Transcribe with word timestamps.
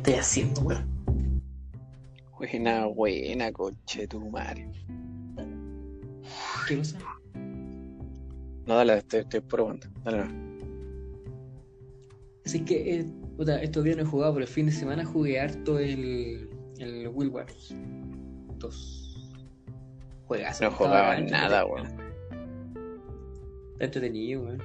estáis 0.00 0.18
haciendo, 0.20 0.62
weón? 0.62 1.42
Buena, 2.38 2.86
buena, 2.86 3.52
coche 3.52 4.06
tu 4.08 4.30
madre. 4.30 4.70
¿Qué 6.66 6.78
cosa? 6.78 6.98
No, 8.66 8.76
dale, 8.76 8.98
estoy, 8.98 9.20
estoy 9.20 9.40
probando. 9.40 9.86
Dale, 10.04 10.24
no. 10.24 10.50
Así 12.46 12.64
que, 12.64 13.00
eh, 13.00 13.04
puta, 13.36 13.60
estos 13.62 13.84
días 13.84 13.96
no 13.96 14.02
he 14.04 14.06
jugado, 14.06 14.34
pero 14.34 14.46
el 14.46 14.50
fin 14.50 14.66
de 14.66 14.72
semana 14.72 15.04
jugué 15.04 15.38
harto 15.38 15.78
el, 15.78 16.48
el 16.78 17.08
Will 17.08 17.28
Wars 17.28 17.74
2. 18.56 19.34
Juegas. 20.26 20.60
No 20.62 20.68
he 20.68 20.70
jugado 20.70 21.20
nada, 21.24 21.66
weón. 21.66 21.86
Está 23.72 23.84
entretenido, 23.84 24.44
weón. 24.44 24.62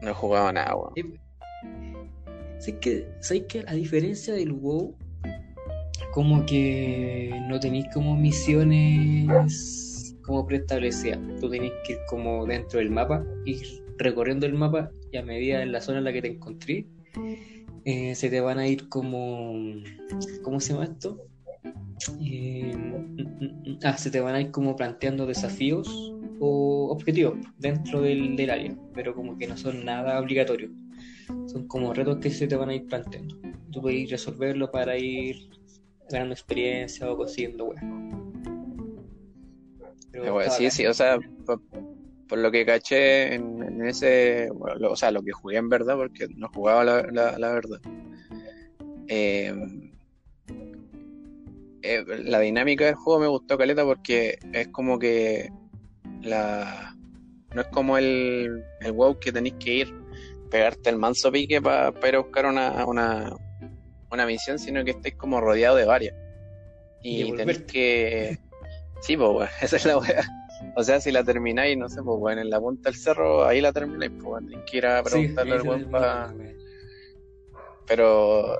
No 0.00 0.10
he 0.10 0.14
jugado 0.14 0.52
nada, 0.52 0.76
weón. 0.76 1.20
Así 2.58 2.72
que, 2.72 3.08
¿sabes 3.20 3.44
que 3.48 3.64
A 3.66 3.74
diferencia 3.74 4.34
del 4.34 4.52
WoW, 4.52 4.94
como 6.12 6.44
que 6.44 7.30
no 7.48 7.60
tenéis 7.60 7.86
como 7.94 8.16
misiones 8.16 10.16
como 10.22 10.46
preestablecidas. 10.46 11.18
Tú 11.40 11.48
tenés 11.48 11.72
que 11.86 11.94
ir 11.94 11.98
como 12.08 12.44
dentro 12.44 12.80
del 12.80 12.90
mapa, 12.90 13.24
ir 13.46 13.62
recorriendo 13.96 14.46
el 14.46 14.54
mapa 14.54 14.90
y 15.12 15.16
a 15.16 15.22
medida 15.22 15.62
en 15.62 15.72
la 15.72 15.80
zona 15.80 15.98
en 15.98 16.04
la 16.04 16.12
que 16.12 16.22
te 16.22 16.28
encontré, 16.28 16.86
eh, 17.84 18.14
se 18.14 18.28
te 18.28 18.40
van 18.40 18.58
a 18.58 18.66
ir 18.66 18.88
como. 18.88 19.54
¿Cómo 20.42 20.60
se 20.60 20.72
llama 20.72 20.84
esto? 20.84 21.24
Eh, 22.20 22.72
ah, 23.84 23.96
se 23.96 24.10
te 24.10 24.20
van 24.20 24.34
a 24.34 24.40
ir 24.40 24.50
como 24.50 24.76
planteando 24.76 25.26
desafíos 25.26 26.12
o 26.40 26.88
objetivos 26.90 27.34
dentro 27.58 28.02
del, 28.02 28.36
del 28.36 28.50
área, 28.50 28.76
pero 28.94 29.14
como 29.14 29.38
que 29.38 29.46
no 29.46 29.56
son 29.56 29.84
nada 29.84 30.20
obligatorios. 30.20 30.70
Son 31.46 31.66
como 31.68 31.92
retos 31.94 32.18
que 32.18 32.30
se 32.30 32.46
te 32.46 32.56
van 32.56 32.70
a 32.70 32.74
ir 32.74 32.86
planteando. 32.86 33.36
Tú 33.72 33.80
puedes 33.82 34.10
resolverlo 34.10 34.70
para 34.70 34.96
ir 34.96 35.36
ganando 36.10 36.34
experiencia 36.34 37.10
o 37.10 37.16
consiguiendo 37.16 37.66
weas. 37.66 37.82
Pero 40.10 40.50
sí, 40.50 40.70
sí, 40.70 40.86
o 40.86 40.94
sea, 40.94 41.18
por, 41.46 41.60
por 42.28 42.38
lo 42.38 42.50
que 42.50 42.64
caché 42.66 43.34
en, 43.34 43.62
en 43.62 43.86
ese, 43.86 44.48
bueno, 44.54 44.76
lo- 44.78 44.92
o 44.92 44.96
sea, 44.96 45.10
lo 45.10 45.22
que 45.22 45.32
jugué 45.32 45.56
en 45.58 45.68
verdad, 45.68 45.96
porque 45.96 46.26
no 46.34 46.48
jugaba 46.48 46.82
la, 46.84 47.02
la, 47.12 47.38
la 47.38 47.52
verdad. 47.52 47.80
Eh, 49.08 49.54
eh, 51.82 52.04
la 52.24 52.40
dinámica 52.40 52.86
del 52.86 52.94
juego 52.96 53.20
me 53.20 53.26
gustó 53.28 53.56
caleta 53.56 53.84
porque 53.84 54.38
es 54.52 54.68
como 54.68 54.98
que 54.98 55.50
la 56.22 56.94
no 57.54 57.60
es 57.62 57.66
como 57.68 57.96
el, 57.96 58.62
el 58.80 58.92
WoW 58.92 59.18
que 59.18 59.32
tenéis 59.32 59.54
que 59.60 59.74
ir, 59.76 59.94
pegarte 60.50 60.90
el 60.90 60.96
manso 60.96 61.30
pique 61.32 61.60
para 61.60 61.92
ir 62.08 62.14
a 62.16 62.18
buscar 62.20 62.46
una, 62.46 62.84
una, 62.86 63.32
una 64.10 64.26
misión, 64.26 64.58
sino 64.58 64.84
que 64.84 64.92
estáis 64.92 65.14
como 65.16 65.40
rodeado 65.40 65.76
de 65.76 65.84
varias. 65.84 66.14
Y 67.02 67.22
devolverte. 67.24 67.64
que. 67.66 68.38
Sí, 69.00 69.16
pues, 69.16 69.28
weón, 69.30 69.48
esa 69.62 69.76
es 69.76 69.84
la 69.86 69.98
wea. 69.98 70.24
O 70.74 70.82
sea, 70.82 71.00
si 71.00 71.12
la 71.12 71.22
termináis, 71.22 71.76
no 71.78 71.88
sé, 71.88 72.02
pues, 72.02 72.16
weón, 72.18 72.38
en 72.40 72.50
la 72.50 72.58
punta 72.60 72.90
del 72.90 72.98
cerro, 72.98 73.44
ahí 73.46 73.60
la 73.60 73.72
termináis, 73.72 74.10
pues, 74.12 74.24
weón, 74.24 74.46
tenéis 74.46 74.64
que 74.70 74.76
ir 74.78 74.86
a 74.86 75.02
preguntarle 75.02 75.54
al 75.54 75.62
weón 75.62 75.90
pa- 75.90 76.34
Pero, 77.86 78.56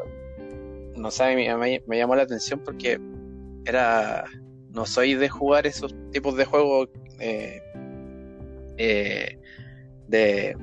no 0.97 1.11
sé, 1.11 1.34
me, 1.34 1.55
me- 1.56 1.83
me 1.86 1.98
llamó 1.98 2.14
la 2.16 2.22
atención 2.22 2.61
porque 2.64 2.98
era. 3.64 4.25
No 4.70 4.84
soy 4.86 5.14
de 5.14 5.28
jugar 5.28 5.66
esos 5.66 5.94
tipos 6.12 6.36
de 6.36 6.44
juegos 6.44 6.89
eh, 7.20 7.61
eh, 8.77 9.39
de. 10.06 10.56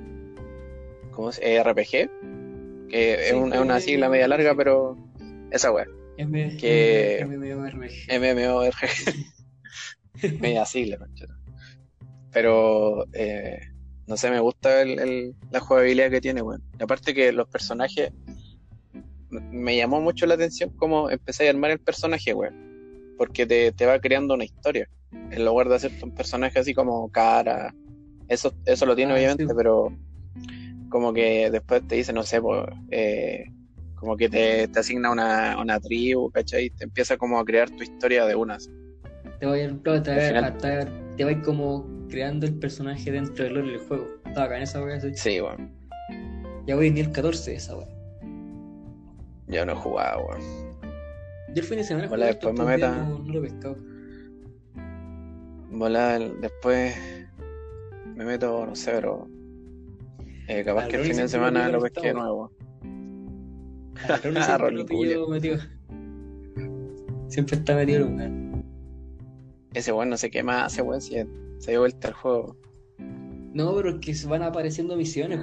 ¿Cómo 1.16 1.32
se 1.32 1.56
eh, 1.56 1.64
RPG? 1.64 2.90
Que 2.90 3.14
es, 3.14 3.30
Sí, 3.30 3.36
es 3.36 3.60
una 3.60 3.78
eh, 3.78 3.82
sigla 3.82 4.10
media 4.10 4.28
larga, 4.28 4.54
pero. 4.56 4.98
Esa 5.52 5.72
wea. 5.72 5.86
M- 6.18 6.58
que- 6.58 7.26
MMORPG. 7.28 8.20
MMORPG. 8.20 9.16
Media 10.42 10.66
sigla. 10.66 10.98
Pero, 12.32 13.06
eh, 13.14 13.60
no 14.08 14.18
sé, 14.18 14.30
me 14.30 14.40
gusta 14.40 14.82
el- 14.82 15.00
el- 15.00 15.36
la 15.52 15.60
jugabilidad 15.60 16.10
que 16.12 16.22
tiene, 16.22 16.42
weón. 16.42 16.62
Aparte 16.80 17.14
que 17.14 17.32
los 17.32 17.48
personajes, 17.48 18.12
me 19.30 19.76
llamó 19.76 20.02
mucho 20.02 20.26
la 20.26 20.36
atención 20.36 20.70
cómo 20.78 21.10
empecé 21.10 21.48
a 21.48 21.50
armar 21.52 21.72
el 21.72 21.80
personaje, 21.80 22.34
weón. 22.34 23.14
Porque 23.18 23.46
te, 23.46 23.72
te 23.72 23.86
va 23.86 24.00
creando 24.00 24.34
una 24.34 24.44
historia. 24.44 24.88
En 25.32 25.46
lugar 25.46 25.70
de 25.70 25.76
hacerte 25.76 26.04
un 26.04 26.12
personaje 26.14 26.60
así 26.60 26.74
como 26.74 27.10
cara. 27.10 27.74
Eso, 28.28 28.54
eso 28.66 28.86
lo 28.86 28.96
tiene 28.96 29.14
Ah, 29.14 29.16
obviamente, 29.16 29.46
sí. 29.46 29.54
pero 29.56 29.92
como 30.96 31.12
que 31.12 31.52
después 31.52 31.86
te 31.86 31.96
dice, 31.96 32.14
no 32.14 32.24
sé, 32.24 32.42
pues, 32.42 32.64
eh, 32.90 33.44
como 33.96 34.16
que 34.16 34.30
te, 34.30 34.70
te 34.70 34.80
asigna 34.80 35.12
una, 35.12 35.60
una 35.60 35.78
tribu, 35.78 36.32
¿cachai? 36.32 36.70
Te 36.70 36.86
empieza 36.86 37.18
como 37.18 37.38
a 37.38 37.44
crear 37.44 37.70
tu 37.70 37.84
historia 37.84 38.26
de 38.26 38.34
unas. 38.34 38.70
Te 39.42 39.46
voy 39.46 39.60
a, 39.60 39.78
claro, 39.84 40.02
te 40.02 40.12
a- 40.12 40.28
final- 40.28 40.58
te 40.58 40.88
te 41.22 41.32
ir 41.34 41.42
como 41.42 41.86
creando 42.10 42.46
el 42.46 42.54
personaje 42.54 43.12
dentro 43.12 43.44
del 43.44 43.56
lore 43.56 43.72
del 43.72 43.80
juego. 43.80 44.08
Estaba 44.26 44.46
acá 44.46 44.56
en 44.56 44.64
esa 44.64 44.82
wea, 44.82 44.96
así. 44.96 45.14
Sí, 45.16 45.42
weón. 45.42 45.70
Ya 46.66 46.76
voy 46.78 46.88
en 46.88 46.98
el 46.98 47.12
14 47.12 47.52
de 47.52 47.58
esa 47.58 47.76
wea. 47.76 47.88
Yo 49.48 49.66
no 49.66 49.74
he 49.74 49.76
jugado, 49.76 50.28
weón. 50.28 50.42
Yo 51.50 51.62
el 51.62 51.64
fin 51.64 51.78
de 51.80 51.84
semana 51.84 52.08
jugué 52.08 52.26
después 52.28 52.54
me 52.54 52.66
meta- 52.66 52.96
No, 53.04 53.20
no 53.20 53.34
lo 53.34 53.40
he 53.40 53.42
pescado. 53.50 53.76
Después 56.40 56.96
me 58.16 58.24
meto, 58.24 58.66
no 58.66 58.76
sé, 58.78 58.92
pero 58.94 59.28
eh, 60.48 60.64
capaz 60.64 60.84
Al 60.84 60.90
que 60.90 60.98
el 60.98 61.04
fin 61.06 61.18
de 61.18 61.28
semana 61.28 61.70
lo 61.70 61.82
pesqué 61.82 62.08
de 62.08 62.14
nuevo. 62.14 62.52
A 64.08 64.18
Ronnie 64.24 64.44
siempre 64.44 64.58
Ronnie 64.58 64.78
lo 64.80 64.86
pillo 64.86 65.28
metido. 65.28 65.58
Siempre 67.28 67.58
está 67.58 67.76
metido 67.76 68.06
en 68.08 68.22
un. 68.22 68.66
Ese 69.74 69.92
weón 69.92 70.10
no 70.10 70.16
qué 70.18 70.44
más 70.44 70.66
hace, 70.66 70.82
weón, 70.82 71.02
si 71.02 71.16
se 71.60 71.72
dio 71.72 71.82
vuelta 71.82 72.10
el 72.10 72.14
juego. 72.14 72.56
No, 73.54 73.74
pero 73.76 73.90
es 73.90 73.96
que 74.00 74.14
se 74.14 74.28
van 74.28 74.44
apareciendo 74.44 74.96
misiones. 74.96 75.40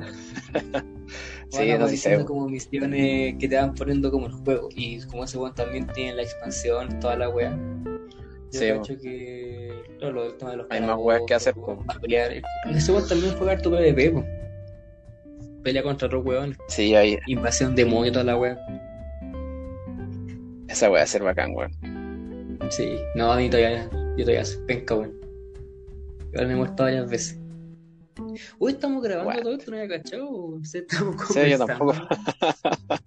Sí, 1.50 1.58
van 1.58 1.68
no 1.68 1.74
apareciendo 1.74 2.24
como 2.24 2.48
misiones 2.48 3.34
que 3.38 3.46
te 3.46 3.56
van 3.56 3.74
poniendo 3.74 4.10
como 4.10 4.26
el 4.26 4.32
juego. 4.32 4.70
Y 4.74 5.02
como 5.02 5.24
ese 5.24 5.36
weón 5.36 5.54
también 5.54 5.86
tiene 5.88 6.14
la 6.14 6.22
expansión, 6.22 6.98
toda 6.98 7.16
la 7.16 7.28
wea. 7.28 7.54
Yo 8.50 8.82
Sí, 8.82 8.96
que. 8.96 9.70
Claro, 9.98 10.14
lo 10.14 10.22
del 10.24 10.36
tema 10.38 10.52
de 10.52 10.56
los 10.58 10.66
Hay 10.70 10.80
más 10.80 10.96
weas 10.98 11.20
que 11.26 11.34
hacer, 11.34 11.52
po. 11.52 11.84
Ese 12.70 12.92
weón 12.92 13.06
también 13.06 13.36
juega 13.36 13.52
harto 13.52 13.70
PvP, 13.70 14.10
po. 14.12 14.24
Pelea 15.62 15.82
contra 15.82 16.06
otros 16.06 16.24
weones. 16.24 16.58
Sí, 16.68 16.94
ahí, 16.94 17.18
Invasión 17.26 17.74
demonio, 17.74 18.12
toda 18.12 18.24
la 18.24 18.36
wea. 18.36 18.58
esa 20.68 20.90
weá 20.90 21.00
va 21.00 21.04
a 21.04 21.06
ser 21.06 21.22
bacán, 21.22 21.54
weón. 21.54 21.72
Sí, 22.70 22.96
no, 23.14 23.34
mí 23.36 23.48
todavía. 23.50 23.88
Yo 24.16 24.24
todavía 24.24 24.44
soy 24.44 24.64
penca, 24.66 24.94
weón. 24.94 25.12
Igual 26.32 26.46
me 26.46 26.52
he 26.52 26.56
muerto 26.56 26.82
varias 26.82 27.08
veces. 27.10 27.38
Uy, 28.58 28.72
estamos 28.72 29.02
grabando 29.02 29.42
todo 29.42 29.54
esto, 29.54 29.70
no 29.70 29.76
había 29.78 29.98
cachado. 29.98 30.28
o 30.30 30.64
sea, 30.64 30.80
estamos 30.80 31.16
Sí, 31.28 31.50
yo 31.50 31.58
conversando. 31.58 31.66
tampoco. 31.66 31.94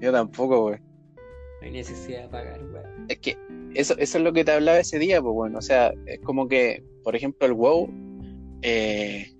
Yo 0.00 0.10
tampoco, 0.12 0.64
weón. 0.66 0.80
No 1.60 1.66
hay 1.66 1.70
necesidad 1.72 2.22
de 2.22 2.28
pagar, 2.28 2.60
weón. 2.72 3.06
Es 3.08 3.18
que 3.18 3.36
eso, 3.74 3.94
eso 3.98 4.18
es 4.18 4.24
lo 4.24 4.32
que 4.32 4.44
te 4.44 4.50
hablaba 4.52 4.78
ese 4.78 4.98
día, 4.98 5.20
pues 5.22 5.32
bueno, 5.34 5.58
o 5.58 5.62
sea, 5.62 5.92
es 6.06 6.18
como 6.20 6.48
que, 6.48 6.82
por 7.04 7.14
ejemplo, 7.14 7.46
el 7.46 7.52
WoW 7.52 7.88
eh, 8.62 9.32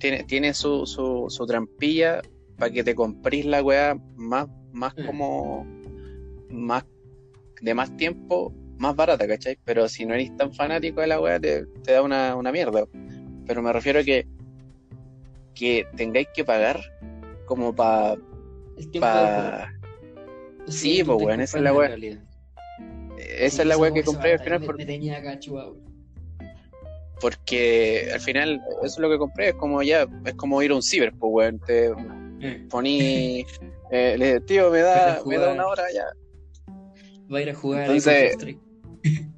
tiene, 0.00 0.24
tiene 0.24 0.52
su, 0.54 0.84
su, 0.86 1.26
su 1.28 1.46
trampilla 1.46 2.20
para 2.58 2.72
que 2.72 2.82
te 2.82 2.94
comprís 2.96 3.46
la 3.46 3.62
weá 3.62 3.94
más, 4.16 4.48
más 4.72 4.94
Mm. 4.96 5.06
como 5.06 5.66
más 6.50 6.84
de 7.62 7.74
más 7.74 7.94
tiempo, 7.96 8.52
más 8.78 8.96
barata, 8.96 9.28
¿cachai? 9.28 9.58
Pero 9.64 9.88
si 9.88 10.04
no 10.06 10.14
eres 10.14 10.34
tan 10.36 10.52
fanático 10.52 11.00
de 11.00 11.06
la 11.06 11.20
weá, 11.20 11.38
te, 11.38 11.66
te 11.84 11.92
da 11.92 12.02
una, 12.02 12.34
una 12.34 12.50
mierda. 12.50 12.84
Pero 13.46 13.62
me 13.62 13.72
refiero 13.72 14.00
a 14.00 14.02
que, 14.02 14.26
que 15.54 15.86
tengáis 15.96 16.28
que 16.34 16.44
pagar 16.44 16.80
como 17.46 17.74
para 17.74 18.16
pa... 19.00 19.72
Sí, 20.66 21.02
pues, 21.04 21.18
weón, 21.22 21.40
esa 21.40 21.58
es 21.58 21.62
la 21.64 21.74
weá. 21.74 21.94
Esa 23.18 23.62
es 23.62 23.68
la 23.68 23.76
weá 23.76 23.92
que 23.92 24.02
compré 24.02 24.32
al 24.32 24.40
final 24.40 24.60
me- 24.60 24.66
por- 24.66 24.76
Me 24.78 24.86
tenía 24.86 25.18
acá 25.18 25.38
chupado. 25.38 25.76
Porque 27.20 28.08
al 28.12 28.20
final 28.20 28.60
eso 28.78 28.86
es 28.86 28.98
lo 28.98 29.10
que 29.10 29.18
compré, 29.18 29.48
es 29.50 29.54
como 29.54 29.82
ya, 29.82 30.06
es 30.24 30.34
como 30.34 30.62
ir 30.62 30.70
a 30.70 30.74
un 30.76 30.82
ciber, 30.82 31.12
pues 31.18 31.30
weón, 31.32 31.60
te 31.60 31.92
Eh, 32.42 32.66
poní, 32.70 33.44
eh, 33.90 34.16
le 34.18 34.26
dije, 34.26 34.40
tío, 34.40 34.70
me 34.70 34.80
da, 34.80 35.20
me 35.26 35.36
da 35.38 35.52
una 35.52 35.66
hora 35.66 35.84
ya. 35.92 36.04
Va 37.32 37.38
a 37.38 37.42
ir 37.42 37.50
a 37.50 37.54
jugar 37.54 37.82
Entonces- 37.82 38.36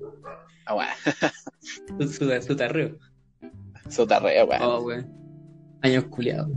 Ah, 0.64 0.76
weón, 0.76 2.08
su, 2.12 2.43
su, 2.43 2.56
tarreo. 2.56 2.96
su 3.88 4.06
tarea, 4.06 4.44
weón. 4.44 4.62
Oh, 4.62 4.81
weón. 4.82 5.12
Años 5.82 6.05
culiados. 6.05 6.49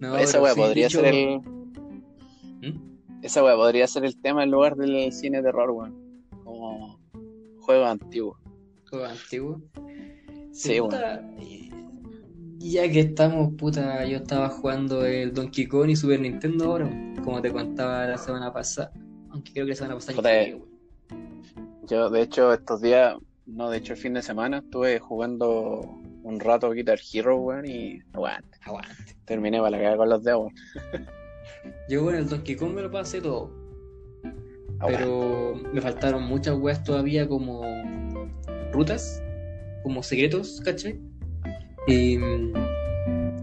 No, 0.00 0.16
esa 0.18 0.38
sí, 0.52 0.56
podría 0.60 0.86
dicho- 0.88 1.00
ser 1.00 1.14
el, 1.14 1.38
¿Mm? 2.62 3.22
esa 3.22 3.44
weá 3.44 3.54
podría 3.54 3.86
ser 3.86 4.04
el 4.04 4.20
tema 4.20 4.42
en 4.42 4.50
lugar 4.50 4.74
del 4.74 5.12
cine 5.12 5.38
de 5.38 5.44
terror, 5.44 5.70
weón. 5.70 6.26
Como 6.42 6.98
juego 7.60 7.84
antiguo. 7.86 8.36
Juego 8.90 9.06
antiguo. 9.06 9.62
Sí, 10.52 10.80
puta, 10.80 11.22
Ya 12.58 12.90
que 12.90 13.00
estamos, 13.00 13.54
puta, 13.56 14.04
yo 14.04 14.18
estaba 14.18 14.48
jugando 14.48 15.06
el 15.06 15.32
Donkey 15.32 15.66
Kong 15.66 15.90
y 15.90 15.96
Super 15.96 16.20
Nintendo 16.20 16.64
ahora, 16.64 16.90
como 17.24 17.40
te 17.40 17.52
contaba 17.52 18.06
la 18.06 18.18
semana 18.18 18.52
pasada. 18.52 18.92
Aunque 19.30 19.52
creo 19.52 19.64
que 19.64 19.70
la 19.70 19.76
semana 19.76 19.94
pasada 19.94 20.16
Puta, 20.16 20.42
eh. 20.42 20.60
Yo, 21.86 22.10
de 22.10 22.22
hecho, 22.22 22.52
estos 22.52 22.80
días, 22.80 23.16
no, 23.46 23.70
de 23.70 23.78
hecho, 23.78 23.92
el 23.92 23.98
fin 23.98 24.14
de 24.14 24.22
semana 24.22 24.58
estuve 24.58 24.98
jugando 24.98 25.80
un 26.24 26.40
rato 26.40 26.70
Guitar 26.72 26.98
Hero, 27.12 27.36
weón, 27.36 27.66
y 27.66 28.00
aguante. 28.12 28.58
Aguante. 28.62 29.16
Terminé 29.24 29.58
para 29.58 29.70
la 29.70 29.78
cagar 29.78 29.96
con 29.96 30.08
los 30.08 30.24
dedos. 30.24 30.52
Yo 31.88 32.04
con 32.04 32.16
el 32.16 32.28
Donkey 32.28 32.56
Kong 32.56 32.74
me 32.74 32.82
lo 32.82 32.90
pasé 32.90 33.20
todo. 33.20 33.52
Aguante. 34.80 35.04
Pero 35.04 35.54
me 35.72 35.80
faltaron 35.80 36.24
muchas 36.24 36.56
weas 36.58 36.82
todavía 36.82 37.28
como 37.28 37.62
rutas, 38.80 39.22
como 39.82 40.02
secretos, 40.02 40.60
¿cachai? 40.64 40.98
Y, 41.86 42.18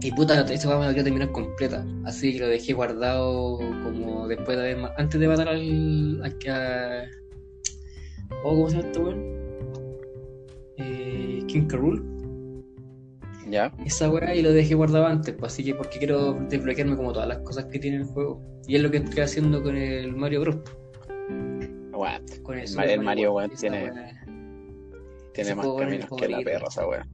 y 0.00 0.12
puta, 0.16 0.40
esa 0.52 0.68
wea 0.68 0.78
me 0.78 0.84
la 0.86 0.90
quería 0.90 1.04
terminar 1.04 1.30
completa. 1.32 1.84
Así 2.04 2.32
que 2.32 2.40
lo 2.40 2.48
dejé 2.48 2.72
guardado 2.72 3.58
como 3.84 4.26
después 4.28 4.56
de 4.56 4.72
haber 4.72 4.90
antes 4.96 5.20
de 5.20 5.28
matar 5.28 5.48
al, 5.48 6.22
al 6.22 6.36
a- 6.50 7.04
oh, 8.44 8.50
¿cómo 8.54 8.68
se 8.70 8.76
llama 8.76 8.86
este 8.88 8.98
weón? 9.00 9.38
Eh. 10.78 11.44
¿Ya? 13.50 13.72
esa 13.86 14.10
weá 14.10 14.34
y 14.34 14.42
lo 14.42 14.52
dejé 14.52 14.74
guardado 14.74 15.06
antes, 15.06 15.34
pues 15.38 15.52
así 15.54 15.64
que 15.64 15.74
porque 15.74 15.98
quiero 15.98 16.34
desbloquearme 16.50 16.96
como 16.96 17.12
todas 17.14 17.26
las 17.28 17.38
cosas 17.38 17.64
que 17.66 17.78
tiene 17.78 17.96
el 17.98 18.04
juego. 18.04 18.42
Y 18.66 18.76
es 18.76 18.82
lo 18.82 18.90
que 18.90 18.98
estoy 18.98 19.20
haciendo 19.22 19.62
con 19.62 19.74
el 19.76 20.14
Mario 20.14 20.42
Bros. 20.42 20.56
Aguante. 21.94 22.42
Con 22.42 22.58
el, 22.58 22.68
El 22.68 22.74
Mario- 22.76 23.32
Mario, 23.32 23.56
tiene- 23.58 23.84
weá. 23.84 24.17
Tiene 25.44 25.54
más 25.56 25.66
es 25.66 25.72
caminos 25.78 26.08
que 26.16 26.28
la 26.28 26.40
perra, 26.42 26.66
esa 26.68 26.86
weón. 26.86 27.08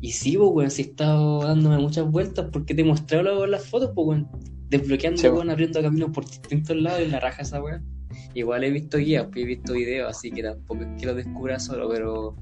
Y 0.00 0.12
sí, 0.12 0.36
pues 0.36 0.50
weón, 0.52 0.70
si 0.70 0.82
he 0.82 0.84
estado 0.86 1.42
dándome 1.42 1.78
muchas 1.78 2.08
vueltas 2.10 2.46
porque 2.52 2.74
te 2.74 2.82
he 2.82 2.84
mostrado 2.84 3.46
las 3.46 3.66
fotos, 3.66 3.90
pues 3.94 4.06
weón. 4.08 4.28
Desbloqueando, 4.68 5.20
Sí, 5.20 5.28
weón, 5.28 5.50
abriendo 5.50 5.80
caminos 5.82 6.10
por 6.10 6.24
distintos 6.26 6.76
lados 6.76 7.00
y 7.02 7.08
la 7.10 7.20
raja 7.20 7.42
esa 7.42 7.62
weá. 7.62 7.82
Igual 8.34 8.64
he 8.64 8.70
visto 8.70 8.98
guías, 8.98 9.26
pues 9.32 9.44
he 9.44 9.46
visto 9.46 9.72
videos, 9.72 10.08
así 10.10 10.30
que 10.30 10.42
tampoco 10.42 10.82
es 10.82 10.88
que 11.00 11.06
lo 11.06 11.14
descubra 11.14 11.58
solo, 11.58 11.88
pero 11.88 12.36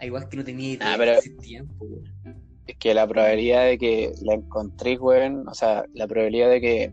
igual 0.00 0.28
que 0.28 0.36
no 0.36 0.44
tenía 0.44 0.72
idea 0.74 0.92
Ah, 0.92 0.96
pero- 0.98 1.12
existían, 1.12 1.66
pues 1.78 1.90
weón. 1.90 2.40
Es 2.66 2.76
que 2.76 2.94
la 2.94 3.06
probabilidad 3.06 3.64
de 3.66 3.78
que 3.78 4.12
la 4.22 4.34
encontréis, 4.34 5.00
weón, 5.00 5.48
o 5.48 5.54
sea, 5.54 5.84
la 5.92 6.06
probabilidad 6.06 6.50
de 6.50 6.60
que 6.60 6.92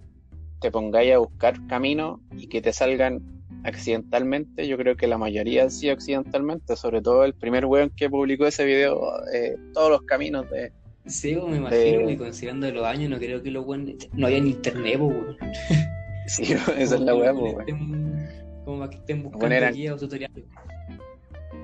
te 0.60 0.72
pongáis 0.72 1.14
a 1.14 1.20
buscar 1.20 1.68
caminos 1.68 2.20
y 2.36 2.48
que 2.48 2.62
te 2.62 2.74
salgan 2.74 3.37
accidentalmente, 3.64 4.68
yo 4.68 4.78
creo 4.78 4.96
que 4.96 5.08
la 5.08 5.18
mayoría 5.18 5.64
han 5.64 5.72
sido 5.72 5.94
accidentalmente, 5.94 6.76
sobre 6.76 7.02
todo 7.02 7.24
el 7.26 7.34
primer 7.34 7.66
weón 7.66 7.92
que 7.96 8.10
publicó 8.10 8.46
ese 8.48 8.66
video, 8.66 9.00
eh, 9.34 9.56
todos 9.74 9.90
los 9.92 10.02
caminos 10.04 10.50
de... 10.50 10.72
Sí, 11.06 11.36
pues, 11.36 11.50
me 11.52 11.58
imagino, 11.58 12.06
De- 12.08 12.12
y 12.14 12.18
considerando 12.18 12.70
los 12.72 12.86
años, 12.86 13.10
no 13.10 13.18
creo 13.18 13.42
que 13.42 13.50
los 13.52 13.66
weones. 13.66 13.96
No 14.14 14.28
había 14.28 14.42
ni 14.42 14.50
internet, 14.52 14.98
pues 15.00 15.14
weón. 15.14 15.38
Sí, 16.28 16.44
esa 16.52 16.74
es 16.96 17.00
la 17.00 17.16
weá, 17.16 17.34
pues, 17.34 17.54
weón. 17.56 18.28
Como 18.66 18.80
para 18.80 18.90
que 18.90 18.98
estén 18.98 19.24
buscando 19.24 19.48
eran- 19.56 19.74
guías 19.74 19.94
o 19.94 19.98
tutoriales. 19.98 20.44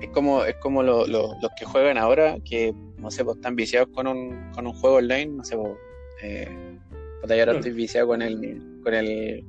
Es 0.00 0.08
como, 0.08 0.44
es 0.44 0.56
como 0.56 0.82
lo- 0.82 1.06
lo- 1.06 1.34
los 1.40 1.50
que 1.58 1.64
juegan 1.66 1.98
ahora, 1.98 2.36
que, 2.44 2.72
no 2.98 3.10
sé, 3.10 3.24
pues 3.24 3.36
están 3.36 3.56
viciados 3.56 3.88
con 3.92 4.06
un, 4.06 4.50
con 4.54 4.66
un 4.66 4.72
juego 4.72 4.96
online, 4.96 5.26
no 5.26 5.44
sé, 5.44 5.56
pues, 5.56 5.72
eh, 6.22 6.48
yo 7.28 7.34
ahora 7.40 7.52
estoy 7.56 7.72
viciado 7.72 8.06
con 8.08 8.22
el, 8.22 8.60
con 8.82 8.94
el, 8.94 9.44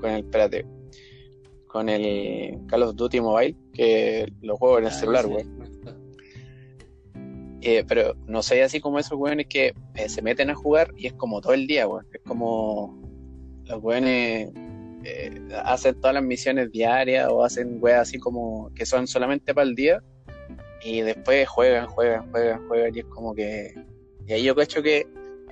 con 0.00 0.10
el, 0.10 0.20
espérate, 0.20 0.64
con 1.68 1.88
el 1.88 2.58
Call 2.66 2.82
of 2.82 2.96
Duty 2.96 3.20
Mobile, 3.20 3.54
que 3.72 4.26
lo 4.42 4.56
juego 4.56 4.78
en 4.78 4.84
el 4.84 4.90
Ah, 4.90 4.94
celular, 4.94 5.24
sí, 5.26 5.30
weón. 5.30 5.68
Eh, 7.60 7.84
pero 7.88 8.14
no 8.26 8.42
soy 8.42 8.60
así 8.60 8.80
como 8.80 8.98
esos 8.98 9.18
weones 9.18 9.46
que 9.48 9.74
eh, 9.94 10.08
se 10.08 10.22
meten 10.22 10.48
a 10.50 10.54
jugar 10.54 10.92
y 10.96 11.06
es 11.08 11.12
como 11.14 11.40
todo 11.40 11.54
el 11.54 11.66
día, 11.66 11.86
weón. 11.88 12.06
Es 12.12 12.20
como 12.22 12.98
los 13.64 13.82
weones 13.82 14.50
eh, 15.04 15.40
hacen 15.64 15.94
todas 16.00 16.14
las 16.14 16.22
misiones 16.22 16.70
diarias 16.70 17.28
o 17.30 17.44
hacen 17.44 17.78
weas 17.80 18.02
así 18.08 18.18
como 18.18 18.70
que 18.74 18.86
son 18.86 19.06
solamente 19.06 19.54
para 19.54 19.66
el 19.68 19.74
día 19.74 20.02
y 20.82 21.00
después 21.00 21.48
juegan, 21.48 21.86
juegan, 21.88 22.30
juegan, 22.30 22.66
juegan 22.68 22.94
y 22.96 23.00
es 23.00 23.04
como 23.06 23.34
que... 23.34 23.74
Y 24.26 24.32
ahí 24.32 24.42
yo 24.44 24.54
cacho 24.54 24.82
que 24.82 25.06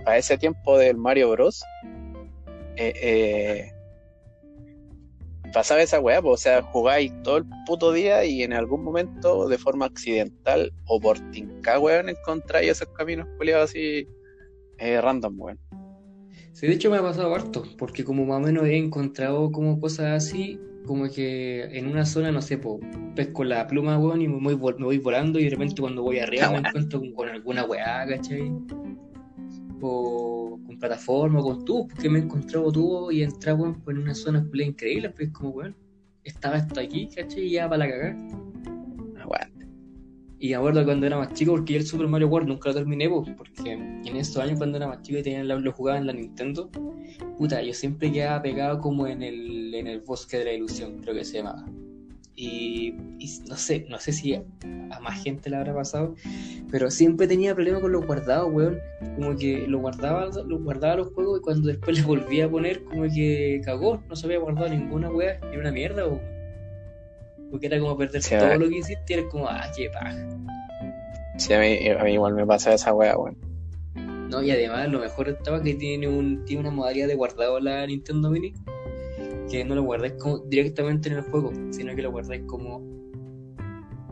para 0.05 0.19
ese 0.19 0.39
tiempo 0.39 0.79
del 0.79 0.97
Mario 0.97 1.31
Bros. 1.31 1.63
eh, 2.77 2.93
eh, 3.03 3.73
pasaba 5.53 5.83
esa 5.83 6.01
weá, 6.01 6.21
pues, 6.21 6.35
o 6.35 6.37
sea, 6.37 6.63
jugáis 6.63 7.13
todo 7.23 7.39
el 7.39 7.45
puto 7.67 7.93
día 7.93 8.25
y 8.25 8.43
en 8.43 8.53
algún 8.53 8.85
momento, 8.85 9.49
de 9.49 9.59
forma 9.59 9.87
accidental 9.87 10.73
o 10.87 11.01
por 11.01 11.19
tinca, 11.31 11.79
weón, 11.79 12.09
encontráis 12.09 12.71
esos 12.71 12.89
caminos 12.89 13.27
culiados 13.37 13.71
así 13.71 14.09
eh, 14.79 15.01
random, 15.01 15.41
weón. 15.41 15.59
Sí, 16.53 16.67
de 16.67 16.73
hecho 16.73 16.91
me 16.91 16.97
ha 16.97 17.03
pasado 17.03 17.35
harto, 17.35 17.65
porque 17.77 18.05
como 18.05 18.25
más 18.25 18.39
o 18.39 18.41
menos 18.41 18.65
he 18.65 18.77
encontrado 18.77 19.53
como 19.53 19.79
cosas 19.79 20.25
así, 20.25 20.59
como 20.87 21.11
que 21.11 21.65
en 21.77 21.87
una 21.87 22.07
zona, 22.07 22.33
no 22.33 22.41
sé, 22.41 22.57
po, 22.57 22.81
pesco 23.15 23.45
la 23.45 23.67
pluma, 23.67 23.99
weón, 23.99 24.23
y 24.23 24.29
me 24.29 24.55
voy, 24.55 24.75
me 24.79 24.85
voy 24.85 24.99
volando 24.99 25.39
y 25.39 25.45
de 25.45 25.51
repente 25.51 25.81
cuando 25.81 26.03
voy 26.03 26.19
arriba 26.19 26.51
me 26.51 26.59
encuentro 26.69 27.01
con, 27.01 27.13
con 27.13 27.29
alguna 27.29 27.65
weá, 27.65 28.07
¿cachai? 28.07 28.53
Con 29.81 30.79
plataforma, 30.79 31.41
o 31.41 31.45
con 31.45 31.65
tubos, 31.65 31.87
porque 31.93 32.09
me 32.09 32.19
he 32.19 32.23
encontrado 32.23 32.73
tubos 32.73 33.13
y 33.13 33.23
entrado, 33.23 33.59
weón, 33.59 33.81
por 33.83 33.99
una 33.99 34.15
zona 34.15 34.47
increíble, 34.55 35.11
pues 35.11 35.31
como, 35.31 35.51
weón, 35.51 35.77
estaba 36.25 36.57
esto 36.57 36.81
aquí, 36.81 37.09
¿cachai? 37.15 37.45
Y 37.45 37.51
ya 37.53 37.69
para 37.69 37.87
la 37.87 37.91
cagar. 37.91 38.17
Aguante. 39.21 39.67
Y 40.39 40.49
me 40.49 40.55
acuerdo 40.57 40.85
cuando 40.85 41.07
era 41.07 41.17
más 41.17 41.33
chico, 41.33 41.53
porque 41.53 41.75
yo 41.75 41.79
el 41.81 41.87
Super 41.87 42.09
Mario 42.09 42.29
World 42.29 42.49
nunca 42.49 42.69
lo 42.71 42.75
terminé, 42.75 43.09
po, 43.09 43.25
porque 43.37 43.73
en 43.73 44.17
esos 44.17 44.37
años 44.39 44.59
cuando 44.59 44.77
era 44.77 44.87
más 44.87 45.03
chico 45.03 45.19
y 45.19 45.23
tenía 45.23 45.45
la- 45.45 45.57
lo 45.57 45.73
jugaba 45.73 45.99
en 45.99 46.07
la 46.07 46.13
Nintendo, 46.13 46.71
puta, 47.39 47.63
yo 47.63 47.73
siempre 47.73 48.13
quedaba 48.13 48.43
pegado 48.43 48.81
como 48.81 49.07
en 49.07 49.23
el, 49.23 49.75
en 49.75 49.87
el 49.87 50.01
bosque 50.01 50.39
de 50.39 50.45
la 50.45 50.53
ilusión, 50.53 50.99
creo 51.01 51.15
que 51.15 51.25
se 51.25 51.39
llamaba. 51.39 51.65
Y, 52.39 52.95
y 53.19 53.41
no 53.49 53.57
sé, 53.57 53.87
no 53.89 53.99
sé 53.99 54.13
si 54.13 54.35
a, 54.35 54.43
a 54.91 55.01
más 55.01 55.23
gente 55.23 55.49
le 55.49 55.57
habrá 55.57 55.75
pasado, 55.75 56.15
pero 56.71 56.91
siempre 56.91 57.27
tenía 57.27 57.55
problemas 57.55 57.81
con 57.81 57.93
los 57.93 58.07
guardados, 58.07 58.53
weón. 58.53 58.79
Como 59.15 59.37
que 59.37 59.67
lo 59.67 59.79
guardaba, 59.79 60.29
lo 60.47 60.59
guardaba 60.59 60.97
los 60.97 61.09
juegos 61.15 61.39
y 61.41 61.43
cuando 61.43 61.69
después 61.69 61.97
les 61.97 62.05
volvía 62.05 62.45
a 62.45 62.51
poner, 62.51 62.85
como 62.85 63.05
que 63.05 63.61
cagó, 63.65 64.03
no 64.09 64.17
se 64.17 64.27
había 64.27 64.39
guardado 64.39 64.69
ninguna 64.69 65.11
weá, 65.11 65.41
y 65.45 65.47
era 65.55 65.61
una 65.61 65.73
mierda, 65.73 66.07
weón. 66.07 66.21
Porque 67.51 67.67
era 67.67 67.79
como 67.79 67.97
perder 67.97 68.23
Sí, 68.23 68.37
todo 68.37 68.55
lo 68.59 68.69
que 68.69 68.79
hiciste, 68.79 69.15
y 69.15 69.19
era 69.19 69.29
como, 69.29 69.49
ah, 69.49 69.71
qué 69.75 69.89
paja. 69.89 70.29
Sí, 71.39 71.55
a 71.55 71.61
mí, 71.61 71.89
a 71.89 72.05
mí 72.05 72.13
igual 72.13 72.35
me 72.35 72.45
pasa 72.45 72.75
esa 72.75 72.93
weá, 72.93 73.17
weón. 73.17 73.37
No, 74.29 74.43
y 74.43 74.51
además 74.51 74.91
lo 74.91 74.99
mejor 74.99 75.29
estaba 75.29 75.63
que 75.63 75.75
tiene 75.75 76.09
un 76.09 76.45
tiene 76.45 76.63
una 76.63 76.71
modalidad 76.71 77.07
de 77.07 77.15
guardado 77.15 77.61
la 77.61 77.87
Nintendo 77.87 78.29
Mini 78.31 78.53
que 79.51 79.65
no 79.65 79.75
lo 79.75 79.83
guardáis 79.83 80.15
como 80.15 80.39
directamente 80.39 81.09
en 81.09 81.17
el 81.17 81.23
juego, 81.23 81.53
sino 81.71 81.95
que 81.95 82.03
lo 82.03 82.11
guardáis 82.11 82.43
como 82.47 82.83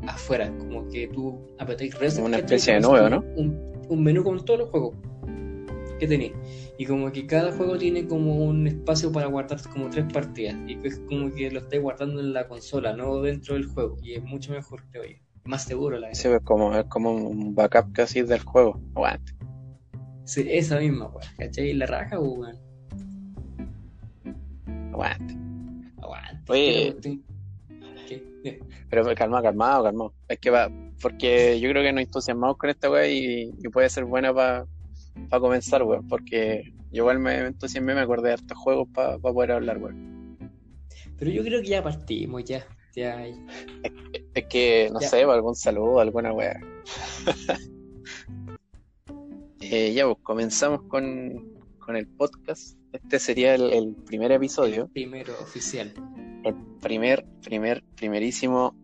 afuera, 0.06 0.52
como 0.58 0.86
que 0.88 1.08
tú 1.08 1.38
apretáis 1.58 1.98
reset, 1.98 2.16
Como 2.16 2.28
una 2.28 2.38
especie 2.38 2.74
de 2.74 2.82
si 2.82 2.88
¿no? 2.88 3.24
Un, 3.36 3.72
un 3.88 4.02
menú 4.02 4.22
con 4.22 4.44
todos 4.44 4.60
los 4.60 4.70
juegos 4.70 4.94
que 5.98 6.06
tenéis. 6.06 6.32
Y 6.78 6.86
como 6.86 7.10
que 7.12 7.26
cada 7.26 7.52
juego 7.52 7.78
tiene 7.78 8.06
como 8.06 8.36
un 8.36 8.66
espacio 8.66 9.12
para 9.12 9.26
guardar 9.26 9.60
como 9.72 9.88
tres 9.90 10.06
partidas. 10.12 10.56
Y 10.66 10.78
es 10.86 10.98
como 11.08 11.30
que 11.32 11.50
lo 11.50 11.60
estáis 11.60 11.82
guardando 11.82 12.20
en 12.20 12.32
la 12.32 12.48
consola, 12.48 12.94
no 12.94 13.20
dentro 13.22 13.54
del 13.54 13.66
juego. 13.66 13.96
Y 14.02 14.14
es 14.14 14.22
mucho 14.24 14.52
mejor, 14.52 14.82
creo 14.90 15.04
yo. 15.04 15.16
Más 15.44 15.64
seguro 15.64 15.98
la 15.98 16.08
verdad. 16.08 16.20
Sí, 16.20 16.28
es 16.28 16.40
como, 16.42 16.74
es 16.74 16.84
como 16.86 17.12
un 17.12 17.54
backup 17.54 17.92
casi 17.92 18.22
del 18.22 18.40
juego. 18.40 18.80
Aguante. 18.94 19.34
Sí, 20.24 20.46
esa 20.48 20.80
misma, 20.80 21.06
weón. 21.08 21.26
¿Cachai? 21.38 21.74
La 21.74 21.86
raja, 21.86 22.18
weón. 22.18 22.63
Aguante. 24.94 25.34
Aguante. 26.00 26.52
Oye. 26.52 26.94
Pero 26.94 27.00
te- 27.00 27.20
¿Qué? 28.06 28.60
Pero 28.88 29.14
calma, 29.16 29.42
calmado, 29.42 29.82
calmado. 29.84 30.14
Es 30.28 30.38
que 30.38 30.50
va, 30.50 30.70
porque 31.02 31.58
yo 31.58 31.68
creo 31.70 31.82
que 31.82 31.92
nos 31.92 32.02
entusiasmamos 32.04 32.56
con 32.58 32.70
esta 32.70 32.88
weá 32.90 33.08
y, 33.08 33.50
y 33.58 33.68
puede 33.70 33.88
ser 33.90 34.04
buena 34.04 34.32
para 34.32 34.66
comenzar, 35.40 35.82
weón. 35.82 36.06
Porque 36.06 36.62
yo 36.92 37.02
igual 37.02 37.18
me 37.18 37.38
entusiasmé, 37.38 37.94
me 37.94 38.02
acordé 38.02 38.28
de 38.28 38.34
hartos 38.34 38.56
juegos 38.56 38.88
para 38.94 39.18
poder 39.18 39.52
hablar, 39.52 39.78
weón. 39.78 40.38
Pero 41.18 41.30
yo 41.30 41.42
creo 41.42 41.60
que 41.60 41.68
ya 41.68 41.82
partimos, 41.82 42.44
ya. 42.44 42.64
Ya. 42.94 43.26
Es 44.34 44.44
que, 44.48 44.88
no 44.92 45.00
Ya. 45.00 45.08
sé, 45.08 45.22
algún 45.24 45.56
saludo, 45.56 45.98
alguna 45.98 46.32
weá. 46.32 46.54
Eh, 49.60 49.94
ya, 49.94 50.04
pues 50.04 50.18
comenzamos 50.22 50.82
con, 50.82 51.53
con 51.84 51.96
el 51.96 52.06
podcast. 52.06 52.76
Este 52.92 53.18
sería 53.18 53.54
el, 53.54 53.72
el 53.72 53.94
primer 53.94 54.32
episodio. 54.32 54.88
Primero 54.88 55.32
oficial. 55.40 55.92
el 56.44 56.54
primer, 56.80 57.24
primer, 57.42 57.82
primerísimo 57.96 58.74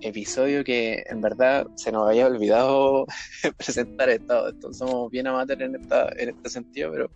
episodio 0.00 0.64
que 0.64 1.04
en 1.08 1.20
verdad 1.20 1.66
se 1.76 1.92
nos 1.92 2.08
había 2.08 2.26
olvidado 2.26 3.06
presentar 3.56 4.08
esto. 4.10 4.48
esto. 4.48 4.72
Somos 4.72 5.10
bien 5.10 5.26
amateurs 5.26 5.60
en, 5.62 5.76
esta, 5.76 6.08
en 6.16 6.30
este 6.30 6.48
sentido, 6.50 6.90
pero 6.92 7.10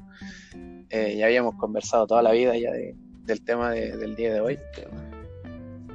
eh, 0.91 1.17
ya 1.17 1.27
habíamos 1.27 1.55
conversado 1.57 2.07
toda 2.07 2.23
la 2.23 2.33
vida 2.33 2.57
ya 2.57 2.71
de- 2.73 2.95
del 3.25 3.43
tema 3.45 3.73
de- 3.73 3.97
del 3.97 4.15
día 4.15 4.33
de 4.33 4.41
hoy, 4.41 4.59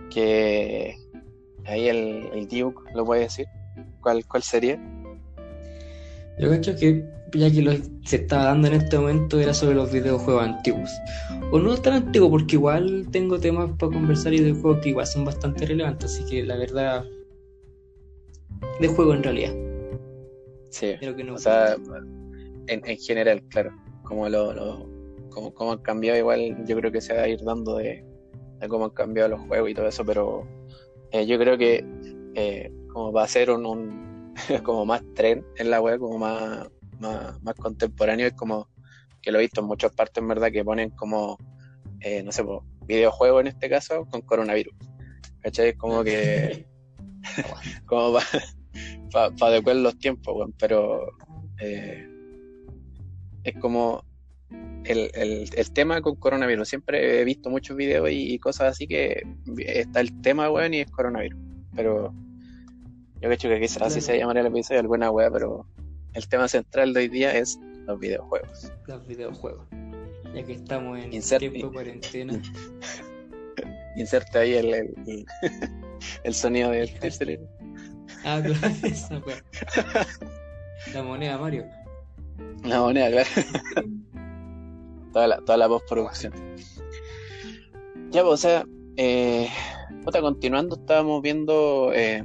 que 0.10 0.96
ahí 1.66 1.88
el, 1.88 2.30
el 2.34 2.48
Duke 2.48 2.92
lo 2.94 3.06
puede 3.06 3.22
decir. 3.22 3.46
¿Cuál, 4.02 4.26
cuál 4.26 4.44
sería? 4.44 4.78
Yo 6.40 6.50
cacho 6.50 6.76
que 6.76 7.06
ya 7.34 7.52
que 7.52 7.62
lo 7.62 7.72
se 8.06 8.18
estaba 8.18 8.46
dando 8.46 8.68
en 8.68 8.74
este 8.76 8.98
momento 8.98 9.40
era 9.40 9.54
sobre 9.54 9.76
los 9.76 9.92
videojuegos 9.92 10.44
antiguos. 10.44 10.92
O 11.52 11.60
no 11.60 11.76
tan 11.78 11.94
antiguos, 11.94 12.30
porque 12.30 12.56
igual 12.56 13.08
tengo 13.12 13.40
temas 13.40 13.70
para 13.78 13.92
conversar 13.92 14.34
y 14.34 14.40
de 14.40 14.54
juegos 14.54 14.80
que 14.82 14.90
igual 14.90 15.08
son 15.08 15.26
bastante 15.26 15.66
relevantes, 15.66 16.14
así 16.14 16.26
que 16.26 16.44
la 16.44 16.58
verdad, 16.58 17.06
de 18.80 18.88
juego 18.88 19.14
en 19.14 19.24
realidad. 19.24 19.54
Sí, 20.70 20.94
o 21.30 21.38
sea, 21.38 21.76
en, 22.68 22.82
en, 22.86 22.98
general, 22.98 23.44
claro, 23.50 23.72
como 24.04 24.30
lo, 24.30 24.54
lo 24.54 24.90
como, 25.30 25.54
como, 25.54 25.74
han 25.74 25.80
cambiado 25.80 26.18
igual, 26.18 26.66
yo 26.66 26.78
creo 26.78 26.92
que 26.92 27.02
se 27.02 27.14
va 27.14 27.24
a 27.24 27.28
ir 27.28 27.42
dando 27.44 27.78
de, 27.78 28.06
de 28.60 28.68
cómo 28.70 28.86
han 28.86 28.92
cambiado 28.92 29.30
los 29.30 29.42
juegos 29.42 29.70
y 29.70 29.74
todo 29.74 29.88
eso, 29.88 30.06
pero 30.06 30.48
eh, 31.12 31.26
yo 31.26 31.38
creo 31.38 31.58
que 31.58 31.86
eh, 32.36 32.72
como 32.94 33.12
va 33.12 33.24
a 33.24 33.28
ser 33.28 33.52
un, 33.52 33.66
un 33.66 34.34
como 34.64 34.86
más 34.86 35.04
tren 35.14 35.46
en 35.58 35.70
la 35.70 35.82
web, 35.82 36.00
como 36.00 36.18
más, 36.18 36.70
más, 37.02 37.56
contemporáneo, 37.56 38.28
es 38.28 38.34
como 38.34 38.70
que 39.22 39.32
lo 39.32 39.40
he 39.40 39.42
visto 39.42 39.62
en 39.62 39.68
muchas 39.68 39.92
partes, 39.92 40.22
en 40.22 40.28
verdad, 40.28 40.52
que 40.52 40.64
ponen 40.64 40.92
como, 40.92 41.38
eh, 42.00 42.24
no 42.24 42.32
sé, 42.32 42.44
pues, 42.44 42.60
videojuego 42.86 43.40
en 43.40 43.48
este 43.48 43.70
caso 43.70 44.06
con 44.06 44.22
coronavirus. 44.22 44.74
¿Cachai? 45.42 45.74
Como 45.76 46.04
que. 46.04 46.68
como 47.86 48.20
para 49.12 49.36
pa, 49.36 49.48
adecuar 49.48 49.76
los 49.76 49.98
tiempos, 50.00 50.50
pero 50.58 51.06
eh, 51.60 52.08
es 53.44 53.56
como 53.60 54.04
el, 54.86 55.12
el, 55.14 55.50
el, 55.56 55.72
tema 55.72 56.02
con 56.02 56.16
coronavirus. 56.16 56.68
Siempre 56.68 57.22
he 57.22 57.26
visto 57.26 57.50
muchos 57.50 57.76
videos 57.76 58.10
y, 58.12 58.38
cosas 58.40 58.72
así 58.72 58.88
que 58.88 59.24
está 59.58 60.00
el 60.00 60.22
tema, 60.22 60.50
weón, 60.50 60.74
y 60.74 60.82
es 60.82 60.92
coronavirus. 60.92 61.40
Pero 61.76 62.14
yo 63.22 63.30
creo 63.30 63.38
que 63.38 63.60
quizás 63.60 63.84
así 63.84 64.02
se 64.02 64.18
llamaría 64.18 64.42
el 64.42 64.48
episodio, 64.48 64.80
alguna 64.80 65.12
weá, 65.12 65.30
pero 65.30 65.68
el 66.14 66.28
tema 66.28 66.48
central 66.48 66.94
de 66.94 67.02
hoy 67.02 67.08
día 67.08 67.36
es 67.36 67.60
los 67.88 68.00
videojuegos. 68.00 68.72
Los 68.88 69.06
videojuegos. 69.08 69.68
Ya 70.34 70.44
que 70.44 70.54
estamos 70.54 71.00
en 71.00 71.10
tiempo 71.12 71.68
de 71.68 71.74
cuarentena. 71.74 72.42
Inserte 73.96 74.40
ahí 74.40 74.54
el, 74.54 74.74
el, 74.74 75.26
el 76.24 76.34
sonido 76.34 76.72
del 76.72 76.98
tercer. 77.00 77.40
Ah, 78.24 78.42
claro, 78.44 78.76
esa 78.84 79.22
La 80.94 81.04
moneda, 81.04 81.38
Mario. 81.38 81.66
La 82.64 82.80
moneda, 82.80 83.10
claro. 83.10 83.30
toda 85.12 85.28
la, 85.28 85.38
toda 85.40 85.58
la 85.58 85.68
postproducción. 85.68 86.34
Ya, 88.12 88.24
pues, 88.24 88.34
o 88.34 88.38
sea, 88.38 88.66
eh, 88.98 89.50
continuando, 90.22 90.76
estábamos 90.76 91.22
viendo, 91.22 91.92
eh, 91.94 92.24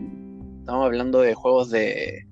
estábamos 0.60 0.86
hablando 0.86 1.20
de 1.20 1.34
juegos 1.34 1.70
de, 1.70 2.25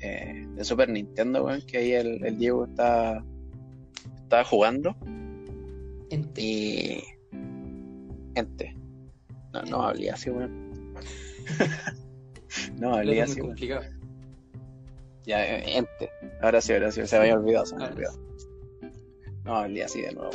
eh, 0.00 0.46
de 0.48 0.64
Super 0.64 0.88
Nintendo, 0.88 1.44
weón, 1.44 1.62
que 1.62 1.78
ahí 1.78 1.92
el, 1.92 2.24
el, 2.24 2.38
Diego 2.38 2.66
está, 2.66 3.24
estaba 4.22 4.44
jugando. 4.44 4.96
Ente. 6.10 6.40
Y. 6.40 7.04
Ente. 8.34 8.76
No, 9.52 9.62
no 9.62 9.82
hablé 9.82 10.10
así, 10.10 10.30
weón. 10.30 10.94
no 12.78 12.94
hablé 12.94 13.22
así. 13.22 13.40
complicado. 13.40 13.84
Ya, 15.24 15.44
eh, 15.44 15.78
ente. 15.78 16.10
Ahora 16.40 16.60
sí, 16.60 16.72
ahora 16.72 16.92
sí, 16.92 17.06
se 17.06 17.16
me 17.16 17.22
había 17.22 17.34
olvidado, 17.34 17.66
se 17.66 17.76
me 17.76 17.84
había 17.84 17.94
olvidado. 17.96 18.26
No 19.44 19.56
hablé 19.56 19.84
así 19.84 20.02
de 20.02 20.12
nuevo, 20.12 20.30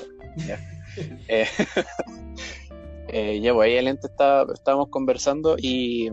Ya. 0.48 0.60
eh, 1.28 1.46
eh, 3.10 3.40
ya, 3.42 3.54
pues 3.54 3.68
ahí 3.68 3.78
el 3.78 3.88
ente 3.88 4.08
estaba, 4.08 4.52
estábamos 4.54 4.90
conversando 4.90 5.56
y. 5.58 6.10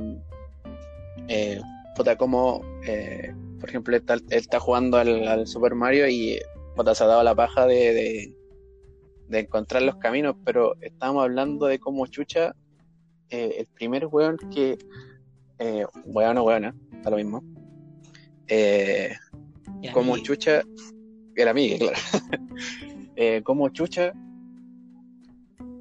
Eh, 1.28 1.60
puta, 1.98 2.16
como. 2.16 2.62
Eh, 2.86 3.34
por 3.60 3.68
ejemplo, 3.68 3.96
él 3.96 4.04
está, 4.30 4.60
jugando 4.60 4.98
al, 4.98 5.46
Super 5.48 5.74
Mario 5.74 6.08
y 6.08 6.38
puta, 6.76 6.94
se 6.94 7.02
ha 7.02 7.08
dado 7.08 7.24
la 7.24 7.34
paja 7.34 7.66
de, 7.66 8.32
de, 9.26 9.38
encontrar 9.40 9.82
los 9.82 9.96
caminos, 9.96 10.36
pero 10.44 10.76
estábamos 10.80 11.24
hablando 11.24 11.66
de 11.66 11.80
cómo 11.80 12.06
Chucha, 12.06 12.54
eh, 13.30 13.56
el 13.58 13.66
primer 13.66 14.06
weón 14.06 14.38
que, 14.54 14.78
eh, 15.58 15.84
weón 16.04 16.38
o 16.38 16.44
weona, 16.44 16.72
está 16.92 17.10
lo 17.10 17.16
mismo, 17.16 17.42
eh, 18.46 19.16
como 19.92 20.16
Chucha, 20.18 20.62
era 21.34 21.50
amigo, 21.50 21.78
claro, 21.78 21.98
eh, 23.16 23.42
como 23.42 23.70
Chucha 23.70 24.12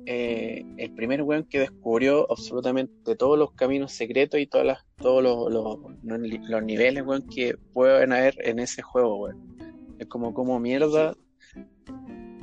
eh, 0.10 0.64
el 0.78 0.92
primer 0.92 1.22
weón 1.22 1.44
que 1.44 1.60
descubrió 1.60 2.32
absolutamente 2.32 3.18
todos 3.18 3.38
los 3.38 3.52
caminos 3.52 3.92
secretos 3.92 4.40
y 4.40 4.48
todas 4.48 4.66
las, 4.66 4.86
todos 4.96 5.22
los, 5.22 5.52
los, 5.52 6.64
niveles, 6.64 7.04
weón, 7.06 7.28
que 7.28 7.58
pueden 7.74 8.14
haber 8.14 8.36
en 8.48 8.60
ese 8.60 8.82
juego, 8.82 9.18
weón. 9.18 9.58
Es 10.00 10.08
como, 10.08 10.34
como 10.34 10.62
mierda, 10.62 11.14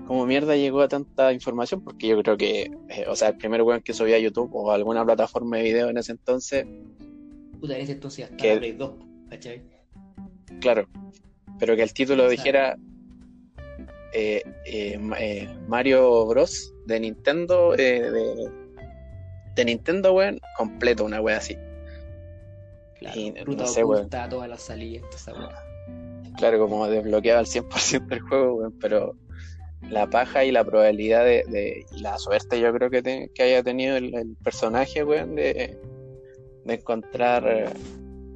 como 0.06 0.26
mierda 0.26 0.56
llegó 0.56 0.82
a 0.82 0.88
tanta 0.88 1.32
información, 1.32 1.82
porque 1.82 2.08
yo 2.08 2.22
creo 2.22 2.36
que, 2.36 2.70
eh, 2.90 3.06
o 3.08 3.16
sea, 3.16 3.28
el 3.28 3.38
primer 3.38 3.62
weón 3.62 3.80
que 3.80 3.94
subía 3.94 4.16
a 4.16 4.18
YouTube 4.18 4.50
o 4.52 4.70
a 4.70 4.74
alguna 4.74 5.02
plataforma 5.02 5.56
de 5.56 5.62
video 5.62 5.88
en 5.88 5.96
ese 5.96 6.12
entonces. 6.12 6.66
Puta, 7.58 7.76
en 7.76 7.80
ese 7.80 7.92
entonces 7.92 8.26
hasta 8.26 8.36
Play 8.36 8.72
2, 8.72 8.92
¿cachai? 9.30 9.62
Claro, 10.60 10.86
pero 11.58 11.76
que 11.76 11.82
el 11.82 11.94
título 11.94 12.28
dijera 12.28 12.76
eh, 14.12 14.98
Mario 15.66 16.26
Bros 16.26 16.73
de 16.86 17.00
Nintendo, 17.00 17.74
eh, 17.74 18.10
de, 18.10 18.50
de, 19.54 19.64
Nintendo, 19.64 20.12
weón, 20.12 20.40
completo, 20.56 21.04
una 21.04 21.20
wea 21.20 21.38
así. 21.38 21.56
Claro, 22.98 23.20
y, 23.20 23.30
no 23.32 23.66
sé, 23.66 23.84
weón. 23.84 24.08
todas 24.08 24.48
las 24.48 24.62
salidas, 24.62 25.04
Claro, 26.36 26.58
como 26.58 26.88
desbloqueaba 26.88 27.40
al 27.40 27.46
100% 27.46 28.12
el 28.12 28.20
juego, 28.20 28.54
weón, 28.54 28.78
pero 28.80 29.14
la 29.90 30.08
paja 30.08 30.44
y 30.44 30.50
la 30.50 30.64
probabilidad 30.64 31.24
de, 31.24 31.84
y 31.90 32.00
la 32.00 32.18
suerte 32.18 32.58
yo 32.58 32.72
creo 32.72 32.90
que, 32.90 33.30
que 33.34 33.42
haya 33.42 33.62
tenido 33.62 33.96
el, 33.96 34.36
personaje, 34.42 35.04
weón, 35.04 35.34
de, 35.34 35.78
de 36.64 36.74
encontrar 36.74 37.46
eh, 37.46 37.70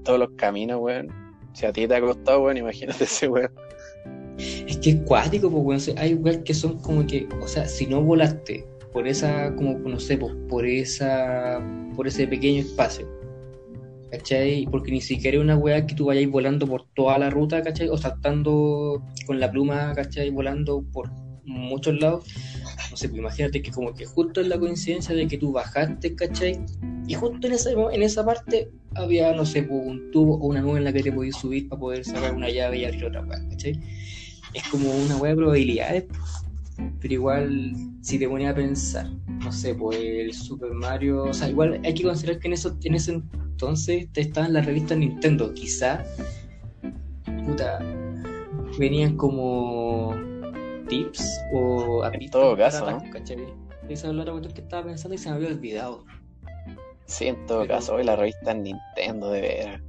todos 0.05 0.19
los 0.19 0.31
caminos, 0.37 0.81
weón. 0.81 1.09
Si 1.55 1.67
a 1.67 1.73
ti 1.73 1.89
te 1.89 1.97
ha 1.97 2.01
costado, 2.01 2.43
weón, 2.43 2.57
imagínate 2.57 3.05
ese 3.05 3.29
weón. 3.29 3.53
Que 4.83 4.91
es 4.91 4.97
cuático, 5.03 5.51
pues, 5.51 5.93
hay 5.97 6.15
weas 6.15 6.39
que 6.39 6.55
son 6.55 6.79
como 6.79 7.07
que, 7.07 7.29
o 7.43 7.49
sea, 7.49 7.67
si 7.67 7.87
no 7.87 8.03
volaste 8.03 8.65
por 8.93 9.07
esa, 9.09 9.55
como, 9.57 9.79
no 9.79 9.99
sé, 9.99 10.17
pues, 10.17 10.35
por 10.49 10.67
esa, 10.67 11.61
por 11.97 12.07
ese 12.07 12.27
pequeño 12.27 12.61
espacio, 12.61 13.09
¿cachai? 14.11 14.67
Porque 14.71 14.91
ni 14.91 15.01
siquiera 15.01 15.37
es 15.37 15.43
una 15.43 15.57
wea 15.57 15.87
que 15.87 15.95
tú 15.95 16.07
vayas 16.07 16.31
volando 16.31 16.67
por 16.67 16.87
toda 16.95 17.19
la 17.19 17.31
ruta, 17.31 17.63
¿cachai? 17.63 17.89
O 17.89 17.99
saltando 17.99 19.03
con 19.27 19.41
la 19.41 19.51
pluma, 19.51 19.93
¿cachai? 19.95 20.31
Volando 20.31 20.85
por 20.93 21.11
muchos 21.45 21.99
lados. 22.01 22.27
No 22.91 22.97
sé, 22.97 23.09
pues 23.09 23.19
imagínate 23.19 23.63
que 23.63 23.71
como 23.71 23.93
que 23.95 24.07
justo 24.07 24.41
es 24.41 24.49
la 24.49 24.59
coincidencia 24.59 25.15
de 25.15 25.27
que 25.27 25.39
tú 25.39 25.53
bajaste, 25.53 26.15
¿cachai? 26.15 26.61
Y 27.07 27.15
justo 27.15 27.47
en 27.47 27.53
esa, 27.53 27.71
en 27.71 28.03
esa 28.03 28.25
parte 28.25 28.71
había, 28.95 29.33
no 29.35 29.45
sé, 29.45 29.63
pues, 29.63 29.81
un 29.85 30.11
tubo 30.11 30.37
o 30.37 30.47
una 30.47 30.61
nube 30.61 30.79
en 30.79 30.85
la 30.85 30.93
que 30.93 31.03
te 31.03 31.13
podías 31.13 31.37
subir 31.37 31.69
para 31.69 31.81
poder 31.81 32.05
sacar 32.05 32.35
una 32.35 32.51
llave 32.51 32.79
y 32.79 32.85
abrir 32.85 33.07
otra 33.07 33.23
wea, 33.23 33.41
¿cachai? 33.51 33.81
Es 34.55 34.67
como 34.69 34.91
una 34.91 35.17
hueá 35.17 35.31
de 35.31 35.37
probabilidades, 35.37 36.05
pero 37.01 37.15
igual, 37.15 37.73
si 38.03 38.19
te 38.19 38.29
ponía 38.29 38.51
a 38.51 38.55
pensar, 38.55 39.09
no 39.27 39.53
sé, 39.53 39.75
pues 39.75 39.99
el 39.99 40.33
Super 40.33 40.73
Mario, 40.73 41.25
o 41.25 41.35
sea, 41.35 41.49
igual 41.49 41.81
hay 41.85 41.95
que 41.95 42.03
considerar 42.03 42.41
que 42.41 42.49
en, 42.49 42.55
eso, 42.55 42.77
en 42.83 42.95
ese 42.95 43.13
entonces 43.13 44.09
te 44.13 44.21
estaban 44.21 44.53
las 44.53 44.67
revistas 44.67 44.99
Nintendo, 44.99 45.53
quizá, 45.55 46.05
puta, 47.47 47.81
venían 48.79 49.17
como 49.17 50.15
tips 50.89 51.41
o 51.53 52.05
En 52.05 52.31
todo 52.31 52.57
caso, 52.57 52.91
¿no? 52.91 53.03
Esa 53.89 54.09
es 54.09 54.15
la 54.15 54.25
que 54.55 54.61
estaba 54.61 54.85
pensando 54.85 55.15
y 55.15 55.19
se 55.19 55.31
me 55.31 55.37
había 55.37 55.49
olvidado. 55.49 56.05
Sí, 57.07 57.27
en 57.27 57.47
todo 57.47 57.67
caso, 57.67 57.95
hoy 57.95 58.05
la 58.05 58.17
revista 58.17 58.53
Nintendo 58.53 59.31
de 59.31 59.41
veras. 59.41 59.81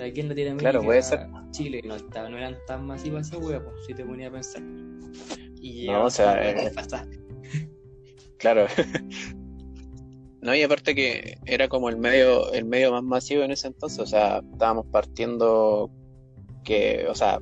Aquí 0.00 0.20
en 0.20 0.28
Latinoamérica, 0.28 0.70
claro, 0.70 0.84
puede 0.84 1.02
ser. 1.02 1.26
Chile 1.54 1.80
no, 1.84 1.94
estaba, 1.94 2.28
no 2.28 2.36
eran 2.36 2.56
tan 2.66 2.84
masivas 2.84 3.28
esas 3.28 3.40
weas, 3.40 3.62
pues, 3.62 3.86
si 3.86 3.94
te 3.94 4.04
ponía 4.04 4.28
a 4.28 4.32
pensar. 4.32 4.62
Y 5.60 5.86
no, 5.86 6.06
o 6.06 6.10
sea, 6.10 6.50
eh, 6.50 6.72
claro. 8.38 8.66
no, 10.42 10.54
y 10.54 10.62
aparte 10.62 10.96
que 10.96 11.38
era 11.46 11.68
como 11.68 11.88
el 11.88 11.96
medio, 11.96 12.52
el 12.52 12.64
medio 12.64 12.90
más 12.90 13.04
masivo 13.04 13.44
en 13.44 13.52
ese 13.52 13.68
entonces, 13.68 14.00
o 14.00 14.06
sea, 14.06 14.42
estábamos 14.52 14.86
partiendo 14.86 15.90
que, 16.64 17.06
o 17.08 17.14
sea, 17.14 17.38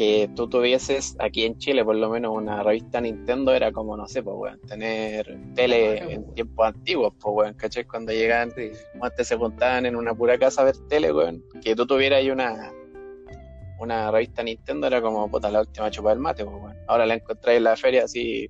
que 0.00 0.30
tú 0.34 0.48
tuvieses 0.48 1.14
aquí 1.18 1.44
en 1.44 1.58
Chile 1.58 1.84
por 1.84 1.94
lo 1.94 2.08
menos 2.08 2.34
una 2.34 2.62
revista 2.62 3.02
Nintendo 3.02 3.52
era 3.52 3.70
como, 3.70 3.98
no 3.98 4.08
sé, 4.08 4.22
pues, 4.22 4.34
weón, 4.34 4.58
tener 4.62 5.38
tele 5.54 6.14
en 6.14 6.32
tiempos 6.32 6.68
antiguos, 6.68 7.12
pues, 7.20 7.34
weón, 7.36 7.52
¿cachai? 7.52 7.84
Cuando 7.84 8.10
llegaban, 8.10 8.50
antes 9.02 9.28
se 9.28 9.36
juntaban 9.36 9.84
en 9.84 9.96
una 9.96 10.14
pura 10.14 10.38
casa 10.38 10.62
a 10.62 10.64
ver 10.64 10.76
tele, 10.88 11.12
weón, 11.12 11.44
que 11.62 11.76
tú 11.76 11.86
tuvieras 11.86 12.20
ahí 12.20 12.30
una 12.30 12.72
una 13.78 14.10
revista 14.10 14.42
Nintendo 14.42 14.86
era 14.86 15.02
como, 15.02 15.30
puta, 15.30 15.50
la 15.50 15.60
última 15.60 15.90
chupa 15.90 16.08
del 16.08 16.18
mate, 16.18 16.46
pues, 16.46 16.56
weón. 16.56 16.76
Ahora 16.88 17.04
la 17.04 17.16
encontré 17.16 17.56
en 17.56 17.64
la 17.64 17.76
feria 17.76 18.04
así, 18.04 18.48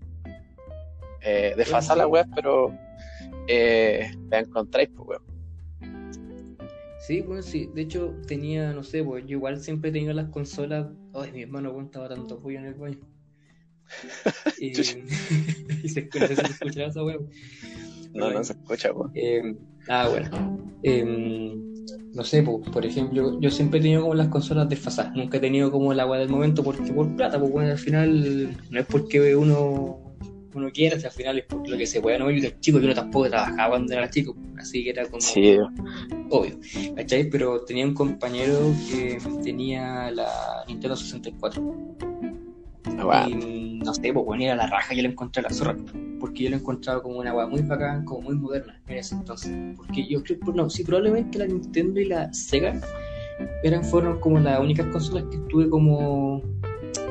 eh, 1.20 1.54
de 1.56 1.96
la 1.96 2.06
weón, 2.06 2.30
pero 2.32 2.72
eh, 3.48 4.08
la 4.28 4.38
encontráis, 4.38 4.88
pues, 4.94 5.08
weón. 5.08 5.29
Sí, 7.10 7.22
bueno, 7.22 7.42
sí. 7.42 7.68
De 7.74 7.82
hecho, 7.82 8.14
tenía, 8.28 8.72
no 8.72 8.84
sé, 8.84 9.02
pues 9.02 9.26
yo 9.26 9.32
igual 9.38 9.60
siempre 9.60 9.90
he 9.90 9.92
tenido 9.92 10.12
las 10.12 10.28
consolas. 10.28 10.86
Ay, 11.12 11.32
mi 11.32 11.42
hermano 11.42 11.70
aguantaba 11.70 12.08
tanto 12.08 12.38
pollo 12.38 12.60
en 12.60 12.66
el 12.66 12.74
baño. 12.74 13.00
y, 14.60 14.66
y 15.82 15.88
se, 15.88 16.00
escucha, 16.02 16.28
se 16.28 16.34
escuchará 16.34 16.86
esa 16.86 17.02
weá. 17.02 17.18
No, 18.14 18.30
no 18.30 18.44
se 18.44 18.52
escucha, 18.52 18.94
pues. 18.94 19.10
Eh, 19.14 19.56
ah, 19.88 20.08
bueno. 20.08 20.62
Eh, 20.84 21.52
no 22.14 22.22
sé, 22.22 22.44
pues, 22.44 22.68
por 22.68 22.86
ejemplo, 22.86 23.40
yo 23.40 23.50
siempre 23.50 23.80
he 23.80 23.82
tenido 23.82 24.02
como 24.02 24.14
las 24.14 24.28
consolas 24.28 24.68
desfasadas. 24.68 25.12
Nunca 25.16 25.38
he 25.38 25.40
tenido 25.40 25.72
como 25.72 25.92
el 25.92 25.98
agua 25.98 26.16
del 26.16 26.28
momento 26.28 26.62
porque 26.62 26.92
por 26.92 27.16
plata, 27.16 27.40
pues 27.40 27.50
bueno, 27.50 27.72
al 27.72 27.78
final 27.78 28.56
no 28.70 28.78
es 28.78 28.86
porque 28.86 29.34
uno 29.34 30.09
uno 30.54 30.70
quiera, 30.70 30.98
si 30.98 31.06
al 31.06 31.12
final 31.12 31.38
es 31.38 31.44
por 31.44 31.68
lo 31.68 31.76
que 31.76 31.86
se 31.86 32.00
pueda, 32.00 32.18
no 32.18 32.30
yo 32.30 32.46
era 32.46 32.60
chico, 32.60 32.78
yo 32.78 32.94
tampoco 32.94 33.28
trabajaba 33.28 33.70
cuando 33.70 33.92
era 33.92 34.10
chico, 34.10 34.36
así 34.58 34.84
que 34.84 34.90
era 34.90 35.06
como 35.06 35.20
Sí, 35.20 35.58
obvio, 36.30 36.58
¿cachai? 36.96 37.30
Pero 37.30 37.64
tenía 37.64 37.86
un 37.86 37.94
compañero 37.94 38.58
que 38.90 39.18
tenía 39.42 40.10
la 40.10 40.64
Nintendo 40.66 40.96
64 40.96 41.90
Ah, 43.12 43.26
y 43.28 43.78
no 43.82 43.94
sé, 43.94 44.12
pues 44.12 44.24
bueno, 44.24 44.44
era 44.44 44.56
la 44.56 44.66
raja, 44.66 44.94
yo 44.94 45.02
le 45.02 45.08
encontré 45.08 45.42
la 45.42 45.50
zorra, 45.50 45.76
porque 46.18 46.44
yo 46.44 46.50
lo 46.50 46.56
encontraba 46.56 47.02
como 47.02 47.18
una 47.18 47.30
agua 47.30 47.46
muy 47.46 47.62
bacán, 47.62 48.04
como 48.04 48.22
muy 48.22 48.36
moderna 48.36 48.80
en 48.88 48.98
ese 48.98 49.14
entonces, 49.14 49.52
porque 49.76 50.06
yo 50.06 50.22
creo, 50.22 50.38
pues, 50.40 50.56
no, 50.56 50.68
sí, 50.68 50.84
probablemente 50.84 51.38
la 51.38 51.46
Nintendo 51.46 52.00
y 52.00 52.06
la 52.06 52.32
Sega 52.32 52.78
eran, 53.62 53.84
fueron 53.84 54.20
como 54.20 54.38
las 54.38 54.60
únicas 54.60 54.86
consolas 54.86 55.24
que 55.30 55.36
estuve 55.36 55.70
como 55.70 56.42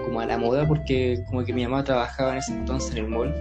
como 0.06 0.20
a 0.22 0.26
la 0.26 0.38
moda 0.38 0.68
porque 0.68 1.24
como 1.30 1.44
que 1.44 1.54
mi 1.54 1.64
mamá 1.64 1.84
trabajaba 1.84 2.34
en 2.34 2.38
ese 2.40 2.54
entonces 2.54 2.92
en 2.92 3.06
el 3.06 3.10
mall 3.10 3.34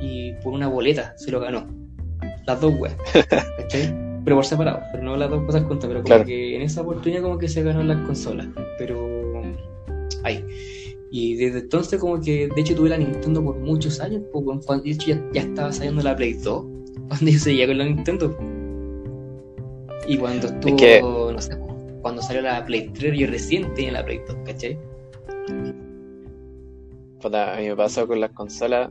y 0.00 0.32
por 0.42 0.52
una 0.52 0.68
boleta 0.68 1.14
se 1.16 1.30
lo 1.30 1.40
ganó. 1.40 1.66
Las 2.46 2.60
dos 2.60 2.74
weas. 2.78 2.96
¿Cachai? 3.58 3.94
Pero 4.24 4.36
por 4.36 4.44
separado, 4.44 4.80
pero 4.92 5.02
no 5.04 5.16
las 5.16 5.30
dos 5.30 5.42
cosas 5.44 5.62
juntas, 5.64 5.86
pero 5.88 6.00
como 6.00 6.06
Claro. 6.06 6.24
que 6.24 6.56
en 6.56 6.62
esa 6.62 6.82
oportunidad 6.82 7.22
como 7.22 7.38
que 7.38 7.48
se 7.48 7.62
ganó 7.62 7.82
las 7.82 7.98
consolas. 8.06 8.46
Pero 8.78 9.42
ay. 10.24 10.44
Y 11.10 11.34
desde 11.36 11.58
entonces 11.60 12.00
como 12.00 12.20
que 12.20 12.48
de 12.48 12.60
hecho 12.60 12.74
tuve 12.74 12.88
la 12.88 12.96
Nintendo 12.96 13.44
por 13.44 13.58
muchos 13.58 14.00
años, 14.00 14.22
pues, 14.32 14.44
cuando 14.64 14.84
de 14.84 14.90
hecho 14.92 15.08
ya, 15.08 15.22
ya 15.32 15.42
estaba 15.42 15.70
saliendo 15.72 16.02
la 16.02 16.16
Play 16.16 16.32
2, 16.34 16.64
cuando 17.08 17.30
yo 17.30 17.38
seguía 17.38 17.66
con 17.66 17.78
la 17.78 17.84
Nintendo. 17.84 18.36
Y 20.06 20.16
cuando 20.16 20.46
estuvo, 20.48 20.76
que- 20.76 21.00
no 21.02 21.40
sé, 21.40 21.56
cuando 22.00 22.22
salió 22.22 22.42
la 22.42 22.64
Play 22.64 22.88
3 22.94 23.16
yo 23.18 23.26
recién 23.28 23.72
tenía 23.74 23.92
la 23.92 24.04
Play 24.04 24.20
2, 24.26 24.36
¿cachai? 24.44 24.78
Puta, 27.22 27.54
a 27.54 27.60
mí 27.60 27.68
me 27.68 27.76
pasó 27.76 28.08
con 28.08 28.18
las 28.18 28.32
consolas 28.32 28.90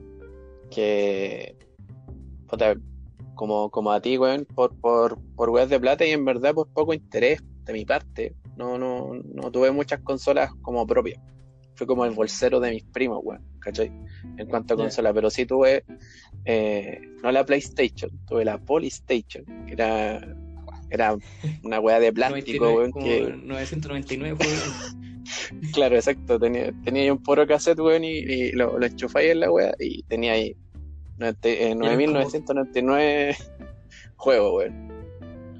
que, 0.72 1.58
puta, 2.48 2.76
como, 3.36 3.70
como 3.70 3.92
a 3.92 4.02
ti, 4.02 4.18
weón, 4.18 4.46
por, 4.46 4.74
por, 4.80 5.20
por 5.36 5.50
weas 5.50 5.70
de 5.70 5.82
plata 5.82 6.06
y 6.06 6.12
en 6.12 6.24
verdad 6.24 6.54
por 6.54 6.70
poco 6.70 6.94
interés 6.94 7.44
de 7.66 7.74
mi 7.74 7.84
parte. 7.84 8.36
No, 8.56 8.78
no, 8.78 9.12
no 9.34 9.52
tuve 9.52 9.72
muchas 9.72 10.00
consolas 10.00 10.52
como 10.62 10.88
propias. 10.88 11.20
Fue 11.76 11.86
como 11.86 12.06
el 12.06 12.12
bolsero 12.12 12.62
de 12.62 12.72
mis 12.72 12.84
primos, 12.86 13.20
weón, 13.22 13.44
¿cachai? 13.60 13.92
En 14.38 14.48
cuanto 14.48 14.76
a 14.76 14.78
consola, 14.78 15.14
pero 15.14 15.30
sí 15.30 15.46
tuve, 15.46 15.84
eh, 16.46 17.02
no 17.22 17.32
la 17.34 17.46
PlayStation, 17.46 18.12
tuve 18.26 18.46
la 18.46 18.60
Polystation, 18.60 19.44
que 19.66 19.74
era, 19.74 20.22
era 20.90 21.18
una 21.64 21.80
wea 21.82 22.00
de 22.00 22.14
plástico, 22.14 22.66
99, 22.66 22.78
weón, 22.78 22.92
que, 22.94 23.46
999 23.46 24.38
fue 24.38 25.11
Claro, 25.74 25.96
exacto. 25.96 26.40
Tenía, 26.40 26.72
tenía 26.84 27.12
un 27.12 27.22
poro 27.22 27.46
cassette, 27.48 27.80
weón, 27.80 28.04
y, 28.04 28.18
y 28.20 28.52
lo, 28.54 28.78
lo 28.80 28.86
enchufáis 28.86 29.32
en 29.32 29.40
la 29.42 29.52
wea 29.52 29.74
y 29.80 30.04
tenía 30.04 30.34
ahí 30.34 30.56
90 31.18 31.50
eh, 31.50 31.76
9.999 31.76 33.36
juegos, 34.16 34.54
weón. 34.56 34.92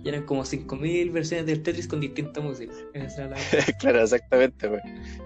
y 0.04 0.10
eran 0.10 0.24
como 0.24 0.44
5000 0.46 1.12
versiones 1.12 1.46
del 1.46 1.62
Tetris 1.64 1.88
con 1.88 2.00
distinta 2.00 2.42
música. 2.42 2.74
Esa 2.94 3.28
la- 3.28 3.38
claro, 3.80 4.02
exactamente, 4.02 4.68
weón. 4.68 4.82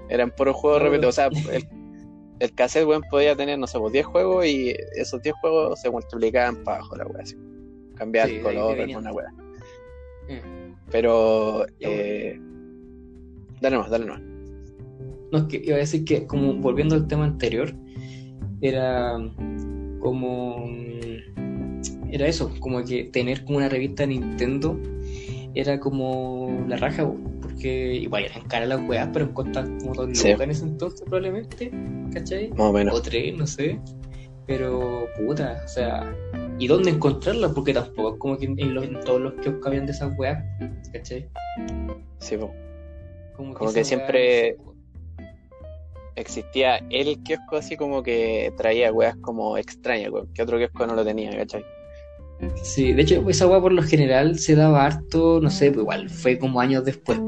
Eran 0.10 0.32
puros 0.32 0.56
juegos 0.56 0.82
repetidos. 0.82 1.18
O 1.18 1.22
sea, 1.22 1.28
el, 1.54 1.68
el 2.40 2.54
cassette, 2.54 2.86
weón, 2.86 3.04
podía 3.10 3.36
tener, 3.36 3.58
no 3.58 3.68
sé, 3.68 3.80
pues 3.80 3.94
10 3.94 4.06
juegos 4.06 4.46
y 4.46 4.76
esos 4.98 5.22
10 5.22 5.36
juegos 5.42 5.80
se 5.80 5.90
multiplicaban 5.90 6.64
para 6.64 6.78
abajo 6.80 6.96
la 6.98 7.06
así. 7.22 7.36
Cambiar 7.96 8.28
Sí, 8.28 8.36
el 8.36 8.42
color, 8.44 8.80
alguna 8.80 9.12
wea. 9.14 9.28
Eh. 10.28 10.42
Pero, 10.92 11.66
Ya, 11.80 11.88
eh, 11.90 12.40
dale 13.62 13.78
más, 13.78 13.90
dale 13.90 14.06
más. 14.06 14.22
No, 15.32 15.40
es 15.40 15.44
que 15.46 15.62
iba 15.66 15.76
a 15.76 15.80
decir 15.80 16.06
que, 16.06 16.26
como 16.28 16.54
volviendo 16.56 16.96
al 16.96 17.08
tema 17.08 17.26
anterior, 17.26 17.74
era 18.62 19.18
como. 20.00 20.66
Era 22.12 22.28
eso, 22.28 22.52
como 22.60 22.84
que 22.84 23.06
tener 23.06 23.44
como 23.44 23.58
una 23.58 23.68
revista 23.70 24.06
Nintendo 24.06 24.80
era 25.54 25.80
como 25.80 26.66
la 26.68 26.78
raja, 26.78 27.10
porque 27.42 27.96
igual 27.96 28.26
eran 28.26 28.42
caras 28.48 28.68
las 28.70 28.82
weas, 28.88 29.10
pero 29.14 29.34
costaban 29.34 29.80
como 29.80 29.94
dos 29.94 30.18
Sí. 30.18 30.30
en 30.30 30.52
ese 30.52 30.66
entonces, 30.66 31.02
probablemente, 31.02 31.72
¿cachai? 32.14 32.50
Más 32.52 32.60
o 32.60 32.74
menos. 32.74 32.94
o 32.96 33.02
tres, 33.02 33.38
no 33.38 33.48
sé. 33.48 33.80
Pero, 34.48 35.08
puta, 35.18 35.62
o 35.66 35.68
sea, 35.68 36.14
¿y 36.60 36.68
dónde 36.68 36.92
encontrarla? 36.92 37.50
Porque 37.54 37.74
tampoco 37.74 38.14
es 38.14 38.20
como 38.20 38.38
que 38.38 38.46
en, 38.46 38.74
los- 38.74 38.86
en 38.86 39.00
todos 39.02 39.20
los 39.22 39.34
kioscos 39.36 39.68
habían 39.68 39.86
de 39.86 39.92
esas 39.94 40.14
weas, 40.18 40.44
¿cachai? 40.94 41.28
Sí, 42.20 42.38
pues. 42.38 42.52
Como 43.38 43.54
que 43.74 43.84
siempre- 43.84 44.58
wea, 44.58 44.76
existía 46.16 46.78
el 46.90 47.22
kiosco 47.24 47.58
así 47.58 47.76
como 47.76 48.02
que 48.04 48.54
traía 48.58 48.92
weas 48.94 49.16
como 49.18 49.58
extrañas, 49.58 50.10
weón, 50.12 50.28
que 50.34 50.42
otro 50.42 50.58
kiosco 50.58 50.88
no 50.88 50.96
lo 50.96 51.04
tenía, 51.04 51.36
¿cachai? 51.36 51.64
Sí, 52.64 52.94
de 52.94 53.02
hecho, 53.02 53.30
esa 53.30 53.48
weá 53.48 53.60
por 53.62 53.72
lo 53.74 53.82
general 53.84 54.38
se 54.40 54.56
daba 54.56 54.86
harto, 54.86 55.40
no 55.42 55.50
sé, 55.50 55.72
pues 55.72 55.82
igual 55.84 56.10
fue 56.10 56.38
como 56.38 56.60
años 56.60 56.84
después, 56.86 57.20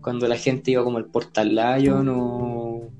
cuando 0.00 0.28
la 0.28 0.36
gente 0.36 0.70
iba 0.70 0.84
como 0.84 0.98
al 0.98 1.06
Portal 1.06 1.54
Lion 1.54 2.08
o, 2.10 2.90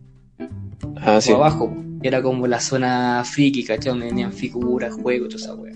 Ah, 0.97 1.21
sí. 1.21 1.33
abajo, 1.33 1.75
era 2.03 2.23
como 2.23 2.47
la 2.47 2.61
zona 2.61 3.23
friki, 3.25 3.65
¿cachai? 3.65 3.91
Donde 3.91 4.09
tenían 4.09 4.33
figuras, 4.33 4.93
juegos, 4.95 5.29
toda 5.29 5.41
esa 5.45 5.55
weá. 5.55 5.75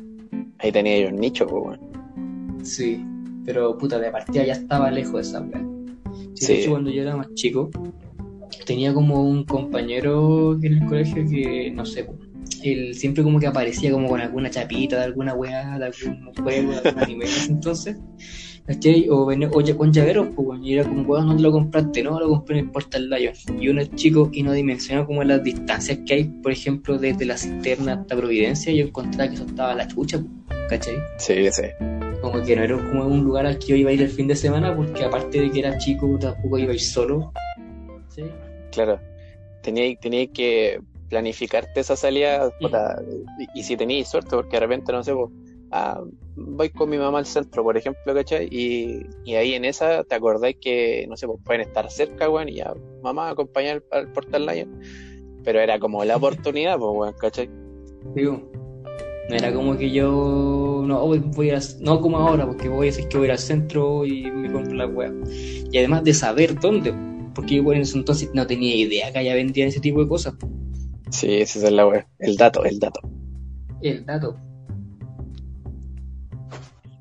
Ahí 0.58 0.72
tenía 0.72 0.98
yo 0.98 1.08
un 1.08 1.16
nicho, 1.16 1.46
pues, 1.46 1.62
weón. 1.78 2.60
Sí, 2.64 3.04
pero 3.44 3.76
puta, 3.78 3.98
de 3.98 4.10
partida 4.10 4.44
ya 4.44 4.52
estaba 4.54 4.90
lejos 4.90 5.14
de 5.14 5.20
esa 5.22 5.40
weá. 5.40 5.62
Sí, 6.34 6.46
Sí. 6.46 6.52
De 6.52 6.60
hecho, 6.60 6.70
cuando 6.70 6.90
yo 6.90 7.02
era 7.02 7.16
más 7.16 7.34
chico, 7.34 7.70
tenía 8.64 8.94
como 8.94 9.22
un 9.22 9.44
compañero 9.44 10.58
en 10.62 10.74
el 10.74 10.86
colegio 10.86 11.24
que, 11.28 11.70
no 11.70 11.84
sé, 11.84 12.06
él 12.62 12.94
siempre 12.94 13.22
como 13.22 13.38
que 13.40 13.46
aparecía 13.46 13.90
como 13.90 14.08
con 14.08 14.20
alguna 14.20 14.50
chapita 14.50 14.96
de 14.96 15.04
alguna 15.04 15.34
weá, 15.34 15.78
de 15.78 15.86
algún 15.86 16.32
juego, 16.34 16.72
de 16.72 16.88
algún 16.88 17.02
anime 17.02 17.24
entonces. 17.48 17.96
¿Cachai? 18.66 19.08
O, 19.10 19.26
venía, 19.26 19.48
o 19.48 19.76
con 19.76 19.92
llaveros, 19.92 20.28
pues, 20.36 20.60
y 20.62 20.74
era 20.74 20.84
como, 20.84 21.02
weón, 21.02 21.26
¿dónde 21.26 21.42
lo 21.42 21.50
compraste? 21.50 22.02
No, 22.02 22.20
lo 22.20 22.28
compré 22.28 22.58
en 22.58 22.66
el 22.66 22.70
Portal 22.70 23.10
Lion. 23.10 23.34
Y 23.58 23.68
uno 23.68 23.80
es 23.80 23.90
chico 23.96 24.30
y 24.32 24.42
no 24.42 24.52
dimensiona 24.52 25.04
como 25.04 25.24
las 25.24 25.42
distancias 25.42 25.98
que 26.06 26.14
hay, 26.14 26.24
por 26.24 26.52
ejemplo, 26.52 26.98
desde 26.98 27.24
la 27.24 27.36
cisterna 27.36 27.94
hasta 27.94 28.16
Providencia, 28.16 28.72
yo 28.72 28.84
encontraba 28.84 29.28
que 29.28 29.34
eso 29.34 29.46
estaba 29.46 29.74
la 29.74 29.88
chucha, 29.88 30.22
¿cachai? 30.68 30.94
Sí, 31.18 31.34
sí. 31.50 31.62
Como 32.20 32.42
que 32.42 32.56
no 32.56 32.62
era 32.62 32.76
como 32.76 33.06
un 33.06 33.24
lugar 33.24 33.46
al 33.46 33.58
que 33.58 33.68
yo 33.68 33.76
iba 33.76 33.90
a 33.90 33.92
ir 33.92 34.02
el 34.02 34.08
fin 34.08 34.26
de 34.26 34.36
semana 34.36 34.74
porque 34.74 35.04
aparte 35.04 35.40
de 35.40 35.50
que 35.50 35.60
era 35.60 35.78
chico 35.78 36.18
tampoco 36.18 36.58
iba 36.58 36.72
a 36.72 36.74
ir 36.74 36.80
solo 36.80 37.32
¿sí? 38.08 38.24
Claro. 38.72 39.00
Tenía, 39.62 39.94
tenía 39.96 40.26
que 40.26 40.80
planificarte 41.08 41.80
esa 41.80 41.96
salida, 41.96 42.50
puta, 42.60 43.02
y, 43.38 43.60
y 43.60 43.62
si 43.62 43.76
teníais 43.76 44.08
suerte, 44.08 44.30
porque 44.30 44.56
de 44.56 44.60
repente, 44.60 44.92
no 44.92 45.02
sé, 45.02 45.12
pues, 45.12 45.30
ah, 45.72 46.02
voy 46.36 46.70
con 46.70 46.88
mi 46.88 46.98
mamá 46.98 47.18
al 47.18 47.26
centro, 47.26 47.62
por 47.62 47.76
ejemplo, 47.76 48.14
¿cachai? 48.14 48.48
Y, 48.50 49.06
y 49.24 49.34
ahí 49.34 49.54
en 49.54 49.64
esa 49.64 50.04
te 50.04 50.14
acordáis 50.14 50.56
que, 50.60 51.06
no 51.08 51.16
sé, 51.16 51.26
pues 51.26 51.40
pueden 51.44 51.62
estar 51.62 51.90
cerca, 51.90 52.30
weón, 52.30 52.48
y 52.48 52.56
ya, 52.56 52.72
mamá, 53.02 53.30
acompañar 53.30 53.82
al, 53.90 54.00
al 54.00 54.12
Portal 54.12 54.46
Lion. 54.46 54.80
Pero 55.44 55.60
era 55.60 55.78
como 55.78 56.04
la 56.04 56.16
oportunidad, 56.16 56.78
pues, 56.78 56.90
weón, 56.94 57.14
¿cachai? 57.18 57.50
digo 58.14 58.50
no 59.28 59.36
era 59.36 59.52
como 59.52 59.76
que 59.76 59.90
yo 59.90 60.69
no 60.90 61.06
voy, 61.06 61.50
a 61.50 61.58
no 61.80 62.00
como 62.00 62.18
ahora 62.18 62.46
porque 62.46 62.68
voy 62.68 62.88
a 62.88 62.90
decir 62.90 63.08
que 63.08 63.16
voy 63.16 63.24
a 63.24 63.28
ir 63.28 63.32
al 63.32 63.38
centro 63.38 64.04
y 64.04 64.30
me 64.30 64.50
compro 64.52 64.74
la 64.74 64.86
web 64.86 65.14
y 65.28 65.76
además 65.78 66.04
de 66.04 66.12
saber 66.14 66.58
dónde 66.60 66.92
porque 67.34 67.56
yo 67.56 67.72
en 67.72 67.80
ese 67.82 67.96
entonces 67.96 68.30
no 68.34 68.46
tenía 68.46 68.74
idea 68.74 69.12
que 69.12 69.18
allá 69.18 69.34
vendían 69.34 69.68
ese 69.68 69.80
tipo 69.80 70.00
de 70.02 70.08
cosas 70.08 70.34
Sí, 71.10 71.40
esa 71.40 71.66
es 71.66 71.72
la 71.72 71.86
weón. 71.88 72.04
El 72.20 72.36
dato, 72.36 72.64
el 72.64 72.78
dato. 72.78 73.00
el 73.82 74.04
dato 74.06 74.36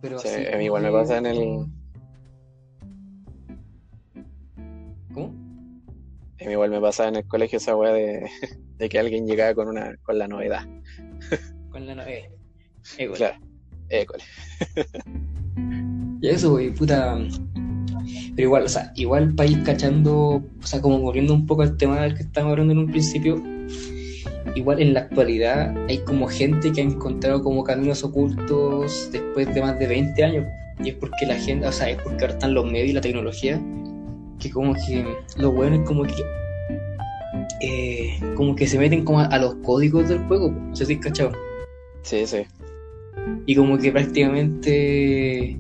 pero 0.02 0.18
así 0.18 0.30
a 0.54 0.58
mí 0.58 0.66
igual 0.66 0.84
me 0.84 0.92
pasa 0.92 1.18
en 1.18 1.26
el- 1.26 1.66
¿cómo? 5.14 5.34
A 6.42 6.46
mí 6.46 6.52
igual 6.52 6.70
me 6.72 6.80
pasaba 6.80 7.10
en 7.10 7.18
el 7.18 7.28
colegio 7.28 7.58
esa 7.58 7.76
weá 7.76 7.92
de, 7.92 8.30
de 8.78 8.90
que 8.90 9.00
alguien 9.00 9.28
llegaba 9.28 9.54
con 9.54 9.68
una 9.68 9.96
con 10.04 10.18
la 10.18 10.28
novedad. 10.28 10.66
con 11.70 11.86
la 11.86 11.96
no- 11.96 12.04
eh, 12.04 12.30
eh, 12.98 13.08
bueno. 13.08 13.16
Claro. 13.16 13.38
École. 13.90 14.24
Y 16.22 16.28
eso, 16.28 16.52
güey, 16.52 16.72
puta. 16.72 17.18
Pero 18.36 18.48
igual, 18.48 18.64
o 18.64 18.70
sea, 18.70 18.92
igual 18.96 19.34
para 19.36 19.50
ir 19.50 19.64
cachando, 19.64 20.44
o 20.62 20.66
sea, 20.66 20.82
como 20.82 21.00
volviendo 21.00 21.34
un 21.34 21.46
poco 21.46 21.62
al 21.62 21.78
tema 21.78 22.02
del 22.02 22.16
que 22.16 22.24
estábamos 22.24 22.54
hablando 22.54 22.74
en 22.74 22.80
un 22.80 22.92
principio, 22.92 23.42
igual 24.56 24.82
en 24.82 24.94
la 24.94 25.02
actualidad 25.02 25.76
hay 25.88 26.00
como 26.00 26.28
gente 26.28 26.72
que 26.72 26.82
ha 26.82 26.84
encontrado 26.84 27.44
como 27.44 27.64
caminos 27.64 28.04
ocultos 28.04 29.10
después 29.12 29.54
de 29.54 29.62
más 29.62 29.78
de 29.80 29.88
20 29.88 30.24
años, 30.24 30.46
Y 30.84 30.90
es 30.90 30.96
porque 30.96 31.26
la 31.26 31.36
gente, 31.36 31.68
o 31.68 31.72
sea, 31.72 31.90
es 31.90 32.02
porque 32.02 32.24
ahora 32.24 32.34
están 32.34 32.54
los 32.54 32.66
medios 32.66 32.90
y 32.90 32.94
la 32.94 33.02
tecnología, 33.02 33.62
que 34.40 34.50
como 34.50 34.74
que 34.74 35.06
los 35.38 35.54
weones 35.54 35.86
como 35.86 36.04
que 36.04 36.24
eh, 37.62 38.18
como 38.36 38.56
que 38.56 38.68
se 38.68 38.78
meten 38.80 39.04
como 39.04 39.20
a, 39.20 39.38
los 39.38 39.56
códigos 39.56 40.08
del 40.08 40.20
juego, 40.28 40.52
no 40.52 40.76
sé 40.76 40.86
si 40.86 40.98
cachado. 40.98 41.32
Sí, 42.04 42.26
sí. 42.26 42.46
Y 43.46 43.56
como 43.56 43.78
que 43.78 43.92
prácticamente 43.92 45.58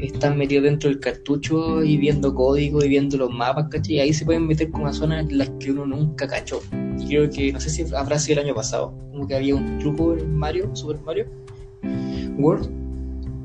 están 0.00 0.36
metidos 0.36 0.64
dentro 0.64 0.90
del 0.90 0.98
cartucho 0.98 1.82
y 1.82 1.96
viendo 1.96 2.34
código 2.34 2.84
y 2.84 2.88
viendo 2.88 3.16
los 3.16 3.30
mapas, 3.30 3.68
¿cachai? 3.68 3.96
Y 3.96 4.00
ahí 4.00 4.12
se 4.12 4.24
pueden 4.24 4.46
meter 4.46 4.70
como 4.70 4.86
a 4.86 4.92
zonas 4.92 5.28
en 5.28 5.38
las 5.38 5.50
que 5.60 5.70
uno 5.70 5.86
nunca 5.86 6.26
cachó. 6.26 6.60
Y 6.98 7.06
creo 7.06 7.30
que, 7.30 7.52
no 7.52 7.60
sé 7.60 7.70
si 7.70 7.84
habrá 7.94 8.18
sido 8.18 8.40
el 8.40 8.46
año 8.46 8.54
pasado, 8.54 8.94
como 9.12 9.26
que 9.26 9.36
había 9.36 9.54
un 9.54 9.78
truco 9.78 10.14
en 10.14 10.34
Mario, 10.34 10.74
Super 10.74 11.00
Mario 11.02 11.26
World, 12.38 12.68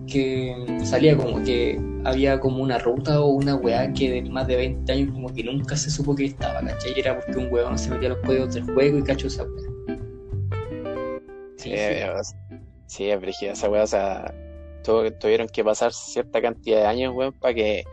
que 0.08 0.56
salía 0.84 1.16
como 1.18 1.44
que 1.44 1.80
había 2.06 2.40
como 2.40 2.64
una 2.64 2.78
ruta 2.78 3.22
o 3.22 3.28
una 3.28 3.56
weá 3.56 3.92
que 3.92 4.10
de 4.10 4.22
más 4.30 4.48
de 4.48 4.56
20 4.56 4.92
años 4.92 5.12
como 5.12 5.34
que 5.34 5.44
nunca 5.44 5.76
se 5.76 5.92
supo 5.92 6.16
que 6.16 6.26
estaba, 6.26 6.62
¿cachai? 6.62 6.94
Y 6.96 7.00
era 7.00 7.20
porque 7.20 7.38
un 7.38 7.52
weón 7.52 7.78
se 7.78 7.90
metía 7.90 8.10
a 8.10 8.14
los 8.14 8.26
códigos 8.26 8.54
del 8.54 8.64
juego 8.64 8.98
y 8.98 9.04
cachó 9.04 9.28
esa 9.28 9.44
weá. 9.44 9.68
Sí, 11.58 11.72
sí, 11.72 12.47
es 12.88 13.20
brígida 13.22 13.54
esa 13.54 13.70
weá, 13.70 13.84
o 13.84 13.88
sea 13.88 14.34
tuvieron 15.20 15.48
que 15.48 15.64
pasar 15.64 15.94
cierta 15.94 16.42
cantidad 16.42 16.80
de 16.82 16.86
años, 16.86 17.14
weón, 17.16 17.34
para 17.34 17.54
que 17.54 17.84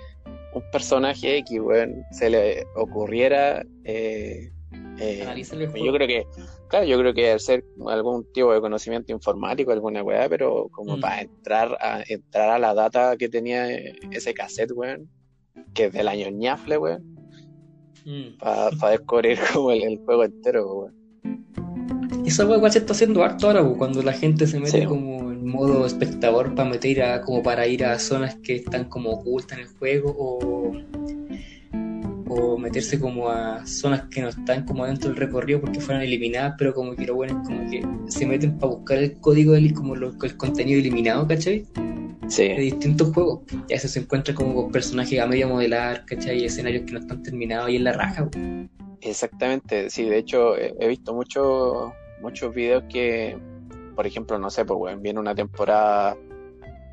un 0.53 0.63
personaje 0.71 1.39
X, 1.39 1.61
weón, 1.61 2.05
se 2.13 2.31
le 2.31 2.65
ocurriera. 2.77 3.65
Eh, 3.85 4.51
eh, 4.99 5.45
yo 5.75 5.93
creo 5.93 6.07
que, 6.07 6.25
claro, 6.69 6.87
yo 6.87 6.99
creo 6.99 7.15
que 7.15 7.33
al 7.33 7.41
ser 7.41 7.65
algún 7.87 8.31
tipo 8.33 8.53
de 8.53 8.61
conocimiento 8.61 9.13
informático, 9.13 9.73
alguna 9.73 10.03
weá, 10.03 10.29
pero 10.29 10.69
como 10.71 10.97
mm. 10.97 11.01
para 11.01 11.21
entrar 11.23 11.77
a, 11.81 12.03
entrar 12.07 12.51
a 12.51 12.59
la 12.59 12.75
data 12.75 13.17
que 13.17 13.29
tenía 13.29 13.69
ese 14.13 14.35
cassette, 14.35 14.73
weón, 14.73 15.09
que 15.75 15.87
es 15.87 15.93
del 15.93 16.09
año 16.09 16.31
ñafle, 16.31 16.79
weón, 16.79 17.03
mm. 18.05 18.39
para 18.39 18.91
descubrir 18.91 19.39
como 19.53 19.73
el, 19.73 19.99
juego 20.05 20.25
entero, 20.25 20.73
weón. 20.73 21.05
Esa 22.25 22.47
weá 22.47 22.71
se 22.71 22.79
está 22.79 22.93
haciendo 22.95 23.23
harto 23.23 23.49
ahora, 23.49 23.63
cuando 23.77 24.03
la 24.03 24.13
gente 24.13 24.47
se 24.47 24.59
mete 24.59 24.87
como 24.87 25.25
modo 25.55 25.87
espectador 25.87 26.55
para 26.55 26.69
meter 26.69 27.03
a, 27.03 27.21
como 27.21 27.43
para 27.43 27.67
ir 27.67 27.85
a 27.85 27.99
zonas 27.99 28.37
que 28.37 28.57
están 28.57 28.85
como 28.85 29.11
ocultas 29.11 29.59
en 29.59 29.65
el 29.65 29.71
juego 29.71 30.15
o, 30.19 30.73
o 32.29 32.59
meterse 32.59 32.99
como 32.99 33.29
a 33.29 33.67
zonas 33.67 34.05
que 34.11 34.23
no 34.23 34.29
están 34.29 34.65
como 34.65 34.87
dentro 34.87 35.11
del 35.11 35.19
recorrido 35.19 35.61
porque 35.61 35.81
fueron 35.81 36.03
eliminadas, 36.03 36.55
pero 36.59 36.75
como 36.75 36.97
que 36.97 37.07
lo 37.07 37.15
bueno 37.15 37.41
es 37.41 37.49
como 37.49 37.71
que 37.71 37.87
se 38.09 38.27
meten 38.27 38.59
para 38.59 38.73
buscar 38.73 38.99
el 38.99 39.15
código 39.21 39.53
del 39.53 39.73
como 39.75 39.95
el 39.95 40.37
contenido 40.37 40.81
eliminado, 40.81 41.27
¿cachai? 41.29 41.67
Sí. 42.29 42.49
De 42.49 42.61
distintos 42.61 43.13
juegos. 43.13 43.41
Y 43.69 43.75
eso 43.75 43.87
se 43.87 44.01
encuentra 44.01 44.35
como 44.35 44.55
con 44.55 44.73
personajes 44.73 45.21
a 45.21 45.27
medio 45.27 45.49
modelar, 45.49 46.07
¿cachai? 46.07 46.41
Y 46.41 46.47
escenarios 46.47 46.85
que 46.87 46.93
no 46.93 47.01
están 47.01 47.23
terminados 47.23 47.69
y 47.71 47.77
en 47.77 47.85
la 47.85 47.93
raja. 47.93 48.29
Exactamente, 49.03 49.91
sí, 49.91 50.05
de 50.05 50.19
hecho 50.19 50.57
he 50.57 50.89
visto 50.89 51.13
muchos 51.13 51.93
muchos 52.25 52.55
videos 52.55 52.83
que 52.89 53.39
por 53.95 54.07
ejemplo, 54.07 54.39
no 54.39 54.51
sé, 54.51 54.65
pues, 54.65 54.79
bueno, 54.79 55.01
viene 55.01 55.21
una 55.21 55.35
temporada 55.35 56.17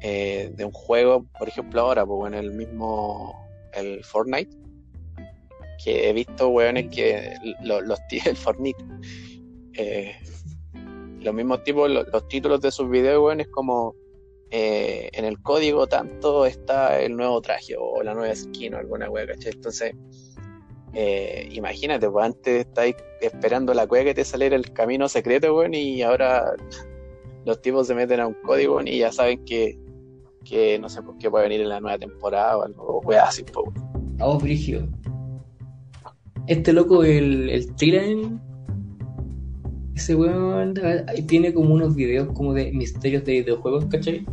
eh, 0.01 0.51
de 0.55 0.65
un 0.65 0.71
juego, 0.71 1.25
por 1.37 1.47
ejemplo, 1.47 1.81
ahora, 1.81 2.05
pues, 2.05 2.17
bueno, 2.17 2.37
el 2.37 2.51
mismo, 2.51 3.49
el 3.73 4.03
Fortnite, 4.03 4.55
que 5.83 6.09
he 6.09 6.13
visto, 6.13 6.49
weones, 6.49 6.89
que 6.89 7.35
los, 7.63 7.99
el 8.25 8.35
Fortnite, 8.35 8.83
eh, 9.73 10.15
los 11.19 11.33
mismos 11.33 11.63
tipos, 11.63 11.89
los, 11.89 12.27
títulos 12.27 12.61
de 12.61 12.71
sus 12.71 12.89
videos, 12.89 13.23
weón, 13.23 13.41
es 13.41 13.47
como 13.47 13.95
eh, 14.51 15.09
en 15.13 15.25
el 15.25 15.41
código 15.41 15.87
tanto 15.87 16.45
está 16.45 16.99
el 16.99 17.15
nuevo 17.15 17.41
traje 17.41 17.75
o 17.79 18.03
la 18.03 18.13
nueva 18.13 18.35
skin 18.35 18.73
o 18.73 18.77
alguna 18.77 19.09
wea, 19.09 19.25
¿cachai? 19.25 19.53
Entonces, 19.53 19.95
imagínate, 21.51 22.09
pues 22.09 22.25
antes 22.25 22.65
estáis 22.67 22.95
esperando 23.21 23.73
la 23.73 23.85
wea 23.85 24.03
que 24.03 24.13
te 24.13 24.25
saliera 24.25 24.55
el 24.55 24.71
camino 24.73 25.07
secreto, 25.07 25.55
weón, 25.55 25.73
y 25.73 26.01
ahora 26.01 26.53
los 27.45 27.61
tipos 27.61 27.87
se 27.87 27.95
meten 27.95 28.19
a 28.19 28.27
un 28.27 28.35
código 28.45 28.81
y 28.81 28.99
ya 28.99 29.11
saben 29.11 29.43
que, 29.45 29.79
que 30.43 30.79
no 30.79 30.89
sé 30.89 31.01
por 31.01 31.17
qué 31.17 31.29
puede 31.29 31.45
venir 31.45 31.61
en 31.61 31.69
la 31.69 31.79
nueva 31.79 31.97
temporada 31.97 32.57
o 32.57 32.63
algo, 32.63 33.01
o 33.03 33.11
así, 33.13 33.43
po. 33.43 33.71
Oh. 34.19 34.39
Este 36.47 36.73
loco, 36.73 37.03
el, 37.03 37.49
el 37.49 37.75
Trilan, 37.75 38.41
ese 39.95 40.15
weón 40.15 40.73
tiene 41.27 41.53
como 41.53 41.73
unos 41.73 41.95
videos 41.95 42.27
como 42.33 42.53
de 42.53 42.71
misterios 42.71 43.23
de 43.25 43.33
videojuegos, 43.33 43.85
¿cachai? 43.85 44.25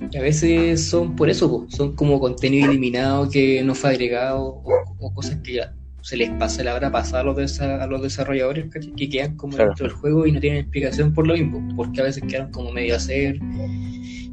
A 0.00 0.20
veces 0.20 0.88
son 0.88 1.16
por 1.16 1.30
eso, 1.30 1.66
son 1.68 1.94
como 1.94 2.20
contenido 2.20 2.70
eliminado 2.70 3.30
que 3.30 3.62
no 3.62 3.74
fue 3.74 3.90
agregado 3.90 4.42
o, 4.42 4.84
o 4.98 5.14
cosas 5.14 5.38
que 5.42 5.54
ya 5.54 5.74
se 6.06 6.16
les 6.16 6.30
pasa 6.30 6.62
la 6.62 6.76
hora 6.76 6.92
pasada 6.92 7.22
a 7.22 7.24
los, 7.24 7.60
a 7.60 7.86
los 7.88 8.00
desarrolladores 8.00 8.66
que 8.96 9.08
quedan 9.08 9.36
como 9.36 9.56
dentro 9.56 9.88
del 9.88 9.96
juego 9.96 10.24
y 10.24 10.30
no 10.30 10.38
tienen 10.38 10.60
explicación 10.60 11.12
por 11.12 11.26
lo 11.26 11.34
mismo, 11.34 11.66
porque 11.74 12.00
a 12.00 12.04
veces 12.04 12.22
quedan 12.28 12.52
como 12.52 12.70
medio 12.70 12.94
a 12.94 12.98
hacer 12.98 13.40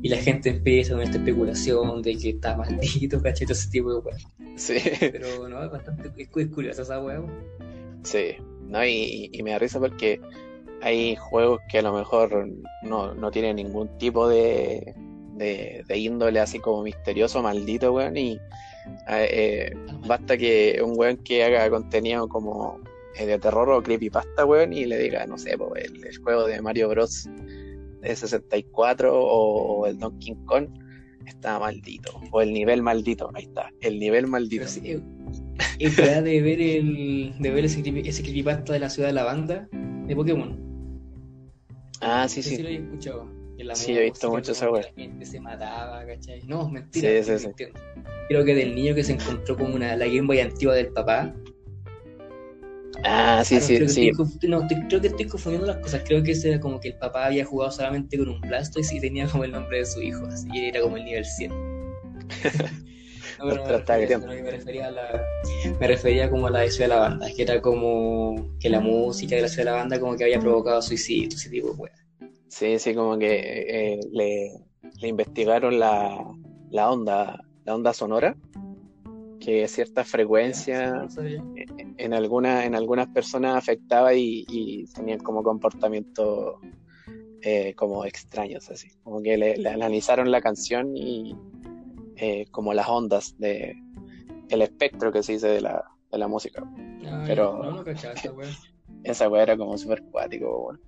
y 0.04 0.08
la 0.08 0.18
gente 0.18 0.52
empieza 0.52 0.94
con 0.94 1.02
esta 1.02 1.18
especulación 1.18 2.04
de 2.04 2.16
que 2.16 2.30
está 2.30 2.56
maldito. 2.56 3.20
Todo 3.20 3.30
ese 3.30 3.72
tipo 3.72 3.92
de 3.92 4.00
weas. 4.02 4.28
Sí. 4.56 4.76
Pero 5.00 5.50
no, 5.50 5.64
es 5.64 5.72
bastante 5.72 6.12
es, 6.16 6.28
curiosa 6.28 6.84
esa 6.84 7.02
wea. 7.02 7.24
Sí, 8.04 8.36
no, 8.68 8.86
y, 8.86 9.32
y, 9.34 9.42
me 9.42 9.50
da 9.50 9.58
risa 9.58 9.80
porque 9.80 10.22
hay 10.84 11.16
juegos 11.16 11.60
que 11.72 11.80
a 11.80 11.82
lo 11.82 11.94
mejor 11.94 12.50
no, 12.84 13.16
no 13.16 13.32
tienen 13.32 13.56
ningún 13.56 13.98
tipo 13.98 14.28
de, 14.28 14.94
de, 15.36 15.84
de 15.88 15.98
índole 15.98 16.40
así 16.40 16.60
como 16.60 16.84
misterioso, 16.84 17.42
maldito, 17.42 17.94
weón, 17.94 18.18
y 18.18 18.40
eh, 19.10 19.74
basta 20.06 20.38
que 20.38 20.82
un 20.84 20.94
weón 20.98 21.18
que 21.18 21.44
haga 21.44 21.70
contenido 21.70 22.28
como 22.28 22.80
eh, 23.16 23.26
de 23.26 23.40
terror 23.40 23.70
o 23.70 23.82
creepypasta, 23.82 24.46
weón, 24.46 24.74
y 24.74 24.86
le 24.86 24.98
diga, 24.98 25.26
no 25.26 25.38
sé, 25.38 25.52
el, 25.52 26.18
juego 26.24 26.48
de 26.48 26.62
Mario 26.62 26.90
Bros. 26.90 27.30
de 28.02 28.16
64 28.16 29.14
o, 29.14 29.88
el 29.88 29.98
Donkey 29.98 30.36
Kong 30.46 30.68
está 31.26 31.60
maldito. 31.60 32.20
O 32.32 32.42
el 32.42 32.52
nivel 32.54 32.82
maldito, 32.82 33.32
ahí 33.34 33.44
está, 33.44 33.72
el 33.82 34.00
nivel 34.00 34.28
maldito. 34.28 34.68
Sí, 34.68 35.02
es 35.80 35.96
de 35.98 36.42
ver 36.42 36.62
el 36.62 37.36
de 37.40 37.52
ver 37.52 37.66
ese, 37.66 37.82
ese 38.06 38.24
creepypasta 38.24 38.74
de 38.74 38.80
la 38.80 38.90
ciudad 38.90 39.10
de 39.10 39.14
la 39.14 39.24
banda 39.24 39.70
de 39.72 40.16
Pokémon. 40.16 40.60
Ah, 42.02 42.28
sí, 42.28 42.44
sí. 42.44 42.58
sí. 42.58 42.64
lo 42.64 42.70
he 42.70 42.76
escuchado. 42.76 43.33
Sí, 43.74 43.98
he 43.98 44.04
visto 44.04 44.30
mucho 44.30 44.52
esa. 44.52 44.70
La 44.70 44.84
gente 44.84 45.26
se 45.26 45.40
mataba, 45.40 46.06
¿cachai? 46.06 46.42
No, 46.44 46.70
mentira. 46.70 47.24
Sí, 47.24 47.38
sí, 47.40 47.52
sí 47.58 47.66
creo 48.28 48.46
que 48.46 48.56
del 48.56 48.76
niño 48.76 48.96
que 48.96 49.04
se 49.04 49.14
encontró 49.14 49.58
con 49.58 49.74
una, 49.74 49.96
la 49.96 50.06
Game 50.06 50.24
Boy 50.24 50.40
antigua 50.40 50.76
del 50.76 50.88
papá. 50.88 51.34
Ah, 53.04 53.44
sí, 53.44 53.60
sí, 53.60 53.78
creo 53.78 53.90
sí. 53.90 54.12
Que 54.40 54.48
no, 54.48 54.66
creo 54.88 55.02
que 55.02 55.08
estoy 55.08 55.28
confundiendo 55.28 55.68
las 55.68 55.78
cosas. 55.78 56.04
Creo 56.06 56.24
que 56.24 56.32
ese 56.32 56.50
era 56.50 56.60
como 56.60 56.80
que 56.80 56.90
el 56.90 56.96
papá 56.96 57.26
había 57.26 57.46
jugado 57.46 57.72
solamente 57.72 58.18
con 58.18 58.30
un 58.30 58.42
Blastoise 58.42 58.94
y 58.94 59.00
tenía 59.00 59.28
como 59.28 59.44
el 59.44 59.52
nombre 59.52 59.80
de 59.80 59.86
su 59.86 60.02
hijo, 60.02 60.26
así 60.28 60.48
y 60.54 60.70
era 60.70 60.82
como 60.82 60.98
el 60.98 61.06
nivel 61.06 61.26
100. 61.26 61.52
No, 63.40 63.50
pero 63.50 63.64
me, 63.66 63.72
refería, 63.72 64.18
me, 64.20 64.52
refería 64.52 64.88
a 64.88 64.92
la, 64.92 65.24
me 65.80 65.88
refería 65.88 66.30
como 66.30 66.48
a 66.48 66.52
la 66.52 66.60
de 66.60 66.72
Ciudad 66.72 66.88
de 66.88 66.96
la 66.96 67.00
Banda, 67.00 67.28
que 67.36 67.42
era 67.42 67.62
como 67.62 68.56
que 68.60 68.70
la 68.70 68.80
música 68.80 69.36
de 69.36 69.42
la 69.42 69.48
Ciudad 69.48 69.66
de 69.66 69.72
la 69.72 69.78
Banda 69.78 70.00
como 70.00 70.16
que 70.16 70.24
había 70.24 70.40
provocado 70.40 70.82
suicidio, 70.82 71.30
ese 71.30 71.50
tipo 71.50 71.72
de 71.72 71.76
Sí, 72.54 72.78
sí, 72.78 72.94
como 72.94 73.18
que 73.18 73.96
eh, 73.96 74.00
le, 74.12 74.52
le 75.02 75.08
investigaron 75.08 75.80
la, 75.80 76.24
la 76.70 76.92
onda 76.92 77.44
la 77.66 77.76
onda 77.76 77.94
sonora, 77.94 78.36
que 79.40 79.68
cierta 79.68 80.04
frecuencia 80.04 81.08
en, 81.98 82.14
alguna, 82.14 82.66
en 82.66 82.76
algunas 82.76 83.08
personas 83.08 83.56
afectaba 83.56 84.14
y, 84.14 84.86
tenían 84.94 85.20
como 85.20 85.44
comportamiento 85.44 86.60
eh, 87.42 87.74
como 87.76 88.06
extraños, 88.06 88.70
así. 88.70 88.90
Como 89.04 89.22
que 89.22 89.38
le, 89.38 89.68
analizaron 89.68 90.32
la 90.32 90.42
canción 90.42 90.96
y 90.96 91.36
eh, 92.18 92.46
como 92.52 92.74
las 92.74 92.88
ondas 92.88 93.36
de 93.38 93.76
el 94.50 94.62
espectro 94.62 95.12
que 95.12 95.24
se 95.24 95.34
dice 95.34 95.48
de 95.48 95.62
la, 95.62 95.84
de 96.12 96.18
la 96.18 96.28
música. 96.28 96.64
Pero 97.26 97.84
esa 99.04 99.30
weá 99.30 99.44
era 99.44 99.58
como 99.58 99.78
súper 99.78 100.04
cuático, 100.04 100.64
bueno. 100.64 100.80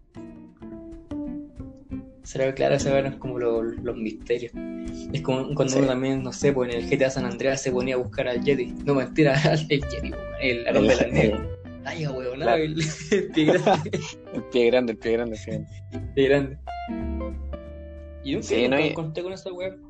Será 2.25 2.51
claro, 2.55 2.79
se 2.79 2.89
eran 2.89 3.19
como 3.19 3.37
los 3.37 3.95
misterios. 3.95 4.51
Es 5.13 5.21
como 5.21 5.53
cuando 5.53 5.77
uno 5.77 5.85
también, 5.85 6.23
no 6.23 6.33
sé, 6.33 6.51
pues 6.51 6.73
en 6.73 6.81
el 6.81 6.89
GTA 6.89 7.11
San 7.11 7.23
Andreas 7.23 7.61
se 7.61 7.71
ponía 7.71 7.93
a 7.93 7.97
buscar 7.99 8.27
al 8.27 8.43
Yeti. 8.43 8.73
No, 8.83 8.95
mentira, 8.95 9.39
al 9.45 9.67
Yeti, 9.67 10.11
el 10.41 10.67
Arón 10.67 10.87
de 10.87 10.95
la 10.95 11.07
Negra. 11.07 11.47
Ay, 11.85 12.07
weón, 12.07 12.39
claro. 12.39 12.63
el, 12.63 12.75
pie 13.31 13.45
grande. 13.45 13.91
el 14.33 14.43
pie 14.51 14.65
grande, 14.65 14.91
el 14.93 14.97
pie 14.97 15.11
grande, 15.11 15.39
El 15.91 16.13
pie 16.15 16.27
grande. 16.27 16.57
Y 18.23 18.31
nunca, 18.31 18.47
sí, 18.47 18.67
no, 18.67 18.77
encontré 18.77 19.21
con 19.21 19.33
esa 19.33 19.53
weón. 19.53 19.83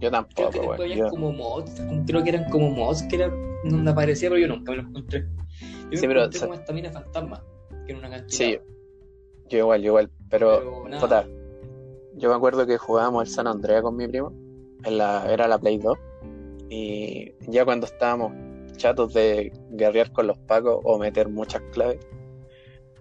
Yo 0.00 0.10
tampoco, 0.10 0.50
creo 0.50 0.76
que 0.76 0.96
yo. 0.96 1.08
como 1.08 1.32
mods, 1.32 1.80
creo 2.06 2.22
que 2.22 2.28
eran 2.28 2.50
como 2.50 2.70
mods 2.70 3.04
que 3.04 3.16
era 3.16 3.32
donde 3.64 3.90
aparecía, 3.90 4.28
pero 4.28 4.38
yo 4.38 4.48
nunca 4.48 4.72
me 4.72 4.78
los 4.78 4.86
encontré. 4.86 5.26
Yo 5.90 5.96
sí, 5.98 6.02
me 6.02 6.08
pero, 6.08 6.20
encontré 6.20 6.40
como 6.40 6.54
esta 6.54 6.72
mina 6.74 6.90
fantasma, 6.90 7.42
que 7.86 7.92
era 7.92 7.98
una 7.98 8.10
canchita. 8.10 8.44
Sí, 8.44 8.58
yo 9.48 9.58
igual, 9.58 9.80
yo 9.80 9.86
igual, 9.88 10.10
pero, 10.28 10.82
pero 10.84 10.98
total 10.98 11.39
yo 12.16 12.28
me 12.28 12.34
acuerdo 12.34 12.66
que 12.66 12.78
jugábamos 12.78 13.28
el 13.28 13.34
San 13.34 13.46
Andrea 13.46 13.82
con 13.82 13.96
mi 13.96 14.06
primo 14.08 14.32
en 14.84 14.98
la, 14.98 15.30
era 15.32 15.48
la 15.48 15.58
Play 15.58 15.78
2. 15.78 15.98
Y 16.68 17.32
ya 17.48 17.64
cuando 17.64 17.86
estábamos 17.86 18.32
chatos 18.76 19.12
de 19.12 19.52
guerrear 19.70 20.12
con 20.12 20.26
los 20.26 20.38
pacos 20.38 20.80
o 20.84 20.98
meter 20.98 21.28
muchas 21.28 21.62
claves, 21.72 21.98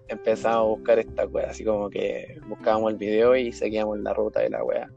empezamos 0.08 0.58
a 0.58 0.62
buscar 0.62 1.00
esta 1.00 1.26
wea, 1.28 1.50
así 1.52 1.64
como 1.64 1.90
que 1.90 2.40
buscábamos 2.48 2.92
el 2.92 2.98
video 2.98 3.36
y 3.36 3.52
seguíamos 3.52 4.00
la 4.00 4.14
ruta 4.14 4.42
de 4.42 4.50
la 4.50 4.64
wea. 4.64 4.90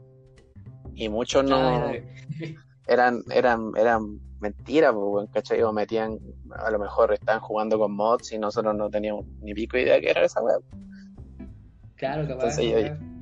Y 0.95 1.09
muchos 1.09 1.43
no 1.43 1.91
eran, 2.87 3.23
eran, 3.31 3.71
eran 3.77 4.19
mentiras, 4.39 4.93
pues, 4.93 5.29
¿cachai? 5.31 5.61
O 5.61 5.71
metían, 5.71 6.19
a 6.51 6.69
lo 6.69 6.79
mejor 6.79 7.13
estaban 7.13 7.41
jugando 7.41 7.79
con 7.79 7.95
mods 7.95 8.31
y 8.31 8.37
nosotros 8.37 8.75
no 8.75 8.89
teníamos 8.89 9.25
ni 9.41 9.53
pico 9.53 9.77
idea 9.77 9.99
que 9.99 10.09
era 10.09 10.25
esa 10.25 10.41
wea. 10.43 10.57
claro, 11.95 12.27
capaz. 12.27 12.57
Entonces, 12.57 12.89
yo-. 12.99 13.12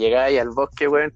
Llegáis 0.00 0.40
al 0.40 0.48
bosque, 0.48 0.88
weón, 0.88 1.12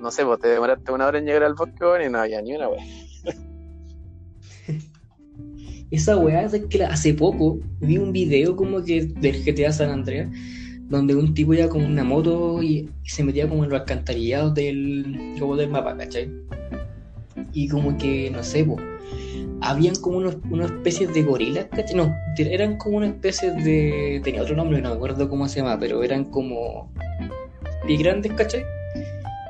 no 0.00 0.10
sé, 0.10 0.24
vos 0.24 0.40
te 0.40 0.48
demoraste 0.48 0.92
una 0.92 1.06
hora 1.06 1.18
en 1.18 1.26
llegar 1.26 1.42
al 1.42 1.52
bosque, 1.52 1.84
weón, 1.84 2.02
y 2.02 2.08
no 2.08 2.20
había 2.20 2.40
ni 2.40 2.54
una 2.54 2.70
wea. 2.70 2.82
Esa 5.90 6.16
weá 6.16 6.44
es 6.44 6.58
que 6.70 6.84
hace 6.84 7.12
poco 7.12 7.58
vi 7.80 7.98
un 7.98 8.12
video 8.12 8.56
como 8.56 8.82
que 8.82 9.04
del 9.04 9.44
GTA 9.44 9.72
San 9.72 9.90
Andreas 9.90 10.30
donde 10.88 11.14
un 11.14 11.34
tipo 11.34 11.52
iba 11.52 11.68
con 11.68 11.84
una 11.84 12.02
moto 12.02 12.62
y, 12.62 12.88
se 13.04 13.24
metía 13.24 13.48
como 13.48 13.64
en 13.64 13.70
los 13.70 13.80
alcantarillados 13.80 14.54
del, 14.54 15.34
como 15.38 15.56
del 15.56 15.70
mapa, 15.70 15.96
¿cachai? 15.96 16.30
Y 17.52 17.68
como 17.68 17.96
que, 17.98 18.30
no 18.30 18.42
sé, 18.42 18.64
po, 18.64 18.76
habían 19.60 19.94
como 19.96 20.18
unos, 20.18 20.38
unas 20.50 20.70
especies 20.70 21.12
de 21.12 21.22
gorilas, 21.22 21.66
¿cachai? 21.66 21.94
No, 21.94 22.14
eran 22.38 22.78
como 22.78 22.98
una 22.98 23.08
especie 23.08 23.52
de... 23.52 24.20
tenía 24.24 24.42
otro 24.42 24.56
nombre, 24.56 24.80
no 24.80 24.90
me 24.90 24.94
acuerdo 24.94 25.28
cómo 25.28 25.46
se 25.46 25.60
llama, 25.60 25.78
pero 25.78 26.02
eran 26.02 26.24
como... 26.24 26.90
y 27.88 27.96
grandes, 27.96 28.32
¿cachai? 28.34 28.64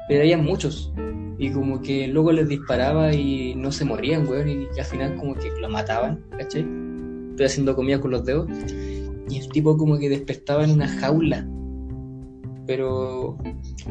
Pero 0.09 0.21
había 0.21 0.39
muchos. 0.39 0.93
Y 1.39 1.51
como 1.51 1.81
que 1.81 2.09
luego 2.09 2.33
les 2.33 2.49
disparaba 2.49 3.13
y 3.13 3.55
no 3.55 3.71
se 3.71 3.85
morían, 3.85 4.27
weón. 4.27 4.49
Y 4.49 4.79
al 4.79 4.85
final 4.85 5.17
como 5.17 5.35
que 5.35 5.51
lo 5.61 5.69
mataban, 5.69 6.25
¿cachai? 6.31 6.67
Estoy 7.31 7.47
haciendo 7.47 7.75
comida 7.77 8.01
con 8.01 8.13
los 8.13 8.25
dedos. 8.25 8.49
Y 9.29 9.39
el 9.39 9.49
tipo 9.51 9.77
como 9.77 9.99
que 9.99 10.09
despertaba 10.09 10.65
en 10.65 10.71
una 10.71 10.89
jaula. 10.89 11.47
Pero 12.67 13.39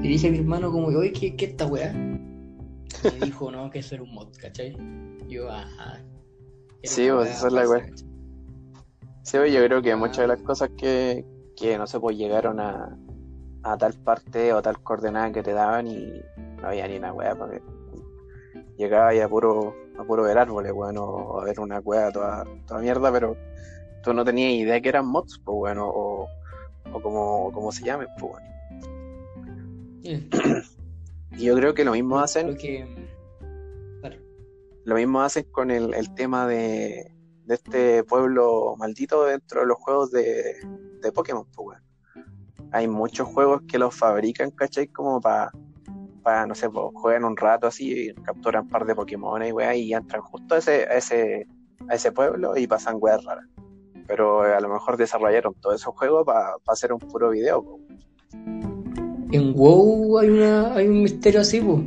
le 0.01 0.07
dije 0.07 0.27
a 0.27 0.31
mi 0.31 0.39
hermano 0.39 0.71
como, 0.71 0.87
oye, 0.87 1.11
¿qué, 1.11 1.35
qué 1.35 1.45
esta 1.45 1.65
weá? 1.65 1.91
Y 1.91 3.19
me 3.19 3.25
dijo, 3.27 3.51
no, 3.51 3.69
que 3.69 3.79
eso 3.79 3.95
era 3.95 4.03
un 4.03 4.13
mod, 4.13 4.29
¿cachai? 4.39 4.75
Y 5.27 5.33
yo, 5.33 5.51
ajá. 5.51 6.01
Sí, 6.83 7.07
pues, 7.13 7.29
esa 7.29 7.47
es 7.47 7.53
la 7.53 7.69
weá. 7.69 7.85
Sí, 9.23 9.37
oye, 9.37 9.53
yo 9.53 9.65
creo 9.65 9.81
que 9.81 9.95
muchas 9.95 10.19
de 10.19 10.27
las 10.27 10.41
cosas 10.41 10.69
que, 10.77 11.25
que 11.55 11.77
no 11.77 11.85
sé, 11.85 11.99
pues 11.99 12.17
llegaron 12.17 12.59
a, 12.59 12.97
a 13.67 13.77
tal 13.77 13.93
parte 13.93 14.53
o 14.53 14.61
tal 14.61 14.81
coordenada 14.81 15.31
que 15.31 15.43
te 15.43 15.53
daban 15.53 15.87
y 15.87 16.21
no 16.61 16.67
había 16.67 16.87
ni 16.87 16.97
una 16.97 17.13
wea 17.13 17.35
para 17.35 17.51
ver. 17.51 17.61
Llegaba 18.77 19.09
ahí 19.09 19.19
a 19.19 19.27
puro, 19.27 19.75
a 19.97 20.03
puro 20.03 20.23
ver 20.23 20.37
árboles, 20.37 20.71
bueno, 20.71 21.03
o 21.03 21.39
a 21.41 21.43
ver 21.43 21.59
una 21.59 21.79
wea 21.79 22.11
toda, 22.11 22.45
toda 22.65 22.79
mierda, 22.79 23.11
pero 23.11 23.35
tú 24.03 24.13
no 24.13 24.23
tenías 24.23 24.53
idea 24.53 24.79
que 24.79 24.89
eran 24.89 25.07
mods, 25.07 25.41
pues 25.43 25.55
bueno, 25.55 25.87
o, 25.87 26.27
o 26.93 27.01
como, 27.01 27.51
como 27.51 27.71
se 27.71 27.83
llamen, 27.83 28.07
pues 28.19 28.31
bueno. 28.33 28.47
Y 31.31 31.43
yo 31.43 31.55
creo 31.55 31.73
que 31.73 31.83
lo 31.83 31.91
mismo 31.91 32.19
hacen 32.19 32.51
Lo 32.51 32.57
que... 32.57 32.87
Vale. 34.01 34.21
Lo 34.85 34.95
mismo 34.95 35.21
hacen 35.21 35.43
con 35.51 35.69
el, 35.71 35.93
el 35.93 36.13
tema 36.15 36.47
de, 36.47 37.11
de 37.45 37.53
este 37.53 38.03
pueblo 38.03 38.75
maldito 38.77 39.25
dentro 39.25 39.61
de 39.61 39.67
los 39.67 39.77
juegos 39.77 40.11
de, 40.11 40.55
de 41.01 41.11
Pokémon, 41.11 41.45
pues, 41.53 41.67
weón. 41.67 41.86
Hay 42.71 42.87
muchos 42.87 43.27
juegos 43.27 43.61
que 43.67 43.77
los 43.77 43.95
fabrican, 43.95 44.51
¿cachai? 44.51 44.87
Como 44.87 45.21
para, 45.21 45.51
no 46.45 46.55
sé, 46.55 46.69
pues, 46.69 46.85
juegan 46.93 47.23
un 47.23 47.37
rato 47.37 47.67
así 47.67 48.09
y 48.09 48.13
capturan 48.13 48.63
un 48.63 48.69
par 48.69 48.85
de 48.85 48.95
Pokémon 48.95 49.43
y 49.43 49.51
weá, 49.51 49.75
y 49.75 49.93
entran 49.93 50.21
justo 50.21 50.55
a 50.55 50.57
ese, 50.57 50.83
a 50.83 50.95
ese, 50.95 51.47
a 51.87 51.95
ese 51.95 52.11
pueblo 52.11 52.57
y 52.57 52.67
pasan 52.67 52.97
weas 52.99 53.23
raras. 53.23 53.45
Pero 54.07 54.45
eh, 54.45 54.53
a 54.53 54.59
lo 54.59 54.69
mejor 54.69 54.97
desarrollaron 54.97 55.53
todos 55.55 55.75
esos 55.75 55.93
juegos 55.95 56.25
para 56.25 56.55
hacer 56.67 56.93
un 56.93 56.99
puro 56.99 57.29
video, 57.29 57.63
pues. 57.63 57.81
En 59.31 59.53
WoW 59.53 60.19
hay, 60.19 60.29
una, 60.29 60.73
hay 60.73 60.87
un 60.87 61.03
misterio 61.03 61.41
así, 61.41 61.59
po. 61.59 61.81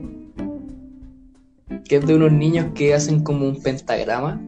Que 1.89 1.97
es 1.97 2.07
de 2.07 2.15
unos 2.15 2.33
niños 2.33 2.67
que 2.75 2.93
hacen 2.95 3.23
como 3.23 3.49
un 3.49 3.63
pentagrama 3.63 4.41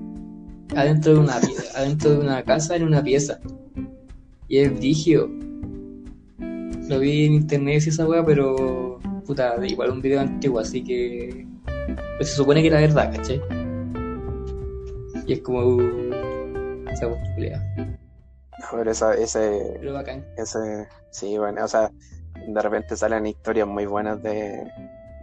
adentro 0.77 1.15
de 1.15 1.21
una, 1.21 1.37
adentro 1.75 2.11
de 2.11 2.19
una 2.19 2.43
casa 2.43 2.77
en 2.77 2.85
una 2.85 3.03
pieza. 3.03 3.41
Y 4.49 4.59
es 4.59 4.77
brígido. 4.77 5.29
Lo 6.93 6.99
vi 6.99 7.25
en 7.25 7.33
internet 7.33 7.83
y 7.87 7.89
esa 7.89 8.07
weá, 8.07 8.23
pero 8.23 8.99
puta, 9.25 9.57
igual 9.67 9.93
un 9.93 10.03
video 10.03 10.21
antiguo, 10.21 10.61
así 10.61 10.85
que 10.85 11.47
pues 12.19 12.29
se 12.29 12.37
supone 12.37 12.61
que 12.61 12.69
era 12.69 12.81
verdad, 12.81 13.11
¿cachai? 13.17 13.41
Y 15.27 15.33
es 15.33 15.41
como 15.41 15.61
uh, 15.61 16.85
esa 16.91 17.09
culiada. 17.35 17.99
Pero 18.71 18.91
esa, 18.91 19.15
ese, 19.15 19.75
Pero 19.81 19.95
bacán. 19.95 20.23
Ese, 20.37 20.87
sí, 21.11 21.39
bueno, 21.39 21.65
o 21.65 21.69
sea, 21.69 21.91
de 22.47 22.61
repente 22.61 22.95
salen 22.95 23.27
historias 23.27 23.67
muy 23.67 23.87
buenas 23.87 24.23
de, 24.23 24.63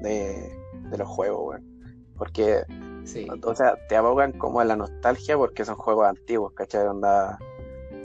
de, 0.02 0.52
de 0.90 0.98
los 0.98 1.08
juegos, 1.08 1.50
weón. 1.50 1.82
Porque, 2.18 2.64
Sí. 3.04 3.28
o 3.44 3.56
sea, 3.56 3.76
te 3.88 3.96
abogan 3.96 4.32
como 4.32 4.60
a 4.60 4.66
la 4.66 4.76
nostalgia 4.76 5.38
porque 5.38 5.66
son 5.66 5.76
juegos 5.76 6.08
antiguos, 6.08 6.52
¿cachai? 6.54 6.88
Onda 6.88 7.38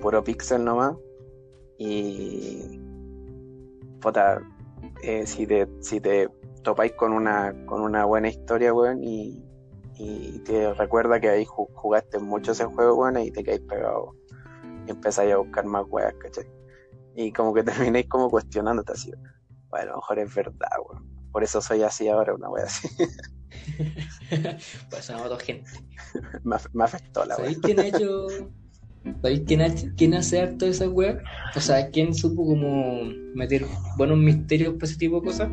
puro 0.03 0.23
pixel 0.23 0.65
nomás. 0.65 0.97
Y, 1.79 2.84
puta, 4.05 4.41
eh, 5.03 5.27
si 5.27 5.47
te, 5.47 5.67
si 5.81 6.01
te 6.01 6.29
topáis 6.63 6.93
con 6.93 7.13
una, 7.13 7.55
con 7.67 7.81
una 7.83 8.05
buena 8.05 8.29
historia, 8.29 8.73
weón, 8.73 9.03
y, 9.03 9.43
y 9.97 10.39
te 10.41 10.73
recuerda 10.75 11.21
que 11.21 11.29
ahí 11.31 11.45
ju- 11.45 11.69
jugaste 11.75 12.19
mucho 12.19 12.53
ese 12.53 12.65
juego, 12.67 12.95
weón, 12.97 13.19
y 13.19 13.31
te 13.31 13.43
quedáis 13.43 13.63
pegado 13.63 14.15
y 14.87 14.91
empezáis 14.91 15.33
a 15.33 15.39
buscar 15.39 15.65
más 15.65 15.85
weas, 15.89 16.15
¿cachai? 16.21 16.45
Y 17.17 17.33
como 17.33 17.55
que 17.55 17.63
termináis 17.65 18.07
como 18.09 18.31
cuestionándote 18.31 18.93
así, 18.93 19.13
bueno, 19.71 19.91
a 19.91 19.93
lo 19.93 19.97
mejor 19.97 20.19
es 20.21 20.35
verdad, 20.35 20.69
weón. 20.89 21.15
Por 21.33 21.43
eso 21.43 21.61
soy 21.61 21.83
así 21.83 22.09
ahora, 22.09 22.33
una 22.35 22.49
wea 22.49 22.65
así. 22.65 22.89
pues 24.91 25.05
se 25.05 25.15
mató 25.15 25.37
gente. 25.39 25.71
me, 26.45 26.57
me 26.73 26.85
afectó 26.85 27.25
la 27.25 27.37
wea. 27.37 27.39
¿Sabéis 27.47 27.59
quién 27.59 27.81
ha 27.81 27.87
hecho? 27.87 28.27
¿Sabéis 29.21 29.43
quién, 29.47 29.63
ha- 29.63 29.75
quién 29.97 30.15
hace 30.15 30.41
harto 30.41 30.67
esa 30.67 30.89
weá? 30.89 31.19
O 31.55 31.61
sea, 31.61 31.89
¿quién 31.91 32.15
supo 32.15 32.45
como 32.47 33.03
meter 33.35 33.65
buenos 33.97 34.19
misterios 34.19 34.75
para 34.75 34.87
ese 34.87 34.97
tipo 34.99 35.21
de 35.21 35.27
cosas? 35.27 35.49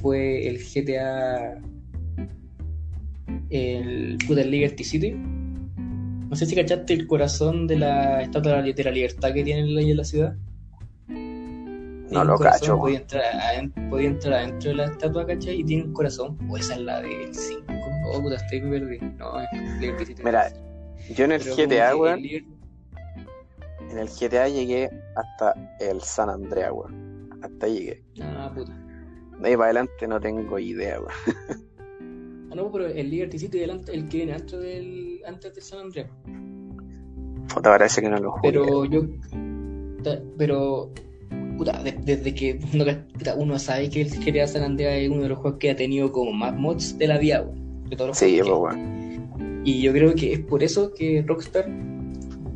Fue 0.00 0.46
el 0.46 0.58
GTA. 0.58 1.58
El 3.50 4.18
puta 4.26 4.42
Liberty 4.42 4.84
City. 4.84 5.12
No 6.28 6.34
sé 6.34 6.46
si 6.46 6.54
cachaste 6.54 6.92
el 6.92 7.06
corazón 7.06 7.66
de 7.66 7.78
la 7.78 8.22
estatua 8.22 8.60
de 8.62 8.84
la, 8.84 8.90
libertad 8.90 9.32
que 9.32 9.44
tiene 9.44 9.60
en 9.60 9.96
la 9.96 10.04
ciudad. 10.04 10.34
No 11.08 12.24
lo 12.24 12.38
cacho, 12.38 12.78
Podía 12.78 12.98
entrar, 12.98 13.22
aden- 13.34 13.72
podía 13.90 14.08
entrar 14.08 14.34
adentro 14.34 14.70
de 14.70 14.76
la 14.76 14.84
estatua, 14.86 15.26
¿cachai? 15.26 15.60
Y 15.60 15.64
tiene 15.64 15.84
un 15.84 15.92
corazón. 15.92 16.38
O 16.48 16.56
esa 16.56 16.74
es 16.74 16.80
la 16.80 17.00
del 17.00 17.34
5. 17.34 17.64
Oh, 18.12 18.22
puta, 18.22 18.36
estoy 18.36 18.60
perdí. 18.60 18.98
No, 19.18 19.40
es 19.40 19.48
Liberty 19.80 20.06
City. 20.06 20.22
Mira, 20.24 20.52
yo 21.14 21.24
en 21.24 21.32
el 21.32 21.40
GTA, 21.42 21.96
weón, 21.96 22.24
en 22.24 23.98
el 23.98 24.08
GTA 24.08 24.48
llegué 24.48 24.90
hasta 25.14 25.76
el 25.80 26.00
San 26.00 26.28
Andreas, 26.30 26.72
weón. 26.72 27.30
Hasta 27.42 27.66
ahí 27.66 27.78
llegué. 27.78 28.02
Ah, 28.22 28.50
puta. 28.54 28.72
De 29.40 29.48
ahí 29.48 29.54
para 29.54 29.66
adelante 29.66 30.08
no 30.08 30.20
tengo 30.20 30.58
idea, 30.58 30.98
weón. 31.00 31.12
Ah, 32.50 32.54
no, 32.54 32.70
pero 32.72 32.86
el 32.86 33.10
Liberty 33.10 33.38
City 33.38 33.58
delante, 33.58 33.92
el 33.92 34.08
que 34.08 34.18
viene 34.18 34.32
antes 34.34 34.58
del, 34.58 35.20
antes 35.26 35.52
del 35.54 35.62
San 35.62 35.80
Andreas. 35.80 36.08
Puta, 37.52 37.70
parece 37.70 38.00
que 38.00 38.08
no 38.08 38.18
lo 38.18 38.32
jugué. 38.32 38.52
Pero 38.52 38.84
yo. 38.84 39.02
Pero. 40.38 40.90
Puta, 41.58 41.82
de- 41.82 41.92
desde 41.92 42.34
que 42.34 42.58
uno, 42.74 42.84
puta, 43.14 43.34
uno 43.34 43.58
sabe 43.58 43.88
que 43.88 44.02
el 44.02 44.10
GTA 44.10 44.46
San 44.46 44.62
Andreas 44.62 44.94
es 44.94 45.08
uno 45.08 45.22
de 45.22 45.30
los 45.30 45.38
juegos 45.38 45.58
que 45.58 45.70
ha 45.70 45.76
tenido 45.76 46.12
como 46.12 46.32
más 46.32 46.54
mods 46.54 46.98
de 46.98 47.06
la 47.08 47.16
vida, 47.18 47.42
weón, 47.42 47.84
de 47.88 47.96
todos 47.96 48.08
los 48.08 48.18
Sí, 48.18 48.38
pues, 48.42 48.50
weón. 48.52 48.95
Y 49.66 49.82
yo 49.82 49.92
creo 49.92 50.14
que 50.14 50.32
es 50.32 50.38
por 50.38 50.62
eso 50.62 50.94
que 50.94 51.24
Rockstar 51.26 51.66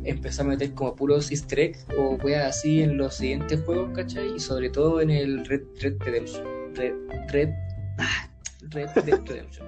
empezó 0.05 0.43
a 0.43 0.45
meter 0.45 0.73
como 0.73 0.95
puros 0.95 1.29
easter 1.29 1.59
eggs 1.59 1.85
o 1.97 2.15
weas 2.23 2.57
así 2.57 2.81
en 2.81 2.97
los 2.97 3.15
siguientes 3.15 3.61
juegos, 3.65 3.91
¿cachai? 3.93 4.33
Y 4.37 4.39
sobre 4.39 4.69
todo 4.69 5.01
en 5.01 5.09
el 5.09 5.45
Red, 5.45 5.61
Red 5.81 5.97
Redemption. 5.99 6.45
Red, 6.73 6.93
Red, 7.33 7.49
ah, 7.97 8.29
Red 8.69 8.89
Dead 9.03 9.19
Redemption. 9.27 9.67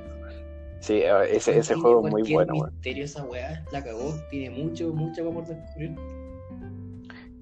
Sí, 0.80 1.02
eh, 1.02 1.12
ese, 1.32 1.58
ese 1.58 1.76
juego 1.76 2.08
es 2.08 2.14
muy 2.14 2.34
bueno, 2.34 2.54
misterio 2.54 3.04
esa 3.04 3.26
weá, 3.26 3.66
la 3.74 3.84
cagó, 3.84 4.16
tiene 4.30 4.50
mucho, 4.50 4.94
mucho 4.94 5.30
por 5.30 5.46
descubrir. 5.46 5.96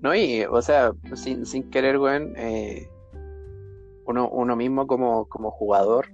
No, 0.02 0.16
y, 0.16 0.46
o 0.46 0.64
sea, 0.64 0.94
sin, 1.14 1.46
sin 1.46 1.70
querer, 1.70 2.00
weón, 2.00 2.34
eh, 2.38 2.90
uno, 4.08 4.28
uno 4.30 4.56
mismo 4.56 4.88
como, 4.88 5.30
como 5.30 5.52
jugador, 5.52 6.08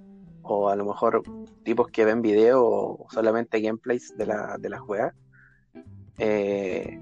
o 0.50 0.68
a 0.68 0.76
lo 0.76 0.84
mejor 0.86 1.22
tipos 1.64 1.88
que 1.88 2.04
ven 2.04 2.22
video 2.22 2.64
o 2.64 3.06
solamente 3.10 3.60
gameplays 3.60 4.16
de 4.16 4.26
la, 4.26 4.56
de 4.58 4.68
las 4.70 4.80
weas, 4.82 5.14
eh, 6.18 6.98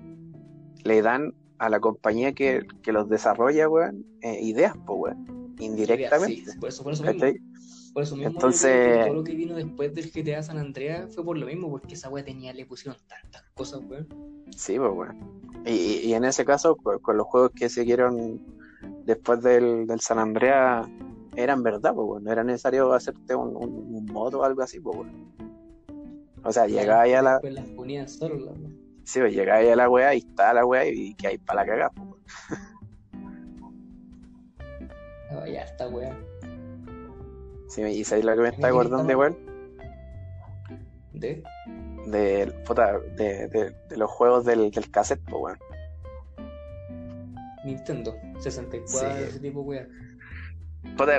le 0.84 1.02
dan 1.02 1.34
a 1.58 1.68
la 1.70 1.80
compañía 1.80 2.32
que, 2.32 2.66
que 2.82 2.92
los 2.92 3.08
desarrolla, 3.08 3.68
weón, 3.68 4.04
eh, 4.20 4.38
ideas, 4.42 4.74
pues, 4.86 4.98
weón, 5.14 5.54
indirectamente. 5.58 6.52
Sí, 6.52 6.58
por 6.58 6.68
eso, 6.68 6.82
por 6.82 6.92
eso 6.92 7.02
mismo. 7.04 7.20
Por 7.94 8.02
eso 8.02 8.14
mismo, 8.16 8.30
Entonces- 8.32 9.06
todo 9.06 9.14
lo 9.14 9.24
que 9.24 9.34
vino 9.34 9.54
después 9.54 9.94
del 9.94 10.10
GTA 10.12 10.42
San 10.42 10.58
Andreas 10.58 11.14
fue 11.14 11.24
por 11.24 11.38
lo 11.38 11.46
mismo, 11.46 11.70
porque 11.70 11.94
esa 11.94 12.10
weá 12.10 12.22
tenía, 12.22 12.52
le 12.52 12.66
pusieron 12.66 13.00
tantas 13.08 13.42
cosas, 13.54 13.80
weón. 13.88 14.06
Sí, 14.54 14.78
pues 14.78 14.92
bueno. 14.92 15.14
Y, 15.64 15.70
y- 16.08 16.12
en 16.14 16.24
ese 16.24 16.44
caso, 16.44 16.76
con, 16.76 16.98
con 16.98 17.16
los 17.16 17.26
juegos 17.26 17.52
que 17.54 17.70
siguieron 17.70 18.38
después 19.06 19.40
del, 19.42 19.86
del 19.86 20.00
San 20.00 20.18
Andreas, 20.18 20.86
eran 21.36 21.62
verdad, 21.62 21.94
pues 21.94 22.06
bueno. 22.06 22.24
No 22.26 22.32
era 22.32 22.42
necesario 22.44 22.92
hacerte 22.92 23.34
un, 23.34 23.54
un, 23.56 23.94
un 23.94 24.06
mod 24.06 24.34
o 24.34 24.44
algo 24.44 24.62
así, 24.62 24.80
pues 24.80 24.96
bueno. 24.96 25.12
O 26.42 26.52
sea, 26.52 26.66
llegaba 26.66 27.02
ahí 27.02 27.12
a 27.12 27.22
la, 27.22 27.32
Después 27.34 27.54
las 27.54 27.66
ponían 27.70 28.08
solo, 28.08 28.36
la 28.36 28.52
weá. 28.52 28.70
sí, 29.04 29.20
pues, 29.20 29.34
llegaba 29.34 29.58
ahí 29.58 29.68
a 29.68 29.76
la 29.76 29.88
weá 29.90 30.14
y 30.14 30.18
está 30.18 30.52
la 30.54 30.64
weá 30.64 30.86
y 30.86 31.14
que 31.14 31.26
hay 31.28 31.38
para 31.38 31.62
la 31.62 31.66
cagada, 31.66 31.90
pues, 31.90 32.08
bueno. 35.30 35.46
Ya, 35.46 35.62
esta 35.62 35.88
weá. 35.88 36.16
Sí, 37.68 37.82
y 37.82 38.04
sabéis 38.04 38.24
lo 38.26 38.34
que 38.36 38.42
me 38.42 38.48
está 38.48 38.68
acordando 38.68 39.10
igual, 39.12 39.36
¿De? 41.12 41.42
de, 42.06 42.52
puta, 42.66 42.98
de, 43.16 43.48
de, 43.48 43.74
de 43.88 43.96
los 43.96 44.08
juegos 44.10 44.44
del, 44.44 44.70
del 44.70 44.90
cassette, 44.90 45.20
pues 45.24 45.40
bueno. 45.40 45.58
Nintendo, 47.64 48.14
64, 48.38 48.86
Sí. 48.86 49.24
ese 49.24 49.40
tipo. 49.40 49.64
Puta, 49.64 49.86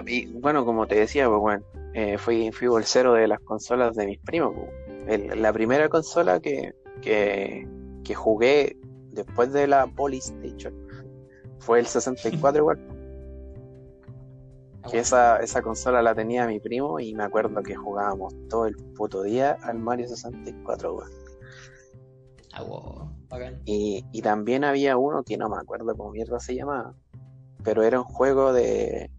y 0.07 0.25
bueno, 0.27 0.65
como 0.65 0.87
te 0.87 0.95
decía, 0.95 1.27
pues 1.27 1.39
bueno, 1.39 1.65
eh, 1.93 2.17
fui, 2.17 2.51
fui 2.51 2.67
bolsero 2.67 3.13
de 3.13 3.27
las 3.27 3.39
consolas 3.41 3.95
de 3.95 4.05
mis 4.05 4.19
primos. 4.19 4.53
pues. 4.55 4.69
El- 5.07 5.41
la 5.41 5.53
primera 5.53 5.87
consola 5.89 6.39
que, 6.39 6.73
que, 7.01 7.67
que 8.03 8.15
jugué 8.15 8.75
después 9.11 9.51
de 9.53 9.67
la 9.67 9.87
Polystation 9.87 10.73
fue 11.59 11.79
el 11.79 11.85
64 11.87 12.59
igual. 12.61 12.79
Ah, 14.83 14.89
Que 14.91 14.99
esa, 14.99 15.37
esa 15.37 15.61
consola 15.61 16.01
la 16.01 16.13
tenía 16.13 16.45
mi 16.47 16.59
primo 16.59 16.99
y 16.99 17.13
me 17.15 17.23
acuerdo 17.23 17.61
que 17.63 17.75
jugábamos 17.75 18.33
todo 18.49 18.65
el 18.67 18.75
puto 18.95 19.23
día 19.23 19.57
al 19.63 19.79
Mario 19.79 20.07
64, 20.07 20.93
weón. 20.93 21.09
Ah, 22.53 22.63
wow, 22.63 23.09
bacán. 23.29 23.61
Y, 23.65 24.05
y 24.11 24.21
también 24.21 24.63
había 24.63 24.97
uno 24.97 25.23
que 25.23 25.37
no 25.37 25.47
me 25.49 25.57
acuerdo 25.57 25.95
cómo 25.95 26.11
mierda 26.11 26.39
se 26.39 26.55
llamaba, 26.55 26.93
pero 27.63 27.83
era 27.83 27.99
un 27.99 28.05
juego 28.05 28.51
de... 28.53 29.09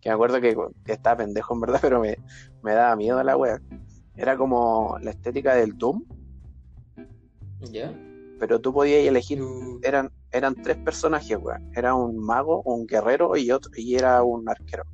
que 0.00 0.08
me 0.10 0.14
acuerdo 0.14 0.40
que, 0.40 0.56
que 0.84 0.92
estaba 0.92 1.16
pendejo 1.18 1.54
en 1.54 1.60
verdad, 1.60 1.78
pero 1.82 2.00
me, 2.00 2.16
me 2.62 2.72
daba 2.74 2.96
miedo 2.96 3.22
la 3.22 3.36
wea. 3.36 3.60
Era 4.16 4.36
como 4.36 4.96
la 5.00 5.10
estética 5.10 5.54
del 5.54 5.78
Doom, 5.78 6.02
¿Ya? 7.70 7.92
pero 8.38 8.60
tú 8.60 8.72
podías 8.72 9.04
elegir, 9.06 9.40
eran, 9.82 10.10
eran 10.32 10.54
tres 10.56 10.76
personajes, 10.76 11.36
weón. 11.40 11.70
Era 11.74 11.94
un 11.94 12.16
mago, 12.18 12.62
un 12.62 12.86
guerrero 12.86 13.36
y 13.36 13.50
otro, 13.50 13.70
y 13.76 13.94
era 13.96 14.22
un 14.22 14.48
arquero. 14.48 14.84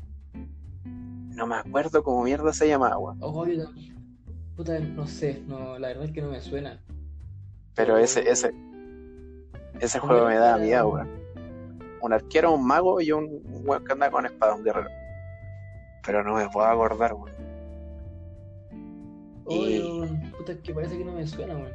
No 1.34 1.46
me 1.46 1.56
acuerdo 1.56 2.02
cómo 2.02 2.22
mierda 2.22 2.52
se 2.52 2.68
llamaba, 2.68 2.98
weón. 2.98 3.18
Ojo, 3.22 3.46
yo. 3.46 3.64
Puta, 4.56 4.78
no 4.78 5.06
sé, 5.06 5.42
no, 5.48 5.78
la 5.78 5.88
verdad 5.88 6.04
es 6.04 6.12
que 6.12 6.22
no 6.22 6.30
me 6.30 6.40
suena. 6.40 6.80
Pero 7.74 7.98
ese, 7.98 8.28
ese, 8.30 8.52
ese 9.80 10.00
¿Cómo 10.00 10.12
juego 10.12 10.28
me 10.28 10.36
daba 10.36 10.56
Era- 10.56 10.64
miedo, 10.64 10.88
weón. 10.90 11.23
Un 12.04 12.12
arquero, 12.12 12.52
un 12.52 12.66
mago 12.66 13.00
y 13.00 13.12
un 13.12 13.40
weón 13.64 13.82
que 13.82 13.92
anda 13.92 14.10
con 14.10 14.26
espada, 14.26 14.54
un 14.54 14.62
guerrero. 14.62 14.90
Pero 16.04 16.22
no 16.22 16.34
me 16.34 16.46
puedo 16.50 16.66
acordar, 16.66 17.14
weón. 17.14 17.32
Y- 19.48 20.30
puta, 20.36 20.52
es 20.52 20.58
que 20.58 20.74
parece 20.74 20.98
que 20.98 21.04
no 21.04 21.12
me 21.12 21.26
suena, 21.26 21.54
weón. 21.54 21.72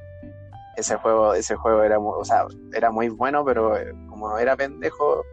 Ese 0.78 0.96
juego, 0.98 1.34
ese 1.34 1.56
juego 1.56 1.82
era 1.82 1.98
muy, 2.00 2.14
o 2.16 2.24
sea, 2.24 2.46
era 2.76 2.92
muy 2.92 3.10
bueno, 3.10 3.44
pero 3.44 3.76
eh, 3.76 3.92
como 4.08 4.38
era 4.38 4.56
pendejo, 4.56 5.26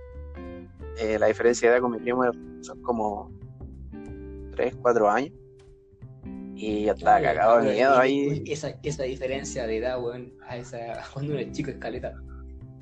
eh, 0.98 1.18
la 1.18 1.26
diferencia 1.26 1.68
de 1.68 1.74
edad 1.76 1.82
con 1.82 1.92
mi 1.92 1.98
primo 1.98 2.24
son 2.62 2.80
como 2.80 3.30
3, 4.52 4.76
4 4.80 5.10
años. 5.10 5.32
Y 6.54 6.86
yo 6.86 6.94
estaba 6.94 7.20
cagado 7.20 7.60
de 7.60 7.74
miedo 7.74 7.98
ahí. 7.98 8.42
Esa, 8.46 8.74
esa 8.82 9.02
diferencia 9.02 9.66
de 9.66 9.76
edad, 9.76 10.02
weón, 10.02 10.32
a 10.48 10.56
esa, 10.56 10.78
cuando 11.12 11.32
uno 11.32 11.42
es 11.42 11.52
chico 11.52 11.70
escaleta. 11.70 12.14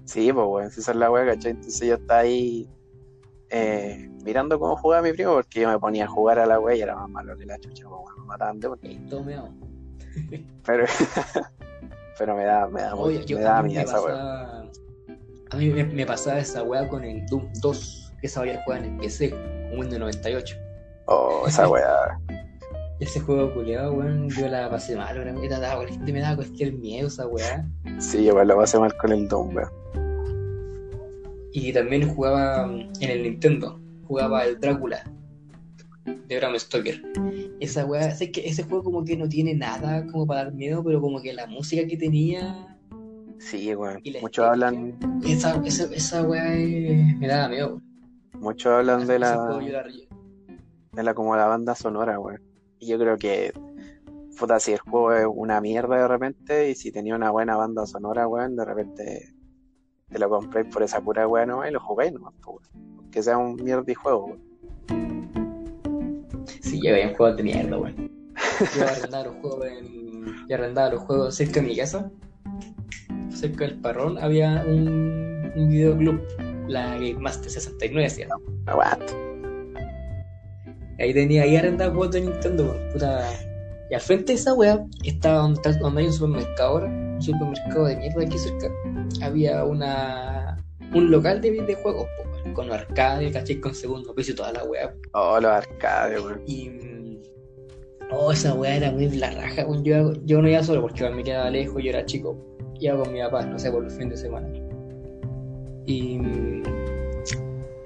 Sí, 0.05 0.33
pues, 0.33 0.47
weón, 0.47 0.71
si 0.71 0.81
esa 0.81 0.93
es 0.93 0.97
la 0.99 1.11
wea, 1.11 1.25
¿cachai? 1.27 1.53
Entonces 1.53 1.87
yo 1.89 1.95
estaba 1.95 2.21
ahí 2.21 2.69
eh, 3.51 4.09
mirando 4.25 4.59
cómo 4.59 4.77
jugaba 4.77 5.03
mi 5.03 5.13
primo, 5.13 5.35
porque 5.35 5.61
yo 5.61 5.69
me 5.69 5.79
ponía 5.79 6.05
a 6.05 6.09
jugar 6.09 6.39
a 6.39 6.47
la 6.47 6.59
wea 6.61 6.77
y 6.77 6.83
era 6.83 6.95
más 6.97 7.09
malo 7.09 7.37
que 7.37 7.47
la 7.47 7.59
chucha, 7.59 7.89
pues, 7.89 8.01
weón, 8.05 8.21
me 8.21 8.27
mataban 8.27 8.61
de 8.61 8.69
meado. 9.25 9.49
Pero, 10.65 10.85
pero 12.19 12.37
me 12.37 12.45
da, 12.45 12.67
me 12.69 12.83
da, 12.83 12.95
muy- 12.95 13.25
yo, 13.25 13.37
me 13.37 13.43
da 13.43 13.59
a 13.59 13.63
mí 13.63 13.69
me 13.69 13.75
miedo 13.75 13.85
esa 13.85 13.93
pasaba, 13.95 14.71
a 15.51 15.57
mí 15.57 15.71
me, 15.71 15.85
me 15.85 16.07
pasaba 16.07 16.39
esa 16.39 16.63
weá 16.63 16.89
con 16.89 17.05
el 17.05 17.25
Doom 17.27 17.51
2, 17.61 18.13
que 18.21 18.27
esa 18.27 18.41
weá 18.43 18.63
jugar 18.65 18.85
en 18.85 18.95
el 18.95 19.01
PC, 19.01 19.31
con 19.31 19.79
Windows 19.79 20.01
98. 20.01 20.57
Oh, 21.07 21.45
esa 21.47 21.69
wea. 21.69 22.19
Ese 23.01 23.21
juego 23.21 23.53
culiado, 23.53 23.93
weón, 23.93 24.31
yo 24.31 24.49
la 24.49 24.71
pasé 24.71 24.97
mal, 24.97 25.19
weón, 25.19 25.41
me 25.41 25.49
daba, 25.49 25.85
me 25.85 26.21
daba 26.21 26.37
cualquier 26.37 26.73
miedo 26.75 27.09
esa 27.09 27.27
weá. 27.27 27.69
Sí, 27.99 28.19
igual 28.27 28.49
lo 28.49 28.57
pasé 28.57 28.79
mal 28.79 28.97
con 28.97 29.13
el 29.13 29.29
Doom, 29.29 29.57
weón. 29.57 29.69
Y 31.53 31.73
también 31.73 32.09
jugaba 32.09 32.67
mm, 32.67 32.93
en 33.01 33.11
el 33.11 33.23
Nintendo, 33.25 33.81
jugaba 34.07 34.45
el 34.45 34.59
Drácula 34.61 35.05
de 36.29 36.37
Bram 36.37 36.59
Stoker. 36.59 37.03
Esa 37.61 37.85
weá, 37.85 38.11
sé 38.13 38.31
que 38.31 38.47
ese 38.47 38.63
juego 38.63 38.85
como 38.85 39.05
que 39.05 39.17
no 39.17 39.29
tiene 39.29 39.55
nada 39.55 40.07
como 40.07 40.27
para 40.27 40.45
dar 40.45 40.55
miedo, 40.55 40.83
pero 40.85 41.01
como 41.01 41.21
que 41.21 41.33
la 41.33 41.47
música 41.47 41.87
que 41.87 41.97
tenía, 41.97 42.75
Sí, 43.39 43.75
weón. 43.75 44.01
La 44.05 44.21
Muchos 44.21 44.45
hablan, 44.45 44.99
esa, 45.27 45.61
esa, 45.65 45.85
esa 45.93 46.23
weá 46.23 46.57
eh, 46.57 47.17
me 47.19 47.27
daba 47.27 47.49
miedo. 47.49 47.81
muchos 48.35 48.73
hablan 48.73 49.07
de 49.07 49.19
la, 49.19 49.35
yo 49.35 49.73
la 49.73 49.85
de 50.93 51.03
la 51.03 51.15
como 51.15 51.37
la 51.37 51.47
banda 51.47 51.75
sonora, 51.75 52.19
weón. 52.19 52.41
Y 52.85 52.89
yo 52.89 52.99
creo 52.99 53.17
que, 53.17 53.51
puta, 54.39 54.61
si 54.61 54.73
el 54.73 54.79
juego 54.79 55.15
es 55.15 55.27
una 55.27 55.59
mierda 55.63 55.97
de 55.97 56.07
repente, 56.07 56.69
y 56.69 56.75
si 56.75 56.93
tenía 56.93 57.17
una 57.17 57.31
buena 57.31 57.57
banda 57.57 57.87
sonora, 57.87 58.29
weón, 58.29 58.57
de 58.57 58.65
repente 58.67 59.35
te 60.11 60.19
lo 60.19 60.29
compréis 60.29 60.67
por 60.71 60.83
esa 60.83 61.01
pura 61.01 61.27
weón 61.27 61.49
nomás 61.49 61.71
y 61.71 61.73
lo 61.73 61.81
jugáis 61.81 62.13
nomás, 62.13 62.35
weón. 62.47 63.11
Que 63.11 63.23
sea 63.23 63.39
un 63.39 63.55
mierda 63.55 63.85
de 63.85 63.95
juego, 63.95 64.27
weón. 64.27 64.43
Sí, 66.61 66.79
ya 66.83 66.91
había 66.91 67.17
juegos 67.17 67.39
de 67.39 67.43
mierda, 67.43 67.79
weón. 67.79 68.11
Yo 68.77 68.85
arrendaba 68.87 69.25
los 69.25 69.37
juegos 69.37 69.67
en. 69.67 70.47
Yo 70.47 70.55
arrendaba 70.55 70.91
los 70.91 71.01
juegos 71.05 71.35
cerca 71.35 71.61
de 71.63 71.67
mi 71.67 71.77
casa. 71.77 72.13
Cerca 73.31 73.65
del 73.65 73.81
parrón 73.81 74.19
había 74.19 74.63
un, 74.67 75.53
un 75.57 75.69
videoclub, 75.71 76.21
la 76.69 76.93
Game 76.97 77.15
Master 77.15 77.51
69, 77.51 78.11
se 78.11 78.21
llama. 78.27 78.37
Aguante. 78.67 79.34
Ahí 80.99 81.13
tenía, 81.13 81.43
ahí 81.43 81.57
arrendaba 81.57 81.93
juegos 81.95 82.13
de 82.15 82.21
Nintendo, 82.23 82.65
weón, 82.65 82.93
puta. 82.93 83.29
Y 83.91 83.95
al 83.95 84.01
frente 84.01 84.33
de 84.33 84.39
esa 84.39 84.55
wea 84.55 84.85
estaba 85.05 85.39
donde, 85.39 85.61
está- 85.61 85.79
donde 85.79 86.01
hay 86.03 86.07
un 86.07 86.13
supermercado 86.13 86.69
ahora, 86.71 86.87
un 86.87 87.21
supermercado 87.23 87.85
de 87.87 87.97
mierda 87.97 88.23
aquí 88.23 88.39
cerca. 88.39 88.69
Había 89.23 89.65
una 89.65 90.59
un 90.95 91.11
local 91.11 91.41
de 91.41 91.51
videojuegos, 91.51 92.07
po, 92.17 92.31
weón, 92.31 92.55
con 92.55 92.71
arcade, 92.73 93.33
caché 93.33 93.61
con 93.61 93.75
segundo 93.75 94.15
piso 94.15 94.31
y 94.33 94.35
toda 94.37 94.53
la 94.53 94.65
wea. 94.65 94.95
Oh, 95.13 95.39
los 95.41 95.51
arcades, 95.51 96.21
weón. 96.23 96.41
Y. 96.47 96.71
Oh, 98.11 98.31
esa 98.31 98.55
weá 98.55 98.77
era 98.77 98.91
muy 98.93 99.09
la 99.11 99.31
raja. 99.31 99.67
Yo, 99.83 100.13
yo 100.25 100.41
no 100.41 100.49
iba 100.49 100.63
solo 100.63 100.83
porque 100.83 101.09
me 101.11 101.25
quedaba 101.25 101.51
lejos, 101.51 101.83
yo 101.83 101.91
era 101.91 102.05
chico. 102.05 102.37
Iba 102.79 102.97
con 103.03 103.13
mi 103.13 103.21
papá, 103.21 103.45
no 103.47 103.59
sé, 103.59 103.71
por 103.73 103.83
los 103.83 103.93
fines 103.93 104.11
de 104.21 104.29
semana. 104.29 104.49
Y. 105.87 106.21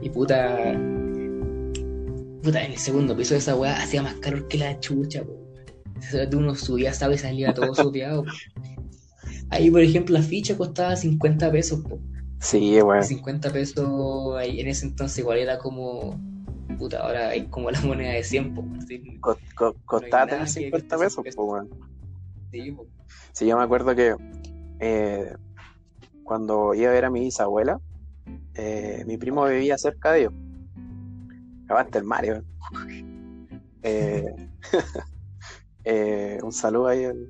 Y 0.02 0.10
puta. 0.10 0.72
Puta, 2.48 2.64
en 2.64 2.72
el 2.72 2.78
segundo 2.78 3.14
piso 3.14 3.34
de 3.34 3.40
esa 3.40 3.54
weá 3.56 3.76
hacía 3.76 4.00
más 4.02 4.14
calor 4.14 4.48
que 4.48 4.56
la 4.56 4.80
chucha, 4.80 5.22
po. 5.22 5.36
Uno 6.34 6.54
subía, 6.54 6.94
¿sabes? 6.94 7.20
Y 7.20 7.22
salía 7.24 7.52
todo 7.52 7.74
sopeado. 7.74 8.24
po. 8.24 8.30
Ahí, 9.50 9.70
por 9.70 9.82
ejemplo, 9.82 10.14
la 10.14 10.22
ficha 10.22 10.56
costaba 10.56 10.96
50 10.96 11.52
pesos, 11.52 11.80
po. 11.86 12.00
Sí, 12.40 12.80
weón. 12.80 13.04
50 13.04 13.50
pesos 13.52 14.34
ahí 14.38 14.60
en 14.60 14.68
ese 14.68 14.86
entonces 14.86 15.18
igual 15.18 15.36
era 15.40 15.58
como. 15.58 16.18
Puta, 16.78 17.00
ahora 17.00 17.28
hay 17.28 17.44
como 17.48 17.70
la 17.70 17.82
moneda 17.82 18.14
de 18.14 18.24
100, 18.24 18.54
po. 18.54 18.64
así. 18.78 19.18
Co- 19.20 19.38
co- 19.54 19.76
costaba 19.84 20.26
tener 20.26 20.46
que 20.46 20.50
50 20.50 20.94
evite 20.96 21.04
pesos, 21.04 21.26
esos 21.26 21.34
pues, 21.36 21.48
weón. 21.50 21.68
Sí, 22.50 22.70
po. 22.70 22.86
Sí, 23.34 23.46
yo 23.46 23.58
me 23.58 23.62
acuerdo 23.64 23.94
que 23.94 24.16
eh, 24.80 25.34
cuando 26.24 26.72
iba 26.72 26.88
a 26.88 26.94
ver 26.94 27.04
a 27.04 27.10
mi 27.10 27.20
bisabuela, 27.20 27.78
eh, 28.54 29.04
mi 29.06 29.18
primo 29.18 29.44
vivía 29.44 29.76
cerca 29.76 30.12
de 30.12 30.20
ellos. 30.20 30.32
Aguante 31.68 31.98
el 31.98 32.04
Mario. 32.04 32.42
Eh, 33.84 34.24
eh, 35.84 36.38
un 36.42 36.50
saludo 36.52 36.88
ahí 36.88 37.04
al, 37.04 37.28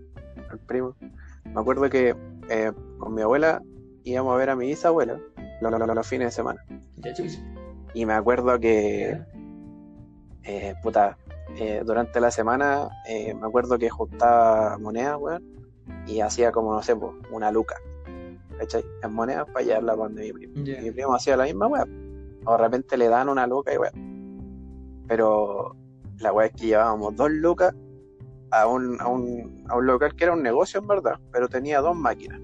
al 0.50 0.58
primo. 0.60 0.96
Me 1.44 1.60
acuerdo 1.60 1.90
que 1.90 2.16
eh, 2.48 2.72
con 2.98 3.14
mi 3.14 3.20
abuela 3.22 3.62
íbamos 4.02 4.34
a 4.34 4.38
ver 4.38 4.48
a 4.50 4.56
mi 4.56 4.66
bisabuela 4.68 5.20
los, 5.60 5.78
los- 5.94 6.06
fines 6.06 6.28
de 6.28 6.32
semana. 6.32 6.64
Y 7.92 8.06
me 8.06 8.14
acuerdo 8.14 8.58
que, 8.58 9.20
eh, 10.44 10.74
puta, 10.82 11.18
eh, 11.58 11.82
durante 11.84 12.18
la 12.18 12.30
semana 12.30 12.88
me 13.06 13.46
acuerdo 13.46 13.78
que 13.78 13.90
juntaba 13.90 14.78
monedas, 14.78 15.18
weón, 15.20 15.44
y 16.06 16.20
hacía 16.20 16.50
como, 16.50 16.72
no 16.74 16.82
sé, 16.82 16.96
pues, 16.96 17.12
una 17.30 17.52
luca, 17.52 17.76
¿cachai? 18.58 18.84
En 19.02 19.12
monedas 19.12 19.46
para 19.52 19.64
llevarla 19.66 19.94
donde 19.96 20.22
mi 20.22 20.32
primo. 20.32 20.54
Ya. 20.64 20.78
Y 20.80 20.82
mi 20.84 20.90
primo 20.92 21.14
hacía 21.14 21.36
la 21.36 21.44
misma, 21.44 21.66
weón. 21.66 22.40
O 22.46 22.52
de 22.52 22.58
repente 22.58 22.96
le 22.96 23.08
dan 23.08 23.28
una 23.28 23.46
luca 23.46 23.72
y 23.74 23.76
weón. 23.76 24.07
Pero 25.08 25.74
la 26.18 26.32
weá 26.32 26.46
es 26.46 26.52
que 26.52 26.66
llevábamos 26.66 27.16
dos 27.16 27.30
lucas 27.30 27.74
a 28.50 28.66
un, 28.66 29.00
a, 29.00 29.08
un, 29.08 29.64
a 29.68 29.76
un 29.76 29.86
local 29.86 30.14
que 30.14 30.24
era 30.24 30.32
un 30.32 30.42
negocio 30.42 30.80
en 30.80 30.86
verdad, 30.86 31.18
pero 31.32 31.48
tenía 31.48 31.80
dos 31.80 31.96
máquinas. 31.96 32.40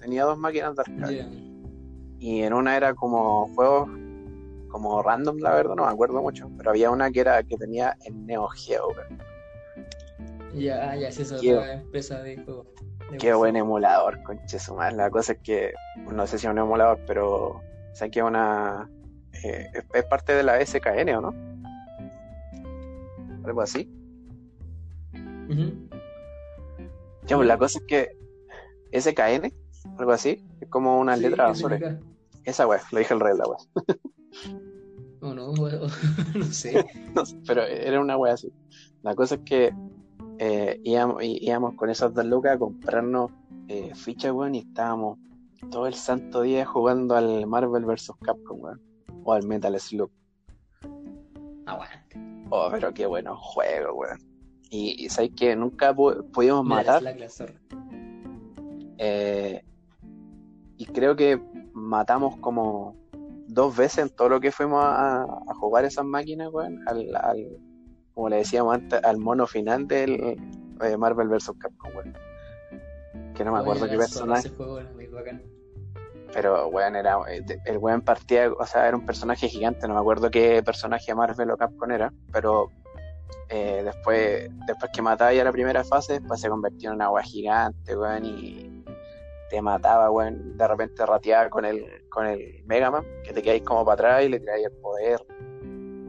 Tenía 0.00 0.24
dos 0.24 0.38
máquinas 0.38 0.74
de 0.76 0.82
arcade. 0.82 1.26
Y 2.18 2.42
en 2.42 2.52
una 2.52 2.76
era 2.76 2.94
como 2.94 3.46
juegos 3.54 3.88
como 4.68 5.02
random, 5.02 5.38
la 5.38 5.54
verdad, 5.54 5.76
no 5.76 5.84
me 5.86 5.92
acuerdo 5.92 6.20
mucho. 6.20 6.50
Pero 6.56 6.70
había 6.70 6.90
una 6.90 7.10
que 7.10 7.20
era 7.20 7.42
que 7.42 7.56
tenía 7.56 7.96
el 8.04 8.26
Neo 8.26 8.48
Geo. 8.48 8.88
Ya, 10.54 10.94
ya, 10.96 11.10
sí, 11.10 11.22
esa 11.22 11.36
otra 11.36 11.74
empresa 11.74 12.22
de 12.22 12.36
juego. 12.38 12.66
De 13.10 13.18
Qué 13.18 13.34
buen 13.34 13.56
emulador, 13.56 14.22
conche 14.22 14.58
madre. 14.74 14.96
La 14.96 15.10
cosa 15.10 15.32
es 15.32 15.38
que, 15.42 15.74
no 16.10 16.26
sé 16.26 16.38
si 16.38 16.46
es 16.46 16.52
un 16.52 16.58
emulador, 16.58 16.98
pero 17.06 17.60
sé 17.92 18.10
que 18.10 18.22
una. 18.22 18.88
eh, 19.44 19.66
es 19.92 20.04
parte 20.06 20.34
de 20.34 20.42
la 20.42 20.64
SKN, 20.64 21.08
¿o 21.16 21.20
no? 21.20 21.53
Algo 23.44 23.60
así. 23.60 23.88
Ya, 27.26 27.36
pues 27.36 27.48
la 27.48 27.58
cosa 27.58 27.78
es 27.78 27.84
que 27.86 28.08
SKN, 28.92 29.52
algo 29.98 30.12
así, 30.12 30.44
es 30.60 30.68
como 30.68 30.98
una 30.98 31.16
Sí, 31.16 31.22
letra 31.22 31.46
¿qué 31.46 31.50
azul. 31.52 31.70
significa? 31.70 32.00
Esa 32.44 32.66
weá, 32.66 32.80
lo 32.92 32.98
dije 32.98 33.14
el 33.14 33.20
rey, 33.20 33.34
la 33.36 33.44
weá. 33.46 33.58
O 35.22 35.34
no, 35.34 35.46
o- 35.52 35.88
no 36.34 36.44
sé. 36.44 36.84
No 37.14 37.24
sé, 37.24 37.38
pero 37.46 37.62
era 37.62 38.00
una 38.00 38.16
wea 38.16 38.34
así. 38.34 38.52
La 39.02 39.14
cosa 39.14 39.36
es 39.36 39.42
que 39.42 39.72
eh, 40.38 40.80
íbamos, 40.82 41.22
íbamos 41.22 41.74
con 41.76 41.88
esas 41.90 42.12
dos 42.12 42.24
lucas 42.26 42.56
a 42.56 42.58
comprarnos 42.58 43.30
eh, 43.68 43.92
fichas, 43.94 44.32
weón, 44.32 44.54
y 44.56 44.58
estábamos 44.60 45.18
todo 45.70 45.86
el 45.86 45.94
santo 45.94 46.42
día 46.42 46.66
jugando 46.66 47.14
al 47.16 47.46
Marvel 47.46 47.84
vs. 47.86 48.12
Capcom, 48.20 48.60
weón. 48.60 48.80
O 49.24 49.32
al 49.32 49.46
Metal 49.46 49.78
Slug. 49.80 50.10
Aguante. 51.66 52.33
Oh, 52.56 52.68
pero 52.70 52.94
qué 52.94 53.04
bueno 53.06 53.36
juego, 53.36 53.94
weón. 53.94 54.18
Y, 54.70 55.04
y 55.04 55.08
sabes 55.08 55.32
que 55.36 55.56
nunca 55.56 55.92
pu- 55.92 56.24
pudimos 56.30 56.64
matar. 56.64 57.02
la- 57.02 57.14
la 57.14 57.28
zorra. 57.28 57.54
eh, 58.98 59.60
y 60.76 60.86
creo 60.86 61.16
que 61.16 61.40
matamos 61.72 62.36
como 62.36 62.94
dos 63.48 63.76
veces 63.76 63.98
en 64.04 64.10
todo 64.10 64.28
lo 64.28 64.40
que 64.40 64.52
fuimos 64.52 64.82
a, 64.84 65.22
a 65.22 65.54
jugar 65.54 65.84
esas 65.84 66.04
máquinas, 66.04 66.48
weón, 66.52 66.80
al, 66.88 67.14
al- 67.16 67.58
como 68.14 68.28
le 68.28 68.36
decíamos 68.36 68.74
antes, 68.74 69.02
al 69.02 69.18
mono 69.18 69.46
final 69.48 69.88
del 69.88 70.38
eh, 70.80 70.96
Marvel 70.96 71.28
vs. 71.28 71.52
Capcom, 71.58 71.90
weón. 71.96 72.14
Que 73.34 73.44
no 73.44 73.52
me 73.52 73.58
acuerdo 73.58 73.88
qué 73.88 73.96
personaje, 73.96 74.46
Ese 74.48 74.56
juego 74.56 74.78
era 74.78 74.90
muy 74.92 75.06
bacán. 75.08 75.42
Pero 76.34 76.66
weón, 76.66 76.96
era, 76.96 77.16
eh, 77.28 77.44
el 77.64 77.78
weón 77.78 78.02
partía, 78.02 78.50
o 78.50 78.66
sea, 78.66 78.88
era 78.88 78.96
un 78.96 79.06
personaje 79.06 79.48
gigante, 79.48 79.86
no 79.86 79.94
me 79.94 80.00
acuerdo 80.00 80.30
qué 80.30 80.62
personaje 80.64 81.06
de 81.06 81.14
Marvel 81.14 81.50
o 81.52 81.56
Capcom 81.56 81.90
era, 81.92 82.12
pero 82.32 82.70
eh, 83.48 83.82
después, 83.84 84.50
después 84.66 84.90
que 84.92 85.00
mataba 85.00 85.32
ya 85.32 85.44
la 85.44 85.52
primera 85.52 85.84
fase, 85.84 86.14
después 86.14 86.40
se 86.40 86.48
convirtió 86.48 86.90
en 86.90 86.96
una 86.96 87.04
agua 87.04 87.22
gigante, 87.22 87.96
weón, 87.96 88.24
y 88.24 88.84
te 89.48 89.62
mataba, 89.62 90.10
weón, 90.10 90.58
de 90.58 90.66
repente 90.66 91.06
rateaba 91.06 91.48
con 91.48 91.64
el, 91.64 91.86
con 92.08 92.26
el 92.26 92.64
Mega 92.66 92.90
Man, 92.90 93.04
que 93.22 93.32
te 93.32 93.40
quedáis 93.40 93.62
como 93.62 93.84
para 93.84 93.94
atrás 93.94 94.24
y 94.24 94.28
le 94.28 94.40
tiráis 94.40 94.66
el 94.66 94.72
poder, 94.72 95.24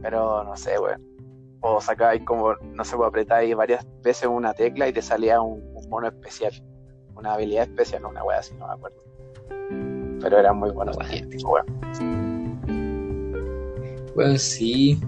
pero 0.02 0.42
no 0.42 0.56
sé, 0.56 0.76
weón. 0.78 1.06
O 1.60 1.80
sacabais 1.80 2.22
como, 2.24 2.54
no 2.54 2.84
sé, 2.84 2.96
pues 2.96 3.08
apretáis 3.08 3.54
varias 3.54 3.86
veces 4.02 4.28
una 4.28 4.54
tecla 4.54 4.88
y 4.88 4.92
te 4.92 5.02
salía 5.02 5.40
un, 5.40 5.62
un 5.72 5.88
mono 5.88 6.08
especial, 6.08 6.52
una 7.14 7.34
habilidad 7.34 7.64
especial, 7.64 8.04
una 8.04 8.24
wea 8.24 8.38
así, 8.38 8.54
no 8.54 8.66
me 8.66 8.74
acuerdo. 8.74 9.06
Pero 10.20 10.38
eran 10.38 10.56
muy 10.58 10.70
buenos 10.70 10.96
tiempos, 11.08 11.44
weón. 11.44 11.66
Bueno, 14.14 14.38
sí. 14.38 14.98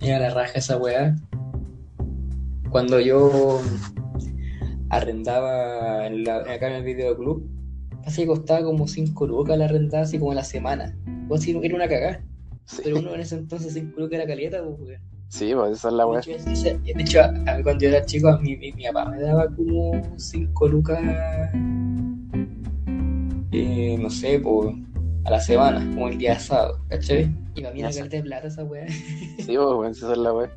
Era 0.00 0.18
la 0.18 0.30
raja 0.30 0.52
esa 0.58 0.76
weá. 0.76 1.14
Cuando 2.70 3.00
yo 3.00 3.60
arrendaba 4.90 6.06
en 6.06 6.24
la- 6.24 6.38
acá 6.38 6.68
en 6.68 6.74
el 6.76 6.84
videoclub, 6.84 7.44
así 8.04 8.26
costaba 8.26 8.62
como 8.64 8.86
5 8.88 9.26
lucas 9.26 9.58
la 9.58 9.64
arrendada, 9.66 10.04
así 10.04 10.18
como 10.18 10.32
a 10.32 10.34
la 10.34 10.44
semana. 10.44 10.96
O 11.28 11.34
así 11.36 11.58
era 11.62 11.74
una 11.74 11.88
cagada. 11.88 12.20
Sí, 12.64 12.82
Pero 12.84 12.98
uno 12.98 13.14
en 13.14 13.20
ese 13.20 13.36
entonces 13.36 13.72
5 13.74 14.00
lucas 14.00 14.18
era 14.18 14.26
caleta, 14.26 14.62
pues, 14.64 14.98
sí, 15.28 15.52
pues 15.54 15.72
esa 15.78 15.88
es 15.88 15.94
la 15.94 16.04
De 16.06 16.34
ese- 16.52 16.78
de 16.78 17.02
hecho, 17.02 17.20
a 17.22 17.30
mí 17.30 17.62
cuando 17.62 17.80
yo 17.84 17.88
era 17.90 18.04
chico, 18.04 18.28
a 18.28 18.38
mí, 18.38 18.56
mi, 18.56 18.72
mi 18.72 18.84
papá 18.84 19.10
me 19.10 19.20
daba 19.20 19.46
como 19.54 19.92
5 20.16 20.68
lucas, 20.68 20.98
eh, 23.56 23.98
no 23.98 24.10
sé, 24.10 24.38
pues, 24.38 24.74
a 25.24 25.30
la 25.30 25.40
semana, 25.40 25.78
como 25.94 26.08
el 26.08 26.18
día 26.18 26.34
de 26.34 26.40
sábado, 26.40 26.80
¿cachai? 26.88 27.34
Y 27.54 27.62
para 27.62 27.74
mí 27.74 27.82
caleta 27.82 28.16
de 28.16 28.22
plata 28.22 28.46
esa 28.48 28.64
weá. 28.64 28.86
Sí, 29.38 29.44
pues, 29.46 29.58
weón, 29.58 29.90
esa 29.92 30.12
es 30.12 30.18
la 30.18 30.32
wea. 30.32 30.50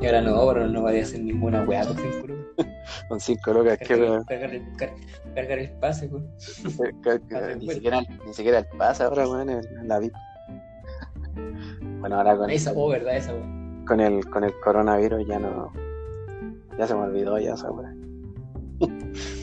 Y 0.00 0.06
ahora 0.06 0.20
no, 0.20 0.46
pero 0.48 0.68
no 0.68 0.82
vaya 0.82 1.00
a 1.00 1.02
hacer 1.02 1.20
ninguna 1.20 1.62
weá 1.62 1.86
con 1.86 1.96
5 1.96 2.26
lucas. 2.26 2.44
Con 3.08 3.18
cinco 3.18 3.52
lucas, 3.52 3.78
que 3.78 3.86
Cargar, 3.86 4.24
cargar 4.26 4.94
cargar 5.34 5.58
el 5.58 5.70
pase, 5.80 6.06
weón. 6.06 6.28
ni, 7.58 7.68
siquiera, 7.68 8.02
ni 8.26 8.34
siquiera 8.34 8.58
el 8.58 8.66
pase 8.78 9.02
ahora, 9.02 9.26
weón, 9.26 9.48
en, 9.50 9.58
en 9.78 9.88
la 9.88 9.98
VIP. 9.98 10.12
Bueno, 12.00 12.16
ahora 12.16 12.36
con, 12.36 12.50
Esa, 12.50 12.72
oh, 12.76 12.88
verdad, 12.88 13.16
esa 13.16 13.32
weá. 13.34 13.84
con 13.86 14.00
el 14.00 14.24
con 14.26 14.44
el 14.44 14.52
coronavirus 14.60 15.26
ya 15.26 15.38
no 15.38 15.72
ya 16.78 16.86
se 16.86 16.94
me 16.94 17.00
olvidó 17.00 17.38
ya 17.38 17.54
esa 17.54 17.70
weá. 17.70 17.94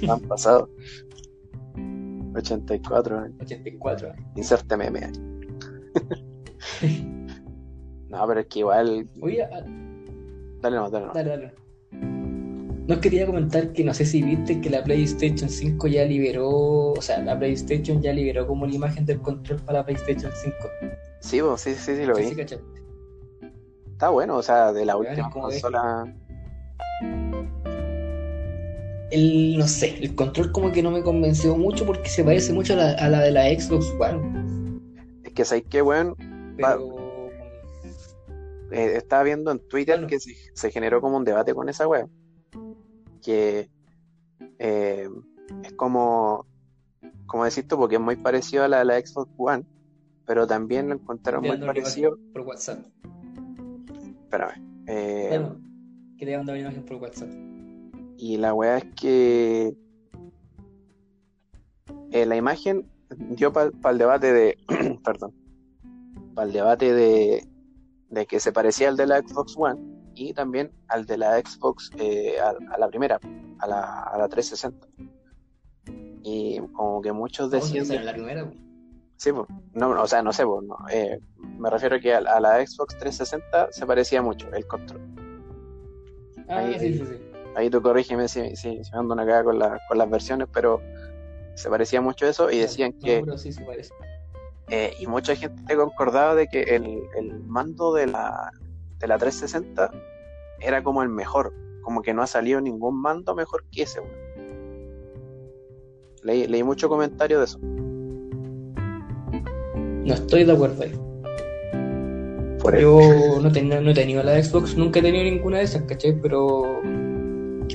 Han 0.09 0.19
pasado 0.21 0.69
84 2.36 3.19
años. 3.19 3.36
84. 3.41 4.13
Inserte 4.36 4.77
meme 4.77 5.05
ahí. 5.05 5.11
No, 8.09 8.27
pero 8.27 8.41
es 8.41 8.47
que 8.47 8.59
igual. 8.59 9.07
Oye, 9.21 9.43
ah, 9.43 9.63
Dale 10.61 10.75
no, 10.75 10.89
dale 10.89 11.05
no. 11.07 11.13
dale, 11.13 11.29
dale. 11.29 11.53
Nos 12.88 12.99
quería 12.99 13.25
comentar 13.25 13.71
que 13.73 13.84
no 13.84 13.93
sé 13.93 14.05
si 14.05 14.21
viste 14.21 14.59
que 14.59 14.69
la 14.69 14.84
PlayStation 14.84 15.49
5 15.49 15.88
ya 15.88 16.03
liberó, 16.03 16.91
o 16.91 17.01
sea, 17.01 17.19
la 17.23 17.38
PlayStation 17.39 18.01
ya 18.01 18.11
liberó 18.11 18.45
como 18.47 18.65
la 18.65 18.75
imagen 18.75 19.05
del 19.05 19.21
control 19.21 19.59
para 19.61 19.79
la 19.79 19.86
PlayStation 19.86 20.32
5. 20.34 20.57
Sí, 21.21 21.39
pues, 21.41 21.61
sí, 21.61 21.73
sí, 21.75 21.95
sí, 21.95 22.05
lo 22.05 22.15
Sí, 22.15 22.36
vi. 22.36 22.47
sí. 22.47 22.55
Está 23.91 24.09
bueno, 24.09 24.38
o 24.38 24.43
sea, 24.43 24.73
de 24.73 24.84
la 24.86 24.97
última 24.97 25.29
consola. 25.29 26.13
El, 29.12 29.57
no 29.57 29.68
sé, 29.68 29.97
el 30.01 30.16
control 30.16 30.51
como 30.51 30.72
que 30.72 30.82
no 30.82 30.89
me 30.91 31.03
convenció 31.03 31.55
mucho 31.57 31.86
porque 31.86 32.09
se 32.09 32.24
parece 32.24 32.53
mucho 32.53 32.74
a 32.74 32.78
la, 32.78 32.91
a 32.93 33.09
la 33.09 33.22
de 33.22 33.32
la 33.32 33.43
Xbox 33.49 33.93
One. 33.99 34.80
Es 35.24 35.34
que 35.34 35.45
sabes 35.45 35.64
que, 35.70 35.82
weón, 35.82 36.16
Pero 36.57 37.30
eh, 38.72 38.93
estaba 38.95 39.24
viendo 39.24 39.51
en 39.51 39.59
Twitter 39.68 39.95
Bueno. 39.95 40.07
que 40.07 40.20
se, 40.20 40.34
se 40.53 40.72
generó 40.72 41.01
como 41.01 41.18
un 41.18 41.26
debate 41.26 41.53
con 41.53 41.68
esa 41.70 41.88
web. 41.88 42.07
Que 43.22 43.70
eh, 44.59 45.09
es 45.64 45.74
como, 45.74 46.45
como 47.26 47.43
decís 47.45 47.68
tú, 47.68 47.78
porque 47.78 47.95
es 47.95 48.01
muy 48.01 48.16
parecido 48.16 48.64
a 48.64 48.68
la 48.68 48.80
de 48.80 48.86
la 48.86 48.99
Xbox 48.99 49.30
One, 49.38 49.66
pero 50.26 50.47
también 50.47 50.88
lo 50.89 50.95
encontraron 50.95 51.43
muy 51.45 51.57
parecido. 51.57 52.18
por 52.34 52.41
WhatsApp. 52.43 52.80
Espérame. 54.24 54.84
eh, 54.88 55.28
Bueno, 55.30 55.59
que 56.18 56.26
te 56.26 56.38
mando 56.38 56.53
una 56.53 56.62
imagen 56.62 56.84
por 56.86 56.97
WhatsApp. 56.97 57.30
Y 58.22 58.38
la 58.38 58.53
weá 58.53 58.78
es 58.78 58.86
que 58.95 59.74
eh, 62.11 62.26
la 62.26 62.36
imagen 62.36 62.86
dio 63.09 63.51
para 63.51 63.72
el 63.89 63.97
debate 63.97 64.32
de, 64.32 64.57
perdón, 65.03 65.34
para 66.36 66.47
el 66.47 66.53
debate 66.53 66.93
de, 66.93 67.43
de 68.09 68.26
que 68.28 68.39
se 68.39 68.51
parecía 68.51 68.89
al 68.89 68.97
de 68.97 69.07
la 69.07 69.19
Xbox 69.19 69.55
One 69.57 69.80
y 70.13 70.34
también 70.34 70.72
al 70.88 71.05
de 71.05 71.17
la 71.17 71.39
Xbox 71.39 71.89
eh, 71.97 72.36
a, 72.39 72.49
a 72.74 72.78
la 72.78 72.88
primera, 72.89 73.19
a 73.59 73.67
la, 73.67 74.03
a 74.03 74.17
la 74.17 74.28
360. 74.30 74.88
Y 76.24 76.59
como 76.74 77.01
que 77.01 77.11
muchos 77.11 77.49
decían, 77.49 77.89
en 77.91 78.05
la 78.05 78.13
primera. 78.13 78.51
sí, 79.17 79.32
pues, 79.32 79.47
no, 79.74 79.89
o 79.99 80.05
sea, 80.07 80.22
no 80.22 80.32
sé, 80.32 80.45
pues, 80.45 80.63
no, 80.67 80.78
eh, 80.91 81.19
me 81.57 81.69
refiero 81.72 81.95
a 81.95 81.99
que 81.99 82.13
a, 82.13 82.19
a 82.19 82.39
la 82.39 82.63
Xbox 82.65 82.95
360 82.99 83.72
se 83.72 83.86
parecía 83.88 84.22
mucho 84.22 84.47
el 84.53 84.67
control. 84.67 85.01
Ah, 86.47 86.57
Ahí- 86.59 86.78
sí, 86.80 86.93
sí, 86.99 87.05
sí. 87.05 87.15
Ahí 87.55 87.69
tú 87.69 87.81
corrígeme 87.81 88.27
si, 88.27 88.55
si, 88.55 88.83
si 88.83 88.91
me 88.91 88.99
ando 88.99 89.13
una 89.13 89.25
cagada 89.25 89.43
con, 89.43 89.59
la- 89.59 89.79
con 89.87 89.97
las 89.97 90.09
versiones, 90.09 90.47
pero 90.53 90.81
se 91.55 91.69
parecía 91.69 91.99
mucho 92.01 92.25
eso 92.25 92.49
y 92.49 92.59
decían 92.59 92.93
que, 92.93 93.23
sí 93.37 93.51
se 93.51 93.61
parece. 93.63 93.93
eh, 94.69 94.93
y 94.99 95.07
mucha 95.07 95.35
gente 95.35 95.75
concordaba 95.75 96.33
de 96.35 96.47
que 96.47 96.61
el, 96.63 97.01
el 97.17 97.39
mando 97.43 97.93
de 97.93 98.07
la, 98.07 98.51
de 98.99 99.07
la 99.07 99.17
360 99.17 99.91
era 100.61 100.81
como 100.81 101.03
el 101.03 101.09
mejor, 101.09 101.53
como 101.81 102.01
que 102.01 102.13
no 102.13 102.21
ha 102.21 102.27
salido 102.27 102.61
ningún 102.61 103.01
mando 103.01 103.35
mejor 103.35 103.65
que 103.71 103.83
ese. 103.83 103.99
weón. 103.99 104.21
Leí, 106.23 106.47
leí 106.47 106.63
mucho 106.63 106.87
comentario 106.87 107.39
de 107.39 107.45
eso. 107.45 107.59
No 110.03 110.13
estoy 110.13 110.43
de 110.45 110.51
acuerdo 110.53 110.83
ahí. 110.83 110.91
Por. 112.61 112.77
Yo 112.79 113.39
no, 113.41 113.51
tenía, 113.51 113.81
no 113.81 113.89
he 113.89 113.93
tenido 113.93 114.21
la 114.23 114.41
Xbox, 114.41 114.77
nunca 114.77 114.99
he 114.99 115.01
tenido 115.01 115.23
ninguna 115.23 115.57
de 115.57 115.63
esas, 115.63 115.83
¿cachai? 115.83 116.13
Pero 116.21 116.81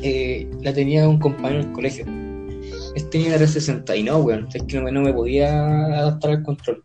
eh, 0.03 0.49
la 0.62 0.72
tenía 0.72 1.09
un 1.09 1.18
compañero 1.18 1.61
en 1.62 1.68
el 1.68 1.72
colegio. 1.72 2.05
Él 2.07 3.09
tenía 3.11 3.30
la 3.30 3.36
360 3.36 3.94
y 3.97 4.03
no, 4.03 4.18
weón. 4.18 4.49
Es 4.53 4.62
que 4.62 4.76
no, 4.76 4.84
me- 4.84 4.92
no 4.92 5.03
me 5.03 5.12
podía 5.12 5.66
adaptar 5.99 6.30
al 6.32 6.42
control. 6.42 6.82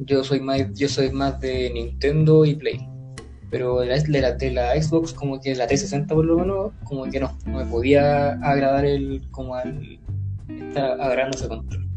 Yo 0.00 0.24
soy 0.24 0.40
más, 0.40 0.72
yo 0.74 0.88
soy 0.88 1.10
más 1.10 1.40
de 1.40 1.70
Nintendo 1.72 2.44
y 2.44 2.54
Play. 2.54 2.86
Pero 3.50 3.82
la, 3.84 3.98
de 3.98 4.50
la, 4.52 4.80
Xbox, 4.80 5.12
como 5.12 5.40
que 5.40 5.54
la 5.54 5.66
360 5.66 6.14
por 6.14 6.24
lo 6.24 6.38
menos, 6.38 6.72
como 6.84 7.04
que 7.04 7.18
no, 7.18 7.36
no 7.46 7.58
me 7.58 7.64
podía 7.66 8.32
agradar 8.34 8.84
el, 8.84 9.22
como 9.32 9.54
al 9.56 9.98
estar 10.48 11.00
agarrando 11.00 11.36
ese 11.36 11.48
control. 11.48 11.88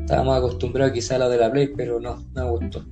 Estaba 0.00 0.22
más 0.22 0.38
acostumbrado 0.38 0.92
quizá 0.92 1.16
a 1.16 1.18
la 1.18 1.28
de 1.28 1.38
la 1.38 1.50
Play, 1.50 1.72
pero 1.76 1.98
no, 1.98 2.24
no 2.34 2.44
me 2.44 2.50
gustó. 2.50 2.84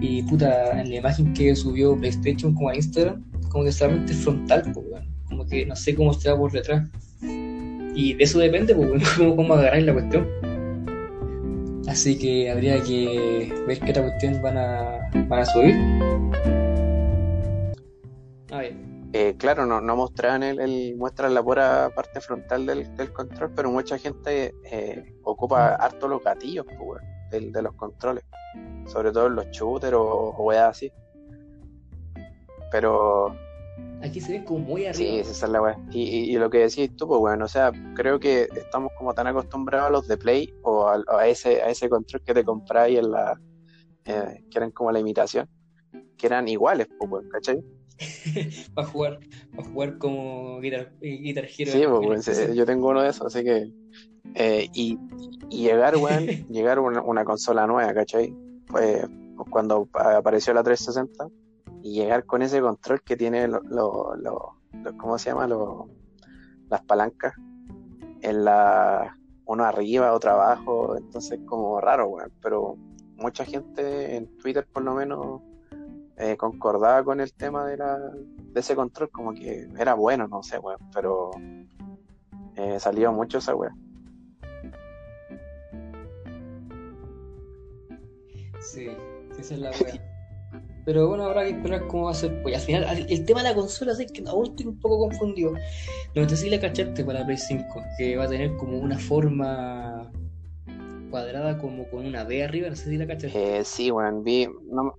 Y 0.00 0.22
puta, 0.24 0.80
en 0.80 0.90
la 0.90 0.96
imagen 0.96 1.32
que 1.32 1.54
subió 1.56 1.96
PlayStation 1.96 2.54
como 2.54 2.68
a 2.68 2.76
Instagram, 2.76 3.24
como 3.50 3.64
que 3.64 3.72
solamente 3.72 4.12
frontal, 4.14 4.62
pues, 4.72 4.86
weón. 4.90 5.06
como 5.28 5.46
que 5.46 5.64
no 5.66 5.74
sé 5.76 5.94
cómo 5.94 6.12
está 6.12 6.36
por 6.36 6.52
detrás. 6.52 6.88
Y 7.22 8.14
de 8.14 8.22
eso 8.24 8.38
depende, 8.38 8.74
pues, 8.74 9.08
cómo, 9.16 9.36
cómo 9.36 9.54
agarrar 9.54 9.82
la 9.82 9.92
cuestión. 9.94 10.28
Así 11.88 12.18
que 12.18 12.50
habría 12.50 12.82
que 12.82 13.52
ver 13.66 13.78
qué 13.80 13.90
otra 13.90 14.02
cuestión 14.02 14.42
van 14.42 14.58
a, 14.58 14.98
van 15.28 15.40
a 15.40 15.44
subir. 15.46 15.74
A 18.50 18.58
ver. 18.58 18.74
Eh, 19.12 19.34
claro, 19.38 19.64
no, 19.64 19.80
no 19.80 19.96
mostraban 19.96 20.42
el, 20.42 20.60
el- 20.60 20.94
muestran 20.96 21.32
la 21.32 21.42
pura 21.42 21.90
parte 21.94 22.20
frontal 22.20 22.66
del, 22.66 22.94
del 22.96 23.12
control, 23.12 23.50
pero 23.56 23.70
mucha 23.70 23.96
gente 23.98 24.52
eh, 24.70 25.14
ocupa 25.22 25.74
harto 25.76 26.06
los 26.06 26.22
gatillos 26.22 26.66
pues, 26.78 27.02
del- 27.30 27.50
de 27.52 27.62
los 27.62 27.72
controles, 27.74 28.24
sobre 28.86 29.12
todo 29.12 29.26
en 29.26 29.36
los 29.36 29.46
shooters 29.50 29.94
o, 29.94 30.02
o 30.36 30.42
weas 30.44 30.70
así. 30.70 30.92
Pero 32.70 33.34
Aquí 34.02 34.20
se 34.20 34.32
ven 34.32 34.44
como 34.44 34.60
muy 34.60 34.82
sí, 34.92 35.06
arriba. 35.08 35.20
esa 35.22 35.46
es 35.46 35.52
la 35.52 35.62
wea. 35.62 35.78
Y, 35.90 36.02
y- 36.02 36.30
y 36.34 36.38
lo 36.38 36.50
que 36.50 36.58
decís 36.58 36.94
tú, 36.96 37.06
pues 37.08 37.18
bueno, 37.20 37.44
o 37.46 37.48
sea, 37.48 37.72
creo 37.94 38.18
que 38.20 38.42
estamos 38.54 38.92
como 38.98 39.14
tan 39.14 39.26
acostumbrados 39.26 39.88
a 39.88 39.90
los 39.90 40.06
de 40.06 40.16
Play 40.18 40.52
o 40.62 40.86
a, 40.88 41.02
a 41.08 41.26
ese, 41.26 41.62
a 41.62 41.68
ese 41.70 41.88
control 41.88 42.22
que 42.22 42.34
te 42.34 42.44
compráis 42.44 42.98
en 42.98 43.10
la, 43.10 43.38
eh, 44.04 44.44
que 44.50 44.58
eran 44.58 44.70
como 44.70 44.92
la 44.92 45.00
imitación, 45.00 45.48
que 46.16 46.26
eran 46.26 46.46
iguales, 46.48 46.88
pues, 46.98 47.10
weón, 47.10 47.28
¿cachai? 47.30 47.58
para 48.74 48.86
jugar, 48.88 49.18
para 49.56 49.68
jugar 49.68 49.98
como 49.98 50.60
Guitar, 50.60 50.92
eh, 51.00 51.16
guitar 51.18 51.44
Hero. 51.56 51.72
Sí, 51.72 51.84
pues, 51.88 52.24
sí, 52.26 52.54
yo 52.54 52.66
tengo 52.66 52.88
uno 52.88 53.02
de 53.02 53.08
esos, 53.10 53.26
así 53.34 53.44
que. 53.44 53.70
eh, 54.34 54.68
y, 54.74 54.98
y 55.50 55.62
llegar, 55.62 55.96
weón, 55.96 56.26
llegar 56.50 56.78
una, 56.78 57.00
una 57.02 57.24
consola 57.24 57.66
nueva, 57.66 57.92
¿cachai? 57.94 58.34
Pues, 58.68 59.06
cuando 59.50 59.88
apareció 59.92 60.54
la 60.54 60.62
360 60.62 61.28
y 61.82 61.94
llegar 61.94 62.24
con 62.24 62.42
ese 62.42 62.60
control 62.60 63.02
que 63.02 63.16
tiene 63.16 63.46
lo, 63.48 63.60
lo, 64.16 64.56
¿cómo 64.98 65.18
se 65.18 65.30
llama? 65.30 65.48
Las 66.68 66.82
palancas 66.82 67.34
en 68.22 68.44
la 68.44 69.16
uno 69.46 69.64
arriba, 69.64 70.12
otro 70.12 70.32
abajo, 70.32 70.96
entonces 70.96 71.38
como 71.46 71.80
raro, 71.80 72.08
weón, 72.08 72.32
pero 72.42 72.76
mucha 73.16 73.44
gente 73.44 74.16
en 74.16 74.36
Twitter 74.38 74.66
por 74.66 74.82
lo 74.82 74.94
menos 74.94 75.40
eh, 76.16 76.36
concordaba 76.36 77.04
con 77.04 77.20
el 77.20 77.32
tema 77.32 77.64
de 77.66 77.76
la 77.76 77.96
de 77.98 78.60
ese 78.60 78.74
control, 78.74 79.10
como 79.10 79.32
que 79.32 79.68
era 79.78 79.94
bueno, 79.94 80.26
no 80.26 80.42
sé, 80.42 80.58
weón, 80.58 80.80
pero 80.92 81.30
eh, 82.56 82.80
salió 82.80 83.12
mucho 83.12 83.38
esa 83.38 83.54
weón. 83.54 83.85
Sí, 88.72 88.88
sí, 89.34 89.40
esa 89.40 89.54
es 89.54 89.60
la 89.60 89.70
wea. 89.70 90.02
Pero 90.84 91.08
bueno, 91.08 91.24
habrá 91.24 91.42
que 91.42 91.50
esperar 91.50 91.86
cómo 91.88 92.04
va 92.04 92.10
a 92.12 92.14
ser. 92.14 92.40
Pues 92.42 92.54
al 92.54 92.60
final, 92.60 92.84
al- 92.84 93.06
el 93.10 93.24
tema 93.24 93.42
de 93.42 93.48
la 93.48 93.54
consola, 93.56 93.92
es 93.92 94.12
que 94.12 94.22
aún 94.28 94.46
estoy 94.46 94.66
un 94.66 94.78
poco 94.78 94.98
confundido. 95.08 95.52
No 96.14 96.28
sé 96.28 96.36
si 96.36 96.48
la 96.48 96.60
cachaste 96.60 97.04
para 97.04 97.20
la 97.20 97.26
Play 97.26 97.36
5, 97.38 97.82
que 97.98 98.16
va 98.16 98.24
a 98.24 98.28
tener 98.28 98.56
como 98.56 98.78
una 98.78 98.96
forma 98.98 100.12
cuadrada 101.10 101.58
como 101.58 101.88
con 101.90 102.06
una 102.06 102.24
D 102.24 102.44
arriba, 102.44 102.68
no 102.68 102.76
sé 102.76 102.90
si 102.90 102.96
la 102.96 103.06
cachaste. 103.06 103.58
Eh, 103.58 103.64
sí, 103.64 103.90
weón, 103.90 104.22
vi, 104.22 104.46
no, 104.70 104.94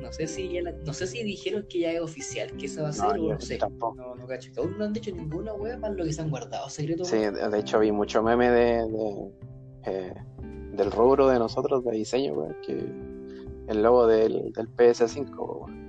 No 0.00 0.12
sé 0.12 0.28
si 0.28 0.48
ya 0.52 0.62
la- 0.62 0.72
no 0.86 0.92
sé 0.94 1.08
si 1.08 1.22
dijeron 1.24 1.66
que 1.68 1.80
ya 1.80 1.90
es 1.92 2.00
oficial 2.00 2.52
que 2.56 2.66
esa 2.66 2.82
va 2.82 2.88
a 2.90 2.92
ser 2.92 3.16
no, 3.16 3.24
o 3.24 3.32
no 3.34 3.40
sé. 3.40 3.58
tampoco. 3.58 3.96
No, 3.96 4.14
no 4.14 4.26
cacho. 4.28 4.52
Que 4.54 4.60
aún 4.60 4.78
no 4.78 4.84
han 4.84 4.92
dicho 4.92 5.10
ninguna 5.10 5.52
wea 5.54 5.78
para 5.80 5.92
lo 5.94 6.04
que 6.04 6.12
se 6.12 6.22
han 6.22 6.30
guardado 6.30 6.70
secreto. 6.70 7.04
Sí, 7.04 7.16
de, 7.18 7.32
de 7.32 7.58
hecho 7.58 7.80
vi 7.80 7.90
mucho 7.90 8.22
meme 8.22 8.48
de, 8.50 8.88
de, 8.88 9.32
eh, 9.86 10.14
del 10.78 10.90
rubro 10.92 11.28
de 11.28 11.38
nosotros 11.38 11.84
de 11.84 11.92
diseño, 11.92 12.32
weón, 12.34 12.56
que 12.62 12.72
el 13.66 13.82
logo 13.82 14.06
del, 14.06 14.52
del 14.52 14.68
PS5, 14.74 15.36
weón. 15.36 15.88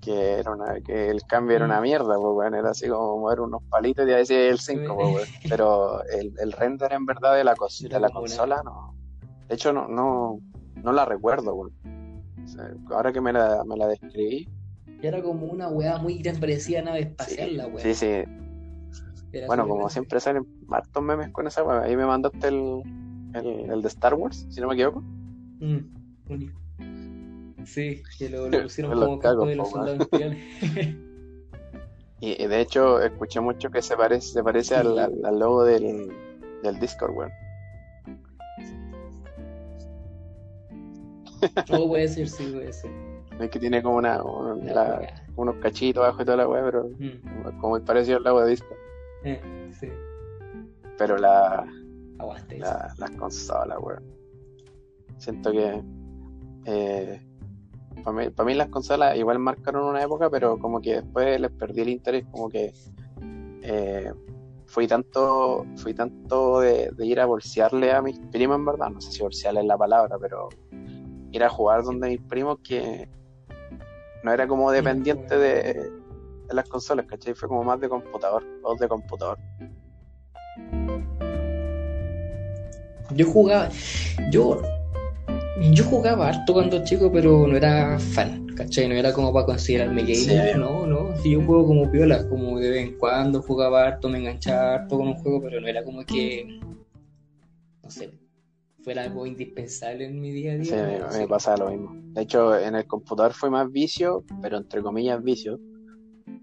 Que 0.00 0.32
era 0.38 0.52
una, 0.52 0.80
que 0.80 1.10
el 1.10 1.22
cambio 1.24 1.56
era 1.56 1.66
una 1.66 1.78
Mm. 1.78 1.82
mierda, 1.82 2.16
pues, 2.18 2.52
era 2.54 2.70
así 2.70 2.88
como 2.88 3.18
mover 3.18 3.40
unos 3.40 3.62
palitos 3.64 4.06
y 4.08 4.10
decir 4.10 4.38
el 4.38 4.58
5, 4.58 4.94
pues, 4.96 5.08
weón. 5.14 5.28
Pero 5.48 6.02
el, 6.04 6.32
el 6.40 6.52
render 6.52 6.92
en 6.94 7.04
verdad 7.04 7.36
de 7.36 7.44
la, 7.44 7.54
de 7.54 8.00
la 8.00 8.08
consola 8.08 8.62
no. 8.64 8.94
De 9.46 9.54
hecho 9.56 9.72
no, 9.72 9.86
no, 9.88 10.38
no 10.82 10.92
la 10.92 11.04
recuerdo, 11.04 11.54
weón. 11.54 11.72
O 12.42 12.48
sea, 12.48 12.72
ahora 12.90 13.12
que 13.12 13.20
me 13.20 13.32
la, 13.32 13.62
me 13.64 13.76
la 13.76 13.86
describí, 13.88 14.48
era 15.02 15.22
como 15.22 15.46
una 15.46 15.68
wea 15.68 15.98
muy 15.98 16.18
grande, 16.18 16.40
parecía 16.40 16.82
nave 16.82 17.00
espacial 17.00 17.50
sí, 17.50 17.56
la 17.56 17.68
sí, 17.78 17.94
sí, 17.94 18.24
Era 19.32 19.46
Bueno, 19.46 19.62
como 19.64 19.76
grande. 19.76 19.92
siempre 19.92 20.20
salen 20.20 20.46
hartos 20.70 21.02
memes 21.02 21.30
con 21.30 21.46
esa 21.46 21.62
weá. 21.62 21.82
Ahí 21.82 21.96
me 21.96 22.06
mandaste 22.06 22.48
el, 22.48 22.82
el, 23.34 23.70
el 23.70 23.82
de 23.82 23.88
Star 23.88 24.14
Wars, 24.14 24.46
si 24.50 24.60
no 24.60 24.68
me 24.68 24.74
equivoco. 24.74 25.00
Mm, 25.60 25.78
único. 26.28 26.60
Sí, 27.64 28.02
que 28.18 28.28
lo, 28.30 28.48
lo 28.48 28.62
pusieron 28.62 28.92
como 28.98 29.18
cago, 29.18 29.46
de 29.46 29.56
los 29.56 29.70
soldados. 29.70 30.08
Y, 32.22 32.42
y 32.42 32.46
de 32.48 32.60
hecho 32.60 33.00
escuché 33.00 33.40
mucho 33.40 33.70
que 33.70 33.80
se 33.80 33.96
parece, 33.96 34.26
se 34.32 34.42
parece 34.42 34.74
al, 34.76 34.98
al- 34.98 35.24
al 35.24 35.38
logo 35.38 35.64
del, 35.64 36.10
del 36.62 36.78
Discord, 36.78 37.12
weón. 37.16 37.30
No 41.70 41.86
puede 41.88 42.08
ser, 42.08 42.28
sí, 42.28 42.44
puede 42.52 42.72
ser. 42.72 42.90
Es 43.40 43.50
que 43.50 43.58
tiene 43.58 43.82
como 43.82 43.96
una, 43.96 44.18
La 44.64 45.00
unos 45.36 45.54
cachitos 45.62 46.02
abajo 46.04 46.20
y 46.20 46.24
toda 46.26 46.36
la 46.36 46.46
weá, 46.48 46.62
pero 46.62 46.84
Mm, 46.98 47.58
como 47.58 47.70
muy 47.70 47.80
parecido 47.80 48.18
al 48.18 48.24
logo 48.24 48.42
de 48.42 48.50
Discord. 48.50 48.76
Eh, 49.24 49.70
sí, 49.78 49.88
Pero 50.96 51.16
la, 51.18 51.66
aguante. 52.18 52.58
la- 52.58 52.92
las 52.98 53.10
consolas, 53.12 53.78
weón. 53.80 54.04
Siento 55.18 55.52
que 55.52 55.82
eh, 56.66 57.20
para 58.04 58.16
mí, 58.16 58.30
pa' 58.30 58.44
mí 58.44 58.54
las 58.54 58.68
consolas 58.68 59.16
igual 59.16 59.38
marcaron 59.38 59.84
una 59.84 60.02
época, 60.02 60.30
pero 60.30 60.58
como 60.58 60.80
que 60.80 60.96
después 60.96 61.40
les 61.40 61.50
perdí 61.52 61.82
el 61.82 61.88
interés, 61.90 62.24
como 62.30 62.48
que 62.48 62.72
eh, 63.62 64.12
fui 64.66 64.86
tanto, 64.86 65.66
fui 65.76 65.92
tanto 65.94 66.60
de, 66.60 66.90
de 66.92 67.06
ir 67.06 67.20
a 67.20 67.26
bolsearle 67.26 67.92
a 67.92 68.00
mis 68.00 68.18
primos, 68.30 68.56
en 68.56 68.64
verdad, 68.64 68.90
no 68.90 69.00
sé 69.00 69.12
si 69.12 69.22
bolsearle 69.22 69.60
es 69.60 69.66
la 69.66 69.76
palabra, 69.76 70.16
pero 70.18 70.48
ir 71.32 71.44
a 71.44 71.48
jugar 71.50 71.82
donde 71.82 72.08
mis 72.08 72.20
primos 72.22 72.58
que 72.62 73.08
no 74.22 74.32
era 74.32 74.46
como 74.46 74.70
dependiente 74.70 75.36
de, 75.36 75.90
de 76.50 76.56
las 76.56 76.68
consolas, 76.68 77.06
¿cachai? 77.06 77.34
Fue 77.34 77.48
como 77.48 77.62
más 77.64 77.80
de 77.80 77.88
computador, 77.88 78.44
dos 78.62 78.78
de 78.78 78.88
computador. 78.88 79.38
Yo 83.14 83.26
jugaba, 83.26 83.68
yo, 84.30 84.62
yo 85.72 85.84
jugaba 85.84 86.28
harto 86.28 86.52
cuando 86.52 86.84
chico, 86.84 87.10
pero 87.10 87.46
no 87.46 87.56
era 87.56 87.98
fan, 87.98 88.46
¿cachai? 88.56 88.88
No 88.88 88.94
era 88.94 89.12
como 89.12 89.32
para 89.32 89.46
considerarme 89.46 90.02
gamer, 90.02 90.52
Sí. 90.52 90.58
no, 90.58 90.86
no. 90.86 91.16
Si 91.16 91.32
yo 91.32 91.42
juego 91.44 91.66
como 91.66 91.90
piola, 91.90 92.28
como 92.28 92.58
de 92.58 92.70
vez 92.70 92.88
en 92.88 92.98
cuando 92.98 93.42
jugaba 93.42 93.84
harto, 93.86 94.08
me 94.08 94.18
enganchaba 94.18 94.74
harto 94.74 94.98
con 94.98 95.08
un 95.08 95.14
juego, 95.14 95.40
pero 95.42 95.60
no 95.60 95.66
era 95.66 95.84
como 95.84 96.04
que, 96.04 96.60
no 97.82 97.90
sé, 97.90 98.12
fuera 98.82 99.02
algo 99.02 99.26
indispensable 99.26 100.04
en 100.06 100.20
mi 100.20 100.30
día 100.30 100.52
a 100.52 100.56
día. 100.56 100.64
Sí, 100.64 100.74
me, 100.74 100.98
no, 101.00 101.06
me 101.08 101.12
sí. 101.12 101.26
pasaba 101.28 101.56
lo 101.58 101.70
mismo. 101.70 101.92
De 102.14 102.22
hecho, 102.22 102.56
en 102.58 102.76
el 102.76 102.86
computador 102.86 103.32
fue 103.34 103.50
más 103.50 103.70
vicio, 103.72 104.24
pero 104.40 104.56
entre 104.56 104.82
comillas 104.82 105.20
vicio, 105.22 105.58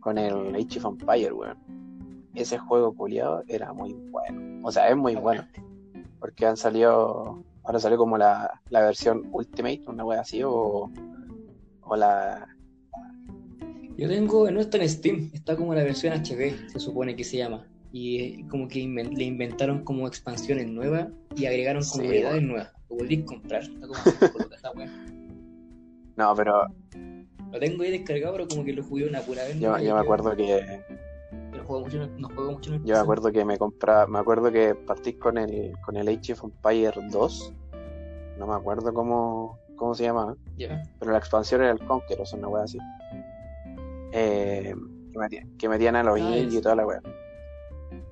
con 0.08 0.18
el 0.18 0.56
Age 0.56 0.80
of 0.80 0.86
Empire, 0.86 1.34
weón. 1.34 1.58
Ese 2.34 2.58
juego 2.58 2.94
culiado 2.96 3.44
era 3.50 3.74
muy 3.74 3.92
bueno. 3.92 4.66
O 4.66 4.72
sea, 4.72 4.88
es 4.88 4.96
muy 4.96 5.16
bueno. 5.16 5.46
Porque 6.22 6.46
han 6.46 6.56
salido, 6.56 7.44
ahora 7.66 7.78
salió 7.78 7.98
como 7.98 8.18
la, 8.18 8.62
la 8.70 8.84
versión 8.84 9.28
Ultimate, 9.34 9.82
una 9.88 10.06
wea 10.06 10.22
así, 10.22 10.42
o, 10.44 10.90
o 11.82 11.96
la... 11.98 12.48
Yo 13.98 14.08
tengo, 14.08 14.50
no 14.50 14.62
está 14.62 14.78
en 14.78 14.88
Steam, 14.88 15.30
está 15.34 15.58
como 15.58 15.74
la 15.76 15.84
versión 15.84 16.14
HD, 16.14 16.70
se 16.70 16.80
supone 16.80 17.14
que 17.18 17.26
se 17.26 17.36
llama. 17.38 17.66
Y 17.92 18.18
eh, 18.20 18.46
como 18.50 18.70
que 18.70 18.80
inven- 18.80 19.12
le 19.14 19.26
inventaron 19.26 19.84
como 19.84 20.08
expansiones 20.08 20.70
nuevas 20.70 21.10
y 21.36 21.48
agregaron 21.48 21.84
Sí, 21.84 21.98
comunidades 22.00 22.32
bueno. 22.36 22.48
nuevas. 22.48 22.72
Lo 22.90 22.96
volví 22.96 23.22
a 23.22 23.26
comprar, 23.26 23.62
está 23.64 23.88
como 23.88 24.00
esa 24.56 24.72
wea. 24.72 24.90
No, 26.16 26.34
pero 26.34 26.68
Lo 27.52 27.60
tengo 27.60 27.84
ahí 27.84 27.92
descargado, 27.92 28.34
pero 28.34 28.48
como 28.48 28.64
que 28.64 28.74
lo 28.74 28.84
jugué 28.84 29.08
una 29.08 29.22
pura 29.22 29.44
vez. 29.44 29.60
yo, 29.60 29.72
me 29.78 29.90
acuerdo 29.90 30.36
que 30.36 30.82
No 31.56 31.64
juego 31.64 31.86
mucho, 31.86 32.08
no 32.18 32.30
juego 32.30 32.52
mucho 32.52 32.74
en 32.74 32.82
el 32.82 32.84
yo 32.86 32.96
me 32.96 33.00
acuerdo 33.02 33.32
que 33.32 33.46
me 33.46 33.58
compraba, 33.58 34.08
me 34.08 34.20
acuerdo 34.20 34.52
que 34.52 34.76
partí 34.76 35.14
con 35.14 35.38
el 35.38 35.74
con 35.86 35.96
el 35.96 36.08
Age 36.08 36.34
of 36.34 36.44
Empire 36.44 36.94
2. 37.12 37.54
No 38.38 38.48
me 38.48 38.54
acuerdo 38.54 38.94
cómo, 38.94 39.58
cómo 39.76 39.96
se 39.96 40.04
llamaba. 40.04 40.36
Ya. 40.58 40.84
pero 41.00 41.12
la 41.12 41.18
expansión 41.18 41.62
era 41.62 41.72
el 41.72 41.80
Conquer, 41.80 42.22
o 42.22 42.26
sea, 42.26 42.38
una 42.38 42.50
wea 42.50 42.64
así. 42.64 42.78
Eh, 44.12 44.76
que, 45.12 45.20
metían, 45.20 45.58
que 45.58 45.70
metían 45.70 45.96
a 45.96 46.04
los 46.04 46.20
Ah, 46.20 46.38
indios 46.38 46.56
y 46.56 46.62
toda 46.62 46.76
la 46.76 46.86
wea. 46.86 47.02
Como 47.02 47.28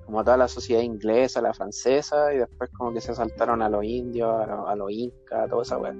como 0.05 0.23
toda 0.23 0.37
la 0.37 0.47
sociedad 0.47 0.81
inglesa, 0.81 1.41
la 1.41 1.53
francesa, 1.53 2.33
y 2.33 2.37
después 2.37 2.69
como 2.71 2.93
que 2.93 3.01
se 3.01 3.13
saltaron 3.13 3.61
a 3.61 3.69
los 3.69 3.83
indios, 3.83 4.29
a, 4.29 4.75
los, 4.75 4.91
incas, 4.91 5.45
a 5.45 5.47
toda 5.47 5.63
esa 5.63 5.77
weá. 5.77 5.93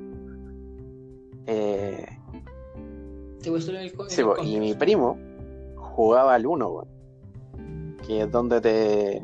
Eh, 1.48 2.06
¿Te 3.46 3.52
gustó 3.52 3.74
el, 3.74 3.93
sí, 4.08 4.24
y 4.43 4.60
mi 4.60 4.74
primo 4.74 5.20
jugaba 5.76 6.34
al 6.34 6.48
uno, 6.48 6.68
weón. 6.68 7.98
Que 8.08 8.24
es 8.24 8.32
donde 8.32 8.60
te. 8.60 9.24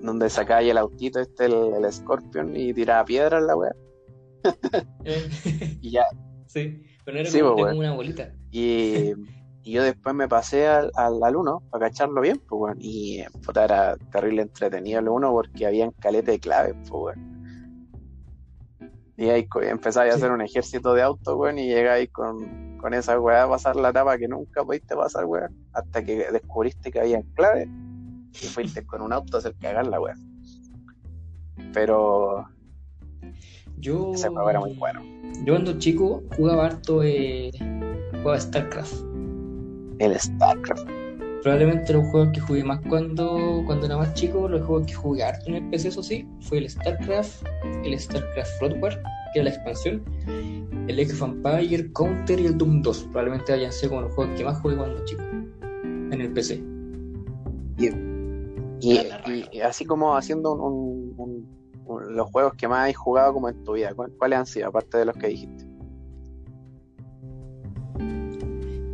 donde 0.00 0.30
sacáis 0.30 0.70
el 0.70 0.78
autito 0.78 1.18
este, 1.18 1.46
el, 1.46 1.92
Scorpion, 1.92 2.54
y 2.54 2.72
tiraba 2.72 3.04
piedras 3.04 3.42
la 3.42 3.56
weá. 3.56 3.74
y 5.82 5.90
ya. 5.90 6.04
Sí, 6.46 6.84
pero 7.04 7.18
era 7.18 7.30
como, 7.32 7.64
una 7.76 7.94
bolita. 7.94 8.32
Y. 8.52 9.12
Y 9.62 9.72
yo 9.72 9.82
después 9.82 10.14
me 10.14 10.26
pasé 10.26 10.66
al, 10.66 10.90
al, 10.94 11.36
1 11.36 11.64
para 11.68 11.88
cacharlo 11.90 12.22
bien, 12.22 12.38
pues, 12.48 12.58
bueno, 12.58 12.76
y 12.78 13.22
puta, 13.44 13.64
era 13.64 13.94
terrible 14.10 14.40
entretenido 14.40 15.00
el 15.00 15.08
1 15.10 15.30
porque 15.32 15.66
había 15.66 15.92
calete 16.00 16.30
de 16.30 16.40
claves, 16.40 16.76
pues, 16.88 17.18
Y 19.18 19.28
ahí 19.28 19.46
empezáis 19.64 20.14
a 20.14 20.16
hacer 20.16 20.32
un 20.32 20.40
ejército 20.40 20.94
de 20.94 21.02
autos, 21.02 21.36
weón, 21.36 21.58
y 21.58 21.66
llegáis 21.66 22.08
con, 22.10 22.69
con 22.80 22.94
esa 22.94 23.18
weá 23.20 23.48
pasar 23.48 23.76
la 23.76 23.90
etapa 23.90 24.18
que 24.18 24.28
nunca 24.28 24.64
pudiste 24.64 24.96
pasar, 24.96 25.24
weón, 25.26 25.54
hasta 25.72 26.02
que 26.04 26.30
descubriste 26.30 26.90
que 26.90 27.00
había 27.00 27.22
claves 27.34 27.68
y 28.32 28.46
fuiste 28.46 28.84
con 28.86 29.02
un 29.02 29.12
auto 29.12 29.36
a 29.36 29.40
hacer 29.40 29.54
cagar 29.60 29.86
la 29.86 30.00
weá. 30.00 30.14
Pero 31.72 32.46
yo 33.78 34.12
ese 34.14 34.28
juego 34.28 34.50
era 34.50 34.60
muy 34.60 34.74
bueno. 34.74 35.02
Yo 35.44 35.54
cuando 35.54 35.78
chico 35.78 36.22
jugaba 36.36 36.66
harto 36.66 37.02
eh, 37.02 37.50
jugaba 38.12 38.40
StarCraft 38.40 39.10
el 40.00 40.18
StarCraft. 40.18 40.88
Probablemente 41.42 41.92
los 41.92 42.06
juegos 42.08 42.30
que 42.32 42.40
jugué 42.40 42.64
más 42.64 42.80
cuando, 42.88 43.62
cuando 43.64 43.86
era 43.86 43.96
más 43.96 44.12
chico, 44.14 44.48
los 44.48 44.62
juegos 44.62 44.86
que 44.86 44.94
jugué 44.94 45.22
harto 45.22 45.48
en 45.48 45.56
el 45.56 45.70
PC, 45.70 45.88
eso 45.88 46.02
sí, 46.02 46.26
fue 46.40 46.58
el 46.58 46.68
StarCraft, 46.68 47.46
el 47.84 47.98
StarCraft 47.98 48.58
Floodwar, 48.58 49.02
que 49.32 49.40
era 49.40 49.50
la 49.50 49.54
expansión, 49.54 50.02
el 50.88 50.98
Age 50.98 51.12
of 51.12 51.22
Empire, 51.22 51.92
Counter 51.92 52.40
y 52.40 52.46
el 52.46 52.58
Doom 52.58 52.82
2. 52.82 53.04
Probablemente 53.04 53.52
hayan 53.52 53.72
sido 53.72 53.90
como 53.90 54.02
los 54.02 54.14
juegos 54.14 54.36
que 54.36 54.44
más 54.44 54.60
jugué 54.60 54.76
cuando 54.76 55.04
chico 55.04 55.22
en 55.22 56.20
el 56.20 56.32
PC. 56.32 56.62
Y, 58.80 59.60
así 59.60 59.84
como 59.84 60.16
haciendo 60.16 60.56
los 62.08 62.30
juegos 62.30 62.54
que 62.54 62.68
más 62.68 62.88
has 62.88 62.96
jugado 62.96 63.34
como 63.34 63.48
en 63.48 63.62
tu 63.64 63.74
vida, 63.74 63.94
¿cuáles 63.94 64.38
han 64.38 64.46
sido, 64.46 64.68
aparte 64.68 64.98
de 64.98 65.04
los 65.04 65.16
que 65.16 65.28
dijiste? 65.28 65.66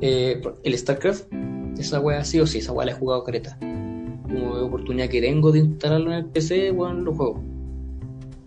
Eh, 0.01 0.43
el 0.63 0.79
StarCraft, 0.79 1.33
esa 1.79 2.01
wea 2.01 2.23
sí 2.25 2.41
o 2.41 2.47
sí, 2.47 2.59
esa 2.59 2.73
wea 2.73 2.87
la 2.87 2.93
he 2.93 2.95
jugado 2.95 3.25
careta. 3.25 3.59
Como 4.25 4.55
oportunidad 4.55 5.09
que 5.09 5.21
tengo 5.21 5.53
de 5.53 5.61
instalarlo 5.61 6.13
en 6.13 6.19
el 6.19 6.27
PC, 6.27 6.71
bueno, 6.73 7.01
lo 7.01 7.15
juego. 7.15 7.43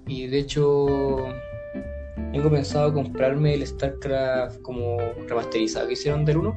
Y 0.08 0.28
de 0.28 0.40
hecho, 0.40 0.88
tengo 2.32 2.50
pensado 2.50 2.94
comprarme 2.94 3.54
el 3.54 3.66
StarCraft 3.66 4.62
como 4.62 4.98
remasterizado 5.28 5.88
que 5.88 5.94
hicieron 5.94 6.26
del 6.26 6.38
1. 6.38 6.56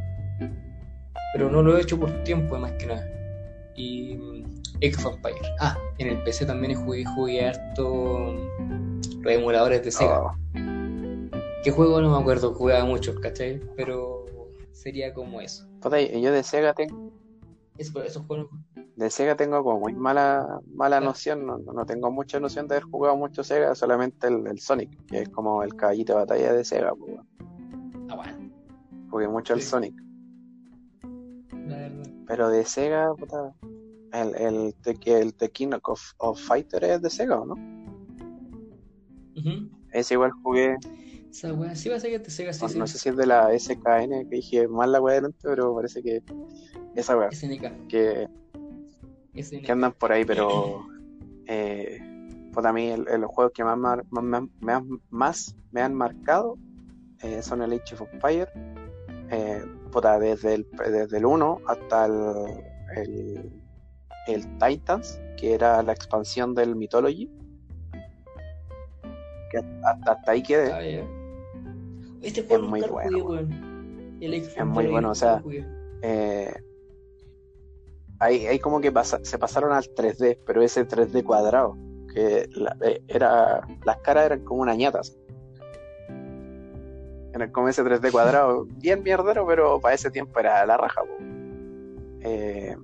Pero 1.35 1.51
no 1.51 1.63
lo 1.63 1.77
he 1.77 1.83
hecho 1.83 1.99
por 1.99 2.11
tiempo, 2.25 2.59
más 2.59 2.73
que 2.73 2.87
nada. 2.87 3.09
Y 3.75 4.45
Age 4.77 4.97
of 5.07 5.17
Empire. 5.17 5.41
Ah, 5.61 5.79
en 5.99 6.09
el 6.09 6.23
PC 6.25 6.45
también 6.45 6.75
jugué, 6.75 7.05
jugué 7.05 7.47
harto 7.47 8.35
los 9.23 9.33
emuladores 9.33 9.83
de 9.85 9.91
Sega. 9.91 10.21
Oh. 10.21 10.33
¿Qué 11.65 11.71
juego? 11.71 12.01
No 12.01 12.11
me 12.11 12.19
acuerdo, 12.21 12.53
jugaba 12.55 12.85
mucho, 12.85 13.15
¿cachai? 13.21 13.61
Pero 13.77 14.27
sería 14.73 15.15
como 15.15 15.41
eso. 15.41 15.67
yo 15.83 16.33
de 16.33 16.43
Sega 16.43 16.75
tengo. 16.75 17.13
De 18.97 19.09
Sega 19.11 19.37
tengo 19.37 19.63
como 19.65 19.81
muy 19.81 19.95
mala, 19.95 20.61
mala 20.75 21.01
noción, 21.01 21.47
no, 21.47 21.87
tengo 21.87 22.11
mucha 22.11 22.39
noción 22.39 22.69
de 22.69 22.77
haber 22.77 22.85
jugado 22.85 23.17
mucho 23.17 23.43
Sega, 23.43 23.75
solamente 23.75 24.27
el, 24.27 24.59
Sonic, 24.59 25.07
que 25.07 25.23
es 25.23 25.29
como 25.31 25.63
el 25.63 25.75
caballito 25.75 26.13
de 26.13 26.19
batalla 26.19 26.53
de 26.53 26.65
Sega. 26.65 26.95
Pues, 26.95 27.17
ah, 28.11 28.17
bueno. 28.17 28.53
Jugué 29.11 29.29
mucho 29.29 29.55
el 29.55 29.63
Sonic. 29.63 29.95
Pero 32.27 32.49
de 32.49 32.65
Sega, 32.65 33.15
puta, 33.15 33.55
el, 34.13 34.35
el, 34.35 34.75
el, 35.07 35.35
The 35.35 35.51
King 35.51 35.71
of, 35.85 36.01
of 36.19 36.41
Fighter 36.41 36.85
es 36.85 37.03
de 37.03 37.11
Sega, 37.11 37.41
¿o 37.41 37.47
no? 37.47 37.55
Ese 39.93 40.15
igual 40.15 40.33
jugué 40.43 40.77
esa 41.33 41.55
weá 41.55 41.75
sí 41.75 41.89
va 41.89 41.97
a 41.97 42.01
ser 42.01 42.11
que 42.11 42.19
te 42.19 42.31
Sega 42.31 42.53
sí, 42.53 42.79
no, 42.79 42.87
sé 42.87 42.99
si 42.99 43.09
es 43.09 43.17
de 43.17 43.25
la 43.25 43.59
SKN, 43.59 44.29
que 44.29 44.37
dije 44.37 44.69
mal 44.69 44.93
la 44.93 45.01
weá 45.01 45.15
delante, 45.15 45.39
pero 45.43 45.75
parece 45.75 46.03
que 46.03 46.23
esa. 46.95 47.17
SNK. 47.31 47.87
Que, 47.89 48.29
que 49.35 49.73
andan 49.73 49.93
por 49.93 50.13
ahí, 50.13 50.25
pero 50.25 50.87
eh, 51.47 52.01
pues 52.53 52.67
a 52.67 52.73
mí 52.73 52.95
los 52.97 53.31
juegos 53.31 53.53
que 53.53 53.65
más, 53.65 53.79
más, 54.11 54.83
más, 55.11 55.57
me 55.71 55.81
han 55.81 55.95
marcado 55.95 56.59
eh, 57.23 57.43
son 57.43 57.63
el 57.63 57.73
Age 57.73 57.95
of 57.95 58.03
Empire, 58.13 58.49
eh, 59.31 59.65
desde, 60.21 60.55
el, 60.55 60.67
desde 60.91 61.19
el 61.19 61.25
1 61.25 61.61
hasta 61.67 62.07
el, 62.07 62.65
el, 62.97 63.53
el 64.27 64.59
Titans, 64.59 65.21
que 65.37 65.55
era 65.55 65.83
la 65.83 65.93
expansión 65.93 66.55
del 66.55 66.77
Mythology. 66.77 67.31
Que 69.51 69.59
hasta, 69.59 70.13
hasta 70.13 70.33
ahí 70.33 70.43
quedé. 70.43 70.73
Ah, 70.73 71.07
este 72.23 72.41
es 72.41 72.61
muy 72.61 72.81
bueno. 72.83 73.39
es 74.21 74.65
muy 74.65 74.87
bueno, 74.87 75.11
o 75.11 75.15
sea, 75.15 75.43
eh, 76.03 76.55
ahí, 78.23 78.59
como 78.59 78.81
que 78.81 78.93
se 79.23 79.39
pasaron 79.39 79.73
al 79.73 79.85
3D, 79.85 80.39
pero 80.47 80.63
ese 80.63 80.87
3D 80.87 81.25
cuadrado, 81.25 81.77
que 82.13 82.49
eh, 82.83 83.03
era 83.09 83.67
las 83.85 83.97
caras 83.99 84.27
eran 84.27 84.45
como 84.45 84.63
unas 84.63 84.77
ñatas. 84.77 85.17
En 86.09 87.41
el, 87.41 87.51
como 87.51 87.69
ese 87.69 87.83
3D 87.83 88.11
cuadrado, 88.11 88.65
bien 88.77 89.03
mierdero, 89.03 89.47
pero 89.47 89.81
para 89.81 89.95
ese 89.95 90.11
tiempo 90.11 90.39
era 90.41 90.65
la 90.67 90.77
raja. 90.77 91.03
Eh, 92.21 92.77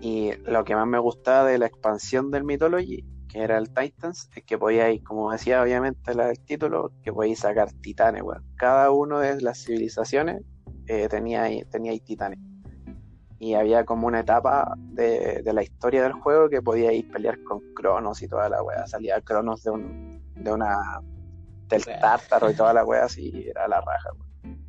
y 0.00 0.32
lo 0.44 0.64
que 0.64 0.74
más 0.74 0.86
me 0.86 0.98
gustaba 0.98 1.48
de 1.48 1.58
la 1.58 1.66
expansión 1.66 2.30
del 2.30 2.44
Mythology 2.44 3.04
que 3.34 3.42
era 3.42 3.58
el 3.58 3.68
Titans, 3.68 4.30
es 4.36 4.44
que 4.44 4.56
podíais, 4.56 5.02
como 5.02 5.32
decía 5.32 5.60
obviamente 5.60 6.12
el 6.12 6.38
título, 6.44 6.92
que 7.02 7.12
podíais 7.12 7.40
sacar 7.40 7.72
titanes, 7.72 8.22
weón. 8.22 8.44
Cada 8.54 8.92
uno 8.92 9.18
de 9.18 9.40
las 9.40 9.64
civilizaciones 9.64 10.40
eh, 10.86 11.08
tenía, 11.08 11.48
tenía 11.68 11.98
titanes. 11.98 12.38
Y 13.44 13.52
había 13.52 13.84
como 13.84 14.06
una 14.06 14.20
etapa 14.20 14.74
de, 14.78 15.42
la 15.44 15.62
historia 15.62 16.02
del 16.02 16.14
juego 16.14 16.48
que 16.48 16.62
podíais 16.62 17.04
pelear 17.04 17.42
con 17.42 17.60
Cronos 17.74 18.22
y 18.22 18.26
toda 18.26 18.48
la 18.48 18.62
weá. 18.62 18.86
Salía 18.86 19.20
Cronos 19.20 19.62
de 19.62 19.70
un, 19.70 20.22
de 20.34 20.50
una 20.50 20.74
del 21.68 21.84
tártaro 21.84 22.50
y 22.50 22.54
toda 22.54 22.72
la 22.72 22.86
weá, 22.86 23.04
así 23.04 23.44
era 23.46 23.68
la 23.68 23.82
raja, 23.82 24.08
weón. 24.14 24.64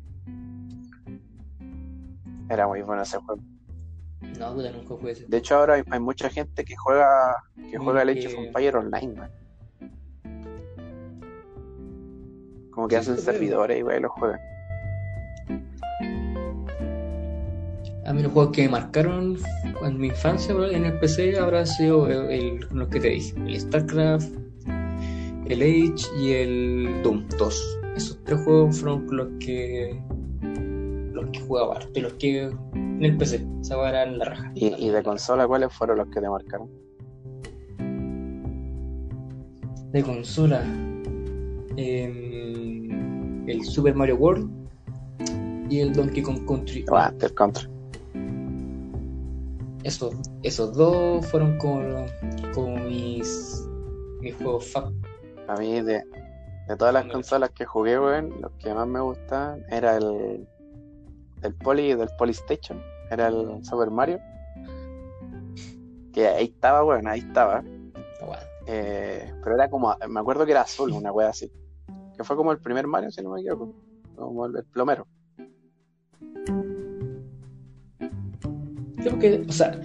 Era 2.50 2.68
muy 2.68 2.82
bueno 2.82 3.00
ese 3.00 3.16
juego. 3.16 3.40
No, 4.38 4.54
nunca 4.54 4.94
jugué 4.94 5.12
ese. 5.12 5.24
De 5.26 5.38
hecho, 5.38 5.56
ahora 5.56 5.82
hay, 5.90 6.00
mucha 6.00 6.28
gente 6.28 6.62
que 6.62 6.76
juega 6.76 7.34
que 7.70 7.78
juega 7.78 8.02
el 8.02 8.10
Age 8.10 8.26
of 8.26 8.74
online, 8.74 9.14
man. 9.14 9.30
Como 12.72 12.88
que 12.88 12.98
hacen 12.98 13.16
servidores 13.16 13.80
y 13.80 13.82
wey, 13.82 14.00
los 14.00 14.12
juegan. 14.12 14.38
A 18.06 18.12
mí 18.12 18.22
los 18.22 18.30
juegos 18.32 18.52
que 18.52 18.62
me 18.62 18.68
marcaron 18.68 19.36
en 19.84 19.98
mi 19.98 20.06
infancia 20.06 20.54
en 20.70 20.84
el 20.84 20.98
PC 21.00 21.36
habrá 21.40 21.66
sido 21.66 22.06
el, 22.08 22.60
los 22.72 22.86
que 22.88 23.00
te 23.00 23.08
dije, 23.08 23.34
el 23.36 23.60
StarCraft, 23.60 24.32
el 25.46 25.60
Age 25.60 26.06
y 26.20 26.30
el 26.30 27.02
Doom 27.02 27.26
2. 27.36 27.78
Esos 27.96 28.22
tres 28.22 28.40
juegos 28.42 28.78
fueron 28.78 29.08
los 29.10 29.26
que 29.40 30.00
los 31.14 31.30
que 31.30 31.40
jugaba, 31.40 31.80
los 31.96 32.12
que 32.14 32.42
en 32.74 33.04
el 33.04 33.16
PC, 33.16 33.44
esa 33.60 33.88
era 33.88 34.06
la 34.06 34.24
raja. 34.24 34.52
¿Y, 34.54 34.88
de 34.88 35.02
consola 35.02 35.48
cuáles 35.48 35.72
fueron 35.72 35.98
los 35.98 36.06
que 36.06 36.20
te 36.20 36.28
marcaron? 36.28 36.70
De 39.90 40.02
consola, 40.04 40.62
em, 41.76 43.48
el 43.48 43.64
Super 43.64 43.96
Mario 43.96 44.16
World 44.16 44.48
y 45.68 45.80
el 45.80 45.92
Donkey 45.92 46.22
Kong 46.22 46.46
Country. 46.46 46.84
Ah, 46.92 47.12
el 47.20 47.34
Country. 47.34 47.75
Esos, 49.86 50.16
esos 50.42 50.76
dos 50.76 51.24
fueron 51.28 51.56
como, 51.58 52.06
como 52.52 52.76
mis, 52.76 53.68
mis 54.18 54.34
juegos 54.34 54.66
fan. 54.72 55.00
A 55.46 55.54
mí, 55.54 55.80
de, 55.80 56.02
de 56.66 56.76
todas 56.76 56.92
las 56.92 57.06
consolas 57.06 57.50
que 57.50 57.64
jugué, 57.64 57.96
weón, 57.96 58.34
los 58.40 58.50
que 58.58 58.74
más 58.74 58.88
me 58.88 58.98
gustaban 58.98 59.62
era 59.70 59.96
el, 59.96 60.48
del 61.40 61.54
Poly, 61.54 61.94
del 61.94 62.08
Polystation, 62.18 62.82
era 63.12 63.28
el 63.28 63.64
Super 63.64 63.92
Mario. 63.92 64.18
Que 66.12 66.26
ahí 66.26 66.46
estaba, 66.46 66.82
bueno, 66.82 67.08
ahí 67.08 67.20
estaba. 67.20 67.62
Eh, 68.66 69.32
pero 69.44 69.54
era 69.54 69.70
como, 69.70 69.96
me 70.08 70.18
acuerdo 70.18 70.44
que 70.44 70.50
era 70.50 70.62
azul, 70.62 70.90
una 70.90 71.12
wea 71.12 71.28
así. 71.28 71.48
Que 72.16 72.24
fue 72.24 72.34
como 72.34 72.50
el 72.50 72.58
primer 72.58 72.88
Mario, 72.88 73.12
si 73.12 73.22
no 73.22 73.30
me 73.30 73.40
equivoco. 73.40 73.72
Como 74.16 74.46
el, 74.46 74.64
plomero. 74.64 75.06
Creo 79.06 79.18
que, 79.20 79.44
o 79.48 79.52
sea, 79.52 79.80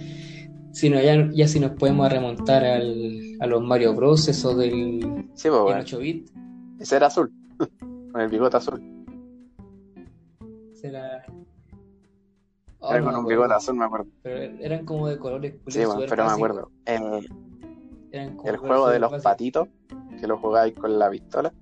Si 0.72 0.90
no, 0.90 1.00
ya, 1.00 1.28
ya 1.32 1.46
si 1.46 1.60
nos 1.60 1.72
podemos 1.72 2.10
remontar 2.10 2.64
al, 2.64 3.36
a 3.40 3.46
los 3.46 3.62
Mario 3.62 3.94
Bros. 3.94 4.26
Eso 4.28 4.56
del 4.56 5.28
Sí, 5.34 5.48
pues, 5.48 5.60
en 5.60 5.66
weón. 5.66 5.80
8 5.80 5.98
bit. 5.98 6.30
Ese 6.80 6.96
era 6.96 7.06
azul. 7.06 7.30
Con 8.12 8.20
el 8.20 8.28
bigote 8.28 8.56
azul. 8.56 8.82
Oh, 12.80 12.90
Era 12.90 13.00
no 13.00 13.06
con 13.12 13.20
un 13.20 13.26
bigote 13.26 13.54
azul, 13.54 13.76
me 13.76 13.84
acuerdo. 13.84 14.06
Pero 14.22 14.38
eran 14.58 14.84
como 14.84 15.06
de 15.06 15.16
colores 15.16 15.54
Sí, 15.68 15.84
súper 15.84 16.08
pero 16.08 16.24
me 16.26 16.32
acuerdo. 16.32 16.70
El, 16.84 17.28
Eran 18.10 18.36
como 18.36 18.50
el 18.50 18.56
juego 18.56 18.88
de 18.88 18.98
los 18.98 19.22
patitos, 19.22 19.68
que 20.20 20.26
lo 20.26 20.36
jugáis 20.38 20.74
con 20.74 20.98
la 20.98 21.08
pistola. 21.08 21.52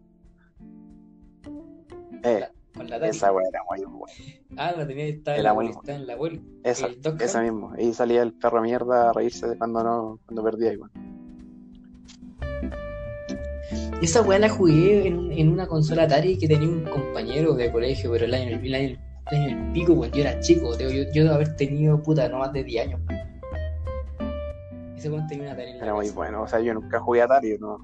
Eh, 2.23 2.49
Con 2.77 2.89
la 2.89 2.97
Atari. 2.97 3.11
esa 3.11 3.33
weá 3.33 3.47
era 3.49 3.61
muy 3.69 3.85
buena. 3.85 4.15
Ah, 4.57 4.73
la 4.77 4.87
tenía 4.87 5.07
está 5.07 5.37
en 5.37 5.43
la 5.43 5.51
abuela, 5.51 5.71
está 5.71 5.95
en 5.95 6.07
la 6.07 6.13
abuela. 6.15 6.41
Esa, 6.65 6.89
esa 7.21 7.43
mismo. 7.43 7.73
Ahí 7.77 7.93
salía 7.93 8.23
el 8.23 8.33
perro 8.35 8.63
mierda 8.63 9.11
a 9.11 9.13
reírse 9.13 9.49
de 9.49 9.59
cuando 9.59 9.83
no, 9.83 10.21
cuando 10.27 10.43
perdía 10.45 10.73
igual. 10.73 10.91
Esa 14.03 14.23
weá 14.23 14.39
la 14.39 14.49
jugué 14.49 15.07
en, 15.07 15.31
en 15.33 15.53
una 15.53 15.67
consola 15.67 16.05
Atari 16.05 16.39
que 16.39 16.49
tenía 16.49 16.69
un 16.69 16.85
compañero 16.85 17.55
de 17.55 17.71
colegio, 17.71 18.11
pero 18.13 18.25
el 18.25 18.35
año, 18.35 18.59
el 18.63 18.75
año, 18.75 18.99
el 19.31 19.37
año 19.37 19.57
del 19.63 19.73
pico, 19.73 19.95
pues 19.95 20.11
yo 20.13 20.23
era 20.23 20.41
chico, 20.41 20.77
yo, 20.79 20.89
yo, 20.89 21.03
yo 21.13 21.25
debo 21.25 21.35
haber 21.35 21.55
tenido 21.57 22.01
puta 22.03 22.29
no 22.29 22.39
más 22.39 22.53
de 22.53 22.65
10 22.65 22.87
años. 22.87 23.01
Ese 24.97 25.11
weón 25.11 25.27
tenía 25.27 25.45
una 25.45 25.53
Atari 25.53 25.71
en 25.73 25.79
la 25.79 25.85
Era 25.85 25.95
muy 25.95 26.11
bueno. 26.11 26.43
O 26.43 26.49
sea, 26.49 26.61
yo 26.61 26.73
nunca 26.75 26.99
jugué 27.01 27.21
a 27.23 27.25
Atari, 27.25 27.59
¿no? 27.59 27.79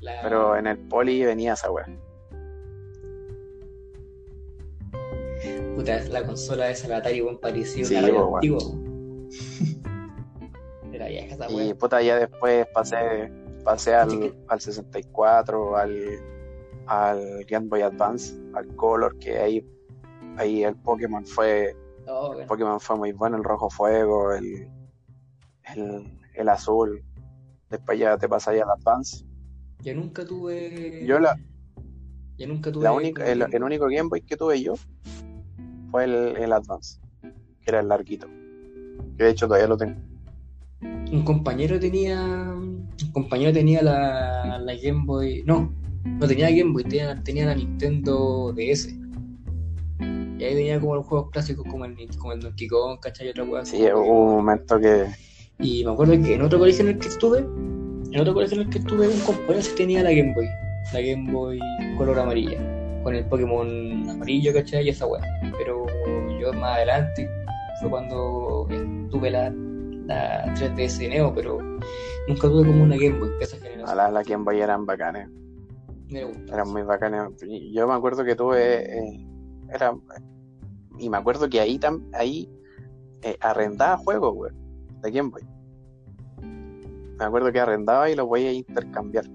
La- 0.00 0.20
Pero 0.22 0.56
en 0.56 0.66
el 0.66 0.78
poli 0.78 1.24
venía 1.24 1.54
esa 1.54 1.70
weá. 1.70 1.86
Puta, 5.76 6.02
la 6.08 6.24
consola 6.26 6.70
esa, 6.70 6.88
la 6.88 6.96
Atari, 6.98 7.20
weón, 7.22 7.38
parecía 7.38 7.84
Sí, 7.84 7.94
weón. 7.94 9.28
Era 10.92 11.08
vieja 11.08 11.34
esa 11.34 11.50
Y 11.50 11.74
puta, 11.74 12.00
ya 12.02 12.18
después 12.18 12.66
pasé, 12.72 13.30
pasé 13.64 13.94
al, 13.94 14.08
que- 14.18 14.34
al 14.48 14.60
64, 14.60 15.76
al, 15.76 15.94
al 16.86 17.44
Game 17.46 17.66
Boy 17.68 17.82
Advance, 17.82 18.34
al 18.54 18.74
Color, 18.76 19.18
que 19.18 19.38
ahí, 19.38 19.66
ahí 20.36 20.64
el 20.64 20.76
Pokémon 20.76 21.24
fue, 21.26 21.76
Oh, 22.08 22.30
weón. 22.30 22.46
Pokémon 22.46 22.80
fue 22.80 22.96
muy 22.96 23.12
bueno, 23.12 23.36
el 23.36 23.44
rojo 23.44 23.68
fuego, 23.68 24.32
el, 24.32 24.68
el, 25.74 26.18
el 26.34 26.48
azul. 26.48 27.02
Después 27.68 27.98
ya 27.98 28.16
te 28.16 28.28
pasáis 28.28 28.62
al 28.62 28.70
Advance. 28.70 29.26
Yo 29.82 29.92
nunca 29.94 30.24
tuve. 30.24 31.04
Yo 31.04 31.18
la, 31.18 31.36
yo 32.38 32.46
nunca 32.46 32.70
tuve. 32.72 32.84
la 32.84 32.92
única, 32.92 33.26
el, 33.26 33.42
el 33.52 33.62
único 33.62 33.86
Game 33.86 34.08
Boy 34.08 34.22
que 34.22 34.36
tuve 34.36 34.62
yo 34.62 34.74
fue 35.90 36.04
el, 36.04 36.36
el 36.36 36.52
Advance, 36.52 37.00
que 37.22 37.70
era 37.70 37.80
el 37.80 37.88
larguito. 37.88 38.28
Que 39.16 39.24
de 39.24 39.30
hecho 39.30 39.46
todavía 39.46 39.68
lo 39.68 39.76
tengo. 39.76 39.96
Un 40.82 41.22
compañero 41.24 41.78
tenía. 41.78 42.20
Un 42.22 43.12
compañero 43.12 43.52
tenía 43.52 43.82
la, 43.82 44.58
la 44.58 44.74
Game 44.74 45.04
Boy. 45.04 45.42
No, 45.44 45.72
no 46.04 46.26
tenía 46.26 46.50
Game 46.50 46.72
Boy, 46.72 46.84
tenía, 46.84 47.22
tenía 47.22 47.46
la 47.46 47.54
Nintendo 47.54 48.52
DS. 48.54 48.88
Y 50.38 50.44
ahí 50.44 50.54
tenía 50.54 50.78
como 50.78 50.96
los 50.96 51.06
juegos 51.06 51.30
clásicos 51.30 51.64
como 51.70 51.86
el, 51.86 51.96
como 52.18 52.32
el 52.32 52.40
Donkey 52.40 52.68
Kong, 52.68 52.98
¿cachai? 53.00 53.28
Y 53.28 53.30
otra 53.30 53.60
así 53.60 53.78
Sí, 53.78 53.84
hubo 53.84 54.24
un 54.24 54.36
momento 54.36 54.78
que 54.78 55.06
Y 55.58 55.84
me 55.84 55.92
acuerdo 55.92 56.12
que 56.22 56.34
en 56.34 56.42
otro 56.42 56.58
colegio 56.58 56.82
en 56.82 56.90
el 56.90 56.98
que 56.98 57.08
estuve, 57.08 57.38
en 57.38 58.20
otro 58.20 58.34
colegio 58.34 58.60
en 58.60 58.66
el 58.66 58.70
que 58.70 58.78
estuve, 58.78 59.08
un 59.08 59.20
compañero 59.20 59.62
sí 59.62 59.72
tenía 59.76 60.02
la 60.02 60.10
Game 60.10 60.34
Boy, 60.34 60.46
la 60.92 61.00
Game 61.00 61.32
Boy 61.32 61.58
color 61.96 62.18
amarilla, 62.18 62.58
con 63.06 63.14
el 63.14 63.24
Pokémon 63.26 64.10
amarillo, 64.10 64.52
¿cachai? 64.52 64.84
Y 64.84 64.88
esa 64.88 65.06
weá. 65.06 65.22
Pero 65.56 65.86
yo 66.40 66.52
más 66.54 66.78
adelante 66.78 67.30
fue 67.78 67.88
cuando 67.88 68.66
tuve 69.12 69.30
la, 69.30 69.48
la 70.06 70.44
3DS 70.56 71.08
Neo, 71.08 71.32
pero 71.32 71.58
nunca 72.26 72.48
tuve 72.48 72.66
como 72.66 72.82
una 72.82 72.96
Game 72.96 73.20
Boy 73.20 73.30
esa 73.40 73.58
a 73.58 73.60
generación. 73.60 73.96
la, 73.96 74.10
la 74.10 74.22
Game 74.24 74.42
Boy 74.42 74.60
eran 74.60 74.86
bacanes. 74.86 75.28
Me 76.08 76.24
gusta. 76.24 76.54
Eran 76.54 76.68
muy 76.72 76.82
bacanes. 76.82 77.20
Yo 77.72 77.86
me 77.86 77.94
acuerdo 77.94 78.24
que 78.24 78.34
tuve. 78.34 78.98
eh, 78.98 79.26
era, 79.72 79.94
y 80.98 81.08
me 81.08 81.16
acuerdo 81.16 81.48
que 81.48 81.60
ahí, 81.60 81.78
tam, 81.78 82.10
ahí 82.12 82.50
eh, 83.22 83.36
arrendaba 83.40 83.98
juegos, 83.98 84.34
güey, 84.34 84.52
de 85.02 85.10
Game 85.12 85.30
Boy. 85.30 85.42
Me 87.20 87.24
acuerdo 87.24 87.52
que 87.52 87.60
arrendaba 87.60 88.10
y 88.10 88.16
los 88.16 88.26
voy 88.26 88.46
a 88.46 88.52
intercambiar. 88.52 89.26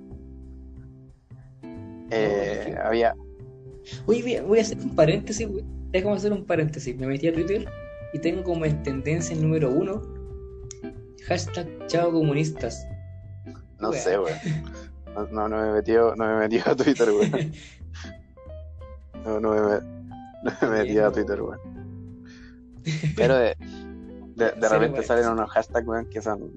Eh, 2.10 2.76
había. 2.84 3.16
Oye, 4.06 4.42
voy 4.42 4.60
a- 4.60 4.62
hacer 4.62 4.78
un 4.80 4.96
paréntesis, 4.96 5.48
güey. 5.48 5.64
Déjame 5.92 6.16
hacer 6.16 6.32
un 6.34 6.46
paréntesis. 6.46 6.96
Me 6.98 7.08
metí 7.08 7.28
a 7.28 7.34
Twitter 7.34 7.68
y 8.14 8.20
tengo 8.20 8.44
como 8.44 8.66
en 8.66 8.82
tendencia 8.84 9.36
el 9.36 9.42
número 9.42 9.70
uno. 9.72 10.02
Hashtag 11.26 11.68
chao 11.88 12.12
comunistas. 12.12 12.86
No 13.80 13.92
sé, 13.94 14.18
güey. 14.18 14.34
No, 15.14 15.28
no, 15.28 15.50
no 15.50 15.62
me 15.62 15.74
metió, 15.74 16.16
no 16.16 16.26
me 16.26 16.40
metió 16.40 16.62
a 16.66 16.76
Twitter, 16.76 17.12
güey. 17.12 17.52
No, 19.26 19.40
no 19.40 19.52
me, 19.52 19.60
no 19.60 20.52
me 20.62 20.68
metí 20.80 20.98
a 20.98 21.12
Twitter, 21.12 21.42
güey. 21.42 21.60
Pero 23.16 23.36
de, 23.36 23.56
de, 24.36 24.52
repente 24.70 25.04
salen 25.04 25.28
unos 25.30 25.50
hashtags, 25.52 25.88
weón, 25.88 26.10
que 26.10 26.22
son, 26.22 26.52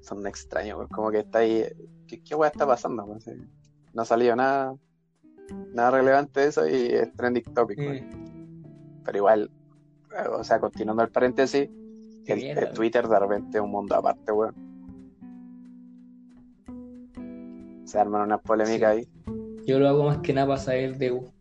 son 0.00 0.26
extraños, 0.26 0.76
weón. 0.78 0.88
Como 0.88 1.10
que 1.10 1.20
está 1.20 1.38
ahí. 1.38 1.64
¿Qué, 2.06 2.22
qué 2.22 2.34
weá 2.34 2.50
está 2.50 2.66
pasando? 2.66 3.06
Sí. 3.24 3.32
No 3.94 4.02
ha 4.02 4.04
salido 4.04 4.34
nada, 4.36 4.74
nada 5.72 5.92
relevante 5.92 6.44
eso 6.44 6.68
y 6.68 6.86
es 6.86 7.12
trending 7.14 7.44
topic. 7.54 7.78
Mm. 7.78 9.02
Pero 9.04 9.18
igual, 9.18 9.50
eh, 10.12 10.28
o 10.28 10.44
sea, 10.44 10.60
continuando 10.60 11.02
el 11.02 11.10
paréntesis, 11.10 11.68
el, 12.26 12.36
mierda, 12.36 12.62
el 12.62 12.72
Twitter 12.72 13.08
de 13.08 13.18
repente 13.18 13.58
es 13.58 13.64
un 13.64 13.70
mundo 13.70 13.94
aparte, 13.94 14.32
weón. 14.32 14.54
Se 17.84 17.98
arman 17.98 18.22
unas 18.22 18.40
polémicas 18.40 18.90
ahí. 18.90 19.08
Yo 19.66 19.78
lo 19.78 19.88
hago 19.88 20.04
más 20.04 20.18
que 20.18 20.32
nada 20.32 20.46
para 20.46 20.60
saber 20.60 20.96
de 20.96 21.12
U. 21.12 21.32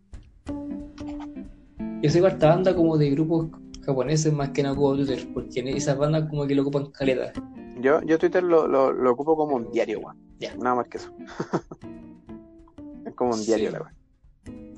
Yo 2.01 2.09
soy 2.09 2.23
harta 2.25 2.47
banda 2.49 2.75
como 2.75 2.97
de 2.97 3.09
grupos 3.11 3.47
japoneses 3.81 4.31
más 4.33 4.49
que 4.49 4.63
nada 4.63 4.75
como 4.75 4.95
Twitter, 4.95 5.27
porque 5.33 5.59
en 5.59 5.67
esas 5.67 5.97
bandas 5.97 6.29
como 6.29 6.47
que 6.47 6.55
lo 6.55 6.63
ocupan 6.63 6.91
caleta. 6.91 7.33
Yo, 7.81 8.01
yo 8.01 8.17
Twitter 8.17 8.43
lo, 8.43 8.67
lo, 8.67 8.91
lo 8.91 9.11
ocupo 9.11 9.35
como 9.35 9.55
un 9.55 9.71
diario, 9.71 9.99
weón. 9.99 10.17
Nada 10.59 10.75
más 10.75 10.87
que 10.87 10.97
eso. 10.97 11.13
es 13.05 13.13
como 13.13 13.33
un 13.33 13.45
diario, 13.45 13.71
la 13.71 13.81
weón. 13.81 13.98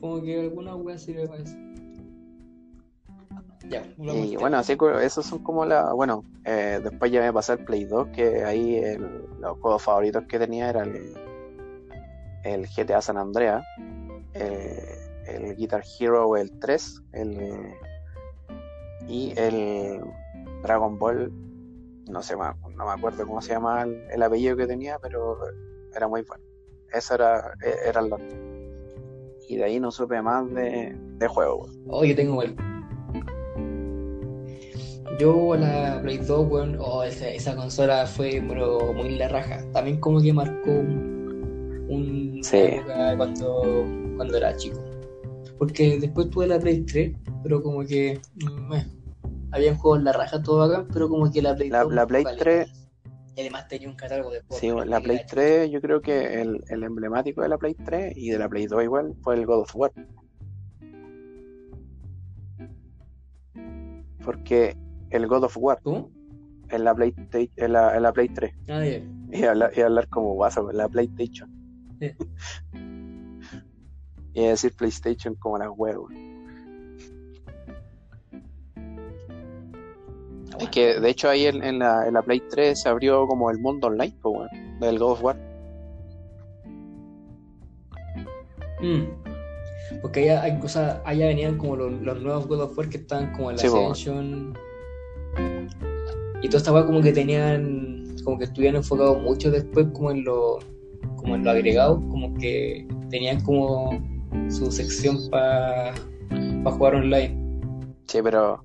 Como 0.01 0.21
que 0.21 0.41
alguna 0.41 0.75
wea 0.75 0.97
sirve 0.97 1.27
para 1.27 1.43
eso. 1.43 1.55
Ya, 3.69 3.85
Y 4.13 4.35
bueno, 4.35 4.57
así 4.57 4.75
que 4.77 5.05
esos 5.05 5.25
son 5.25 5.39
como 5.43 5.63
la. 5.65 5.93
Bueno, 5.93 6.25
eh, 6.43 6.79
después 6.83 7.11
ya 7.11 7.21
me 7.21 7.31
pasé 7.31 7.53
al 7.53 7.59
Play 7.59 7.85
2, 7.85 8.07
que 8.13 8.43
ahí 8.43 8.75
el- 8.77 9.25
los 9.39 9.57
juegos 9.59 9.83
favoritos 9.83 10.23
que 10.27 10.39
tenía 10.39 10.69
era 10.69 10.83
el, 10.83 11.13
el 12.43 12.67
GTA 12.67 13.01
San 13.01 13.17
Andreas, 13.17 13.63
eh, 14.33 14.97
el 15.27 15.55
Guitar 15.55 15.83
Hero 15.99 16.35
el 16.35 16.51
3, 16.59 17.01
el, 17.13 17.37
y 19.07 19.33
el 19.37 20.01
Dragon 20.63 20.97
Ball. 20.97 21.31
No 22.09 22.21
sé, 22.23 22.35
no 22.35 22.85
me 22.85 22.91
acuerdo 22.91 23.25
cómo 23.25 23.41
se 23.41 23.53
llama 23.53 23.83
el, 23.83 23.95
el 24.11 24.23
apellido 24.23 24.57
que 24.57 24.67
tenía, 24.67 24.97
pero 24.99 25.37
era 25.95 26.07
muy 26.07 26.23
bueno. 26.23 26.43
Eso 26.91 27.13
era, 27.15 27.53
e- 27.63 27.87
eran 27.87 28.09
los. 28.09 28.19
Y 29.51 29.57
de 29.57 29.65
ahí 29.65 29.81
no 29.81 29.91
supe 29.91 30.21
más 30.21 30.49
de, 30.53 30.95
de 31.17 31.27
juegos. 31.27 31.71
weón. 31.71 31.85
Oh, 31.89 32.05
yo 32.05 32.15
tengo 32.15 32.41
el. 32.41 32.55
Yo 35.19 35.55
la 35.57 35.99
Play 36.01 36.19
2, 36.19 36.47
weón, 36.49 36.77
oh, 36.79 37.03
esa, 37.03 37.27
esa 37.27 37.53
consola 37.55 38.07
fue 38.07 38.41
pero, 38.47 38.93
muy 38.93 39.17
la 39.17 39.27
raja. 39.27 39.61
También 39.73 39.99
como 39.99 40.21
que 40.21 40.31
marcó 40.31 40.71
un, 40.71 41.85
un 41.89 42.39
Sí. 42.43 42.57
época 42.57 43.17
cuando, 43.17 43.85
cuando 44.15 44.37
era 44.37 44.55
chico. 44.55 44.79
Porque 45.59 45.99
después 45.99 46.29
tuve 46.29 46.47
la 46.47 46.57
Play 46.57 46.81
3, 46.85 47.13
pero 47.43 47.61
como 47.61 47.81
que 47.85 48.21
mm, 48.35 48.73
eh, 48.73 48.87
habían 49.51 49.75
juegos 49.77 50.01
la 50.03 50.13
raja 50.13 50.41
todo 50.41 50.63
acá, 50.63 50.87
pero 50.93 51.09
como 51.09 51.29
que 51.29 51.41
la 51.41 51.53
Play 51.55 51.69
La- 51.69 51.83
2 51.83 51.93
la 51.93 52.07
Play 52.07 52.23
vale 52.23 52.37
3 52.37 52.67
más. 52.69 52.80
Y 53.35 53.41
además 53.41 53.67
tenía 53.67 53.87
un 53.89 53.95
catálogo 53.95 54.29
de 54.31 54.41
juegos. 54.41 54.59
Sí, 54.59 54.89
la 54.89 54.99
Play 54.99 55.17
gacho. 55.17 55.29
3, 55.35 55.71
yo 55.71 55.81
creo 55.81 56.01
que 56.01 56.41
el, 56.41 56.63
el 56.67 56.83
emblemático 56.83 57.41
de 57.41 57.49
la 57.49 57.57
Play 57.57 57.75
3 57.75 58.13
y 58.17 58.29
de 58.29 58.37
la 58.37 58.49
Play 58.49 58.65
2 58.67 58.83
igual 58.83 59.15
fue 59.21 59.35
el 59.35 59.45
God 59.45 59.61
of 59.61 59.75
War. 59.75 59.91
Porque 64.23 64.75
el 65.09 65.27
God 65.27 65.45
of 65.45 65.57
War 65.57 65.79
¿Cómo? 65.83 66.11
en 66.69 66.83
la 66.83 66.93
Play, 66.93 67.13
en 67.55 67.73
la, 67.73 67.95
en 67.95 68.03
la 68.03 68.13
Play 68.13 68.29
3 68.29 68.53
Ah, 68.69 68.85
ya. 68.85 69.01
y 69.31 69.43
hablar, 69.43 69.71
y 69.75 69.81
hablar 69.81 70.07
como 70.09 70.33
guaso, 70.33 70.69
en 70.69 70.77
la 70.77 70.87
PlayStation. 70.87 71.49
Sí. 71.99 72.11
y 74.33 74.45
decir 74.45 74.73
PlayStation 74.75 75.35
como 75.35 75.57
las 75.57 75.69
huevos. 75.75 76.11
Es 80.59 80.69
que 80.69 80.99
de 80.99 81.09
hecho 81.09 81.29
ahí 81.29 81.45
en, 81.45 81.63
en 81.63 81.79
la, 81.79 82.07
en 82.07 82.13
la 82.13 82.21
Play 82.21 82.41
3 82.49 82.79
se 82.79 82.89
abrió 82.89 83.25
como 83.27 83.49
el 83.49 83.59
mundo 83.59 83.87
online, 83.87 84.15
pues, 84.21 84.49
del 84.79 84.99
God 84.99 85.11
of 85.11 85.23
War. 85.23 85.51
Mm. 88.81 89.03
Porque 90.01 90.21
allá 90.21 90.43
hay 90.43 90.59
cosas, 90.59 90.99
allá 91.05 91.27
venían 91.27 91.57
como 91.57 91.75
los, 91.75 91.91
los 92.01 92.21
nuevos 92.21 92.47
God 92.47 92.61
of 92.61 92.77
War 92.77 92.89
que 92.89 92.97
estaban 92.97 93.31
como 93.33 93.51
en 93.51 93.57
la 93.57 93.61
Sí, 93.61 93.69
po. 93.69 93.91
Ascension. 93.91 94.57
Y 96.41 96.47
toda 96.47 96.57
esta 96.57 96.73
weá 96.73 96.85
como 96.85 97.01
que 97.01 97.13
tenían, 97.13 98.15
como 98.23 98.37
que 98.37 98.45
estuvieron 98.45 98.77
enfocados 98.77 99.21
mucho 99.21 99.51
después 99.51 99.87
como 99.93 100.11
en 100.11 100.23
lo, 100.23 100.59
como 101.17 101.35
en 101.35 101.43
lo 101.43 101.51
agregado, 101.51 102.01
como 102.09 102.33
que 102.35 102.87
tenían 103.09 103.41
como 103.41 104.01
su 104.49 104.71
sección 104.71 105.17
para 105.29 105.93
jugar 106.63 106.95
online. 106.95 107.37
Sí, 108.07 108.19
pero... 108.23 108.63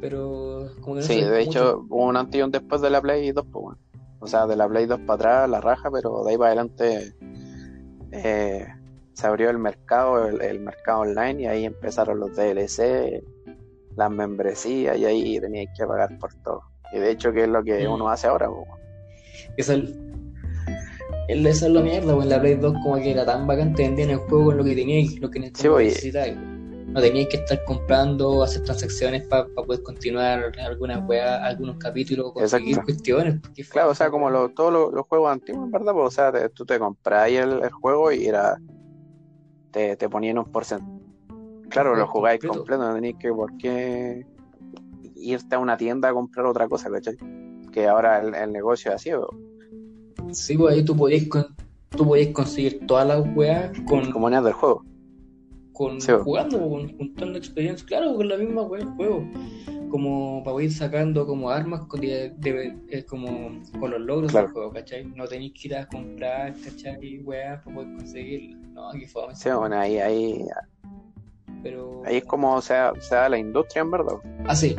Pero 0.00 0.70
como 0.80 0.96
que 0.96 1.00
no 1.02 1.06
Sí, 1.06 1.20
de 1.20 1.28
mucho. 1.28 1.40
hecho 1.40 1.86
hubo 1.88 2.04
un 2.06 2.16
antes 2.16 2.38
y 2.38 2.42
un 2.42 2.50
después 2.50 2.80
de 2.82 2.90
la 2.90 3.00
Play 3.00 3.32
2, 3.32 3.44
pues 3.50 3.62
bueno. 3.62 3.78
O 4.20 4.26
sea, 4.26 4.46
de 4.46 4.56
la 4.56 4.68
Play 4.68 4.86
2 4.86 5.00
para 5.00 5.14
atrás, 5.14 5.50
la 5.50 5.60
raja, 5.60 5.90
pero 5.90 6.22
de 6.24 6.30
ahí 6.32 6.36
para 6.38 6.48
adelante 6.48 7.14
eh, 8.12 8.66
se 9.12 9.26
abrió 9.26 9.50
el 9.50 9.58
mercado, 9.58 10.26
el, 10.28 10.40
el 10.42 10.60
mercado 10.60 11.00
online, 11.00 11.42
y 11.42 11.46
ahí 11.46 11.64
empezaron 11.64 12.20
los 12.20 12.34
DLC, 12.36 13.22
las 13.96 14.10
membresías, 14.10 14.96
y 14.98 15.04
ahí 15.04 15.40
tenías 15.40 15.66
que 15.76 15.86
pagar 15.86 16.18
por 16.18 16.34
todo. 16.42 16.62
Y 16.92 16.98
de 16.98 17.10
hecho, 17.10 17.32
que 17.32 17.42
es 17.44 17.48
lo 17.48 17.62
que 17.64 17.86
Mm. 17.88 17.92
uno 17.92 18.08
hace 18.08 18.26
ahora, 18.26 18.48
pues, 18.48 18.58
bueno. 18.68 18.76
Esa 19.56 19.74
es, 19.74 19.80
el- 21.28 21.46
esa 21.46 21.66
es 21.66 21.72
la 21.72 21.80
mierda, 21.82 22.14
pues 22.14 22.26
la 22.26 22.40
Play 22.40 22.54
2 22.54 22.74
como 22.82 22.96
que 22.96 23.10
era 23.10 23.24
tan 23.24 23.46
bacán, 23.46 23.74
te 23.74 23.82
vendían 23.84 24.10
el 24.10 24.18
juego 24.18 24.46
con 24.46 24.56
lo 24.58 24.64
que 24.64 24.74
teníais, 24.74 25.20
lo 25.20 25.30
que 25.30 25.40
ne- 25.40 25.52
Sí, 25.54 25.68
pues, 25.68 25.86
necesitabais. 25.88 26.36
No 26.96 27.02
teníais 27.02 27.28
que 27.28 27.36
estar 27.36 27.62
comprando, 27.64 28.42
hacer 28.42 28.62
transacciones 28.62 29.22
para 29.28 29.46
poder 29.48 29.82
continuar 29.82 30.50
algunas 30.66 31.06
weas, 31.06 31.42
algunos 31.42 31.76
capítulos, 31.76 32.32
conseguir 32.32 32.68
Exacto. 32.70 32.86
cuestiones. 32.86 33.40
porque 33.42 33.64
Claro, 33.64 33.90
o 33.90 33.94
sea, 33.94 34.10
como 34.10 34.30
lo- 34.30 34.48
todos 34.48 34.72
los, 34.72 34.92
los 34.94 35.06
juegos 35.06 35.30
antiguos, 35.30 35.66
en 35.66 35.72
verdad, 35.72 35.92
pues, 35.92 36.06
o 36.06 36.10
sea, 36.10 36.32
te- 36.32 36.48
tú 36.48 36.64
te 36.64 36.78
comprabas 36.78 37.28
el, 37.30 37.62
el 37.62 37.70
juego 37.70 38.10
y 38.12 38.24
era 38.26 38.56
te, 39.72 39.94
te 39.96 40.08
ponían 40.08 40.38
un 40.38 40.50
porcentaje. 40.50 40.90
Claro, 41.68 41.94
lo 41.96 42.06
jugáis 42.06 42.40
completo. 42.40 42.60
completo, 42.60 42.88
no 42.88 42.94
tenías 42.94 43.16
que 43.20 43.28
por 43.30 43.54
qué 43.58 44.26
irte 45.16 45.54
a 45.54 45.58
una 45.58 45.76
tienda 45.76 46.08
a 46.08 46.12
comprar 46.14 46.46
otra 46.46 46.66
cosa, 46.66 46.90
¿cachai? 46.90 47.16
Que 47.72 47.86
ahora 47.88 48.20
el, 48.22 48.34
el 48.34 48.52
negocio 48.52 48.90
es 48.90 48.94
así, 48.94 49.12
o- 49.12 49.28
Sí, 50.32 50.56
pues 50.56 50.74
ahí 50.74 50.82
tú 50.82 50.96
podías, 50.96 51.28
con- 51.28 51.54
tú 51.90 52.10
conseguir 52.32 52.86
todas 52.86 53.06
las 53.06 53.22
weas 53.36 53.70
con, 53.86 54.06
como 54.10 54.20
monedas 54.20 54.44
del 54.44 54.54
juego. 54.54 54.82
Con 55.76 56.00
Sí, 56.00 56.12
jugando, 56.22 56.58
con, 56.70 56.96
juntando 56.96 57.36
experiencia, 57.38 57.86
claro, 57.86 58.14
con 58.16 58.28
la 58.28 58.36
misma 58.38 58.62
wea 58.62 58.84
juego. 58.96 59.22
Como 59.90 60.42
para 60.42 60.62
ir 60.62 60.72
sacando 60.72 61.26
como 61.26 61.50
armas 61.50 61.82
con, 61.86 62.00
de- 62.00 62.32
de- 62.38 62.74
eh, 62.90 63.04
como 63.04 63.28
con 63.78 63.90
los 63.90 64.00
logros 64.00 64.32
Claro. 64.32 64.46
del 64.46 64.52
juego, 64.54 64.72
¿cachai? 64.72 65.04
No 65.04 65.26
tenéis 65.26 65.52
que 65.52 65.68
ir 65.68 65.76
a 65.76 65.86
comprar, 65.86 66.54
¿cachai? 66.64 67.18
Weas 67.22 67.62
para 67.62 67.76
poder. 67.76 68.40
No, 68.72 68.88
aquí 68.90 69.06
fue 69.06 69.22
Sí, 69.34 69.48
bueno, 69.50 69.76
ahí, 69.78 69.98
ahí, 69.98 70.44
Pero. 71.62 72.02
ahí 72.04 72.16
es 72.16 72.24
como 72.24 72.60
se 72.62 72.74
da, 72.74 72.92
se 73.00 73.14
da 73.14 73.28
la 73.28 73.38
industria, 73.38 73.82
en 73.82 73.90
verdad. 73.90 74.16
Ah, 74.46 74.56
sí. 74.56 74.74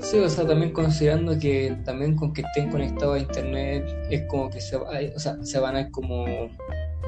Sí, 0.00 0.18
o 0.18 0.28
sea, 0.28 0.46
también 0.46 0.72
considerando 0.72 1.38
que 1.38 1.76
también 1.84 2.16
con 2.16 2.32
que 2.32 2.40
estén 2.42 2.70
conectados 2.70 3.16
a 3.16 3.18
internet 3.20 3.84
es 4.10 4.22
como 4.28 4.48
que 4.50 4.60
se, 4.60 4.76
o 4.76 5.18
sea, 5.18 5.36
se 5.44 5.60
van 5.60 5.76
a 5.76 5.82
ir 5.82 5.90
como 5.90 6.24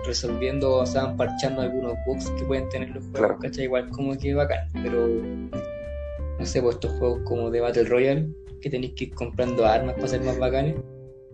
resolviendo, 0.07 0.77
o 0.79 0.87
sea, 0.87 1.17
parchando 1.17 1.63
algunos 1.63 1.95
bugs 2.07 2.29
que 2.31 2.45
pueden 2.45 2.69
tener 2.71 2.89
los 2.91 3.03
juegos, 3.05 3.19
Claro. 3.19 3.39
¿cachai? 3.41 3.65
Igual 3.65 3.89
como 3.91 4.17
que 4.17 4.35
bacán, 4.35 4.69
pero 4.83 5.07
no 5.07 6.47
sé, 6.47 6.61
pues 6.63 6.75
estos 6.77 6.93
juegos 6.99 7.21
como 7.25 7.51
de 7.51 7.61
Battle 7.61 7.85
Royale, 7.85 8.29
que 8.61 8.71
tenéis 8.71 8.93
que 8.95 9.05
ir 9.05 9.15
comprando 9.15 9.65
armas 9.67 9.95
para 9.95 10.09
ser 10.09 10.23
más 10.23 10.39
bacanes. 10.39 10.77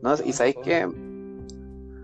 ¿no? 0.02 0.14
Y 0.24 0.32
sabéis 0.32 0.56
que 0.64 0.86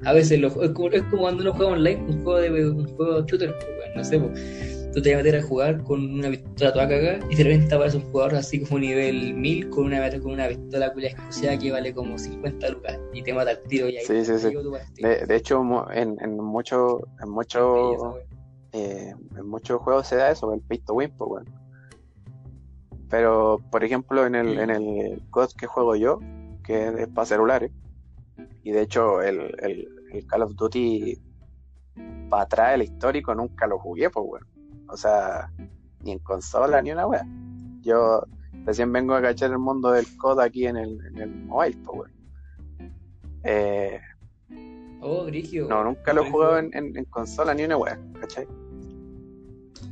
A 0.05 0.13
veces 0.13 0.39
los, 0.41 0.55
es, 0.57 0.71
como, 0.71 0.89
es 0.91 1.03
como 1.05 1.23
cuando 1.23 1.43
uno 1.43 1.53
juega 1.55 1.73
online, 1.73 2.05
un 2.09 2.23
juego 2.23 2.39
de 2.41 2.71
un 2.71 2.87
juego 2.97 3.25
shooter, 3.27 3.55
pues, 3.59 3.97
no 3.97 4.05
sé, 4.05 4.19
pues, 4.19 4.84
tú 4.95 5.03
te 5.03 5.11
vas 5.11 5.21
a 5.21 5.25
meter 5.25 5.41
a 5.41 5.43
jugar 5.43 5.83
con 5.83 6.15
una 6.15 6.31
pistola 6.31 6.73
toda 6.73 6.89
cagada 6.89 7.19
y 7.29 7.35
de 7.35 7.45
repente 7.45 7.75
aparece 7.75 7.97
un 7.97 8.05
jugador 8.05 8.37
así 8.37 8.65
como 8.65 8.79
nivel 8.79 9.35
1000 9.35 9.71
con 9.71 9.87
una, 9.87 10.11
con 10.21 10.33
una 10.33 10.49
pistola 10.49 10.93
culia 10.93 11.11
exclusiva 11.11 11.59
que 11.59 11.73
vale 11.73 11.93
como 11.95 12.17
50 12.17 12.69
lucas 12.71 12.99
y 13.13 13.23
te 13.23 13.35
mata 13.35 13.51
al 13.51 13.61
tiro 13.65 13.89
y 13.89 13.97
ahí 13.97 14.05
Sí, 14.05 14.25
sí, 14.25 14.39
sí. 14.39 14.55
de, 15.03 15.27
de 15.27 15.37
hecho 15.37 15.63
en, 15.93 16.17
en 16.21 16.37
muchos 16.37 17.03
en 17.21 17.31
muchos 17.31 17.97
eh, 18.73 19.15
en 19.37 19.47
muchos 19.47 19.81
juegos 19.81 20.09
se 20.09 20.17
da 20.17 20.31
eso, 20.31 20.53
el 20.53 20.61
pay 20.61 20.79
to 20.79 20.95
win, 20.95 21.13
pues 21.17 21.29
bueno. 21.29 21.51
Pero, 23.09 23.61
por 23.71 23.85
ejemplo, 23.85 24.27
en 24.27 24.35
el, 24.35 24.59
en 24.59 24.71
el 24.71 25.23
COD 25.31 25.51
que 25.57 25.67
juego 25.67 25.95
yo, 25.95 26.19
que 26.65 26.89
es 26.89 27.09
para 27.09 27.27
celulares, 27.27 27.71
y 28.65 28.73
de 28.73 28.83
hecho 28.83 29.23
el, 29.23 29.55
el, 29.63 29.89
el 30.13 30.27
Call 30.27 30.43
of 30.43 30.57
Duty 30.57 31.17
para 32.29 32.43
atrás, 32.43 32.75
el 32.75 32.83
histórico, 32.83 33.33
nunca 33.33 33.69
lo 33.69 33.79
jugué, 33.79 34.11
pues 34.11 34.27
bueno. 34.27 34.47
O 34.89 34.97
sea, 34.97 35.51
ni 36.01 36.13
en 36.13 36.19
consola 36.21 36.81
ni 36.83 36.93
una 36.93 37.07
wea. 37.07 37.27
Yo 37.83 38.23
recién 38.65 38.93
vengo 38.93 39.15
a 39.15 39.23
cachar 39.23 39.51
el 39.51 39.59
mundo 39.59 39.91
del 39.91 40.07
COD 40.19 40.41
aquí 40.41 40.67
en 40.67 40.77
el, 40.77 40.99
en 41.07 41.19
el 41.19 41.31
mobile, 41.47 41.77
pues 41.85 41.97
bueno. 41.99 42.15
Eh, 43.45 44.01
Oh, 45.07 45.25
Grigio. 45.27 45.69
no, 45.69 45.85
nunca 45.85 46.15
lo 46.15 46.23
he 46.25 46.31
jugado 46.31 46.59
en, 46.59 46.71
en, 46.73 46.97
en 46.97 47.05
consola 47.07 47.53
ni 47.53 47.65
una 47.65 47.77
wea, 47.77 47.99
¿cachai? 48.21 48.47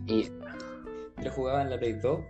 Y 0.07 0.31
Lo 1.23 1.31
jugaba 1.33 1.61
en 1.63 1.69
la 1.71 1.79
Play 1.79 1.93
2 1.95 2.21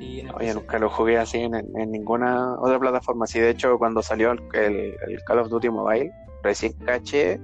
y 0.00 0.20
en 0.20 0.30
Oye, 0.30 0.38
PC. 0.46 0.54
nunca 0.54 0.78
lo 0.78 0.88
jugué 0.88 1.18
así 1.18 1.38
en, 1.40 1.54
en 1.54 1.90
ninguna 1.90 2.54
otra 2.58 2.78
plataforma. 2.78 3.26
Sí, 3.26 3.38
de 3.38 3.50
hecho, 3.50 3.76
cuando 3.78 4.02
salió 4.02 4.32
el, 4.32 4.40
el- 4.54 4.94
el 5.08 5.22
Call 5.26 5.40
of 5.40 5.50
Duty 5.50 5.68
Mobile, 5.68 6.10
recién 6.42 6.72
caché 6.84 7.38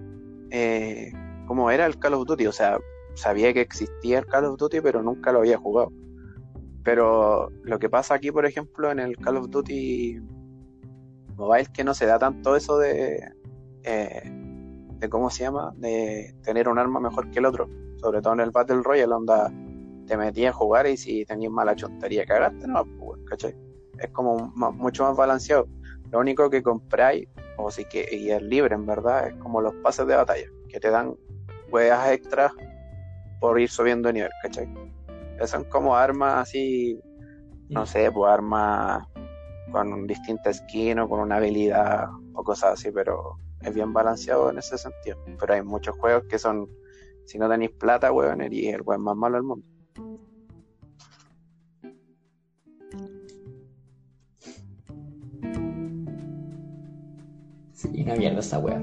eh, 0.51 1.13
cómo 1.47 1.71
era 1.71 1.85
el 1.85 1.99
Call 1.99 2.15
of 2.15 2.27
Duty. 2.27 2.47
O 2.47 2.53
sea, 2.53 2.79
sabía 3.17 3.53
que 3.53 3.63
existía 3.63 4.19
el 4.19 4.27
Call 4.27 4.45
of 4.45 4.59
Duty, 4.59 4.81
pero 4.81 5.03
nunca 5.03 5.33
lo 5.33 5.41
había 5.41 5.59
jugado. 5.59 5.93
Pero 6.85 7.51
lo 7.65 7.79
que 7.79 7.89
pasa 7.89 8.15
aquí, 8.15 8.31
por 8.31 8.47
ejemplo, 8.47 8.91
en 8.93 9.01
el 9.01 9.17
Call 9.17 9.39
of 9.39 9.51
Duty 9.51 10.21
Mobile, 11.35 11.67
que 11.73 11.83
no 11.83 11.95
se 11.95 12.07
da 12.07 12.19
tanto 12.19 12.55
eso 12.55 12.79
de, 12.79 13.33
eh, 13.83 14.23
de 14.99 15.09
cómo 15.09 15.31
se 15.31 15.45
llama, 15.45 15.73
de 15.77 16.35
tener 16.43 16.69
un 16.69 16.79
arma 16.79 17.01
mejor 17.01 17.31
que 17.31 17.41
el 17.41 17.47
otro. 17.47 17.69
Sobre 17.97 18.21
todo 18.21 18.35
en 18.35 18.41
el 18.41 18.51
Battle 18.51 18.83
Royale, 18.83 19.13
onda 19.13 19.53
te 20.07 20.17
metías 20.17 20.55
a 20.55 20.57
jugar 20.57 20.87
y 20.87 20.97
si 20.97 21.25
tenías 21.25 21.51
mala 21.51 21.75
chontería 21.75 22.25
cagaste, 22.25 22.69
no, 22.69 22.85
pues, 22.99 23.21
¿cachai? 23.29 23.57
Es 23.99 24.11
como 24.11 24.53
mucho 24.55 25.05
más 25.05 25.17
balanceado. 25.17 25.67
Lo 26.13 26.21
único 26.21 26.49
que 26.49 26.63
compráis, 26.63 27.27
o 27.57 27.71
si 27.71 27.85
que, 27.87 28.07
y 28.13 28.31
es 28.31 28.43
libre 28.43 28.75
en 28.75 28.87
verdad, 28.87 29.29
es 29.29 29.35
como 29.37 29.61
los 29.61 29.75
pases 29.77 30.07
de 30.07 30.15
batalla, 30.15 30.47
que 30.69 30.79
te 30.79 30.91
dan 30.91 31.17
hueas 31.71 32.13
extras 32.13 32.53
por 33.41 33.61
ir 33.61 33.69
subiendo 33.69 34.09
de 34.09 34.15
nivel, 34.15 34.31
¿cachai? 34.43 34.69
Son 35.45 35.65
como 35.65 35.97
armas 35.97 36.49
así, 36.49 36.99
no 37.69 37.85
sé, 37.87 38.11
pues 38.11 38.33
armas 38.33 39.07
con 39.71 40.07
distinta 40.07 40.53
skin 40.53 40.99
o 41.01 41.09
con 41.09 41.21
una 41.21 41.37
habilidad 41.37 42.07
o 42.35 42.43
cosas 42.43 42.75
así, 42.75 42.91
pero 42.91 43.37
es 43.61 43.75
bien 43.75 43.93
balanceado 43.93 44.51
en 44.51 44.59
ese 44.59 44.79
sentido. 44.79 45.19
Pero 45.39 45.55
hay 45.55 45.63
muchos 45.63 45.97
juegos 45.99 46.25
que 46.29 46.39
son, 46.39 46.69
si 47.25 47.39
no 47.39 47.49
tenéis 47.49 47.73
plata, 47.73 48.13
weón, 48.13 48.41
eres 48.41 48.75
el 48.75 48.83
weón 48.83 49.03
más 49.03 49.17
malo 49.17 49.37
del 49.37 49.45
mundo. 49.45 49.67
Sí, 57.73 58.03
una 58.03 58.15
mierda 58.15 58.41
esa 58.41 58.59
wea. 58.59 58.83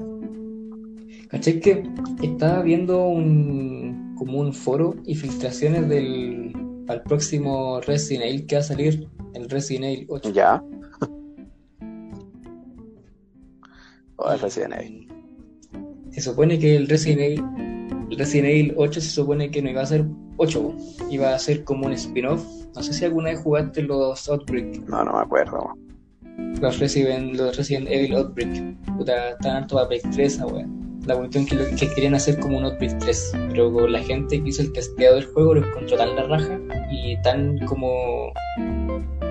¿Cachai 1.28 1.58
que 1.58 1.82
estaba 2.22 2.62
viendo 2.62 3.06
un 3.06 4.03
como 4.16 4.38
un 4.40 4.52
foro 4.52 4.94
y 5.06 5.14
filtraciones 5.14 5.88
del 5.88 6.52
al 6.88 7.02
próximo 7.02 7.80
Resident 7.80 8.24
Evil 8.26 8.46
que 8.46 8.56
va 8.56 8.60
a 8.60 8.64
salir, 8.64 9.08
el 9.34 9.48
Resident 9.48 9.84
Evil 9.86 10.06
8? 10.08 10.30
Ya. 10.32 10.62
O 14.16 14.30
el 14.30 14.38
Resident 14.38 14.74
Evil. 14.74 15.08
Se 16.12 16.20
supone 16.20 16.58
que 16.58 16.76
el 16.76 16.88
Resident 16.88 17.20
Evil, 17.20 17.44
el 18.10 18.16
Resident 18.18 18.48
Evil 18.48 18.74
8 18.76 19.00
se 19.00 19.08
supone 19.10 19.50
que 19.50 19.60
no 19.60 19.70
iba 19.70 19.82
a 19.82 19.86
ser 19.86 20.04
8, 20.36 20.62
po. 20.62 20.74
iba 21.10 21.34
a 21.34 21.38
ser 21.38 21.64
como 21.64 21.86
un 21.86 21.92
spin-off. 21.92 22.44
No 22.76 22.82
sé 22.82 22.92
si 22.92 23.04
alguna 23.04 23.30
vez 23.30 23.40
jugaste 23.40 23.82
los 23.82 24.28
Outbreak, 24.28 24.88
No, 24.88 25.04
no 25.04 25.12
me 25.14 25.18
acuerdo. 25.20 25.58
weón. 25.58 26.54
los 26.60 26.78
Resident, 26.78 27.34
los 27.34 27.56
Resident 27.56 27.88
Evil 27.90 28.14
Outbreak. 28.14 28.76
Puta, 28.96 29.30
están 29.30 29.56
harto 29.56 29.74
para 29.76 29.88
Play 29.88 30.00
3, 30.12 30.18
esa 30.34 30.46
wea. 30.46 30.66
La 31.06 31.16
cuestión 31.16 31.44
que, 31.44 31.56
que 31.76 31.88
querían 31.94 32.14
hacer 32.14 32.38
como 32.40 32.58
un 32.58 32.64
Outbreak 32.64 32.98
3, 32.98 33.32
pero 33.50 33.86
la 33.86 34.00
gente 34.00 34.42
que 34.42 34.48
hizo 34.48 34.62
el 34.62 34.72
testeado 34.72 35.16
del 35.16 35.26
juego 35.26 35.54
lo 35.54 35.66
encontró 35.66 35.98
tan 35.98 36.16
la 36.16 36.22
raja 36.22 36.58
y 36.90 37.20
tan 37.22 37.58
como 37.66 38.32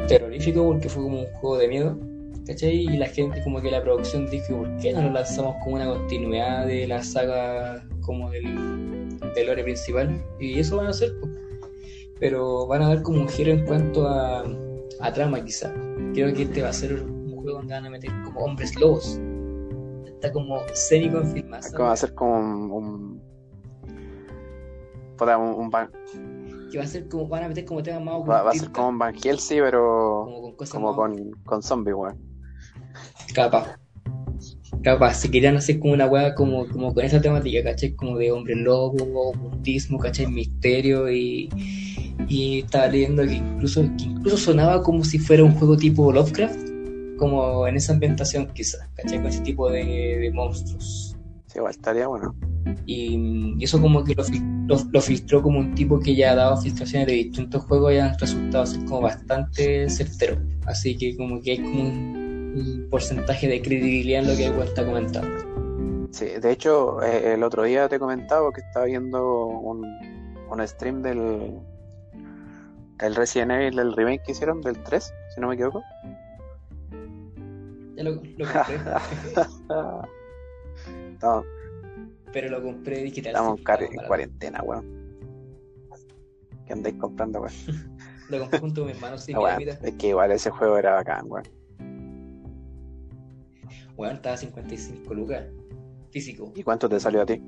terrorífico 0.07 0.65
porque 0.65 0.89
fue 0.89 1.03
como 1.03 1.21
un 1.21 1.27
juego 1.39 1.57
de 1.57 1.67
miedo. 1.67 1.99
¿Cachai? 2.45 2.75
Y 2.75 2.97
la 2.97 3.07
gente, 3.07 3.41
como 3.43 3.61
que 3.61 3.71
la 3.71 3.81
producción 3.81 4.29
dijo, 4.29 4.57
¿por 4.57 4.77
qué 4.77 4.91
no 4.91 5.01
lo 5.01 5.11
lanzamos 5.11 5.55
como 5.63 5.77
una 5.77 5.87
continuidad 5.87 6.67
de 6.67 6.85
la 6.87 7.01
saga 7.01 7.87
como 8.01 8.29
del, 8.31 9.17
del 9.33 9.47
lore 9.47 9.63
principal? 9.63 10.21
Y 10.41 10.59
eso 10.59 10.75
van 10.75 10.87
a 10.87 10.89
hacer, 10.89 11.13
pero 12.19 12.67
van 12.67 12.81
a 12.81 12.89
dar 12.89 13.01
como 13.01 13.21
un 13.21 13.29
giro 13.29 13.53
en 13.53 13.65
cuanto 13.65 14.07
a, 14.09 14.43
a 14.99 15.13
trama 15.13 15.43
quizá. 15.45 15.73
Creo 16.13 16.33
que 16.33 16.43
este 16.43 16.61
va 16.61 16.69
a 16.69 16.73
ser 16.73 16.95
un 16.95 17.41
juego 17.41 17.59
donde 17.59 17.73
van 17.73 17.85
a 17.85 17.89
meter 17.89 18.11
como 18.25 18.41
hombres 18.41 18.77
lobos. 18.77 19.17
Está 20.23 20.31
como 20.31 20.61
semi 20.73 21.11
confirmada. 21.11 21.59
Es 21.59 21.73
como 21.73 21.89
hacer 21.89 22.13
como 22.13 22.77
un. 22.77 23.21
un 25.19 25.69
ban- 25.69 25.91
Que 26.71 26.77
va 26.77 26.85
a 26.85 26.87
ser 26.87 27.09
como, 27.09 27.27
van 27.27 27.43
a 27.43 27.47
meter 27.49 27.65
como 27.65 27.83
temas 27.83 28.01
más 28.01 28.15
Va, 28.29 28.41
va 28.43 28.51
a 28.51 28.53
ser 28.53 28.71
como 28.71 28.87
un 28.87 28.99
Van 28.99 29.13
Helsing, 29.13 29.59
pero 29.59 30.21
como 30.23 30.41
con 30.43 30.55
cosas 30.55 30.73
como 30.75 30.87
más 30.87 30.95
con, 30.95 31.31
con 31.43 31.61
zombies, 31.61 31.95
weón. 31.97 32.17
Capaz. 33.35 33.75
Capaz, 34.81 35.15
si 35.15 35.29
querían 35.29 35.57
hacer 35.57 35.81
como 35.81 35.91
una 35.93 36.07
weá 36.07 36.33
como, 36.35 36.69
como 36.69 36.93
con 36.93 37.03
esa 37.03 37.19
temática, 37.19 37.61
¿cachai? 37.61 37.93
Como 37.93 38.17
de 38.17 38.31
hombre 38.31 38.55
lobo, 38.55 38.95
ocultismo, 39.29 39.99
¿cachai? 39.99 40.27
Misterio 40.27 41.11
y, 41.11 41.49
y 42.29 42.59
estaba 42.59 42.87
leyendo 42.87 43.23
que 43.25 43.33
incluso, 43.33 43.81
que 43.97 44.05
incluso 44.05 44.37
sonaba 44.37 44.81
como 44.83 45.03
si 45.03 45.19
fuera 45.19 45.43
un 45.43 45.53
juego 45.55 45.75
tipo 45.75 46.13
Lovecraft, 46.13 46.72
como 47.23 47.67
en 47.67 47.75
esa 47.75 47.93
ambientación 47.93 48.47
quizás, 48.53 48.87
¿cachai? 48.95 49.17
Con 49.19 49.27
ese 49.27 49.41
tipo 49.41 49.69
de, 49.69 49.83
de 50.19 50.31
monstruos. 50.31 51.15
Sí, 51.47 51.57
igual 51.59 51.71
estaría 51.71 52.07
bueno. 52.07 52.35
Y, 52.85 53.55
y 53.59 53.63
eso 53.63 53.81
como 53.81 54.03
que 54.03 54.15
lo, 54.15 54.23
fil- 54.23 54.65
lo, 54.67 54.77
lo 54.91 55.01
filtró 55.01 55.41
como 55.41 55.59
un 55.59 55.73
tipo 55.75 55.99
que 55.99 56.15
ya 56.15 56.31
ha 56.31 56.35
dado 56.35 56.57
filtraciones 56.57 57.07
de 57.07 57.13
distintos 57.13 57.63
juegos 57.63 57.93
y 57.93 57.97
han 57.97 58.17
resultado 58.17 58.65
ser 58.65 58.83
como 58.85 59.01
bastante 59.01 59.89
certeros. 59.89 60.39
Así 60.65 60.97
que 60.97 61.15
como 61.17 61.41
que 61.41 61.51
hay 61.51 61.57
como 61.59 61.81
un, 61.81 62.53
un 62.55 62.87
porcentaje 62.89 63.47
de 63.47 63.61
credibilidad 63.61 64.21
en 64.23 64.27
lo 64.29 64.35
que 64.35 64.63
está 64.63 64.85
comentando. 64.85 66.07
Sí, 66.11 66.25
de 66.41 66.51
hecho, 66.51 67.01
eh, 67.03 67.33
el 67.33 67.43
otro 67.43 67.63
día 67.63 67.89
te 67.89 67.99
comentaba 67.99 68.51
que 68.53 68.61
estaba 68.61 68.85
viendo 68.85 69.45
un, 69.47 69.83
un 70.49 70.67
stream 70.67 71.01
del 71.01 71.59
el 72.99 73.15
Resident 73.15 73.51
Evil, 73.51 73.79
el 73.79 73.93
remake 73.93 74.21
que 74.23 74.31
hicieron 74.31 74.61
del 74.61 74.81
3, 74.83 75.11
si 75.33 75.41
no 75.41 75.47
me 75.49 75.55
equivoco. 75.55 75.81
Ya 77.95 78.03
lo, 78.03 78.11
lo 78.15 78.45
compré, 78.45 78.75
Estamos, 81.13 81.45
pero 82.31 82.49
lo 82.49 82.63
compré 82.63 83.03
digital. 83.03 83.33
estamos 83.33 83.59
en, 83.59 84.07
cuarentena, 84.07 84.61
weón. 84.63 84.85
¿Qué 86.65 86.73
andáis 86.73 86.95
comprando, 86.95 87.41
weón? 87.41 87.53
Lo 88.29 88.39
compré 88.39 88.59
junto 88.59 88.81
con 88.81 88.89
mi 88.89 88.95
hermano, 88.95 89.17
sí, 89.17 89.33
Ah, 89.35 89.55
mira. 89.57 89.77
Es 89.83 89.93
que 89.95 90.07
igual 90.07 90.31
ese 90.31 90.49
juego 90.49 90.77
era 90.77 90.93
bacán, 90.95 91.25
weón. 91.29 91.43
Weón, 93.95 94.15
estaba 94.15 94.35
a 94.35 94.37
55 94.37 95.13
lucas. 95.13 95.45
Físico. 96.11 96.51
¿Y 96.55 96.63
cuánto 96.63 96.89
te 96.89 96.99
salió 96.99 97.21
a 97.21 97.25
ti? 97.25 97.41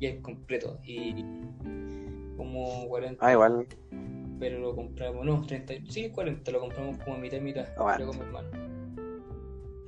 Y 0.00 0.06
es 0.06 0.20
completo. 0.20 0.80
Y 0.84 1.24
como 2.36 2.88
40. 2.88 3.24
Ah, 3.24 3.32
igual, 3.32 3.66
Pero 4.40 4.58
lo 4.58 4.74
compramos, 4.74 5.24
no, 5.24 5.46
30, 5.46 5.74
sí, 5.88 6.10
40, 6.10 6.50
lo 6.50 6.60
compramos 6.60 6.98
como 7.04 7.18
mitad 7.18 7.36
y 7.36 7.40
mitad, 7.42 7.66
Ah, 7.76 7.82
bueno. 7.82 7.98
yo 8.00 8.06
con 8.08 8.18
mi 8.18 8.24
hermano. 8.24 8.48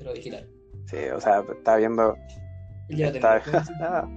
Pero 0.03 0.15
digital. 0.15 0.47
sí, 0.87 0.97
o 1.15 1.21
sea, 1.21 1.45
estaba 1.49 1.77
viendo, 1.79 2.17
ya 2.89 3.07
lo 3.11 3.13
estaba, 3.15 4.09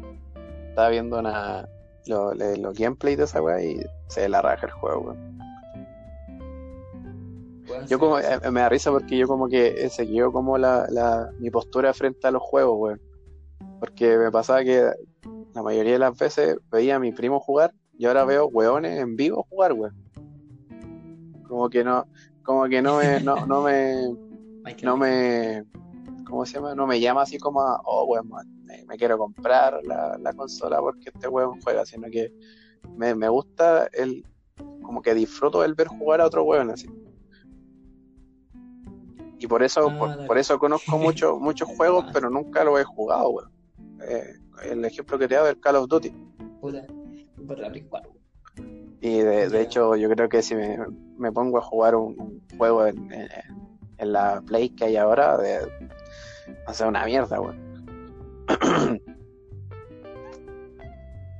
estaba 0.69 0.89
viendo 0.89 1.19
una, 1.19 1.67
lo- 2.07 2.33
los 2.33 2.73
gameplays 2.77 3.17
de 3.17 3.23
esa 3.25 3.41
weá 3.41 3.61
y 3.63 3.79
se 4.09 4.27
la 4.29 4.41
raja 4.41 4.65
el 4.67 4.71
juego, 4.73 5.01
weón. 5.01 5.35
Yo 7.87 7.99
como, 7.99 8.17
eh, 8.19 8.39
me 8.51 8.61
da 8.61 8.69
risa 8.69 8.91
porque 8.91 9.15
yo 9.17 9.27
como 9.27 9.47
que 9.47 9.67
he 9.85 9.89
seguido 9.89 10.31
como 10.31 10.57
la, 10.57 10.87
la, 10.89 11.29
mi 11.39 11.51
postura 11.51 11.93
frente 11.93 12.27
a 12.27 12.31
los 12.31 12.41
juegos, 12.41 12.75
weón. 12.79 13.01
Porque 13.79 14.17
me 14.17 14.31
pasaba 14.31 14.63
que 14.63 14.89
la 15.53 15.61
mayoría 15.61 15.93
de 15.93 15.99
las 15.99 16.17
veces 16.17 16.57
veía 16.71 16.95
a 16.95 16.99
mi 16.99 17.11
primo 17.11 17.39
jugar 17.39 17.71
y 17.97 18.05
ahora 18.07 18.25
veo 18.25 18.47
weones 18.47 18.99
en 18.99 19.15
vivo 19.15 19.45
jugar, 19.49 19.73
weón. 19.73 19.93
Como 21.47 21.69
que 21.69 21.83
no, 21.83 22.05
como 22.43 22.67
que 22.67 22.81
no 22.81 22.97
me, 22.97 23.19
no, 23.19 23.45
no 23.45 23.61
me, 23.61 23.93
no 24.83 24.97
me, 24.97 25.63
¿cómo 26.25 26.45
se 26.45 26.53
llama? 26.55 26.75
No 26.75 26.87
me 26.87 26.99
llama 26.99 27.21
así 27.23 27.37
como 27.37 27.61
a, 27.61 27.81
oh, 27.85 28.05
weón, 28.05 28.29
me, 28.63 28.83
me 28.85 28.97
quiero 28.97 29.17
comprar 29.17 29.79
la, 29.83 30.17
la 30.17 30.33
consola 30.33 30.79
porque 30.79 31.09
este 31.13 31.27
weón 31.27 31.61
juega, 31.61 31.85
sino 31.85 32.09
que 32.09 32.31
me, 32.97 33.13
me 33.15 33.29
gusta 33.29 33.87
el, 33.93 34.25
como 34.81 35.01
que 35.01 35.13
disfruto 35.13 35.63
el 35.63 35.73
ver 35.75 35.87
jugar 35.87 36.21
a 36.21 36.25
otro 36.25 36.43
weón 36.43 36.71
así. 36.71 36.87
Y 39.37 39.47
por 39.47 39.63
eso, 39.63 39.89
Ah, 39.89 39.97
por, 39.99 40.09
dale. 40.09 40.27
por 40.27 40.37
eso 40.37 40.57
conozco 40.59 40.97
mucho, 40.97 41.39
muchos 41.39 41.67
juegos, 41.69 42.05
Ah. 42.07 42.11
pero 42.13 42.29
nunca 42.29 42.63
los 42.63 42.79
he 42.79 42.83
jugado, 42.83 43.29
weón. 43.29 43.51
Eh, 44.07 44.33
el 44.69 44.83
ejemplo 44.85 45.17
que 45.19 45.27
te 45.27 45.35
da 45.35 45.43
del 45.43 45.59
Call 45.59 45.75
of 45.77 45.87
Duty. 45.89 46.09
Puta, 46.61 46.85
por 47.47 47.59
la 47.59 47.69
Play 47.69 47.83
4. 47.89 48.11
Y 49.01 49.17
de, 49.19 49.49
de 49.49 49.61
hecho, 49.61 49.95
yo 49.95 50.09
creo 50.09 50.29
que 50.29 50.41
si 50.41 50.55
me, 50.55 50.77
me 51.17 51.31
pongo 51.31 51.57
a 51.57 51.61
jugar 51.61 51.95
un, 51.95 52.15
un 52.19 52.57
juego 52.57 52.85
en, 52.87 53.11
en- 53.11 53.29
en 53.97 54.13
la 54.13 54.41
Play 54.45 54.69
que 54.69 54.85
hay 54.85 54.97
ahora, 54.97 55.37
de, 55.37 55.59
va 56.49 56.71
a 56.71 56.73
ser 56.73 56.87
una 56.87 57.05
mierda, 57.05 57.39
weón. 57.39 57.57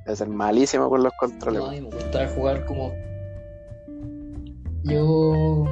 Debe 0.04 0.16
ser 0.16 0.28
malísimo 0.28 0.88
con 0.88 1.02
los 1.02 1.12
controles. 1.18 1.60
No, 1.60 1.68
a 1.68 1.70
mí 1.72 1.80
me 1.80 1.90
gusta 1.90 2.28
jugar 2.28 2.64
como. 2.64 2.92
Yo. 4.84 5.64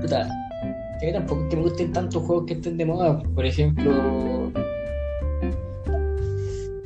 Puta. 0.00 0.28
Que 1.00 1.12
tampoco 1.12 1.42
es 1.42 1.48
que 1.48 1.56
me 1.56 1.62
gusten 1.62 1.92
tantos 1.92 2.22
juegos 2.24 2.46
que 2.46 2.54
estén 2.54 2.76
de 2.76 2.86
moda. 2.86 3.22
Por 3.34 3.44
ejemplo. 3.44 4.52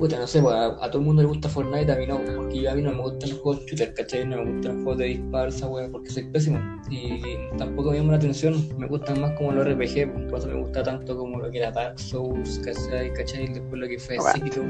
Puta, 0.03 0.19
no 0.19 0.27
sé, 0.27 0.43
pues, 0.43 0.53
a, 0.53 0.67
a 0.85 0.91
todo 0.91 0.99
el 0.99 1.05
mundo 1.07 1.23
le 1.23 1.29
gusta 1.29 1.49
Fortnite, 1.49 1.93
a 1.93 1.95
mí 1.97 2.09
no, 2.09 2.19
porque 2.37 2.61
yo, 2.63 2.73
a 2.73 2.75
mí 2.75 2.83
no 2.83 2.91
me 2.91 3.03
gustan 3.03 3.31
los 3.31 3.39
juegos 3.39 3.65
shooter, 3.67 3.95
¿cachai? 3.95 4.27
No 4.27 4.43
me 4.43 4.53
gustan 4.55 4.75
los 4.75 4.83
juegos 4.83 4.99
de 4.99 5.05
disparo, 5.05 5.49
esa 5.49 5.69
wea, 5.69 5.89
porque 5.93 6.11
soy 6.11 6.25
pésimo. 6.25 6.59
Y 6.91 7.23
tampoco 7.57 7.93
me 7.93 7.99
llama 7.99 8.11
la 8.11 8.17
atención, 8.17 8.69
me 8.77 8.89
gustan 8.89 9.21
más 9.21 9.31
como 9.39 9.53
los 9.53 9.65
RPG, 9.65 10.13
pues, 10.13 10.25
por 10.29 10.39
eso 10.41 10.49
me 10.49 10.55
gusta 10.61 10.83
tanto 10.83 11.17
como 11.17 11.39
lo 11.39 11.49
que 11.53 11.59
era 11.59 11.71
Dark 11.71 12.01
Souls, 12.01 12.61
¿cachai? 12.65 13.13
¿cachai? 13.13 13.47
Después 13.47 13.81
lo 13.81 13.87
que 13.87 13.97
fue 14.01 14.17
Bueno. 14.17 14.33
Sekiro. 14.33 14.65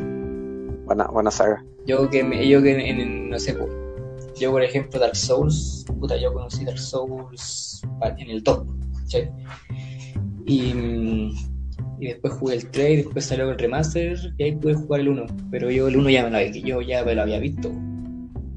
Buena, 0.84 1.06
buena 1.06 1.30
saga. 1.30 1.64
Yo 1.86 2.10
que, 2.10 2.22
me- 2.22 2.46
yo 2.46 2.60
que 2.62 2.72
en, 2.90 3.00
en- 3.00 3.30
no 3.30 3.38
sé, 3.38 3.54
po, 3.54 3.66
yo 4.38 4.50
por 4.50 4.62
ejemplo 4.62 5.00
Dark 5.00 5.16
Souls, 5.16 5.86
puta, 5.98 6.18
yo 6.18 6.30
conocí 6.34 6.62
Dark 6.66 6.78
Souls 6.78 7.80
en 8.18 8.28
el 8.30 8.42
2, 8.42 8.66
¿cachai? 9.04 9.30
Y, 10.44 10.74
mm, 10.74 11.51
y 12.02 12.06
después 12.06 12.34
jugué 12.34 12.56
el 12.56 12.68
3 12.68 12.90
y 12.90 12.96
después 12.96 13.24
salió 13.24 13.48
el 13.48 13.56
remaster 13.56 14.18
y 14.36 14.42
ahí 14.42 14.56
pude 14.56 14.74
jugar 14.74 15.02
el 15.02 15.10
1, 15.10 15.26
pero 15.52 15.70
yo 15.70 15.86
el 15.86 15.96
1 15.96 16.10
ya 16.10 16.24
me 16.24 16.30
lo 16.30 16.36
había, 16.36 16.50
yo 16.50 16.80
ya 16.82 17.04
me 17.04 17.14
lo 17.14 17.22
había 17.22 17.38
visto, 17.38 17.70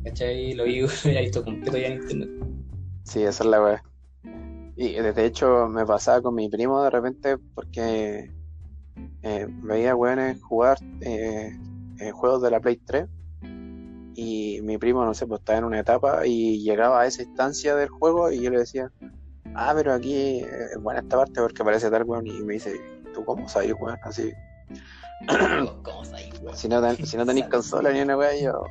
¿cachai? 0.04 0.54
Lo, 0.56 0.64
había 0.64 1.22
visto 1.22 1.44
completo 1.44 1.78
ya 1.78 1.88
en 1.90 2.02
internet. 2.02 2.30
Sí, 3.04 3.22
esa 3.22 3.44
es 3.44 3.50
la 3.50 3.62
weá. 3.62 3.84
Y 4.76 4.94
de 4.94 5.14
de 5.14 5.26
hecho 5.26 5.68
me 5.68 5.86
pasaba 5.86 6.24
con 6.24 6.34
mi 6.34 6.50
primo 6.50 6.82
de 6.84 6.90
repente 6.90 7.38
porque 7.54 8.32
eh, 9.22 9.48
veía 9.62 9.96
weones 9.96 10.42
jugar 10.42 10.80
eh, 11.02 11.52
eh, 12.00 12.12
juegos 12.12 12.42
de 12.42 12.50
la 12.50 12.60
Play 12.60 12.78
3 12.78 13.06
y 14.16 14.60
mi 14.64 14.80
primo, 14.80 15.06
no 15.06 15.14
sé, 15.14 15.28
pues 15.28 15.42
estaba 15.42 15.60
en 15.60 15.66
una 15.66 15.80
etapa 15.82 16.26
y 16.26 16.64
llegaba 16.64 17.02
a 17.02 17.06
esa 17.06 17.22
instancia 17.22 17.76
del 17.76 17.90
juego 17.90 18.32
y 18.32 18.42
yo 18.42 18.50
le 18.50 18.58
decía, 18.58 18.92
ah, 19.54 19.74
pero 19.76 19.94
aquí 19.94 20.16
eh, 20.16 20.48
es 20.74 20.82
buena 20.82 21.02
esta 21.02 21.18
parte 21.18 21.40
porque 21.42 21.62
aparece 21.62 21.92
tal 21.92 22.06
weón 22.06 22.26
y 22.26 22.42
me 22.42 22.56
dice, 22.56 22.95
¿tú 23.16 23.24
cómo 23.26 23.48
sabes, 23.50 23.74
weón? 23.80 23.98
Así, 24.04 24.34
¿Cómo 25.84 26.04
sabes, 26.06 26.42
weón? 26.42 26.56
si 26.58 26.68
no, 26.68 26.82
ten- 26.82 27.06
si 27.06 27.18
no 27.18 27.26
tenéis 27.26 27.48
consola 27.48 27.92
ni 27.92 28.02
una 28.02 28.18
weá, 28.18 28.36
yo. 28.40 28.64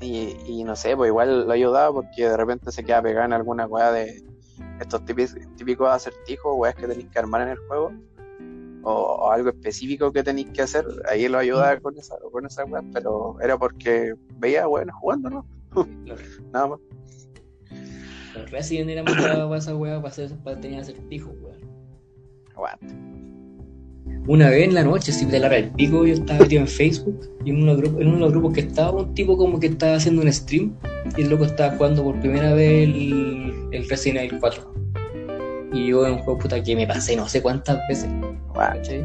Y, 0.00 0.36
y 0.46 0.64
no 0.64 0.76
sé, 0.76 0.94
pues 0.96 1.08
igual 1.08 1.46
lo 1.46 1.52
ayudaba 1.52 1.92
porque 1.92 2.28
de 2.28 2.36
repente 2.36 2.70
se 2.72 2.84
queda 2.84 3.00
pegada 3.00 3.24
en 3.26 3.32
alguna 3.32 3.66
weá 3.66 3.92
de 3.92 4.22
estos 4.80 5.04
típicos, 5.06 5.34
típicos 5.56 5.88
acertijos, 5.88 6.52
weas 6.56 6.74
que 6.74 6.86
tenéis 6.86 7.08
que 7.10 7.18
armar 7.18 7.42
en 7.42 7.48
el 7.50 7.58
juego, 7.68 7.92
o, 8.82 8.92
o 8.92 9.30
algo 9.32 9.48
específico 9.50 10.12
que 10.12 10.22
tenéis 10.22 10.50
que 10.50 10.62
hacer, 10.62 10.84
ahí 11.08 11.28
lo 11.28 11.38
ayudaba 11.38 11.78
con 11.80 11.96
esa, 11.98 12.16
con 12.30 12.44
esa 12.44 12.64
weá, 12.66 12.82
pero 12.92 13.36
era 13.40 13.56
porque 13.56 14.14
veía 14.38 14.68
weones 14.68 14.94
jugando, 14.96 15.30
¿no? 15.30 15.46
Nada 16.52 16.66
más. 16.68 16.80
Resident 18.50 18.90
eran 18.90 19.04
más 19.06 19.16
para 19.16 19.56
esa 19.56 19.74
weá, 19.76 19.96
para, 19.96 20.08
hacer, 20.08 20.30
para 20.44 20.60
tener 20.60 20.80
acertijos, 20.80 21.32
weón. 21.40 21.58
Aguante. 22.54 22.94
Una 24.28 24.50
vez 24.50 24.64
en 24.64 24.74
la 24.74 24.82
noche, 24.82 25.12
si 25.12 25.24
te 25.26 25.38
la 25.38 25.46
el 25.56 25.70
pico, 25.70 26.04
yo 26.04 26.14
estaba 26.14 26.40
metido 26.40 26.60
en 26.62 26.66
Facebook 26.66 27.30
y 27.44 27.50
en 27.50 27.62
uno, 27.62 27.76
de 27.76 27.82
los 27.82 27.82
grupos, 27.82 28.00
en 28.00 28.08
uno 28.08 28.16
de 28.16 28.22
los 28.22 28.32
grupos 28.32 28.54
que 28.54 28.60
estaba, 28.60 28.90
un 28.90 29.14
tipo 29.14 29.36
como 29.36 29.60
que 29.60 29.68
estaba 29.68 29.94
haciendo 29.94 30.22
un 30.22 30.32
stream 30.32 30.76
y 31.16 31.22
el 31.22 31.30
loco 31.30 31.44
estaba 31.44 31.76
jugando 31.76 32.02
por 32.02 32.18
primera 32.18 32.52
vez 32.52 32.88
el, 32.88 33.54
el 33.70 33.88
Resident 33.88 34.24
Evil 34.24 34.40
4. 34.40 34.74
Y 35.74 35.88
yo 35.88 36.06
en 36.06 36.14
un 36.14 36.18
juego 36.18 36.40
puta 36.40 36.60
que 36.60 36.74
me 36.74 36.88
pasé 36.88 37.14
no 37.14 37.28
sé 37.28 37.40
cuántas 37.40 37.78
veces. 37.88 38.08
¿cachai? 38.52 39.04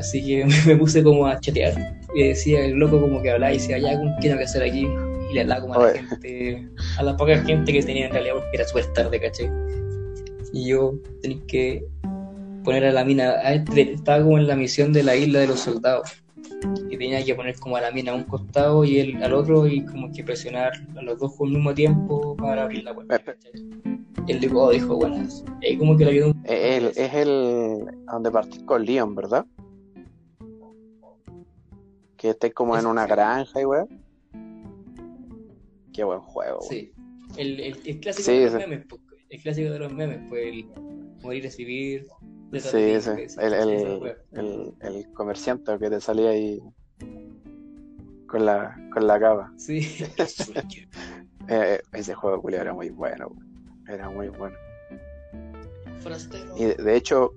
Así 0.00 0.24
que 0.24 0.44
me 0.66 0.76
puse 0.76 1.04
como 1.04 1.26
a 1.26 1.38
chatear 1.38 1.74
y 2.14 2.24
decía 2.24 2.64
el 2.64 2.72
loco 2.72 3.00
como 3.00 3.22
que 3.22 3.30
hablaba 3.30 3.52
y 3.52 3.58
decía, 3.58 3.78
ya, 3.78 3.90
¿qué 4.20 4.28
tengo 4.28 4.38
que 4.38 4.44
hacer 4.44 4.64
aquí? 4.64 4.88
Y 5.30 5.34
le 5.34 5.42
hablaba 5.42 5.60
como 5.60 5.74
a 5.74 5.92
la 5.92 5.92
gente, 5.92 6.68
a 6.98 7.02
la 7.04 7.16
poca 7.16 7.38
gente 7.44 7.72
que 7.72 7.82
tenía 7.84 8.06
en 8.06 8.12
realidad 8.12 8.34
porque 8.34 8.50
era 8.54 8.66
súper 8.66 8.86
tarde, 8.94 9.20
¿cachai? 9.20 9.48
Y 10.52 10.70
yo 10.70 10.94
tenía 11.22 11.38
que 11.46 11.84
poner 12.64 12.84
a 12.84 12.92
la 12.92 13.04
mina, 13.04 13.30
a 13.30 13.54
este- 13.54 13.92
estaba 13.92 14.22
como 14.22 14.38
en 14.38 14.46
la 14.46 14.56
misión 14.56 14.92
de 14.92 15.02
la 15.02 15.16
isla 15.16 15.40
de 15.40 15.46
los 15.48 15.60
soldados. 15.60 16.10
Y 16.90 16.96
tenía 16.98 17.24
que 17.24 17.34
poner 17.34 17.56
como 17.58 17.76
a 17.76 17.80
la 17.80 17.90
mina 17.90 18.12
a 18.12 18.14
un 18.14 18.24
costado 18.24 18.84
y 18.84 18.98
él 18.98 19.22
al 19.22 19.32
otro 19.32 19.66
y 19.66 19.84
como 19.84 20.12
que 20.12 20.22
presionar 20.22 20.72
a 20.96 21.02
los 21.02 21.18
dos 21.18 21.32
al 21.40 21.48
mismo 21.50 21.72
tiempo 21.74 22.36
para 22.36 22.64
abrir 22.64 22.84
la 22.84 22.94
puerta. 22.94 23.34
Y 24.26 24.32
él 24.32 24.40
dijo, 24.40 24.62
oh, 24.62 24.70
dijo, 24.70 24.96
buenas. 24.96 25.42
Y 25.62 25.78
como 25.78 25.96
que 25.96 26.04
lo 26.04 26.10
ayudó 26.10 26.26
un 26.28 26.42
Eh, 26.44 26.76
el- 26.76 26.86
es 26.96 27.14
el 27.14 27.86
donde 28.06 28.30
partís 28.30 28.62
con 28.64 28.84
Leon, 28.84 29.14
¿verdad? 29.14 29.46
Que 32.16 32.30
estés 32.30 32.52
como 32.52 32.76
en 32.76 32.86
una 32.86 33.06
granja 33.06 33.60
y 33.60 33.64
weá. 33.64 33.86
Qué 35.92 36.04
buen 36.04 36.20
juego, 36.20 36.58
weón. 36.58 36.68
Sí, 36.70 36.92
El, 37.38 37.60
el, 37.60 37.76
el 37.86 38.00
clásico 38.00 38.26
Sí, 38.30 38.32
de 38.38 38.44
los 38.44 38.52
sí. 38.52 38.58
memes, 38.58 38.86
pues, 38.88 39.00
el 39.30 39.42
clásico 39.42 39.70
de 39.70 39.78
los 39.78 39.92
memes, 39.92 40.20
pues 40.28 40.46
el 40.46 40.66
morir 41.22 41.46
es 41.46 41.56
vivir. 41.56 42.06
De 42.50 42.60
Sí, 42.60 43.00
sí. 43.00 43.10
pues, 43.14 43.38
El, 43.38 43.52
el, 43.54 44.16
el, 44.32 44.74
el 44.80 45.12
comerciante 45.12 45.78
que 45.78 45.90
te 45.90 46.00
salía 46.00 46.30
ahí 46.30 46.60
con 48.26 48.44
la, 48.46 48.76
con 48.92 49.06
la 49.06 49.18
cava. 49.20 49.52
Sí. 49.56 49.80
Eh, 51.52 51.80
ese 51.94 52.14
juego 52.14 52.40
culiao 52.40 52.62
era 52.62 52.72
muy 52.72 52.90
bueno, 52.90 53.32
era 53.88 54.08
muy 54.08 54.28
bueno. 54.28 54.54
Forastero. 56.00 56.54
Y 56.56 56.64
de, 56.66 56.74
de 56.76 56.94
hecho, 56.96 57.32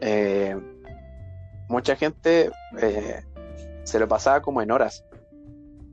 eh, 0.00 0.56
mucha 1.68 1.94
gente 1.94 2.50
eh, 2.80 3.22
se 3.84 3.98
lo 3.98 4.08
pasaba 4.08 4.40
como 4.40 4.62
en 4.62 4.70
horas. 4.70 5.04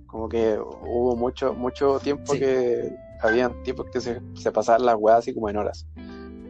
Como 0.07 0.29
que 0.29 0.57
hubo 0.57 1.17
mucho, 1.17 1.53
mucho 1.53 1.99
tiempo 1.99 2.33
Sí. 2.33 2.39
que 2.39 2.89
habían 3.21 3.61
tipos 3.63 3.87
que 3.91 3.99
se, 3.99 4.21
se 4.35 4.51
pasaban 4.53 4.85
las 4.85 4.95
weas 4.97 5.19
así 5.19 5.33
como 5.33 5.49
en 5.49 5.57
horas. 5.57 5.87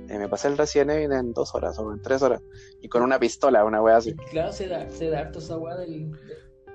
Eh, 0.10 0.18
me 0.18 0.28
pasé 0.28 0.48
el 0.48 0.58
Resident 0.58 0.92
Evil 0.92 1.12
en 1.12 1.34
dos 1.34 1.54
horas 1.54 1.78
o 1.80 1.94
en 1.94 2.02
tres 2.02 2.22
horas. 2.22 2.42
Y 2.82 2.88
con 2.90 3.04
una 3.04 3.20
pistola, 3.20 3.64
una 3.66 3.82
wea 3.82 3.98
así. 3.98 4.16
Claro, 4.32 4.52
se 4.52 4.68
da, 4.68 4.90
se 4.90 5.10
da 5.10 5.20
harto 5.20 5.40
esa 5.40 5.58
weá 5.58 5.76
del. 5.78 6.12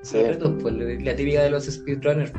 Sí. 0.03 0.18
pues, 0.62 0.74
la 1.03 1.16
típica 1.16 1.43
de 1.43 1.51
los 1.51 1.64
speedrunners. 1.64 2.32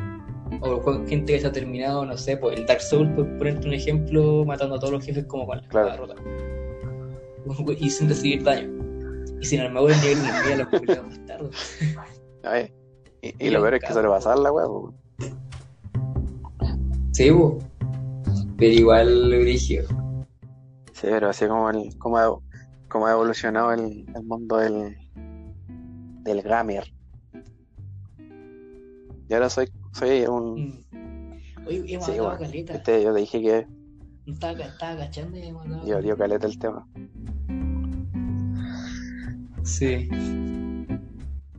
O 0.62 0.80
gente 1.08 1.34
que 1.34 1.40
se 1.40 1.48
ha 1.48 1.52
terminado, 1.52 2.06
no 2.06 2.16
sé, 2.18 2.38
pues 2.38 2.58
el 2.58 2.66
Dark 2.68 2.80
Souls, 2.82 3.12
por 3.16 3.26
ponerte 3.38 3.68
un 3.68 3.74
ejemplo, 3.74 4.46
matando 4.46 4.76
a 4.76 4.80
todos 4.80 4.94
los 4.94 5.04
jefes 5.04 5.26
como 5.26 5.46
con 5.48 5.58
la 5.58 5.68
Claro. 5.68 6.06
rota. 6.08 6.16
Y 7.80 7.90
sin 7.90 8.08
recibir 8.10 8.44
daño. 8.44 8.72
Y 9.42 9.46
sin 9.46 9.60
armadura 9.62 9.96
en 9.96 10.02
nivel 10.02 10.18
1, 10.20 10.44
mira 10.46 10.58
los 10.58 10.68
culiados 10.80 11.08
bastardos. 11.10 11.56
Ay, 12.44 12.74
Y, 13.22 13.28
y 13.30 13.48
Y 13.48 13.50
lo 13.50 13.60
peor 13.62 13.74
es 13.76 13.82
que 13.82 13.88
se 13.88 13.94
lo 13.96 14.02
cabros. 14.04 14.16
pasaban 14.24 14.44
la 14.44 14.52
wea. 14.52 14.66
po. 14.66 14.94
Sí, 17.12 17.32
po. 17.32 17.60
Pero 18.58 18.74
igual 18.74 19.30
brígido. 19.40 19.88
Sí, 19.88 19.96
pero 21.12 21.30
así 21.30 21.48
como, 21.48 21.70
el, 21.70 21.98
como, 21.98 22.18
ha, 22.18 22.40
como 22.88 23.08
ha 23.08 23.12
evolucionado 23.12 23.72
el, 23.74 24.06
el 24.16 24.24
mundo 24.24 24.58
del, 24.58 24.98
del 26.24 26.42
gamer. 26.42 26.92
Y 29.28 29.34
ahora 29.34 29.50
soy, 29.50 29.72
soy 29.94 30.26
un... 30.26 30.84
Mm. 30.92 31.68
Oye, 31.68 31.78
hemos 31.78 32.06
Sí, 32.06 32.12
matado 32.12 32.24
bueno, 32.24 32.40
caleta. 32.40 32.74
Este, 32.76 33.04
yo 33.04 33.14
te 33.14 33.20
dije 33.20 33.42
que 33.42 33.68
estaba, 34.28 34.60
estaba 34.60 34.98
cachando 34.98 35.38
y 35.38 35.48
hemos 35.48 35.66
matado 35.66 35.88
yo, 35.88 36.00
yo 36.00 36.18
caleta 36.18 36.46
el 36.48 36.60
tema. 36.60 36.88
Sí. 39.64 40.08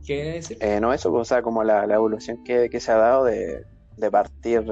¿Qué 0.05 0.21
iba 0.21 0.31
a 0.31 0.33
decir? 0.35 0.57
Eh, 0.61 0.79
no, 0.79 0.93
eso, 0.93 1.11
pues, 1.11 1.21
o 1.21 1.25
sea, 1.25 1.41
como 1.41 1.63
la, 1.63 1.85
la 1.85 1.95
evolución 1.95 2.41
que, 2.45 2.69
que 2.69 2.79
se 2.79 2.91
ha 2.91 2.95
dado 2.95 3.25
de, 3.25 3.65
de 3.97 4.11
partir 4.11 4.63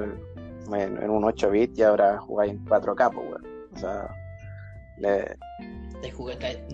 en, 0.73 1.03
en 1.03 1.09
un 1.09 1.23
8 1.26 1.49
bit 1.51 1.78
y 1.78 1.84
ahora 1.84 2.17
jugáis 2.19 2.53
en 2.53 2.65
4K, 2.65 3.13
pues. 3.13 3.41
O 3.73 3.78
sea, 3.78 4.07
le, 4.98 5.38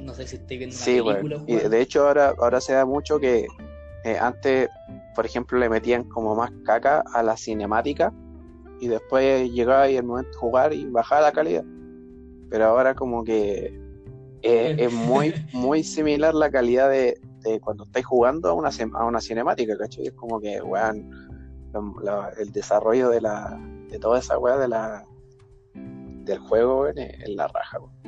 no 0.02 0.14
sé 0.14 0.28
si 0.28 0.36
estoy 0.36 0.58
viendo 0.58 0.76
una 0.76 0.84
Sí, 0.86 1.02
película. 1.02 1.44
Y 1.48 1.56
de 1.56 1.82
hecho 1.82 2.08
ahora, 2.08 2.34
ahora 2.38 2.62
se 2.62 2.74
da 2.74 2.86
mucho 2.86 3.20
que 3.20 3.48
eh, 4.04 4.18
antes, 4.20 4.70
por 5.16 5.26
ejemplo, 5.26 5.58
le 5.60 5.70
metían 5.70 6.04
como 6.06 6.36
más 6.36 6.52
caca 6.66 7.04
a 7.14 7.24
la 7.24 7.38
cinemática 7.38 8.14
y 8.80 8.88
después 8.88 9.52
llegaba 9.52 9.90
y 9.90 9.98
el 9.98 10.04
momento 10.04 10.32
de 10.32 10.38
jugar 10.38 10.74
y 10.74 10.86
bajaba 10.86 11.22
la 11.22 11.32
calidad. 11.32 11.64
Pero 12.50 12.66
ahora 12.66 12.96
como 12.96 13.24
que 13.24 13.80
eh, 14.42 14.76
es 14.80 14.92
muy, 14.92 15.34
muy 15.54 15.84
similar 15.84 16.34
la 16.34 16.50
calidad 16.50 16.90
de, 16.90 17.20
de 17.42 17.60
cuando 17.60 17.86
estáis 17.86 18.06
jugando 18.06 18.50
a 18.50 18.54
una, 18.54 18.70
a 18.94 19.06
una 19.06 19.22
cinemática, 19.22 19.78
¿cachai? 19.78 20.08
Es 20.08 20.14
como 20.14 20.40
que, 20.40 20.62
weón, 20.62 21.10
el 22.38 22.52
desarrollo 22.52 23.10
de 23.10 23.22
la 23.22 23.58
de 23.90 24.00
toda 24.00 24.20
esa 24.20 24.38
weá 24.38 24.58
de 24.58 24.68
la 24.70 25.06
del 25.74 26.40
juego, 26.40 26.88
es 26.88 26.96
la 27.30 27.48
raja, 27.48 27.80
weón. 27.80 28.02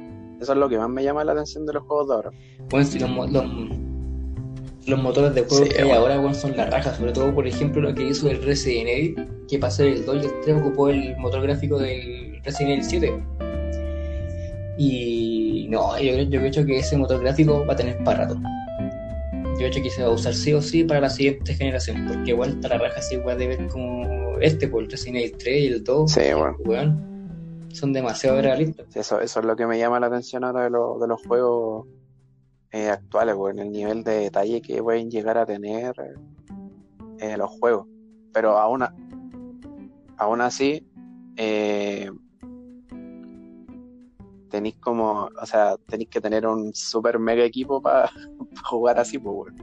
Eso 0.43 0.51
es 0.51 0.57
lo 0.59 0.67
que 0.69 0.77
más 0.77 0.89
me 0.89 1.03
llama 1.03 1.23
la 1.23 1.31
atención 1.31 1.65
de 1.65 1.73
los 1.73 1.83
juegos 1.83 2.07
de 2.09 2.13
ahora. 2.15 2.31
Bueno, 2.69 2.85
si 2.85 2.99
los, 2.99 3.09
los, 3.31 3.45
los 4.87 5.01
motores 5.01 5.33
de 5.33 5.43
juego 5.43 5.63
Sí, 5.63 5.69
que 5.69 5.77
hay 5.77 5.83
bueno. 5.85 6.01
ahora 6.01 6.17
bueno, 6.17 6.33
son 6.35 6.55
la 6.57 6.65
raja, 6.65 6.93
sobre 6.93 7.13
todo 7.13 7.33
por 7.33 7.47
ejemplo 7.47 7.81
lo 7.81 7.95
que 7.95 8.03
hizo 8.09 8.29
el 8.29 8.43
Resident 8.43 8.89
Evil, 8.89 9.27
que 9.47 9.57
pasó 9.57 9.83
el 9.83 10.05
2 10.05 10.15
y 10.23 10.25
el 10.27 10.33
3 10.41 10.57
ocupó 10.57 10.89
el 10.89 11.15
motor 11.17 11.41
gráfico 11.43 11.79
del 11.79 12.41
Resident 12.43 12.71
Evil 12.73 12.83
7. 12.83 13.23
Y 14.77 15.67
no, 15.69 15.97
yo, 15.99 16.17
yo 16.23 16.39
creo 16.41 16.65
que 16.65 16.79
ese 16.79 16.97
motor 16.97 17.21
gráfico 17.21 17.65
va 17.65 17.73
a 17.73 17.75
tener 17.77 18.03
para 18.03 18.25
rato. 18.25 18.35
Yo 19.59 19.69
creo 19.69 19.83
que 19.83 19.89
se 19.89 20.01
va 20.03 20.09
a 20.09 20.11
usar 20.11 20.33
sí 20.33 20.51
o 20.51 20.61
sí 20.61 20.83
para 20.83 20.99
la 20.99 21.09
siguiente 21.09 21.53
generación, 21.53 22.05
porque 22.07 22.31
igual 22.31 22.49
está 22.49 22.69
la 22.69 22.79
raja 22.79 22.99
así 22.99 23.15
igual 23.15 23.37
de 23.37 23.47
ver 23.47 23.67
como 23.67 24.37
este, 24.41 24.67
por 24.67 24.83
el 24.83 24.91
Resident 24.91 25.17
Evil 25.17 25.35
3 25.37 25.61
y 25.63 25.67
el 25.67 25.83
2, 25.83 26.11
Sí, 26.11 26.21
bueno. 26.65 27.12
Son 27.73 27.91
demasiado 27.93 28.41
realistas. 28.41 28.85
Sí, 28.89 28.99
Eso, 28.99 29.19
eso 29.19 29.39
es 29.39 29.45
lo 29.45 29.55
que 29.55 29.65
me 29.67 29.77
llama 29.77 29.99
la 29.99 30.07
atención 30.07 30.43
ahora 30.43 30.63
de, 30.63 30.69
lo- 30.69 30.97
de 30.99 31.07
los 31.07 31.21
juegos 31.25 31.85
eh, 32.71 32.89
actuales, 32.89 33.35
en 33.51 33.59
el 33.59 33.71
nivel 33.71 34.03
de 34.03 34.13
detalle 34.19 34.61
que 34.61 34.81
pueden 34.81 35.09
llegar 35.11 35.37
a 35.37 35.45
tener 35.45 35.93
eh, 37.19 37.37
los 37.37 37.49
juegos. 37.51 37.87
Pero 38.33 38.57
aún, 38.57 38.83
a- 38.83 38.95
aún 40.17 40.41
así, 40.41 40.87
eh, 41.37 42.09
tenéis 44.49 44.75
como, 44.79 45.29
o 45.41 45.45
sea, 45.45 45.75
tenéis 45.87 46.09
que 46.09 46.21
tener 46.21 46.45
un 46.47 46.73
super 46.73 47.17
mega 47.19 47.43
equipo 47.43 47.81
para 47.81 48.09
jugar 48.69 48.99
así, 48.99 49.17
pues. 49.19 49.53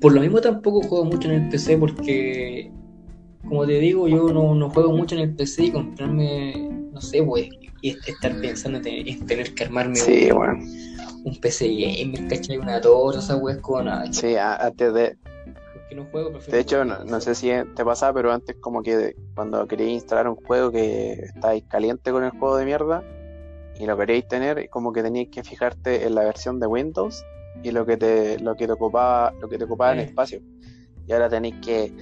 Por 0.00 0.12
lo 0.12 0.20
mismo 0.20 0.40
tampoco 0.40 0.82
juego 0.82 1.04
mucho 1.06 1.28
en 1.30 1.44
el 1.44 1.48
PC 1.48 1.78
porque, 1.78 2.70
como 3.48 3.66
te 3.66 3.78
digo, 3.78 4.08
yo 4.08 4.32
no, 4.32 4.54
no 4.54 4.70
juego 4.70 4.92
mucho 4.92 5.14
en 5.14 5.22
el 5.22 5.34
PC 5.34 5.64
y 5.64 5.72
comprarme, 5.72 6.68
no 6.92 7.00
sé, 7.00 7.22
pues, 7.22 7.48
y 7.80 7.90
est- 7.90 8.08
estar 8.08 8.38
pensando 8.40 8.78
en 8.78 8.84
tener, 8.84 9.08
en 9.08 9.26
tener 9.26 9.54
que 9.54 9.64
armarme 9.64 9.96
Sí, 9.96 10.30
un, 10.30 10.38
bueno. 10.38 10.58
un 11.24 11.40
PC 11.40 11.68
gamer, 11.68 12.26
¿cachai? 12.28 12.58
Una 12.58 12.80
torre, 12.80 13.18
esa 13.18 13.36
weá 13.36 13.56
es 13.56 13.60
como 13.60 13.82
nada. 13.82 14.10
Sí, 14.12 14.36
antes 14.36 14.94
de, 14.94 15.16
Porque 15.74 15.94
no 15.94 16.04
juego, 16.06 16.32
prefiero 16.32 16.56
De 16.56 16.62
hecho, 16.62 16.84
no, 16.84 17.04
no 17.04 17.20
sé 17.20 17.34
si 17.34 17.50
te 17.76 17.84
pasaba, 17.84 18.14
pero 18.14 18.32
antes 18.32 18.56
como 18.60 18.82
que 18.82 19.16
cuando 19.34 19.66
queríais 19.66 19.92
instalar 19.92 20.28
un 20.28 20.36
juego 20.36 20.70
que 20.70 21.12
estáis 21.12 21.64
caliente 21.68 22.10
con 22.12 22.24
el 22.24 22.30
juego 22.30 22.56
de 22.56 22.64
mierda 22.64 23.02
y 23.78 23.86
lo 23.86 23.96
queríais 23.98 24.26
tener, 24.28 24.68
como 24.70 24.92
que 24.92 25.02
teníais 25.02 25.28
que 25.30 25.42
fijarte 25.42 26.06
en 26.06 26.14
la 26.14 26.22
versión 26.24 26.60
de 26.60 26.66
Windows 26.68 27.24
y 27.62 27.70
lo 27.72 27.84
que 27.84 27.96
te, 27.96 28.38
lo 28.38 28.54
que 28.56 28.66
te 28.66 28.72
ocupaba, 28.72 29.32
lo 29.40 29.48
que 29.48 29.58
te 29.58 29.64
ocupaba 29.64 29.92
en 29.92 30.00
Eh. 30.00 30.04
espacio. 30.04 30.40
Y 31.06 31.12
ahora 31.12 31.28
tenéis 31.28 31.56
que, 31.62 31.92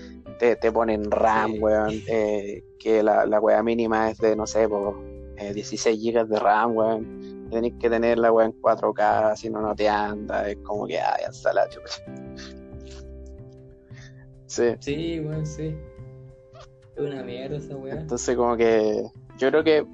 te, 0.43 0.57
te 0.57 0.73
ponen 0.73 1.09
RAM, 1.09 1.53
Sí. 1.53 1.59
weón, 1.61 2.03
eh, 2.09 2.65
que 2.77 3.01
la, 3.01 3.25
la 3.27 3.39
weá 3.39 3.63
mínima 3.63 4.11
es 4.11 4.19
de, 4.19 4.35
no 4.35 4.45
sé, 4.45 4.69
po, 4.69 5.01
eh, 5.37 5.55
16 5.55 5.97
GB 6.03 6.27
de 6.27 6.39
RAM, 6.41 6.77
weón. 6.77 7.49
Tenéis 7.49 7.75
que 7.79 7.89
tener 7.89 8.19
la 8.19 8.33
weá 8.33 8.47
en 8.47 8.53
4K, 8.61 9.37
si 9.37 9.49
no, 9.51 9.61
no 9.61 9.73
te 9.77 9.89
anda. 9.89 10.49
Es 10.49 10.57
como 10.65 10.89
que, 10.89 10.99
ay, 10.99 11.23
hasta 11.29 11.53
la 11.53 11.69
chucha. 11.69 12.03
Sí. 14.47 14.75
Sí, 14.81 15.21
weón, 15.21 15.47
sí. 15.47 15.77
Es 16.97 16.99
una 17.05 17.23
mierda 17.23 17.59
esa 17.59 17.77
weá. 17.77 17.95
Entonces 17.95 18.37
como 18.37 18.57
que 18.57 19.01
yo 19.39 19.49
creo 19.49 19.63
que 19.63 19.87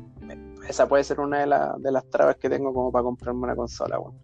esa 0.66 0.88
puede 0.88 1.04
ser 1.04 1.20
una 1.20 1.40
de, 1.40 1.46
la- 1.46 1.74
de 1.78 1.92
las 1.92 2.08
trabas 2.08 2.36
que 2.36 2.48
tengo 2.48 2.72
como 2.72 2.90
para 2.90 3.02
comprarme 3.02 3.42
una 3.42 3.54
consola, 3.54 4.00
weón. 4.00 4.16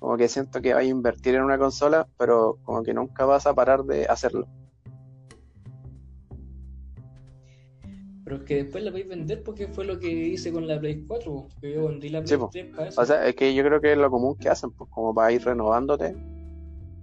Como 0.00 0.16
que 0.16 0.26
siento 0.26 0.60
que 0.60 0.74
vas 0.74 0.82
a 0.82 0.84
invertir 0.86 1.36
en 1.36 1.42
una 1.42 1.58
consola, 1.58 2.08
pero 2.18 2.58
como 2.64 2.82
que 2.82 2.92
nunca 2.92 3.24
vas 3.24 3.46
a 3.46 3.54
parar 3.54 3.84
de 3.84 4.06
hacerlo. 4.06 4.48
Pero 8.30 8.42
es 8.42 8.46
que 8.46 8.62
después 8.62 8.84
la 8.84 8.92
podéis 8.92 9.08
vender 9.08 9.42
porque 9.42 9.66
fue 9.66 9.84
lo 9.84 9.98
que 9.98 10.08
hice 10.08 10.52
con 10.52 10.68
la 10.68 10.78
Play 10.78 11.04
4, 11.04 11.32
po, 11.32 11.48
que 11.60 11.74
yo 11.74 11.88
vendí 11.88 12.10
la 12.10 12.20
Sí, 12.20 12.36
Play 12.36 12.38
po. 12.38 12.48
3 12.52 12.66
para 12.76 12.88
eso. 12.88 13.00
O 13.00 13.04
sea, 13.04 13.26
es 13.26 13.34
que 13.34 13.52
yo 13.52 13.64
creo 13.64 13.80
que 13.80 13.90
es 13.90 13.98
lo 13.98 14.08
común 14.08 14.36
que 14.36 14.48
hacen, 14.48 14.70
pues 14.70 14.88
como 14.88 15.12
para 15.12 15.32
ir 15.32 15.44
renovándote. 15.44 16.14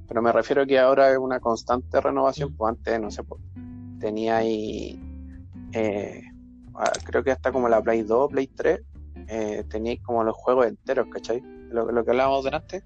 Pero 0.07 0.21
me 0.21 0.31
refiero 0.31 0.61
a 0.61 0.65
que 0.65 0.79
ahora 0.79 1.11
es 1.11 1.17
una 1.17 1.41
constante 1.41 1.99
renovación, 1.99 2.55
pues 2.55 2.69
antes, 2.69 3.01
no 3.01 3.11
sé, 3.11 3.23
pues, 3.23 3.41
tenía 3.99 4.37
ahí, 4.37 4.97
eh, 5.73 6.21
ah, 6.75 6.93
creo 7.03 7.25
que 7.25 7.31
hasta 7.31 7.51
como 7.51 7.67
la 7.67 7.81
Play 7.81 8.03
2, 8.03 8.31
Play 8.31 8.47
3, 8.47 8.79
eh, 9.27 9.65
teníais 9.69 10.01
como 10.03 10.23
los 10.23 10.33
juegos 10.33 10.67
enteros, 10.67 11.07
¿cachai? 11.11 11.43
Lo, 11.71 11.91
lo 11.91 12.05
que 12.05 12.11
hablábamos 12.11 12.45
delante. 12.45 12.85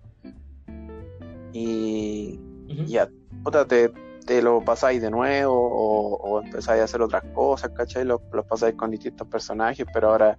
Y 1.54 2.40
ya, 2.88 3.08
puta, 3.44 3.68
te, 3.68 3.92
te 4.26 4.42
lo 4.42 4.62
pasáis 4.62 5.02
de 5.02 5.10
nuevo 5.12 5.54
o, 5.54 6.16
o 6.18 6.42
empezáis 6.42 6.82
a 6.82 6.86
hacer 6.86 7.02
otras 7.02 7.24
cosas, 7.34 7.72
¿cachai? 7.72 8.06
Los, 8.06 8.22
los 8.32 8.46
pasáis 8.46 8.76
con 8.76 8.92
distintos 8.92 9.28
personajes, 9.28 9.86
pero 9.94 10.10
ahora, 10.10 10.38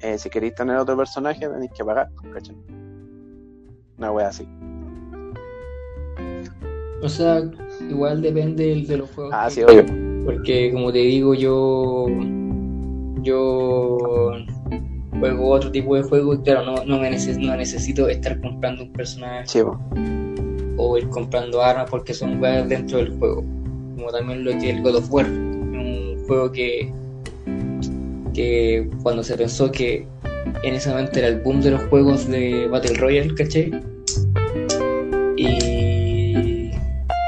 eh, 0.00 0.16
si 0.18 0.30
queréis 0.30 0.54
tener 0.54 0.76
otro 0.76 0.96
personaje, 0.96 1.48
tenéis 1.48 1.70
que 1.76 1.84
pagar, 1.84 2.08
¿cachai? 2.32 2.56
Una 3.98 4.12
wea 4.12 4.28
así. 4.28 4.48
O 7.02 7.08
sea, 7.08 7.42
igual 7.88 8.20
depende 8.20 8.84
de 8.86 8.96
los 8.96 9.10
juegos. 9.10 9.32
Ah, 9.34 9.46
que- 9.48 9.54
sí, 9.54 9.62
obvio. 9.62 9.84
Porque 10.24 10.70
como 10.72 10.92
te 10.92 10.98
digo, 10.98 11.34
yo 11.34 12.06
yo 13.22 13.98
juego 15.18 15.50
otro 15.50 15.70
tipo 15.70 15.94
de 15.96 16.02
juego 16.02 16.34
y 16.34 16.38
claro, 16.42 16.64
no, 16.64 16.84
no, 16.84 16.98
me 16.98 17.10
neces- 17.10 17.38
no 17.38 17.54
necesito 17.56 18.08
estar 18.08 18.40
comprando 18.40 18.84
un 18.84 18.92
personaje 18.92 19.46
Sí. 19.46 19.60
O 20.82 20.96
ir 20.98 21.08
comprando 21.10 21.62
armas 21.62 21.88
porque 21.90 22.14
son 22.14 22.40
weas 22.42 22.68
dentro 22.68 22.98
del 22.98 23.16
juego. 23.18 23.42
como 23.96 24.10
también 24.10 24.44
lo 24.44 24.52
que 24.52 24.70
es 24.70 24.76
el 24.76 24.82
God 24.82 24.96
of 24.96 25.12
War. 25.12 25.26
Un 25.26 26.24
juego 26.26 26.50
que, 26.50 26.90
que 28.32 28.88
cuando 29.02 29.22
se 29.22 29.36
pensó 29.36 29.70
que 29.70 30.06
en 30.62 30.74
ese 30.74 30.88
momento 30.90 31.18
era 31.18 31.28
el 31.28 31.40
boom 31.40 31.60
de 31.60 31.72
los 31.72 31.82
juegos 31.84 32.26
de 32.28 32.66
Battle 32.68 32.94
Royale, 32.94 33.34
¿cachai? 33.34 33.70
Y 35.36 36.70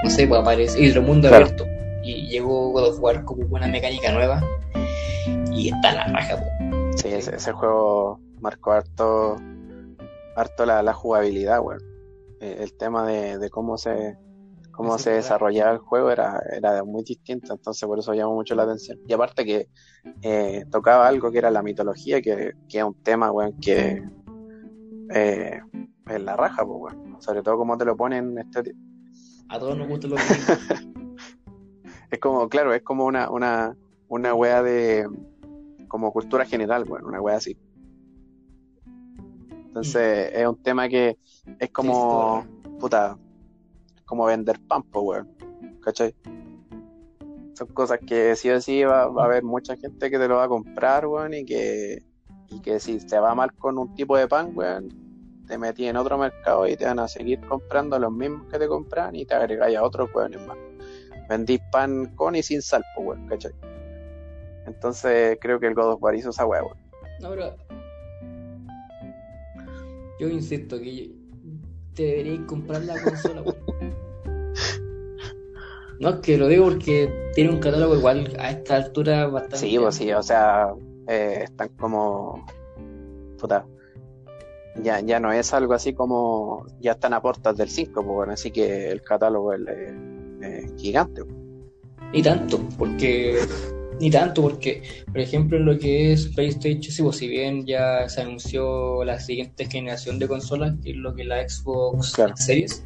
no 0.04 0.10
sé, 0.10 0.26
pues 0.26 0.40
aparece 0.40 0.82
y 0.82 0.88
otro 0.90 1.02
mundo 1.02 1.28
Claro. 1.28 1.44
abierto. 1.46 1.66
Y 2.02 2.26
llegó 2.28 2.70
God 2.72 2.88
of 2.88 3.00
War 3.00 3.24
como 3.24 3.44
una 3.54 3.68
mecánica 3.68 4.12
nueva. 4.12 4.42
Y 5.52 5.68
está 5.68 5.92
la 5.92 6.06
raja, 6.06 6.36
pues. 6.38 7.00
Sí, 7.02 7.08
ese, 7.08 7.36
ese 7.36 7.52
juego 7.52 8.18
marcó 8.40 8.72
harto, 8.72 9.36
harto 10.36 10.66
la, 10.66 10.82
la 10.82 10.92
jugabilidad, 10.92 11.60
weón. 11.60 11.80
Eh, 12.42 12.56
El 12.58 12.74
tema 12.74 13.06
de, 13.06 13.38
de 13.38 13.50
cómo 13.50 13.78
se, 13.78 14.18
cómo 14.72 14.98
se 14.98 15.10
desarrollaba 15.10 15.70
el 15.70 15.78
juego 15.78 16.10
era, 16.10 16.42
era 16.52 16.82
muy 16.82 17.04
distinto, 17.04 17.52
entonces 17.52 17.86
por 17.86 18.00
eso 18.00 18.14
llamó 18.14 18.34
mucho 18.34 18.56
la 18.56 18.64
atención. 18.64 18.98
Y 19.06 19.12
aparte 19.12 19.44
que 19.44 19.68
eh, 20.22 20.64
tocaba 20.68 21.06
algo 21.06 21.30
que 21.30 21.38
era 21.38 21.52
la 21.52 21.62
mitología, 21.62 22.20
que, 22.20 22.54
que 22.68 22.78
es 22.78 22.84
un 22.84 23.00
tema, 23.04 23.30
weón, 23.30 23.56
que 23.60 24.02
eh, 25.14 25.60
es 26.08 26.20
la 26.20 26.36
raja, 26.36 26.66
pues, 26.66 26.78
weón. 26.80 27.22
Sobre 27.22 27.42
todo 27.42 27.56
como 27.56 27.78
te 27.78 27.84
lo 27.84 27.96
ponen 27.96 28.36
este, 28.36 28.74
A 29.48 29.60
todos 29.60 29.78
nos 29.78 29.86
gusta 29.86 30.08
lo 30.08 30.16
que 30.16 30.22
Es 32.10 32.18
como, 32.18 32.48
claro, 32.48 32.74
es 32.74 32.82
como 32.82 33.06
una, 33.06 33.30
una, 33.30 33.76
una 34.08 34.34
wea 34.34 34.64
de, 34.64 35.08
como 35.86 36.12
cultura 36.12 36.44
general, 36.44 36.84
bueno, 36.86 37.06
una 37.06 37.20
wea 37.20 37.36
así. 37.36 37.56
Entonces, 39.66 40.30
es 40.34 40.46
un 40.46 40.60
tema 40.62 40.88
que 40.88 41.16
es 41.58 41.70
como, 41.70 42.46
puta, 42.78 43.18
es 43.94 44.02
como 44.02 44.26
vender 44.26 44.60
pan, 44.66 44.82
po, 44.82 45.02
weón, 45.02 45.28
¿cachai? 45.82 46.14
Son 47.54 47.68
cosas 47.68 47.98
que 48.06 48.34
sí 48.36 48.50
o 48.50 48.60
sí 48.60 48.84
va, 48.84 49.08
va 49.08 49.24
a 49.24 49.26
haber 49.26 49.44
mucha 49.44 49.76
gente 49.76 50.10
que 50.10 50.18
te 50.18 50.28
lo 50.28 50.36
va 50.36 50.44
a 50.44 50.48
comprar, 50.48 51.06
weón, 51.06 51.34
y 51.34 51.44
que, 51.44 52.04
y 52.48 52.60
que 52.60 52.80
si 52.80 52.98
te 52.98 53.18
va 53.18 53.34
mal 53.34 53.52
con 53.54 53.78
un 53.78 53.94
tipo 53.94 54.16
de 54.16 54.28
pan, 54.28 54.52
weón, 54.54 54.88
te 55.46 55.58
metí 55.58 55.86
en 55.86 55.96
otro 55.96 56.16
mercado 56.18 56.66
y 56.66 56.76
te 56.76 56.84
van 56.84 56.98
a 56.98 57.08
seguir 57.08 57.40
comprando 57.40 57.98
los 57.98 58.12
mismos 58.12 58.46
que 58.50 58.58
te 58.58 58.68
compran 58.68 59.14
y 59.14 59.26
te 59.26 59.34
agregáis 59.34 59.76
a 59.76 59.82
otros 59.82 60.08
weones 60.14 60.46
más 60.46 60.56
vendí 61.28 61.58
pan 61.70 62.14
con 62.14 62.36
y 62.36 62.42
sin 62.42 62.62
sal, 62.62 62.84
pues, 62.94 63.06
weón, 63.08 63.26
¿cachai? 63.26 63.52
Entonces 64.66 65.38
creo 65.40 65.58
que 65.58 65.66
el 65.66 65.74
God 65.74 65.94
of 65.94 66.02
War 66.02 66.14
hizo 66.14 66.30
esa 66.30 66.46
weón. 66.46 66.76
No, 67.20 67.30
pero. 67.30 67.56
Yo 70.20 70.28
insisto 70.28 70.78
que 70.78 71.10
te 71.94 72.02
deberías 72.04 72.40
comprar 72.46 72.82
la 72.82 73.00
consola, 73.02 73.42
weón. 73.42 74.02
No, 76.02 76.08
es 76.10 76.16
que 76.16 76.36
lo 76.36 76.48
digo 76.48 76.64
porque 76.64 77.30
tiene 77.32 77.50
un 77.50 77.60
catálogo 77.60 77.94
igual 77.94 78.34
a 78.40 78.50
esta 78.50 78.74
altura 78.74 79.28
bastante. 79.28 79.58
Sí, 79.58 79.78
pues 79.78 79.94
sí, 79.94 80.12
o 80.12 80.22
sea, 80.22 80.74
eh, 81.06 81.42
están 81.44 81.68
como. 81.78 82.44
Puta. 83.38 83.64
Ya, 84.82 85.00
ya 85.00 85.20
no 85.20 85.32
es 85.32 85.54
algo 85.54 85.74
así 85.74 85.94
como. 85.94 86.66
Ya 86.80 86.92
están 86.92 87.14
a 87.14 87.22
puertas 87.22 87.56
del 87.56 87.68
5, 87.68 87.92
pues 87.94 88.06
bueno, 88.06 88.32
así 88.32 88.50
que 88.50 88.90
el 88.90 89.02
catálogo 89.02 89.52
es 89.52 89.60
eh, 89.68 90.66
gigante. 90.76 91.22
Ni 92.12 92.20
tanto, 92.20 92.58
porque. 92.76 93.38
Ni 94.00 94.10
tanto, 94.10 94.42
porque, 94.42 94.82
por 95.06 95.20
ejemplo, 95.20 95.56
en 95.58 95.66
lo 95.66 95.78
que 95.78 96.12
es 96.12 96.26
PlayStation, 96.28 97.06
pues, 97.06 97.16
si 97.16 97.28
bien 97.28 97.66
ya 97.66 98.08
se 98.08 98.22
anunció 98.22 99.04
la 99.04 99.20
siguiente 99.20 99.66
generación 99.66 100.18
de 100.18 100.28
consolas, 100.28 100.74
que 100.82 100.90
es 100.90 100.96
lo 100.96 101.14
que 101.14 101.22
es 101.22 101.28
la 101.28 101.48
Xbox 101.48 102.12
Claro. 102.12 102.36
Series 102.36 102.84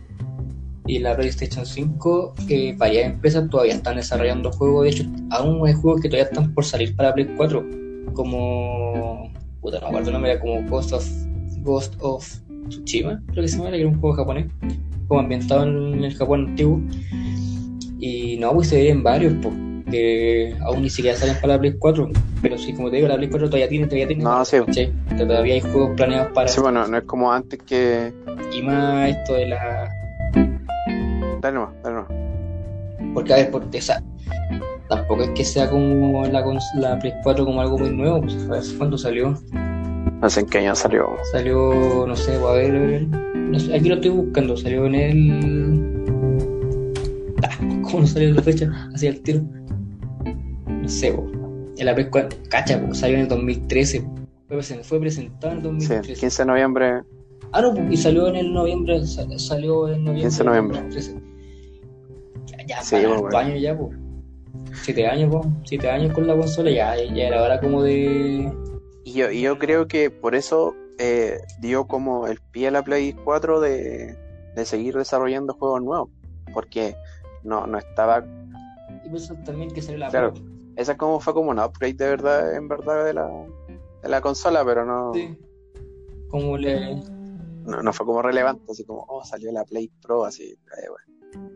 y 0.87 0.99
la 0.99 1.17
PlayStation 1.17 1.67
5, 1.67 2.35
eh, 2.49 2.75
varias 2.77 3.07
empresas 3.07 3.49
todavía 3.51 3.75
están 3.75 3.97
desarrollando 3.97 4.53
juegos. 4.53 4.85
De 4.85 4.91
hecho, 4.91 5.05
aún 5.31 5.67
hay 5.67 5.75
juegos 5.75 6.01
que 6.01 6.09
todavía 6.09 6.29
están 6.29 6.55
por 6.55 6.65
salir 6.65 6.95
para 6.95 7.15
Play 7.15 7.29
4, 7.37 7.65
como. 8.13 9.33
Puta, 9.61 9.79
no 9.79 9.87
me 9.87 9.89
acuerdo 9.89 10.09
el 10.09 10.13
nombre, 10.13 10.33
era 10.33 10.41
como 10.41 10.63
Ghost 10.69 10.93
of, 10.93 11.07
Ghost 11.63 11.95
of 12.01 12.41
Tsushima, 12.69 13.23
creo 13.33 13.43
que 13.43 13.49
se 13.49 13.57
llama, 13.59 13.71
que 13.71 13.81
era 13.81 13.89
un 13.89 13.99
juego 14.01 14.15
japonés, 14.15 14.47
como 15.09 15.21
ambientado 15.21 15.65
en 15.65 16.05
el 16.05 16.15
Japón 16.15 16.51
antiguo. 16.51 16.81
Y 17.99 18.37
no, 18.39 18.53
pues 18.53 18.69
se 18.69 18.85
ven 18.85 19.03
varios, 19.03 19.35
pues, 19.43 19.55
que 19.91 20.55
aún 20.63 20.83
ni 20.83 20.91
siquiera 20.91 21.17
salen 21.17 21.37
para 21.41 21.55
la 21.55 21.61
Play 21.61 21.75
4. 21.79 22.11
Pero 22.43 22.59
sí, 22.59 22.75
como 22.75 22.91
te 22.91 22.97
digo, 22.97 23.09
la 23.09 23.17
Play 23.17 23.29
4 23.29 23.49
todavía 23.49 23.69
tiene, 23.69 23.87
todavía 23.87 24.09
tiene. 24.09 24.25
No, 24.25 24.45
sí. 24.45 24.59
¿cachai? 24.65 24.93
Todavía 25.17 25.55
hay 25.55 25.61
juegos 25.61 25.97
planeados 25.97 26.33
para. 26.33 26.49
Sí, 26.49 26.61
bueno, 26.61 26.87
no 26.87 26.97
es 26.97 27.05
como 27.05 27.33
antes 27.33 27.61
que. 27.63 28.13
Y 28.53 28.63
más 28.63 29.11
esto 29.11 29.35
de 29.35 29.49
la. 29.49 29.89
Dale 31.41 31.55
nomás, 31.55 31.75
dale 31.83 31.97
nomás. 31.97 33.15
Porque, 33.15 33.33
a 33.33 33.37
ver, 33.37 33.51
porque, 33.51 33.79
o 33.79 33.83
sea, 33.83 34.03
tampoco 34.89 35.23
es 35.23 35.31
que 35.31 35.45
sea 35.45 35.71
como 35.71 36.27
la, 36.27 36.45
la 36.77 36.99
Play 36.99 37.15
4 37.23 37.45
como 37.45 37.61
algo 37.61 37.79
muy 37.79 37.91
nuevo. 37.91 38.21
Pues, 38.49 38.73
¿cuándo 38.73 38.99
salió? 38.99 39.39
No 40.21 40.31
sé 40.31 40.41
en 40.41 40.47
qué 40.47 40.59
año 40.59 40.75
salió. 40.75 41.09
Salió, 41.33 42.07
no 42.07 42.17
sé, 42.17 42.35
a 42.35 42.53
ver, 42.53 42.75
a 42.75 42.79
ver, 42.79 43.07
no 43.35 43.59
sé, 43.59 43.75
aquí 43.75 43.89
lo 43.89 43.97
estoy 43.97 44.11
buscando. 44.11 44.57
Salió 44.57 44.87
en 44.87 44.95
el. 44.95 45.96
¿Cómo 47.87 48.01
no 48.01 48.07
salió 48.07 48.33
la 48.35 48.43
fecha? 48.43 48.71
Así 48.95 49.07
al 49.07 49.21
tiro. 49.21 49.43
No 50.69 50.89
sé, 50.89 51.13
po. 51.13 51.27
La 51.79 51.95
Play 51.95 52.09
4, 52.11 52.39
cacha, 52.49 52.85
po, 52.85 52.95
salió 52.95 53.17
en 53.17 53.23
el 53.23 53.29
2013. 53.29 54.01
po. 54.03 54.15
Fue, 54.49 54.57
presen- 54.59 54.83
fue 54.85 55.01
presentado 55.01 55.53
en 55.53 55.59
el 55.59 55.81
Sí, 55.81 55.89
2013. 55.89 56.21
15 56.21 56.43
de 56.43 56.47
noviembre. 56.47 57.03
Ah, 57.53 57.63
no, 57.63 57.93
y 57.93 57.97
salió 57.97 58.27
en 58.29 58.37
el 58.37 58.53
noviembre, 58.53 59.05
sal- 59.07 59.39
salió 59.39 59.89
en 59.89 60.05
noviembre. 60.05 60.23
15 60.23 60.39
de 60.39 60.45
noviembre. 60.45 60.79
del 60.83 60.91
2013. 60.91 61.23
Ya, 62.47 62.67
ya, 62.67 62.83
Sí, 62.83 62.97
para 62.97 63.09
bueno. 63.21 63.39
años 63.39 63.61
ya, 63.61 63.77
pues. 63.79 63.97
Siete 64.83 65.07
años, 65.07 65.31
pues. 65.33 65.47
Siete 65.65 65.91
años 65.91 66.13
con 66.13 66.27
la 66.27 66.37
consola, 66.37 66.71
ya, 66.71 66.95
ya 66.97 67.27
era 67.27 67.43
hora 67.43 67.61
como 67.61 67.83
de. 67.83 68.53
Y 69.05 69.13
yo, 69.13 69.31
y 69.31 69.41
yo 69.43 69.59
creo 69.59 69.87
que 69.87 70.11
por 70.11 70.35
eso 70.35 70.75
eh, 70.99 71.39
dio 71.61 71.87
como 71.87 72.27
el 72.27 72.39
pie 72.51 72.69
a 72.69 72.71
la 72.71 72.83
Play 72.83 73.13
4 73.13 73.61
de, 73.61 74.17
de 74.55 74.65
seguir 74.65 74.97
desarrollando 74.97 75.55
juegos 75.55 75.83
nuevos. 75.83 76.11
Porque 76.53 76.95
no, 77.47 77.67
no 77.67 77.79
estaba. 77.79 78.25
Y 79.05 79.09
por 79.09 79.17
eso 79.19 79.35
también 79.45 79.71
que 79.71 79.81
salió 79.83 79.99
la 79.99 80.09
Claro. 80.11 80.35
Pro. 80.35 80.43
Esa 80.77 80.97
como 80.97 81.21
fue 81.21 81.33
como 81.33 81.51
un 81.51 81.59
upgrade 81.59 81.95
de 81.95 82.09
verdad, 82.09 82.55
en 82.55 82.69
verdad, 82.69 83.05
de 83.07 83.15
la, 83.15 83.29
de 84.03 84.09
la 84.09 84.21
consola, 84.21 84.65
pero 84.65 84.85
no, 84.85 85.15
Sí. 85.15 85.39
Como 86.29 86.59
le. 86.59 86.97
no, 87.65 87.83
no 87.83 87.93
fue 87.93 88.05
como 88.05 88.21
relevante, 88.21 88.71
así 88.71 88.85
como, 88.85 89.05
oh, 89.09 89.25
salió 89.25 89.51
la 89.53 89.65
Play 89.65 89.91
Pro, 90.03 90.25
así. 90.25 90.45
eh, 90.53 90.89
bueno. 90.89 91.51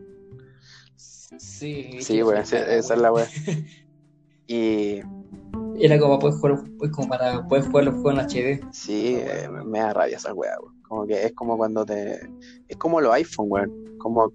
Sí, 0.97 1.91
Sí, 2.01 2.21
cara, 2.21 2.41
esa 2.41 2.79
es 2.95 3.01
la 3.01 3.13
wea. 3.13 3.27
Y 4.47 5.01
Era 5.79 5.97
como 6.01 6.19
para 6.19 6.33
poder 6.33 6.57
jugar, 6.59 6.71
pues, 6.79 6.91
como 6.91 7.09
para 7.09 7.47
poder 7.47 7.65
jugar 7.67 7.85
los 7.85 7.95
juegos 8.03 8.15
en 8.15 8.19
HD. 8.21 8.61
sí, 8.73 9.17
eh, 9.17 9.49
me 9.65 9.79
da 9.79 9.93
rabia 9.93 10.17
esa 10.17 10.35
wea, 10.35 10.57
weón. 10.61 10.83
Como 10.83 11.07
que 11.07 11.25
es 11.25 11.33
como 11.35 11.57
cuando 11.57 11.87
te. 11.87 12.19
Es 12.67 12.77
como 12.77 13.01
los 13.01 13.15
iPhone, 13.15 13.47
weón. 13.49 13.97
Como 13.99 14.33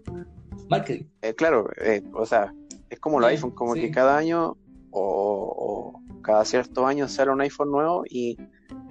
Marketing. 0.69 1.05
Eh, 1.21 1.33
claro, 1.35 1.69
eh, 1.81 2.01
o 2.13 2.25
sea, 2.25 2.53
es 2.89 2.99
como 2.99 3.19
los 3.19 3.29
Sí, 3.29 3.35
iPhone, 3.35 3.51
como 3.51 3.73
sí. 3.75 3.81
que 3.81 3.91
cada 3.91 4.17
año 4.17 4.57
o, 4.91 5.93
o 6.01 6.21
cada 6.21 6.45
cierto 6.45 6.85
año 6.87 7.07
sale 7.07 7.31
un 7.31 7.41
iPhone 7.41 7.71
nuevo 7.71 8.03
y 8.09 8.37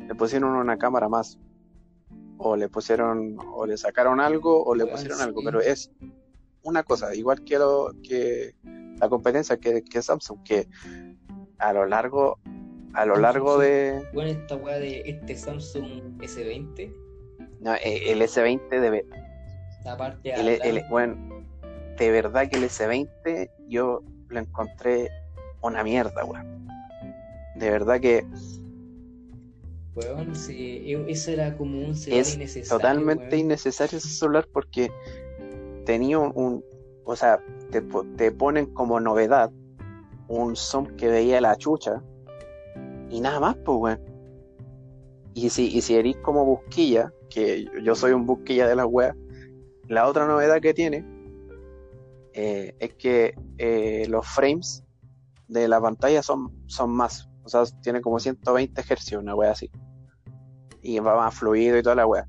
le 0.07 0.15
pusieron 0.15 0.55
una 0.55 0.77
cámara 0.77 1.09
más. 1.09 1.39
O 2.37 2.57
le 2.57 2.69
pusieron, 2.69 3.37
o 3.55 3.65
le 3.67 3.77
sacaron 3.77 4.21
algo, 4.21 4.63
o 4.65 4.75
le 4.75 4.85
Weón, 4.85 4.95
pusieron 4.97 5.21
algo, 5.21 5.41
pero 5.45 5.61
es 5.61 5.91
una 6.63 6.83
cosa, 6.83 7.15
igual 7.15 7.43
que, 7.45 7.59
lo, 7.59 7.93
que 8.03 8.55
la 8.99 9.09
competencia 9.09 9.57
que, 9.57 9.83
que 9.83 10.03
Samsung, 10.03 10.43
que 10.43 10.69
a 11.59 11.73
lo 11.73 11.87
largo, 11.87 12.39
a 12.93 13.07
lo 13.07 13.17
largo 13.17 13.59
de 13.59 14.03
Bueno, 14.13 14.31
esta 14.31 14.57
weá 14.57 14.79
de 14.79 15.03
este 15.07 15.37
Samsung 15.37 16.19
S20, 16.21 16.93
no, 17.61 17.75
eh, 17.77 18.11
el 18.13 18.21
S20 18.23 18.69
debe, 18.81 19.07
la 19.85 19.97
parte 19.97 20.31
de 20.31 20.35
el, 20.41 20.49
el- 20.79 20.85
bueno, 20.91 21.17
de 21.99 22.11
verdad 22.11 22.49
que 22.49 22.57
el 22.57 22.65
S20 22.65 23.51
yo 23.69 24.03
lo 24.29 24.39
encontré 24.39 25.09
una 25.63 25.83
mierda, 25.85 26.25
weón. 26.25 26.67
De 27.57 27.71
verdad 27.71 28.01
que 28.01 28.27
weón, 29.95 30.35
sí, 30.35 30.93
e- 30.93 31.05
eso 31.09 31.31
era 31.31 31.55
como 31.57 31.79
un 31.81 31.95
celular 31.95 32.21
es 32.23 32.35
innecesario. 32.35 32.69
totalmente 32.69 33.25
weón. 33.37 33.41
innecesario 33.47 33.99
ese 33.99 34.09
celular 34.09 34.47
porque 34.53 34.91
tenía 35.85 36.19
un, 36.19 36.33
un- 36.35 36.65
o 37.05 37.15
sea, 37.15 37.39
te, 37.71 37.81
po- 37.83 38.05
te 38.17 38.33
ponen 38.33 38.67
como 38.67 38.99
novedad 38.99 39.51
un 40.27 40.57
zoom 40.57 40.87
que 40.97 41.09
veía 41.09 41.41
la 41.41 41.55
chucha 41.57 42.03
y 43.11 43.21
nada 43.21 43.39
más, 43.39 43.57
pues, 43.65 43.79
weón. 43.79 44.01
Y 45.35 45.51
si, 45.51 45.67
y 45.77 45.81
si 45.83 45.95
eres 45.97 46.17
como 46.19 46.45
busquilla, 46.45 47.13
que 47.29 47.67
yo 47.83 47.95
soy 47.95 48.13
un 48.13 48.25
busquilla 48.27 48.67
de 48.69 48.77
la 48.77 48.87
web, 48.87 49.15
la 49.89 50.07
otra 50.09 50.27
novedad 50.27 50.61
que 50.61 50.73
tiene 50.75 51.05
eh, 52.35 52.75
es 52.81 52.95
que 52.95 53.35
eh, 53.59 54.07
los 54.09 54.27
frames 54.27 54.83
de 55.47 55.69
la 55.69 55.81
pantalla 55.81 56.23
son, 56.23 56.53
son 56.67 56.91
más, 56.91 57.29
o 57.45 57.49
sea, 57.49 57.63
tiene 57.81 58.01
como 58.01 58.19
120 58.19 58.83
Hz, 58.83 59.13
una 59.13 59.35
wea 59.35 59.53
así. 59.53 59.71
Y 60.83 60.99
va 60.99 61.17
más 61.17 61.35
fluido 61.35 61.79
y 61.79 61.83
toda 61.83 61.95
la 61.95 62.07
wea. 62.07 62.27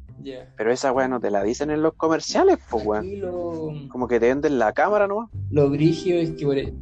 Pero 0.55 0.71
esa 0.71 0.91
weá 0.91 1.07
no 1.07 1.19
te 1.19 1.29
la 1.29 1.43
dicen 1.43 1.69
en 1.71 1.81
los 1.81 1.93
comerciales, 1.93 2.57
pues 2.69 2.85
weón. 2.85 3.19
Lo, 3.19 3.71
Como 3.89 4.07
que 4.07 4.19
te 4.19 4.27
venden 4.27 4.57
la 4.57 4.73
cámara 4.73 5.07
nomás. 5.07 5.29
lo 5.51 5.69
brigio 5.69 6.17
es 6.17 6.31
que, 6.31 6.73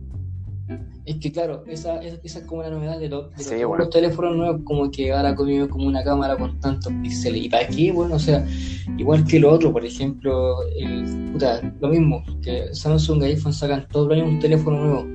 es 1.06 1.16
que 1.18 1.32
claro, 1.32 1.64
esa, 1.68 2.02
esa, 2.02 2.18
esa 2.24 2.40
es 2.40 2.46
como 2.46 2.62
la 2.62 2.70
novedad 2.70 2.98
de, 3.00 3.10
los- 3.10 3.30
de 3.32 3.38
los- 3.38 3.46
Sí, 3.46 3.64
bueno. 3.64 3.90
teléfonos 3.90 4.36
nuevos, 4.38 4.62
como 4.64 4.90
que 4.90 5.12
ahora 5.12 5.36
conmigo 5.36 5.68
como 5.70 5.86
una 5.88 6.04
cámara 6.04 6.38
con 6.38 6.60
tantos 6.60 6.94
píxeles. 7.02 7.44
¿Y 7.46 7.50
para 7.50 7.68
qué? 7.68 7.92
Bueno, 7.92 8.16
o 8.16 8.20
sea, 8.20 8.46
igual 8.98 9.26
que 9.26 9.40
lo 9.40 9.52
otro, 9.52 9.72
por 9.74 9.84
ejemplo, 9.86 10.56
el, 10.78 11.32
puta, 11.34 11.62
lo 11.82 11.88
mismo, 11.90 12.24
que 12.42 12.74
Samsung 12.74 13.22
y 13.24 13.26
iPhone 13.26 13.54
sacan 13.54 13.88
todos 13.92 14.08
los 14.08 14.18
años 14.18 14.30
un 14.30 14.40
teléfono 14.40 14.78
nuevo. 14.78 15.06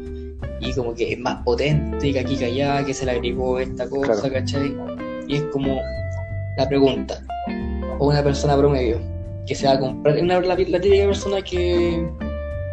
Y 0.61 0.73
como 0.75 0.93
que 0.95 1.13
es 1.13 1.19
más 1.19 1.43
potente, 1.45 2.13
que 2.13 2.19
aquí 2.19 2.37
que 2.37 2.47
allá, 2.47 2.85
que 2.85 2.93
se 2.93 3.05
le 3.07 3.13
agregó 3.13 3.59
esta 3.59 3.89
cosa, 3.89 4.13
Claro. 4.21 4.35
¿cachai? 4.35 4.75
Y 5.29 5.37
es 5.37 5.43
como 5.53 5.79
la 6.57 6.69
pregunta, 6.69 7.23
o 7.99 8.09
una 8.09 8.23
persona 8.23 8.57
promedio, 8.57 8.99
que 9.47 9.55
se 9.55 9.67
va 9.67 9.75
a 9.75 9.81
comprar, 9.81 10.19
una, 10.21 10.41
la, 10.41 10.57
la 10.57 10.81
típica 10.81 11.05
persona 11.07 11.41
que, 11.43 12.07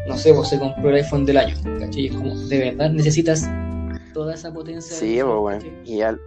no 0.07 0.17
sé, 0.17 0.31
vos 0.31 0.49
se 0.49 0.59
compró 0.59 0.89
el 0.89 0.95
iPhone 0.95 1.25
del 1.25 1.37
año, 1.37 1.55
¿cachai? 1.79 2.07
Es 2.07 2.15
como, 2.15 2.35
de 2.35 2.59
verdad 2.59 2.91
necesitas 2.91 3.49
toda 4.13 4.33
esa 4.33 4.53
potencia. 4.53 4.95
Sí, 4.95 5.19
pues. 5.23 5.63
¿cachai? 5.63 5.81
Y 5.85 6.01
al, 6.01 6.19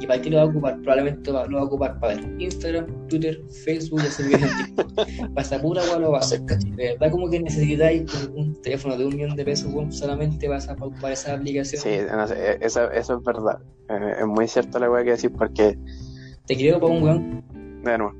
¿Y 0.00 0.06
para 0.06 0.22
qué 0.22 0.30
lo 0.30 0.36
va 0.36 0.42
a 0.44 0.46
ocupar? 0.46 0.76
Probablemente 0.80 1.30
lo 1.30 1.38
va 1.38 1.60
a 1.60 1.64
ocupar 1.64 1.98
para 1.98 2.14
ver 2.14 2.24
Instagram, 2.38 2.86
Twitter, 3.08 3.40
Facebook 3.64 4.00
en 4.00 4.66
TikTok. 4.76 4.94
Para 5.34 5.42
esa 5.42 5.60
pura 5.60 5.82
weá 5.82 5.98
lo 5.98 6.12
va 6.12 6.18
a 6.18 6.20
hacer, 6.20 6.44
¿cachai? 6.44 6.70
De 6.72 6.92
verdad 6.92 7.10
como 7.10 7.28
que 7.28 7.40
necesitáis 7.40 8.28
un, 8.34 8.60
teléfono 8.62 8.96
de 8.96 9.06
un 9.06 9.16
millón 9.16 9.36
de 9.36 9.44
pesos, 9.44 9.72
weón, 9.72 9.92
solamente 9.92 10.46
vas 10.46 10.68
a 10.68 10.74
ocupar 10.74 11.12
esa 11.12 11.34
aplicación. 11.34 11.82
sí, 11.82 11.98
no 12.10 12.28
sé, 12.28 12.58
eso, 12.60 12.90
eso 12.92 13.18
es 13.18 13.24
verdad. 13.24 13.58
Eh, 13.88 14.16
es 14.20 14.26
muy 14.26 14.46
cierto 14.46 14.78
la 14.78 14.90
weá 14.90 15.02
que 15.02 15.10
decís 15.12 15.30
porque, 15.36 15.76
Te 16.46 16.56
creo 16.56 16.78
para 16.78 16.92
un 16.92 17.02
weón 17.02 17.44
de 17.82 17.98
nuevo, 17.98 18.14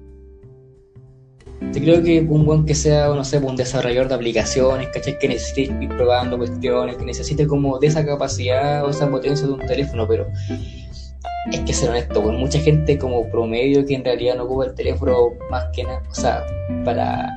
Te 1.72 1.80
creo 1.80 2.02
que 2.02 2.20
un 2.20 2.44
buen 2.44 2.64
que 2.64 2.74
sea, 2.74 3.08
no 3.08 3.24
sé, 3.24 3.38
un 3.38 3.56
desarrollador 3.56 4.08
de 4.08 4.14
aplicaciones, 4.14 4.88
¿cachai? 4.88 5.18
Que 5.18 5.28
necesite 5.28 5.72
ir 5.80 5.88
probando 5.88 6.38
cuestiones, 6.38 6.96
que 6.96 7.04
necesite 7.04 7.46
como 7.46 7.78
de 7.78 7.88
esa 7.88 8.06
capacidad 8.06 8.84
o 8.84 8.90
esa 8.90 9.10
potencia 9.10 9.46
de 9.46 9.52
un 9.52 9.66
teléfono, 9.66 10.06
pero 10.06 10.26
es 11.52 11.60
que 11.60 11.72
ser 11.72 11.90
honesto, 11.90 12.22
pues 12.22 12.38
mucha 12.38 12.58
gente 12.60 12.96
como 12.98 13.28
promedio 13.30 13.84
que 13.84 13.94
en 13.94 14.04
realidad 14.04 14.36
no 14.36 14.44
ocupa 14.44 14.66
el 14.66 14.74
teléfono 14.74 15.30
más 15.50 15.66
que 15.72 15.82
nada, 15.82 16.02
o 16.10 16.14
sea, 16.14 16.46
para, 16.84 17.36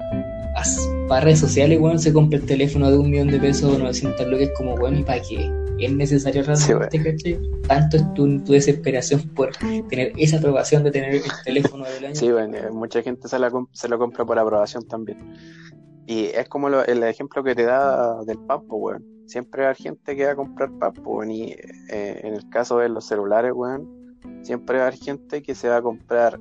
para 1.08 1.22
redes 1.22 1.40
sociales, 1.40 1.80
bueno, 1.80 1.98
se 1.98 2.14
compra 2.14 2.38
el 2.38 2.46
teléfono 2.46 2.92
de 2.92 2.98
un 2.98 3.10
millón 3.10 3.30
de 3.30 3.40
pesos, 3.40 3.78
900 3.80 4.28
lucas, 4.28 4.50
como, 4.56 4.76
bueno, 4.76 5.00
¿y 5.00 5.04
para 5.04 5.22
qué? 5.22 5.61
¿Es 5.82 5.94
necesario 5.94 6.44
realmente, 6.44 7.04
cachai? 7.04 7.40
Tanto 7.68 7.98
es 7.98 8.14
tu, 8.14 8.44
tu 8.44 8.54
desesperación 8.54 9.22
por 9.36 9.50
tener 9.90 10.14
esa 10.18 10.38
aprobación 10.38 10.84
de 10.84 10.92
tener 10.92 11.16
el 11.16 11.22
teléfono 11.44 11.86
del 11.86 12.06
año. 12.06 12.16
sí, 12.16 12.32
bueno, 12.32 12.58
eh, 12.58 12.70
mucha 12.72 13.02
gente 13.02 13.28
se, 13.28 13.40
la, 13.40 13.52
se 13.72 13.88
lo 13.90 13.98
compra 13.98 14.26
por 14.26 14.38
aprobación 14.40 14.88
también. 14.88 15.18
Y 16.08 16.26
es 16.26 16.48
como 16.50 16.70
lo- 16.70 16.86
el 16.86 17.02
ejemplo 17.04 17.44
que 17.44 17.56
te 17.56 17.64
da 17.64 18.24
del 18.26 18.38
papo, 18.40 18.76
weón. 18.78 19.06
Siempre 19.28 19.66
hay 19.66 19.76
gente 19.76 20.16
que 20.16 20.26
va 20.26 20.32
a 20.32 20.36
comprar 20.36 20.70
papo, 20.78 21.18
weón. 21.18 21.32
Y 21.32 21.52
eh, 21.90 22.20
en 22.24 22.34
el 22.34 22.50
caso 22.50 22.80
de 22.80 22.90
los 22.90 23.06
celulares, 23.06 23.52
weón, 23.54 24.18
siempre 24.44 24.78
va 24.78 24.84
a 24.84 24.88
haber 24.88 25.00
gente 25.00 25.42
que 25.42 25.56
se 25.56 25.70
va 25.70 25.78
a 25.78 25.82
comprar 25.82 26.40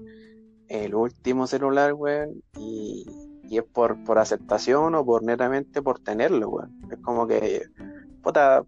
el 0.68 0.94
último 0.94 1.46
celular, 1.46 1.92
weón. 1.94 2.42
Y, 2.58 3.06
y 3.48 3.58
es 3.58 3.64
por, 3.64 4.02
por 4.04 4.18
aceptación 4.18 4.94
o 4.94 5.04
por 5.04 5.22
netamente 5.22 5.82
por 5.82 5.98
tenerlo, 6.00 6.48
weón. 6.48 6.70
Es 6.90 6.98
como 6.98 7.26
que, 7.26 7.62
puta, 8.22 8.64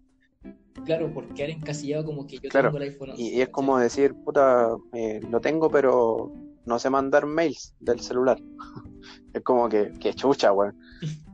Claro, 0.85 1.11
porque 1.13 1.33
quedar 1.33 1.49
encasillado 1.51 2.05
como 2.05 2.25
que 2.27 2.37
yo 2.39 2.49
Claro, 2.49 2.69
tengo 2.71 2.83
el 2.83 2.89
iPhone 2.89 3.09
11, 3.11 3.21
Y, 3.21 3.27
y 3.37 3.41
es 3.41 3.49
como 3.49 3.77
decir, 3.77 4.15
puta, 4.15 4.75
eh, 4.93 5.21
lo 5.29 5.39
tengo, 5.39 5.69
pero 5.69 6.31
no 6.65 6.79
sé 6.79 6.89
mandar 6.89 7.25
mails 7.25 7.73
del 7.79 7.99
celular. 7.99 8.37
Es 9.33 9.41
como 9.41 9.67
que, 9.67 9.91
que 9.99 10.13
chucha, 10.13 10.51
weón. 10.53 10.77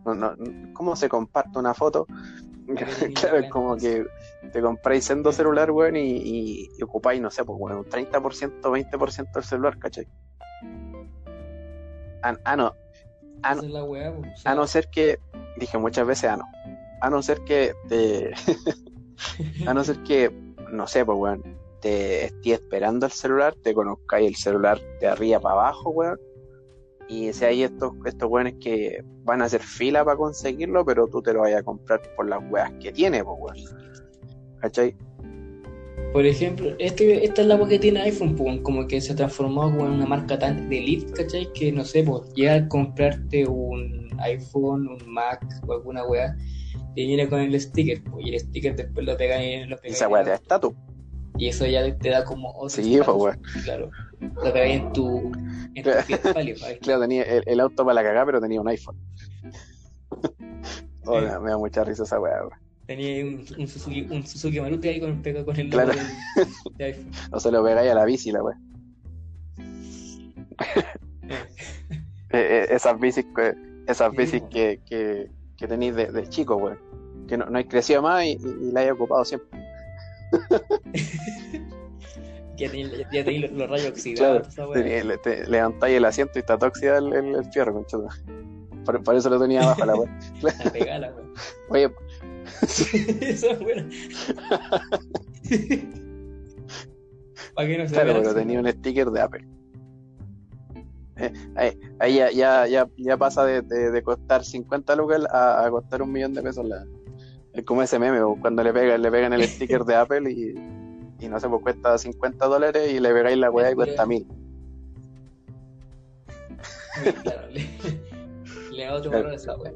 No, 0.06 0.16
no, 0.16 0.36
¿Cómo 0.74 0.96
se 0.96 1.10
comparte 1.10 1.60
una 1.60 1.74
foto? 1.74 2.08
¿Para 2.74 2.88
qué 2.88 2.96
tenía 3.00 3.14
claro, 3.14 3.38
es 3.40 3.46
weón? 3.46 3.50
como 3.50 3.78
que 3.78 4.06
te 4.52 4.62
compráis 4.62 5.06
sendo 5.06 5.32
celular, 5.32 5.72
weón, 5.72 5.96
y, 5.98 6.18
y, 6.18 6.70
y 6.78 6.84
ocupáis, 6.84 7.22
no 7.22 7.30
sé, 7.32 7.44
pues, 7.44 7.58
bueno, 7.60 7.80
un 7.80 7.86
30%, 7.86 8.62
20% 8.62 9.32
del 9.34 9.44
celular, 9.44 9.78
¿cachai? 9.80 10.08
Ah, 12.22 12.38
ah, 12.44 12.56
no. 12.56 12.74
Ah, 13.42 13.56
no, 13.56 13.62
Esa 13.62 13.68
es 13.68 13.72
la 13.72 13.84
weá, 13.84 14.14
po, 14.14 14.22
o 14.22 14.38
sea, 14.38 14.52
a 14.52 14.56
no 14.56 14.68
ser 14.68 14.90
que, 14.90 15.20
dije 15.58 15.78
muchas 15.78 16.06
veces, 16.06 16.30
ah, 16.30 16.38
no. 16.38 16.46
A 17.02 17.10
no 17.10 17.22
ser 17.22 17.42
que 17.46 17.74
te. 17.88 18.32
A 19.66 19.74
no 19.74 19.84
ser 19.84 20.02
que, 20.04 20.32
no 20.72 20.88
sé, 20.88 21.06
pues, 21.06 21.18
weón, 21.18 21.44
te 21.82 22.26
estés 22.26 22.54
esperando 22.54 23.06
el 23.06 23.12
celular, 23.12 23.56
te 23.62 23.74
conozcáis 23.74 24.28
el 24.28 24.36
celular 24.36 24.80
de 25.00 25.08
arriba 25.08 25.40
para 25.40 25.56
abajo, 25.56 25.90
weón. 25.92 26.20
Y 27.08 27.34
si 27.34 27.46
hay 27.46 27.64
estos, 27.64 27.94
estos 28.06 28.30
weones 28.30 28.56
que 28.60 29.04
van 29.24 29.42
a 29.42 29.46
hacer 29.46 29.62
fila 29.62 30.06
para 30.06 30.18
conseguirlo, 30.18 30.86
pero 30.86 31.08
tú 31.08 31.22
te 31.22 31.34
lo 31.34 31.42
vayas 31.42 31.62
a 31.62 31.64
comprar 31.64 32.02
por 32.16 32.30
las 32.30 32.40
weas 32.52 32.72
que 32.80 32.92
tiene, 32.92 33.24
pues, 33.24 33.38
weón. 33.40 33.58
¿Cachai? 34.62 34.96
Por 36.12 36.26
ejemplo, 36.26 36.74
este, 36.80 37.24
esta 37.24 37.42
es 37.42 37.48
la 37.48 37.56
weá 37.56 37.68
que 37.68 37.80
tiene 37.80 38.02
iPhone, 38.02 38.36
po, 38.36 38.46
como 38.64 38.88
que 38.88 39.00
se 39.00 39.14
como 39.16 39.86
en 39.86 39.92
una 39.92 40.08
marca 40.08 40.40
tan 40.40 40.68
de 40.68 40.80
elite, 40.80 41.14
¿cachai? 41.14 41.54
Que 41.54 41.72
no 41.72 41.86
sé, 41.86 42.04
pues 42.04 42.34
llega 42.34 42.56
a 42.56 42.68
comprarte 42.68 43.46
un 43.46 44.10
iPhone, 44.20 44.88
un 44.88 45.14
Mac 45.14 45.46
o 45.68 45.74
alguna 45.74 46.04
weá, 46.06 46.36
y 46.96 47.08
viene 47.08 47.28
con 47.30 47.40
el 47.40 47.60
sticker, 47.60 48.04
po, 48.04 48.20
y 48.20 48.30
el 48.34 48.40
sticker 48.40 48.76
después 48.76 49.06
lo 49.06 49.16
pegan 49.18 49.42
en 49.42 49.70
lo 49.70 49.76
Y 49.78 49.80
pegan 49.80 49.94
esa 49.96 50.06
el 50.06 50.24
te 50.24 50.30
da 50.30 50.36
estatus. 50.36 50.74
Y 51.38 51.48
eso 51.48 51.66
ya 51.66 51.96
te 51.98 52.10
da 52.10 52.24
como 52.26 52.52
otro 52.54 52.70
Sí, 52.70 52.98
pues, 52.98 53.08
weón. 53.18 53.42
Claro. 53.64 53.90
Lo 54.20 54.52
pegáis 54.54 54.82
en 54.82 54.92
tu, 54.94 55.32
en 55.76 55.84
tu 55.84 55.90
fiesta 56.06 56.34
ahí. 56.36 56.54
Claro, 56.82 57.02
tenía 57.02 57.24
el, 57.24 57.44
el 57.46 57.60
auto 57.62 57.86
para 57.86 57.94
la 57.96 58.04
cagada, 58.04 58.26
pero 58.26 58.42
tenía 58.42 58.60
un 58.60 58.68
iPhone. 58.68 58.98
Eh. 60.22 61.22
me, 61.42 61.50
da- 61.52 61.58
mucha 61.58 61.84
risa 61.84 62.04
esa 62.04 62.20
wea, 62.20 62.40
weón. 62.42 62.52
Tenía 62.86 63.08
ahí 63.10 63.24
un, 63.24 63.46
un 63.58 63.68
Suzuki, 63.68 64.02
un 64.10 64.26
Suzuki 64.26 64.60
Maruti 64.60 64.88
ahí 64.90 65.00
con, 65.00 65.22
con 65.22 65.56
el 65.60 65.70
logo 65.70 65.84
Claro. 65.84 65.94
del, 65.94 66.48
de 66.78 66.84
iPhone. 66.86 67.12
O 67.32 67.40
se 67.40 67.52
lo 67.52 67.64
pegáis 67.64 67.92
a 67.92 67.96
la 67.96 68.06
bici, 68.06 68.32
la 68.32 68.44
wea. 68.44 68.58
Eh, 72.32 72.38
eh, 72.62 72.68
esas 72.76 73.00
bicis, 73.00 73.26
que- 73.36 73.56
esas 73.88 74.12
bicis 74.12 74.44
que, 74.52 74.80
que, 74.88 75.32
que 75.60 75.68
tenéis 75.68 75.96
de, 75.96 76.08
de 76.08 76.28
chico, 76.30 76.56
weón. 76.56 76.80
Que 77.28 77.38
no, 77.38 77.46
no 77.46 77.58
hay 77.58 77.66
crecido 77.66 78.02
más 78.02 78.24
y, 78.26 78.30
y, 78.32 78.68
y 78.70 78.72
la 78.72 78.80
hay 78.82 78.90
ocupado 78.90 79.24
siempre. 79.26 79.60
Ya 82.58 82.70
tenía 83.24 83.48
los, 83.50 83.70
rayos 83.70 83.92
oxidados. 83.92 84.54
Claro, 84.54 84.76
esa 84.76 85.04
le- 85.06 85.18
te 85.20 85.48
levantáis 85.48 85.96
el 85.96 86.04
asiento 86.04 86.34
y 86.36 86.40
está 86.40 86.58
tóxida 86.58 86.98
el, 86.98 87.14
el, 87.14 87.36
el 87.36 87.46
fierro, 87.54 87.72
conchudo. 87.74 88.10
Por, 88.84 89.02
por 89.02 89.16
eso 89.16 89.30
lo 89.30 89.40
tenía 89.40 89.62
abajo 89.62 89.86
la 89.86 89.96
weá. 89.96 90.20
La 90.42 90.72
pegala, 90.72 91.14
weón. 91.16 91.34
Oye, 91.70 91.94
Eso 93.22 93.52
es 93.52 93.60
bueno. 93.60 93.90
¿Para 97.54 97.68
qué 97.68 97.78
no 97.78 97.88
se 97.88 97.94
claro, 97.94 98.14
pero 98.22 98.36
tenía 98.36 98.60
un 98.60 98.68
sticker 98.70 99.10
de 99.10 99.22
Apple. 99.22 99.48
Eh, 101.60 101.78
ahí 102.00 102.16
ya, 102.16 102.32
ya, 102.32 102.68
ya, 102.68 102.90
ya 102.98 103.18
pasa 103.18 103.46
de, 103.46 103.62
de, 103.62 103.92
de 103.92 104.04
costar 104.04 104.44
50 104.44 104.96
lucas 104.96 105.26
a, 105.32 105.66
a 105.66 105.70
costar 105.70 106.02
un 106.02 106.12
millón 106.12 106.34
de 106.34 106.42
pesos. 106.42 106.66
La, 106.66 106.86
es 107.54 107.64
como 107.66 107.82
ese 107.84 108.00
meme, 108.00 108.20
cuando 108.42 108.64
le 108.64 108.74
pegan, 108.74 109.02
le 109.02 109.12
pegan 109.12 109.34
el 109.34 109.44
sticker 109.48 109.84
de 109.84 109.96
Apple 109.96 110.32
y, 110.32 110.56
y 111.20 111.28
no 111.28 111.40
sé, 111.40 111.50
pues 111.50 111.62
cuesta 111.62 111.98
50 111.98 112.46
dólares 112.46 112.92
y 112.92 113.00
le 113.00 113.14
pegáis 113.14 113.38
la 113.38 113.52
weá 113.52 113.72
y 113.72 113.76
cuesta 113.76 114.06
mil. 114.06 114.28
Claro, 117.24 117.48
le, 117.50 117.66
le 118.72 118.86
da 118.86 118.94
otro 118.94 119.12
valor 119.12 119.32
a 119.32 119.36
esa 119.36 119.58
weá. 119.58 119.72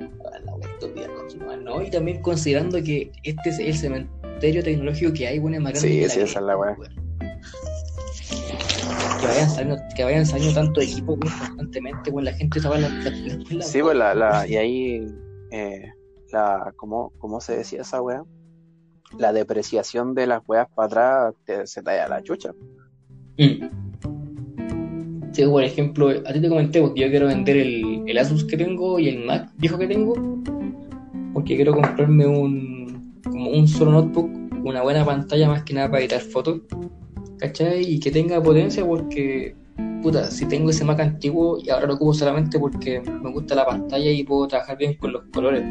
La 0.46 0.56
weá 0.56 0.70
estúpida, 0.70 1.08
continúa, 1.16 1.58
¿no? 1.58 1.82
Y 1.82 1.90
también 1.90 2.22
considerando 2.22 2.82
que 2.84 3.12
este 3.24 3.50
es 3.50 3.60
el 3.60 3.76
cementerio 3.76 4.64
tecnológico 4.64 5.14
que 5.14 5.28
hay, 5.28 5.40
bueno, 5.40 5.58
es 5.58 5.64
más 5.64 5.74
grande 5.74 5.90
Sí, 5.90 6.10
sí, 6.10 6.20
esa 6.22 6.40
es 6.40 6.46
la 6.46 6.58
weá. 6.58 6.78
Que 9.24 9.30
vayan 9.30 9.50
saliendo, 9.50 9.82
que 9.96 10.04
vayan 10.04 10.26
saliendo 10.26 10.54
tanto 10.54 10.82
equipo 10.82 11.18
constantemente, 11.18 12.12
bueno, 12.12 12.30
la 12.30 12.36
gente 12.38 12.60
estaba 12.60 12.76
en 12.76 12.82
la, 12.82 12.90
la- 13.52 13.62
Sí, 13.64 13.82
pues 13.82 13.96
la, 13.96 14.14
la, 14.14 14.46
y 14.48 14.56
ahí, 14.58 15.08
eh, 15.52 15.92
la, 16.32 16.74
¿cómo, 16.76 17.12
¿cómo 17.20 17.40
se 17.40 17.56
decía 17.58 17.82
esa 17.82 18.02
weá? 18.02 18.24
La 19.18 19.32
depreciación 19.32 20.14
de 20.14 20.28
las 20.28 20.42
weas 20.48 20.68
para 20.76 20.86
atrás 20.88 21.36
te- 21.46 21.68
se 21.68 21.82
talla 21.82 22.08
la 22.10 22.22
chucha. 22.24 22.52
Mm. 23.38 23.70
Sí, 25.32 25.46
por 25.46 25.64
ejemplo, 25.64 26.10
a 26.10 26.34
ti 26.34 26.42
te 26.42 26.50
comenté 26.50 26.82
porque 26.82 27.02
yo 27.02 27.10
quiero 27.10 27.28
vender 27.28 27.58
el, 27.58 28.04
el 28.06 28.18
Asus 28.18 28.44
que 28.46 28.58
tengo 28.58 29.00
y 29.00 29.08
el 29.10 29.26
Mac 29.26 29.50
viejo 29.58 29.78
que 29.78 29.88
tengo 29.88 30.14
porque 31.34 31.56
quiero 31.56 31.74
comprarme 31.74 32.28
un 32.28 33.22
como 33.24 33.50
un 33.52 33.68
solo 33.68 33.92
notebook, 33.92 34.30
una 34.64 34.84
buena 34.84 35.04
pantalla 35.04 35.48
más 35.48 35.64
que 35.64 35.74
nada 35.74 35.88
para 35.90 36.02
editar 36.02 36.20
fotos, 36.22 36.62
¿cachai? 37.44 37.84
Y 37.84 38.00
que 38.00 38.10
tenga 38.10 38.42
potencia 38.42 38.86
porque, 38.86 39.54
puta, 40.02 40.32
si 40.32 40.46
tengo 40.46 40.70
ese 40.70 40.86
Mac 40.86 41.02
antiguo 41.02 41.60
y 41.62 41.70
ahora 41.70 41.88
lo 41.88 41.96
ocupo 41.96 42.14
solamente 42.14 42.58
porque 42.58 43.02
me 43.02 43.32
gusta 43.32 43.54
la 43.54 43.66
pantalla 43.66 44.10
y 44.10 44.24
puedo 44.24 44.48
trabajar 44.48 44.78
bien 44.78 44.94
con 44.94 45.12
los 45.12 45.24
colores, 45.34 45.62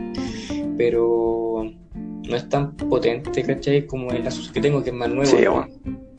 pero 0.77 1.65
no 2.29 2.37
es 2.37 2.49
tan 2.51 2.77
potente, 2.77 3.43
¿cachai? 3.43 3.87
Como 3.87 4.11
el 4.11 4.27
Asus 4.27 4.53
que 4.53 4.61
tengo 4.61 4.83
que 4.83 4.91
es 4.91 4.97
más 4.97 5.09
nuevo. 5.09 5.25
Sí, 5.25 5.47
bueno. 5.47 5.67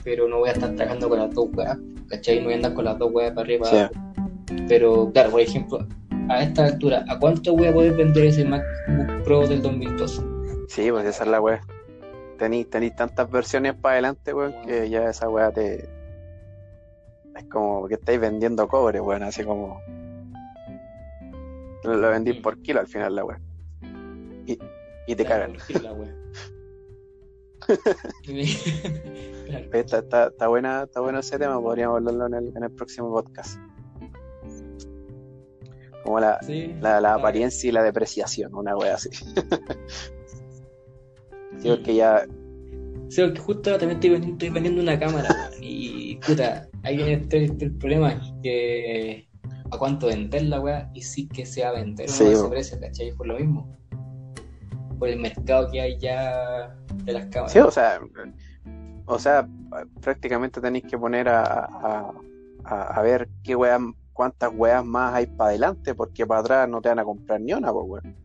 Pero 0.03 0.27
no 0.27 0.39
voy 0.39 0.49
a 0.49 0.53
estar 0.53 0.73
trabajando 0.75 1.07
con 1.07 1.19
las 1.19 1.31
dos 1.35 1.47
weas, 1.53 1.77
¿cachai? 2.07 2.39
No 2.39 2.45
voy 2.45 2.53
a 2.53 2.55
andar 2.55 2.73
con 2.73 2.85
las 2.85 2.97
dos 2.97 3.11
weas 3.13 3.31
para 3.33 3.41
arriba. 3.41 3.67
Sí. 3.67 4.55
Pero, 4.67 5.11
claro, 5.13 5.29
por 5.29 5.41
ejemplo, 5.41 5.87
a 6.29 6.41
esta 6.41 6.65
altura, 6.65 7.05
¿a 7.07 7.19
cuánto 7.19 7.55
voy 7.55 7.67
a 7.67 7.73
poder 7.73 7.93
vender 7.95 8.25
ese 8.25 8.43
MacBook 8.43 9.23
Pro 9.23 9.47
del 9.47 9.61
2012? 9.61 10.19
Sí, 10.67 10.89
pues 10.89 11.05
esa 11.05 11.23
es 11.23 11.29
la 11.29 11.39
weá. 11.39 11.61
Tenéis 12.37 12.69
tenéis 12.69 12.95
tantas 12.95 13.29
versiones 13.29 13.75
para 13.75 13.93
adelante, 13.93 14.33
weón, 14.33 14.53
que 14.65 14.89
ya 14.89 15.09
esa 15.09 15.29
weá 15.29 15.51
te. 15.51 15.89
Es 17.35 17.43
como 17.51 17.87
que 17.87 17.95
estáis 17.95 18.19
vendiendo 18.19 18.67
cobre, 18.67 18.99
weón, 18.99 19.23
así 19.23 19.43
como. 19.43 19.81
Lo, 21.83 22.09
vendís 22.09 22.41
por 22.41 22.61
kilo 22.61 22.79
al 22.79 22.87
final, 22.87 23.15
la 23.15 23.25
weá. 23.25 23.39
Y, 24.45 24.57
y 25.07 25.15
te 25.15 25.25
cagan. 25.25 25.57
La 25.81 25.93
wea. 25.93 26.15
Claro. 29.43 29.69
Está, 29.73 29.97
está, 29.99 30.27
está, 30.27 30.47
buena, 30.47 30.83
está 30.83 31.01
bueno 31.01 31.19
ese 31.19 31.37
tema, 31.37 31.59
podríamos 31.59 31.97
hablarlo 31.97 32.27
en 32.27 32.33
el, 32.33 32.57
en 32.57 32.63
el 32.63 32.71
próximo 32.71 33.11
podcast. 33.11 33.59
Como 36.03 36.19
la, 36.19 36.39
Sí, 36.41 36.73
la, 36.81 37.01
la 37.01 37.15
apariencia 37.15 37.67
y 37.67 37.71
la 37.71 37.83
depreciación, 37.83 38.55
una 38.55 38.75
wea 38.75 38.95
así. 38.95 39.09
Sí, 41.63 41.69
porque 41.69 41.95
ya, 41.95 42.25
bien. 42.25 43.09
Sí, 43.09 43.21
porque 43.21 43.39
justo 43.39 43.69
ahora 43.69 43.79
también 43.79 43.97
estoy 43.97 44.09
vendiendo, 44.09 44.35
estoy 44.35 44.49
vendiendo 44.49 44.81
una 44.81 44.99
cámara, 44.99 45.29
y 45.61 46.17
puta, 46.17 46.67
ahí 46.83 46.97
viene 46.97 47.13
este- 47.13 47.45
el 47.45 47.75
problema, 47.77 48.21
que 48.41 49.27
a 49.71 49.77
cuánto 49.77 50.07
vender 50.07 50.43
la 50.43 50.59
weá 50.59 50.89
y 50.93 51.01
sí 51.01 51.27
que 51.27 51.45
se 51.45 51.63
va 51.63 51.69
a 51.69 51.71
vender 51.73 52.09
Sí, 52.09 52.25
ese 52.25 52.47
precio, 52.49 52.79
¿cachai? 52.79 53.11
Por 53.13 53.27
lo 53.27 53.37
mismo. 53.39 53.77
Por 54.99 55.09
el 55.09 55.19
mercado 55.19 55.69
que 55.71 55.81
hay 55.81 55.97
ya 55.99 56.75
de 57.05 57.13
las 57.13 57.25
cámaras. 57.27 57.53
sí, 57.53 57.59
o 57.59 57.71
sea, 57.71 57.99
o 59.05 59.19
sea, 59.19 59.47
prácticamente 60.01 60.61
tenéis 60.61 60.85
que 60.85 60.97
poner 60.97 61.27
a, 61.29 61.43
a, 61.65 62.13
a, 62.63 62.81
a 62.99 63.01
ver 63.01 63.29
qué 63.43 63.55
weas, 63.55 63.79
cuántas 64.11 64.51
weas 64.53 64.83
más 64.85 65.13
hay 65.13 65.27
para 65.27 65.49
adelante, 65.49 65.95
porque 65.95 66.25
para 66.25 66.41
atrás 66.41 66.69
no 66.69 66.81
te 66.81 66.89
van 66.89 66.99
a 66.99 67.03
comprar 67.03 67.39
ni 67.41 67.53
una, 67.53 67.71
pues 67.71 67.85
weón. 67.87 68.22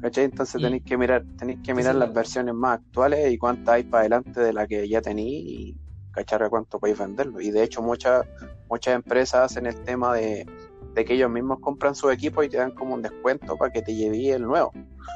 ¿Cachai? 0.00 0.24
Entonces 0.24 0.60
Mm. 0.60 0.64
tenéis 0.64 0.82
que 0.84 0.96
mirar, 0.96 1.24
tenéis 1.38 1.58
que 1.62 1.74
mirar 1.74 1.94
las 1.94 2.12
versiones 2.12 2.54
más 2.54 2.78
actuales 2.78 3.30
y 3.32 3.38
cuántas 3.38 3.74
hay 3.74 3.84
para 3.84 4.00
adelante 4.02 4.40
de 4.40 4.52
la 4.52 4.66
que 4.66 4.88
ya 4.88 5.00
tenéis 5.00 5.44
y 5.44 5.76
cachar 6.10 6.42
a 6.42 6.48
cuánto 6.48 6.78
podéis 6.78 6.98
venderlo. 6.98 7.40
Y 7.40 7.50
de 7.50 7.62
hecho 7.62 7.82
muchas, 7.82 8.24
muchas 8.68 8.94
empresas 8.94 9.42
hacen 9.52 9.66
el 9.66 9.74
tema 9.84 10.14
de, 10.14 10.46
de 10.94 11.04
que 11.04 11.14
ellos 11.14 11.30
mismos 11.30 11.58
compran 11.60 11.94
su 11.94 12.10
equipo 12.10 12.42
y 12.42 12.48
te 12.48 12.56
dan 12.56 12.70
como 12.72 12.94
un 12.94 13.02
descuento 13.02 13.56
para 13.56 13.70
que 13.70 13.82
te 13.82 13.94
lleve 13.94 14.30
el 14.30 14.42
nuevo. 14.42 14.72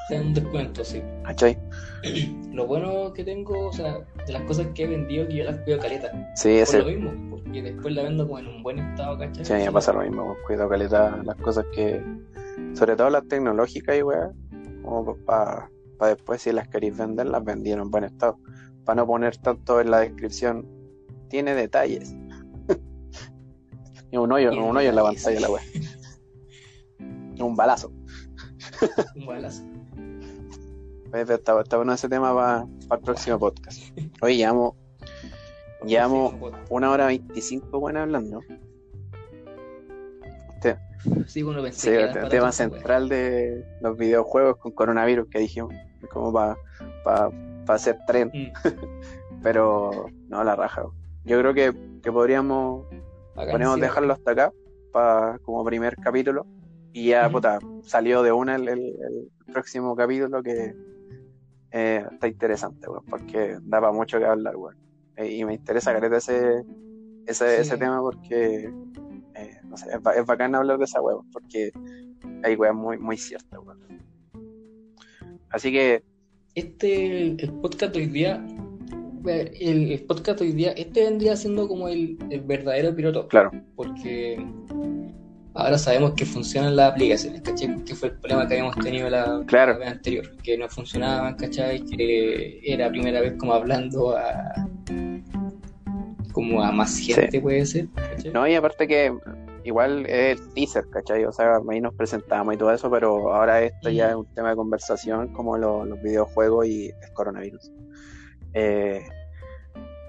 Te 0.09 0.15
dan 0.17 0.27
un 0.29 0.35
descuento, 0.35 0.85
sí. 0.85 1.03
¿Cachai? 1.25 1.57
Lo 2.53 2.67
bueno 2.67 3.13
que 3.13 3.25
tengo, 3.25 3.69
o 3.69 3.73
sea, 3.73 3.99
de 4.27 4.33
las 4.33 4.43
cosas 4.43 4.67
que 4.75 4.85
he 4.85 4.87
vendido, 4.87 5.27
que 5.27 5.37
yo 5.37 5.45
las 5.45 5.59
cuido 5.61 5.79
caleta. 5.81 6.13
Sí, 6.37 6.51
Por 6.51 6.59
ese, 6.59 6.79
lo 6.81 6.85
mismo, 6.85 7.13
porque 7.31 7.63
después 7.63 7.95
la 7.95 8.03
vendo 8.03 8.27
como 8.27 8.39
en 8.39 8.49
un 8.49 8.63
buen 8.63 8.79
estado, 8.79 9.19
¿cachai? 9.19 9.45
Sí, 9.45 9.53
a 9.55 9.57
mí 9.57 9.65
me 9.65 9.73
pasa 9.73 9.93
lo 9.93 10.01
mismo, 10.03 10.37
cuido 10.47 10.69
caleta 10.69 11.21
las 11.25 11.37
cosas 11.37 11.65
que, 11.75 12.03
sobre 12.75 12.95
todo 12.97 13.11
las 13.11 13.27
tecnológicas 13.27 13.97
y 13.97 14.03
weá, 14.03 14.31
como 14.85 15.17
para 15.25 15.71
después 16.01 16.43
si 16.43 16.53
las 16.53 16.69
queréis 16.69 16.97
vender, 16.97 17.27
las 17.27 17.45
vendí 17.45 17.73
en 17.73 17.91
buen 17.91 18.05
estado, 18.05 18.39
para 18.85 18.97
no 18.97 19.07
poner 19.07 19.37
tanto 19.37 19.81
en 19.81 19.91
la 19.91 20.01
descripción, 20.01 20.67
tiene 21.29 21.55
detalles. 21.55 22.15
y 24.11 24.17
un 24.17 24.31
hoyo, 24.33 24.51
un 24.53 24.77
hoyo 24.77 24.89
en 24.89 24.97
la 24.97 25.03
pantalla 25.03 25.41
la 25.41 25.51
weá. 25.51 25.63
un 27.39 27.55
balazo. 27.55 27.93
Un 29.17 29.27
balazo. 29.27 29.63
Pues, 31.11 31.31
está 31.31 31.77
bueno 31.77 31.93
ese 31.93 32.09
tema 32.09 32.35
para 32.35 32.67
el 32.91 33.01
próximo 33.05 33.39
podcast. 33.39 33.97
Hoy 34.21 34.37
llevamos, 34.37 34.75
llevamos 35.87 36.35
una 36.71 36.91
hora 36.91 37.07
veinticinco 37.07 37.79
buenas 37.79 38.03
hablando. 38.03 38.41
Sí, 41.27 41.41
Sí, 41.41 41.45
pensé 41.45 41.91
que 41.91 41.97
era 42.03 42.23
el 42.23 42.29
tema 42.29 42.45
wea. 42.45 42.53
central 42.53 43.09
de 43.09 43.65
los 43.81 43.97
videojuegos 43.97 44.57
con 44.59 44.73
coronavirus 44.73 45.29
que 45.29 45.39
dijimos, 45.41 45.75
como 46.13 46.33
para 46.33 46.57
hacer 47.69 47.99
tren, 48.07 48.31
Mm, 48.33 48.53
pero 49.43 50.07
no 50.29 50.45
la 50.45 50.57
raja. 50.57 50.85
Yo 51.25 51.39
creo 51.41 51.55
que, 51.55 51.73
que 52.03 52.13
podríamos, 52.13 52.87
bacán, 53.35 53.51
podríamos 53.51 53.75
sí, 53.77 53.81
dejarlo 53.81 54.13
hasta 54.13 54.31
acá 54.31 54.53
para 54.93 55.39
como 55.41 55.65
primer 55.65 55.97
capítulo 55.97 56.47
y 56.93 57.09
ya 57.09 57.25
Ujú. 57.25 57.33
puta, 57.37 57.59
salió 57.83 58.23
de 58.23 58.33
una 58.33 58.57
el, 58.57 58.69
el- 58.69 58.79
el 59.47 59.53
próximo 59.53 59.97
capítulo 59.97 60.43
que 60.43 60.75
eh, 61.73 62.05
está 62.13 62.29
interesante, 62.29 62.89
weón, 62.89 63.05
porque 63.07 63.59
da 63.63 63.81
para 63.81 63.93
mucho 63.93 64.19
que 64.19 64.25
hablar, 64.27 64.55
weón. 64.57 64.77
Eh, 65.17 65.33
y 65.33 65.45
me 65.45 65.55
interesa 65.55 65.93
caleta 65.93 66.17
ese, 66.19 66.63
ese, 67.27 67.57
Sí. 67.57 67.61
ese 67.63 67.77
tema 67.79 68.01
porque 68.01 68.71
eh, 69.37 69.59
no 69.65 69.77
sé, 69.77 69.87
es, 69.89 69.99
es 70.19 70.27
bacán 70.27 70.55
hablar 70.55 70.79
de 70.79 70.85
esa 70.85 71.01
weón, 71.01 71.31
porque 71.31 71.71
hay 72.43 72.55
weas 72.57 72.75
muy, 72.75 72.99
muy 72.99 73.17
ciertas, 73.17 73.59
weón. 73.65 73.79
Así 75.51 75.71
que, 75.73 76.03
Este, 76.55 77.29
el 77.43 77.53
podcast 77.63 77.95
hoy 77.97 78.07
día, 78.07 78.45
el, 79.27 79.93
el 79.93 80.05
podcast 80.07 80.41
hoy 80.41 80.53
día, 80.53 80.73
este 80.73 81.05
vendría 81.05 81.37
siendo 81.37 81.67
como 81.69 81.89
el, 81.89 82.17
el 82.31 82.41
verdadero 82.43 82.95
piloto, 82.95 83.27
claro, 83.29 83.51
porque 83.77 84.45
ahora 85.55 85.79
sabemos 85.79 86.13
que 86.15 86.25
funcionan 86.27 86.75
las 86.77 86.93
aplicaciones, 86.93 87.41
¿cachai? 87.43 87.77
Que 87.85 87.95
fue 87.95 88.09
el 88.11 88.19
problema 88.19 88.47
que 88.47 88.55
habíamos 88.55 88.77
tenido 88.77 89.09
la, 89.09 89.43
Claro. 89.47 89.73
la 89.75 89.79
vez 89.79 89.89
anterior, 89.89 90.37
que 90.43 90.59
no 90.59 90.69
funcionaban, 90.69 91.37
¿cachai? 91.37 91.81
Que 91.85 92.61
era 92.65 92.91
primera 92.91 93.21
vez 93.21 93.35
como 93.39 93.55
hablando 93.55 94.17
a 94.17 94.69
como 96.35 96.63
a 96.63 96.71
más 96.73 96.99
gente, 96.99 97.41
puede 97.41 97.65
ser, 97.65 97.89
¿cachai? 97.95 98.33
no, 98.33 98.47
y 98.47 98.55
aparte 98.55 98.87
que 98.89 99.17
igual 99.65 100.05
es 100.07 100.39
el 100.41 100.53
teaser, 100.55 100.85
¿cachai? 100.91 101.25
O 101.25 101.33
sea, 101.33 101.59
ahí 101.71 101.81
nos 101.81 101.95
presentamos 101.95 102.55
y 102.55 102.59
todo 102.59 102.73
eso, 102.73 102.91
pero 102.91 103.33
ahora 103.35 103.63
esto 103.63 103.89
ya 103.89 104.11
es 104.11 104.17
un 104.17 104.27
tema 104.35 104.51
de 104.51 104.57
conversación 104.57 105.33
como 105.33 105.57
lo- 105.57 105.85
los 105.87 106.03
videojuegos 106.03 106.67
y 106.67 106.89
el 106.89 107.13
coronavirus. 107.15 107.73
Eh, 108.53 109.01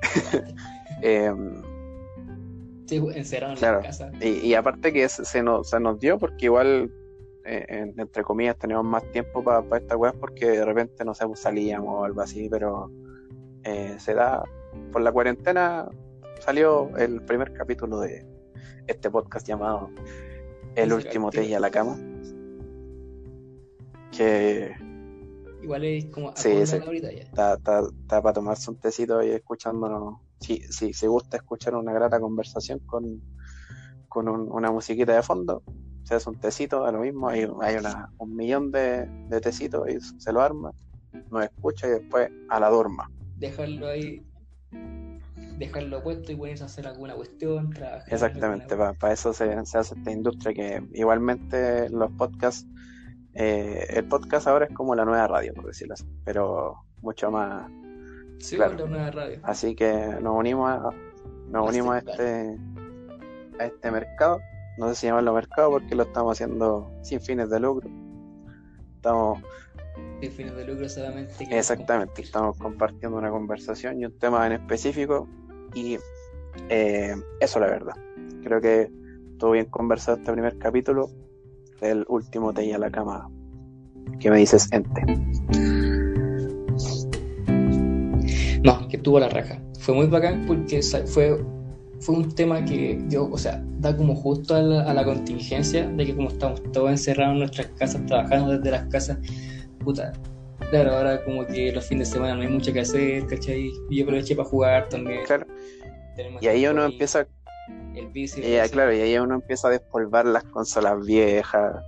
em, 1.02 1.62
Sí, 2.88 2.98
encerrado 3.16 3.54
en 3.54 3.58
Claro. 3.60 3.78
la 3.80 3.84
casa. 3.88 4.12
Y, 4.22 4.28
y 4.48 4.54
aparte 4.54 4.94
que 4.94 5.10
se, 5.10 5.26
se 5.26 5.42
nos, 5.42 5.70
se 5.70 5.80
nos 5.80 6.00
dio 6.00 6.20
porque 6.20 6.46
igual, 6.46 6.92
eh, 7.44 7.66
en- 7.68 8.00
entre 8.00 8.24
comillas, 8.24 8.58
tenemos 8.60 8.84
más 8.86 9.04
tiempo 9.12 9.44
para 9.44 9.64
estas 9.78 9.98
weas 9.98 10.14
porque 10.20 10.46
de 10.48 10.66
repente, 10.66 11.04
no 11.04 11.16
sé, 11.16 11.26
pues, 11.26 11.40
salíamos 11.40 11.96
o 12.02 12.04
algo 12.04 12.22
así, 12.22 12.48
pero 12.50 12.92
eh, 13.64 13.96
se 13.98 14.14
da, 14.14 14.44
por 14.92 15.02
la 15.02 15.12
cuarentena 15.12 15.88
salió 16.40 16.96
el 16.98 17.22
primer 17.24 17.54
capítulo 17.54 18.00
de 18.00 18.26
este 18.88 19.10
podcast 19.10 19.48
llamado 19.48 19.90
El 20.76 20.94
último 20.94 21.30
té 21.32 21.46
y 21.46 21.54
a 21.54 21.60
la 21.60 21.72
cama. 21.72 21.98
Que 24.12 24.76
Igual 25.62 25.84
es 25.84 26.06
como 26.06 26.32
Sí, 26.36 26.66
sí. 26.66 26.78
a 26.78 26.84
ahorita 26.84 27.12
ya. 27.12 27.22
está, 27.24 27.54
está, 27.56 27.80
está 28.02 28.22
para 28.22 28.34
tomarse 28.34 28.70
un 28.70 28.78
tecito 28.78 29.24
y 29.24 29.30
escuchándonos. 29.32 30.20
Si, 30.40 30.62
si, 30.72 31.08
gusta 31.08 31.38
escuchar 31.38 31.76
una 31.76 31.92
grata 31.94 32.20
conversación 32.20 32.80
con, 32.80 33.22
con 34.08 34.28
un- 34.30 34.52
una 34.52 34.70
musiquita 34.72 35.16
de 35.16 35.24
fondo, 35.24 35.64
se 36.04 36.14
hace 36.16 36.30
un 36.30 36.40
tecito, 36.40 36.82
da 36.84 36.92
lo 36.92 37.00
mismo. 37.00 37.30
Hay, 37.30 37.48
hay 37.62 37.76
una, 37.78 38.12
un 38.20 38.36
millón 38.36 38.70
de, 38.72 39.08
de 39.30 39.42
tecitos 39.42 39.90
y 39.90 40.00
se 40.00 40.32
lo 40.32 40.42
arma, 40.42 40.72
nos 41.32 41.46
escucha 41.46 41.88
y 41.88 41.92
después 41.92 42.30
a 42.50 42.60
la 42.60 42.70
dorma. 42.70 43.10
Dejarlo 43.38 43.88
ahí, 43.88 44.24
dejarlo 45.58 46.04
puesto 46.04 46.32
y 46.32 46.36
ponerse 46.36 46.64
a 46.64 46.68
hacer 46.68 46.88
alguna 46.88 47.14
cuestión, 47.16 47.70
trabajar. 47.72 48.12
Exactamente, 48.14 48.76
para 48.76 49.14
eso 49.14 49.34
se, 49.34 49.66
se 49.66 49.78
hace 49.78 49.96
esta 49.96 50.12
industria 50.12 50.54
que 50.54 50.84
igualmente 50.94 51.90
los 51.90 52.12
podcasts, 52.12 52.68
eh, 53.34 53.86
el 53.90 54.06
podcast 54.06 54.48
ahora 54.48 54.66
es 54.66 54.74
como 54.74 54.96
la 54.96 55.06
nueva 55.06 55.28
radio, 55.28 55.54
por 55.54 55.66
decirlo 55.68 55.94
así, 55.94 56.06
pero 56.24 56.76
mucho 57.02 57.32
más 57.32 57.70
Sí, 58.40 58.58
claro. 58.58 58.76
la 58.78 58.86
nueva 58.88 59.12
radio. 59.12 59.40
Así 59.44 59.76
que 59.76 60.18
nos 60.22 60.38
unimos 60.38 60.70
a, 60.70 60.90
nos 61.50 61.70
unimos 61.70 61.96
a 61.96 62.00
este, 62.00 62.58
a 63.60 63.66
este 63.66 63.92
mercado. 63.92 64.40
No 64.78 64.90
sé 64.90 64.96
si 64.96 65.08
llamarlo 65.08 65.34
mercado 65.34 65.72
porque 65.72 65.96
lo 65.96 66.04
estamos 66.04 66.34
haciendo 66.34 66.92
sin 67.02 67.22
fines 67.22 67.50
de 67.50 67.60
lucro. 67.62 67.90
Estamos, 68.96 69.40
Sin 70.20 70.32
fines 70.32 70.56
de 70.56 70.66
lucro 70.66 70.90
solamente. 70.90 71.34
exactamente, 71.52 72.22
estamos 72.24 72.58
compartiendo 72.58 73.18
una 73.18 73.30
conversación 73.30 74.00
y 74.02 74.06
un 74.06 74.18
tema 74.20 74.46
en 74.48 74.54
específico. 74.54 75.28
Y 75.76 75.98
eh, 76.70 77.16
eso 77.40 77.60
la 77.60 77.68
verdad. 77.68 77.94
Creo 78.44 78.62
que 78.62 78.90
estuvo 79.32 79.52
bien 79.52 79.66
conversado 79.66 80.18
este 80.18 80.32
primer 80.32 80.58
capítulo 80.58 81.10
del 81.82 82.06
último 82.08 82.54
Te 82.54 82.74
a 82.74 82.78
la 82.78 82.90
cama. 82.90 83.30
¿Qué 84.20 84.32
me 84.32 84.38
dices, 84.38 84.68
ente? 84.72 85.02
No, 88.64 88.88
que 88.88 88.98
tuvo 88.98 89.20
la 89.20 89.30
raja. 89.30 89.62
Fue 89.80 89.94
muy 89.94 90.08
bacán 90.08 90.46
porque 90.48 90.82
fue, 90.82 91.44
fue 92.00 92.16
un 92.16 92.34
tema 92.34 92.64
que 92.64 93.04
dio, 93.08 93.30
o 93.30 93.38
sea, 93.38 93.64
da 93.80 93.96
como 93.96 94.16
justo 94.16 94.56
a 94.56 94.62
la, 94.62 94.90
a 94.90 94.94
la 94.94 95.04
contingencia 95.04 95.88
de 95.88 96.06
que 96.06 96.16
como 96.16 96.30
estamos 96.30 96.64
todos 96.72 96.90
encerrados 96.90 97.34
en 97.34 97.40
nuestras 97.40 97.68
casas, 97.78 98.06
trabajando 98.06 98.58
desde 98.58 98.72
las 98.72 98.86
casas, 98.88 99.20
puta. 99.84 100.14
Claro, 100.76 100.92
ahora 100.92 101.24
como 101.24 101.48
que 101.48 101.72
los 101.72 101.86
fines 101.86 102.10
de 102.10 102.16
semana 102.16 102.36
no 102.36 102.42
hay 102.42 102.50
mucho 102.50 102.74
que 102.74 102.82
hacer, 102.82 103.26
¿cachai? 103.28 103.72
Y 103.90 103.98
yo 103.98 104.04
aproveché 104.04 104.36
para 104.36 104.50
jugar 104.50 104.90
también. 104.90 105.24
Claro. 105.24 105.48
Y 106.42 106.48
ahí 106.48 106.68
uno 106.68 106.84
empieza, 106.84 107.26
el 107.96 108.08
vicio. 108.10 108.46
Y 108.46 108.52
ya, 108.52 108.68
claro, 108.68 108.94
y 108.94 109.00
ahí 109.00 109.18
uno 109.18 109.36
empieza 109.36 109.70
a 109.70 109.72
despolvar 109.72 110.26
las 110.26 110.44
consolas 110.44 111.00
viejas. 111.06 111.82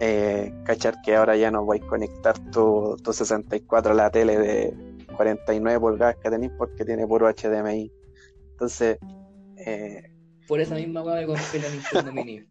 Eh, 0.00 0.52
cachar 0.64 1.00
que 1.00 1.16
ahora 1.16 1.34
ya 1.38 1.50
no 1.50 1.64
vais 1.64 1.82
a 1.82 1.86
conectar 1.86 2.38
tu, 2.50 2.98
tu 3.02 3.10
64 3.14 3.92
a 3.92 3.94
la 3.94 4.10
tele 4.10 4.38
de 4.38 4.74
49 5.16 5.80
pulgadas 5.80 6.16
que 6.16 6.28
tenéis 6.28 6.52
porque 6.58 6.84
tiene 6.84 7.06
puro 7.06 7.26
HDMI. 7.26 7.90
Entonces, 8.50 8.98
eh, 9.56 10.02
Por 10.46 10.60
esa 10.60 10.74
misma 10.74 11.02
hueá 11.02 11.22
me 11.22 11.26
compré 11.26 11.58
la 11.58 11.68
Nintendo 11.70 12.12
Mini. 12.12 12.44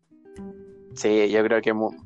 sí, 0.94 1.28
yo 1.28 1.44
creo 1.44 1.60
que 1.60 1.74
mu- 1.74 2.05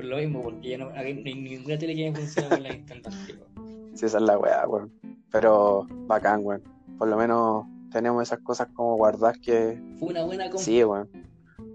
Por 0.00 0.08
lo 0.08 0.16
mismo, 0.16 0.40
porque 0.40 0.70
ya 0.70 0.78
no 0.78 0.90
hay 0.94 1.12
ni- 1.12 1.34
ninguna 1.34 1.76
tele 1.76 1.94
que 1.94 2.10
funcione 2.10 2.86
con 2.86 3.02
la 3.02 3.10
antigua. 3.10 3.46
sí, 3.94 4.06
esa 4.06 4.16
es 4.16 4.22
la 4.22 4.38
weá, 4.38 4.66
weón. 4.66 4.90
Pero 5.30 5.86
bacán, 6.06 6.40
weón. 6.42 6.62
Por 6.96 7.08
lo 7.08 7.18
menos 7.18 7.66
tenemos 7.92 8.22
esas 8.22 8.38
cosas 8.38 8.68
como 8.72 8.96
guardadas 8.96 9.36
que 9.38 9.78
Fue 9.98 10.08
una 10.08 10.24
buena 10.24 10.44
compra. 10.44 10.58
sí, 10.64 10.82
weón. 10.82 11.06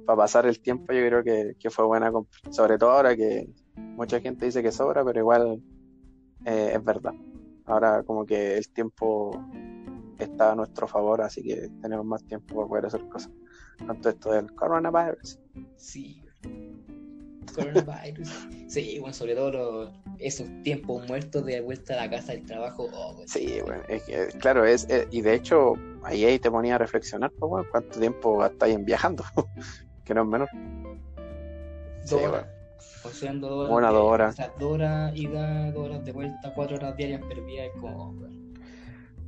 Para 0.07 0.18
pasar 0.18 0.47
el 0.47 0.60
tiempo 0.60 0.91
yo 0.91 1.06
creo 1.06 1.23
que, 1.23 1.56
que 1.60 1.69
fue 1.69 1.85
buena 1.85 2.11
compra. 2.11 2.31
Sobre 2.49 2.80
todo 2.80 2.89
ahora 2.89 3.15
que 3.15 3.47
mucha 3.76 4.19
gente 4.19 4.47
dice 4.47 4.64
que 4.64 4.72
sobra, 4.72 5.06
pero 5.06 5.19
igual 5.19 5.61
eh, 6.45 6.72
es 6.73 6.84
verdad. 6.84 7.14
Ahora 7.65 8.02
como 8.02 8.26
que 8.26 8.57
el 8.57 8.68
tiempo 8.69 9.39
está 10.18 10.53
a 10.53 10.56
nuestro 10.56 10.88
favor, 10.88 11.22
así 11.22 11.43
que 11.43 11.69
tenemos 11.80 12.03
más 12.07 12.23
tiempo 12.23 12.56
para 12.56 12.68
poder 12.68 12.85
hacer 12.88 13.07
cosas. 13.07 13.31
Todo 14.02 14.10
esto 14.10 14.31
del 14.31 14.52
coronavirus. 14.56 15.38
Sí. 15.76 16.23
Coronavirus. 17.53 18.47
Sí, 18.67 18.97
bueno, 18.99 19.13
sobre 19.13 19.35
todo 19.35 19.51
los- 19.51 19.89
esos 20.19 20.47
tiempos 20.63 21.05
muertos 21.07 21.45
de 21.45 21.61
vuelta 21.61 21.93
a 21.93 22.05
la 22.05 22.09
casa 22.09 22.31
del 22.34 22.45
trabajo. 22.45 22.88
Oh, 22.93 23.22
Sí, 23.27 23.59
bueno, 23.65 23.81
es 23.89 24.03
que, 24.03 24.27
claro, 24.39 24.65
es, 24.65 24.85
es- 24.89 25.07
y 25.11 25.22
de 25.22 25.34
hecho 25.35 25.73
ahí, 26.03 26.23
ahí 26.26 26.39
te 26.39 26.49
ponía 26.49 26.76
a 26.76 26.77
reflexionar, 26.77 27.31
pues, 27.38 27.49
bueno, 27.49 27.67
cuánto 27.72 27.99
tiempo 27.99 28.38
gastáis 28.38 28.76
en 28.76 28.85
viajando, 28.85 29.23
que 30.05 30.13
no 30.13 30.22
es 30.23 30.27
menor. 30.27 30.49
Dos 32.01 32.09
Sí, 32.09 32.15
horas. 32.26 32.45
O 33.03 33.09
sea, 33.09 33.34
dos 33.34 33.51
horas. 33.51 33.77
Una, 33.77 33.89
dos 33.91 34.03
horas. 34.11 34.34
O 34.34 34.38
sea, 34.38 34.53
dos 34.59 34.72
horas 34.73 35.15
ida, 35.15 35.72
dos 35.72 35.85
horas 35.89 36.05
de 36.05 36.11
vuelta, 36.11 36.53
cuatro 36.55 36.77
horas 36.77 36.95
diarias 36.97 37.22
perdidas. 37.27 37.67
Es 37.73 37.81
como. 37.81 38.13
bueno. 38.13 38.35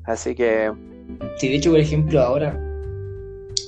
Así 0.06 0.34
que, 0.36 0.72
Sí, 1.38 1.50
de 1.50 1.56
hecho, 1.56 1.72
por 1.72 1.80
ejemplo, 1.80 2.22
ahora. 2.22 2.60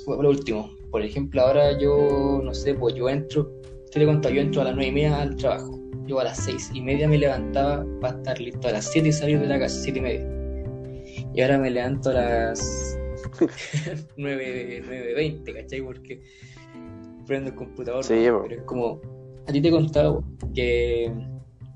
Por 0.05 0.23
lo 0.23 0.29
último, 0.29 0.71
por 0.91 1.01
ejemplo, 1.03 1.41
ahora 1.41 1.77
yo, 1.77 2.41
no 2.43 2.53
sé, 2.53 2.73
pues 2.73 2.95
yo 2.95 3.09
entro. 3.09 3.51
Te 3.91 4.03
he 4.03 4.05
contado, 4.05 4.35
yo 4.35 4.41
entro 4.41 4.61
a 4.61 4.65
las 4.65 4.75
nueve 4.75 4.89
y 4.89 4.93
media 4.93 5.21
al 5.21 5.35
trabajo. 5.35 5.79
Yo 6.05 6.19
a 6.19 6.23
las 6.23 6.37
seis 6.37 6.69
y 6.73 6.81
media 6.81 7.07
me 7.07 7.17
levantaba 7.17 7.85
para 7.99 8.17
estar 8.17 8.39
listo 8.39 8.67
a 8.67 8.71
las 8.71 8.91
siete 8.91 9.09
y 9.09 9.11
salir 9.11 9.39
de 9.39 9.47
la 9.47 9.59
casa, 9.59 9.81
siete 9.81 9.99
y 9.99 10.01
media. 10.01 10.39
Y 11.33 11.41
ahora 11.41 11.57
me 11.57 11.71
levanto 11.71 12.11
a 12.11 12.13
las 12.13 12.97
nueve, 14.17 14.81
nueve 14.85 15.13
veinte, 15.13 15.53
¿cachai? 15.53 15.81
Porque 15.81 16.21
prendo 17.25 17.49
el 17.49 17.55
computador. 17.55 18.03
Sí, 18.03 18.25
¿no? 18.27 18.43
pero 18.43 18.55
es 18.55 18.63
como, 18.63 19.01
a 19.47 19.51
ti 19.51 19.61
te 19.61 19.69
he 19.69 19.71
contado 19.71 20.23
que 20.53 21.11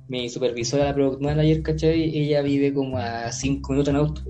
mi 0.07 0.29
supervisora, 0.29 0.85
la 0.85 0.93
product 0.93 1.21
manager, 1.21 1.63
¿cachai? 1.63 2.15
Ella 2.15 2.41
vive 2.41 2.73
como 2.73 2.97
a 2.97 3.31
cinco 3.31 3.73
minutos 3.73 3.89
en 3.89 3.95
auto. 3.95 4.21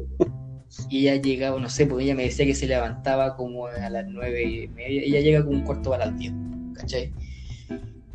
Y 0.89 1.07
ella 1.07 1.22
llegaba, 1.22 1.60
no 1.60 1.69
sé, 1.69 1.85
porque 1.85 2.05
ella 2.05 2.15
me 2.15 2.23
decía 2.23 2.45
que 2.45 2.55
se 2.55 2.68
levantaba 2.68 3.35
como 3.35 3.68
a 3.68 3.89
las 3.89 4.05
nueve 4.07 4.43
y 4.43 4.68
media. 4.69 5.01
Ella 5.03 5.19
llega 5.19 5.43
como 5.43 5.57
un 5.57 5.64
cuarto 5.64 5.91
para 5.91 6.05
las 6.05 6.18
diez, 6.18 6.34
¿cachai? 6.76 7.14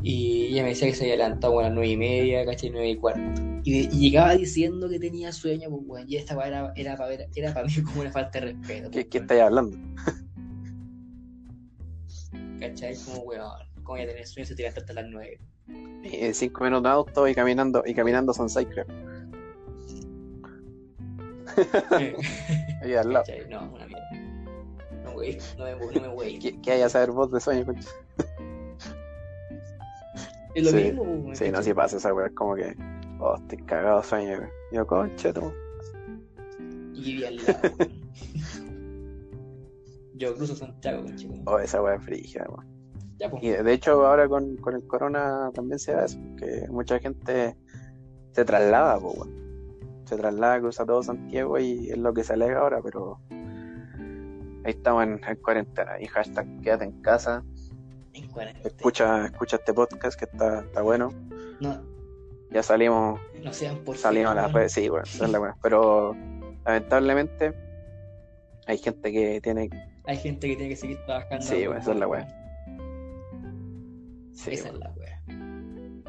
Y 0.01 0.47
ella 0.47 0.63
me 0.63 0.69
decía 0.69 0.87
que 0.87 0.95
se 0.95 1.03
había 1.03 1.17
levantado 1.17 1.59
a 1.59 1.63
las 1.63 1.71
nueve 1.73 1.89
y 1.89 1.97
media, 1.97 2.45
¿cachai? 2.45 2.69
Nueve 2.69 2.89
y 2.91 2.95
cuarto. 2.95 3.19
Y, 3.63 3.71
de- 3.87 3.95
y 3.95 3.99
llegaba 3.99 4.33
diciendo 4.35 4.87
que 4.89 4.97
tenía 4.99 5.31
sueño, 5.33 5.69
pues, 5.69 5.81
weón. 5.85 6.05
Y 6.09 6.15
esta 6.15 6.35
era, 6.47 6.71
era 6.75 6.95
para 6.95 7.09
ver, 7.09 7.27
era 7.35 7.53
para 7.53 7.65
mí 7.67 7.73
como 7.83 8.01
una 8.01 8.11
falta 8.11 8.39
de 8.39 8.53
respeto. 8.53 8.89
¿qué, 8.91 9.01
pues, 9.01 9.07
qué 9.07 9.17
estáis 9.17 9.41
hablando? 9.41 9.77
¿Cachai? 12.59 12.95
Como, 13.05 13.19
weón, 13.23 13.51
¿cómo 13.83 13.89
voy 13.97 14.01
a 14.01 14.07
tener 14.07 14.25
sueño 14.25 14.47
si 14.47 14.55
te 14.55 14.61
levantaste 14.63 14.91
a 14.91 14.95
las 14.95 15.05
nueve? 15.09 15.39
Eh, 16.05 16.33
cinco 16.33 16.63
minutos 16.63 16.83
de 16.83 16.89
auto 16.89 17.27
y 17.27 17.35
caminando, 17.35 17.83
y 17.85 17.93
caminando 17.93 18.33
son 18.33 18.49
seis, 18.49 18.67
creo. 18.71 18.85
Ahí 22.81 22.93
al 22.93 23.11
lado. 23.13 23.25
¿Cachai? 23.27 23.49
No, 23.49 23.71
una 23.73 23.85
mierda. 23.85 24.09
No, 25.03 25.13
güey, 25.13 25.37
no 25.57 25.63
me, 25.65 25.71
no 25.75 26.01
me 26.01 26.07
voy. 26.07 26.39
¿Qué, 26.39 26.59
qué 26.61 26.71
hay 26.71 26.81
a 26.83 26.89
saber 26.89 27.11
vos 27.11 27.31
de 27.31 27.39
sueño, 27.41 27.65
concha? 27.65 27.89
Es 30.59 30.65
lo 30.65 30.71
Sí, 30.71 30.83
mismo, 30.85 31.35
Sí, 31.35 31.51
no, 31.51 31.63
si 31.63 31.73
pasa 31.73 31.97
esa 31.97 32.13
weá, 32.13 32.27
es 32.27 32.33
como 32.33 32.55
que, 32.55 32.75
oh, 33.19 33.35
estoy 33.35 33.57
cagado 33.59 34.01
de 34.01 34.03
sueño, 34.03 34.37
weón. 34.37 34.49
Yo, 34.71 34.87
concha, 34.87 35.33
tú. 35.33 35.53
Y 36.93 37.23
al 37.23 37.37
lado. 37.37 37.59
Yo 40.15 40.35
cruzo 40.35 40.55
Santiago, 40.55 41.05
chico. 41.15 41.35
Oh, 41.45 41.59
esa 41.59 41.81
weá 41.81 41.95
es 41.95 42.03
frígida, 42.03 42.45
weón. 42.49 42.67
Ya, 43.17 43.29
pues. 43.29 43.41
Y 43.43 43.49
de 43.49 43.73
hecho 43.73 44.05
ahora 44.05 44.27
con, 44.27 44.57
con 44.57 44.75
el 44.75 44.85
corona 44.85 45.49
también 45.53 45.79
se 45.79 45.93
da 45.93 46.05
eso, 46.05 46.19
que 46.37 46.67
mucha 46.69 46.99
gente 46.99 47.55
se 48.33 48.45
traslada, 48.45 48.99
pues, 48.99 49.15
weón. 49.17 49.39
Se 50.05 50.17
traslada, 50.17 50.59
cruza 50.59 50.85
todo 50.85 51.03
Santiago 51.03 51.57
y 51.59 51.89
es 51.89 51.97
lo 51.97 52.13
que 52.13 52.23
se 52.23 52.33
alega 52.33 52.59
ahora, 52.59 52.81
pero 52.83 53.21
ahí 54.65 54.71
estamos 54.73 55.03
en, 55.03 55.21
en 55.25 55.35
cuarentena 55.37 56.01
y 56.01 56.07
hashtag 56.07 56.61
quédate 56.61 56.85
en 56.85 57.01
casa, 57.01 57.45
En 58.13 58.27
cuarentena. 58.27 58.67
escucha, 58.67 59.25
escucha 59.25 59.55
este 59.57 59.73
podcast 59.73 60.17
que 60.19 60.25
está, 60.25 60.61
está 60.61 60.81
bueno. 60.81 61.09
No, 61.59 61.81
Ya 62.51 62.63
salimos, 62.63 63.19
no 63.43 63.53
sean 63.53 63.77
por 63.83 63.97
salimos 63.97 64.31
a 64.31 64.35
las 64.35 64.51
redes, 64.53 64.71
sí, 64.73 64.89
bueno, 64.89 65.03
es 65.05 65.19
la 65.19 65.39
weá. 65.39 65.55
Pero 65.61 66.15
lamentablemente 66.65 67.53
hay 68.65 68.77
gente 68.77 69.11
que 69.11 69.39
tiene, 69.41 69.69
Hay 70.05 70.17
gente 70.17 70.47
que 70.47 70.55
tiene 70.55 70.69
que 70.69 70.75
seguir 70.75 70.97
trabajando. 71.05 71.45
Sí, 71.45 71.67
weón, 71.67 71.77
esa 71.77 71.91
es 71.91 71.97
la 71.99 72.07
weá. 72.07 72.27
sí, 74.33 74.51
Esa 74.53 74.71
bueno. 74.71 74.77
es 74.77 74.79
la 74.85 74.91
wea. 74.99 75.21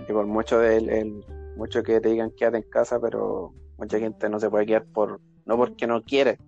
Y 0.09 0.12
por 0.12 0.27
mucho 0.27 0.59
del 0.59 0.89
el- 0.89 1.24
mucho 1.56 1.82
que 1.82 2.01
te 2.01 2.09
digan 2.09 2.31
quédate 2.31 2.59
en 2.59 2.62
casa, 2.70 2.98
pero 3.01 3.52
mucha 3.77 3.98
gente 3.98 4.28
no 4.28 4.40
se 4.40 4.48
puede 4.48 4.66
quedar 4.66 4.85
por, 4.86 5.20
no 5.44 5.56
porque 5.56 5.86
no 5.86 6.02
quiere, 6.02 6.39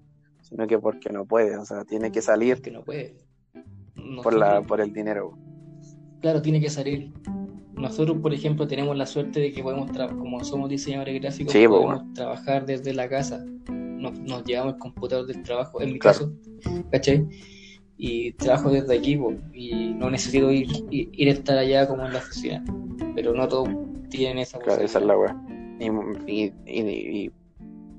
sino 0.40 0.66
que 0.66 0.78
porque 0.78 1.10
no 1.10 1.26
puede, 1.26 1.56
o 1.58 1.64
sea, 1.64 1.84
tiene 1.84 2.10
que 2.10 2.22
salir 2.22 2.62
Que 2.62 2.70
no 2.70 2.82
puede. 2.82 3.16
Por 4.22 4.34
la, 4.34 4.62
por 4.62 4.80
el 4.80 4.92
dinero. 4.92 5.36
Claro, 6.20 6.40
tiene 6.42 6.60
que 6.60 6.70
salir. 6.70 7.12
Nosotros, 7.74 8.18
por 8.18 8.32
ejemplo, 8.32 8.66
tenemos 8.66 8.96
la 8.96 9.06
suerte 9.06 9.40
de 9.40 9.52
que 9.52 9.62
podemos, 9.62 9.90
como 10.18 10.44
somos 10.44 10.68
diseñadores 10.68 11.20
gráficos, 11.20 11.52
Sí, 11.52 11.66
pues, 11.66 11.80
podemos 11.80 12.12
trabajar 12.14 12.64
desde 12.66 12.92
la 12.94 13.08
casa. 13.08 13.44
Nos, 13.68 14.18
nos 14.20 14.44
llevamos 14.44 14.74
el 14.74 14.78
computador 14.78 15.26
del 15.26 15.42
trabajo, 15.42 15.80
en 15.80 15.92
mi 15.94 15.98
Claro. 15.98 16.18
caso, 16.18 16.32
¿cachai? 16.90 17.26
Y 17.96 18.32
trabajo 18.34 18.70
desde 18.70 18.96
aquí, 18.96 19.16
po, 19.16 19.32
y 19.52 19.94
no 19.94 20.10
necesito 20.10 20.50
ir, 20.50 20.66
ir, 20.90 21.08
ir 21.12 21.28
a 21.28 21.32
estar 21.32 21.58
allá 21.58 21.86
como 21.88 22.04
en 22.06 22.12
la 22.12 22.18
oficina. 22.18 22.64
Pero 23.14 23.32
no 23.32 23.46
todos 23.48 23.68
tienen 24.10 24.38
esa 24.38 24.58
Claro, 24.58 24.82
esa 24.82 24.98
es 24.98 25.04
posibilidad. 25.04 25.06
la 25.06 25.18
weá. 25.18 26.26
Y, 26.26 26.44
y, 26.44 26.52
y- 26.66 27.24
y, 27.24 27.30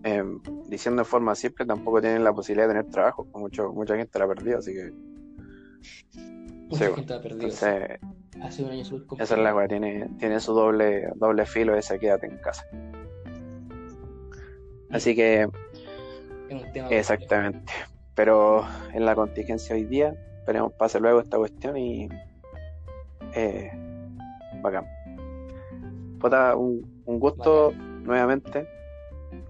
em, 0.04 0.40
diciendo 0.70 1.02
de 1.02 1.06
forma 1.06 1.36
simple, 1.36 1.66
tampoco 1.66 2.00
tienen 2.02 2.24
la 2.24 2.34
posibilidad 2.34 2.68
de 2.68 2.74
tener 2.76 2.92
trabajo, 2.92 3.28
mucho, 3.34 3.72
mucha 3.74 3.96
gente 3.98 4.18
la 4.20 4.26
ha 4.26 4.28
perdido, 4.28 4.60
así 4.60 4.74
que 4.74 4.92
Mucha 6.70 6.88
sí, 6.88 6.94
gente 6.96 7.14
ha 7.14 7.22
perdido. 7.22 7.44
entonces 7.44 8.00
Hace 8.42 8.64
un 8.64 8.72
año 8.72 8.84
súper 8.84 9.22
esa 9.22 9.36
es 9.36 9.42
la 9.42 9.56
weá, 9.56 9.68
tiene, 9.68 10.10
tiene 10.18 10.40
su 10.40 10.54
doble, 10.54 11.08
doble 11.16 11.46
filo 11.46 11.76
ese 11.76 12.00
quédate 12.00 12.28
en 12.28 12.38
casa. 12.38 12.66
Así 14.90 15.16
que 15.16 15.48
Es 16.50 16.64
un 16.64 16.72
tema 16.72 16.90
Exactamente. 16.90 17.72
Pero 18.16 18.66
en 18.94 19.06
la 19.06 19.16
contingencia 19.16 19.76
hoy 19.76 19.86
día, 19.86 20.16
esperemos 20.40 20.74
pase 20.74 21.00
luego 21.00 21.20
esta 21.20 21.38
cuestión 21.38 21.78
y. 21.78 22.10
Eh, 23.36 23.72
bacán. 24.62 24.86
Puta, 26.20 26.56
un, 26.56 27.02
un 27.06 27.20
gusto 27.20 27.72
nuevamente. 28.04 28.68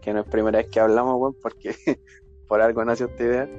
Que 0.02 0.14
no 0.14 0.22
es 0.22 0.28
primera 0.28 0.60
vez 0.60 0.68
que 0.70 0.80
hablamos, 0.80 1.16
weón, 1.20 1.36
porque 1.42 1.76
por 2.48 2.62
algo 2.62 2.84
nació 2.86 3.08
esta 3.08 3.24
idea. 3.24 3.50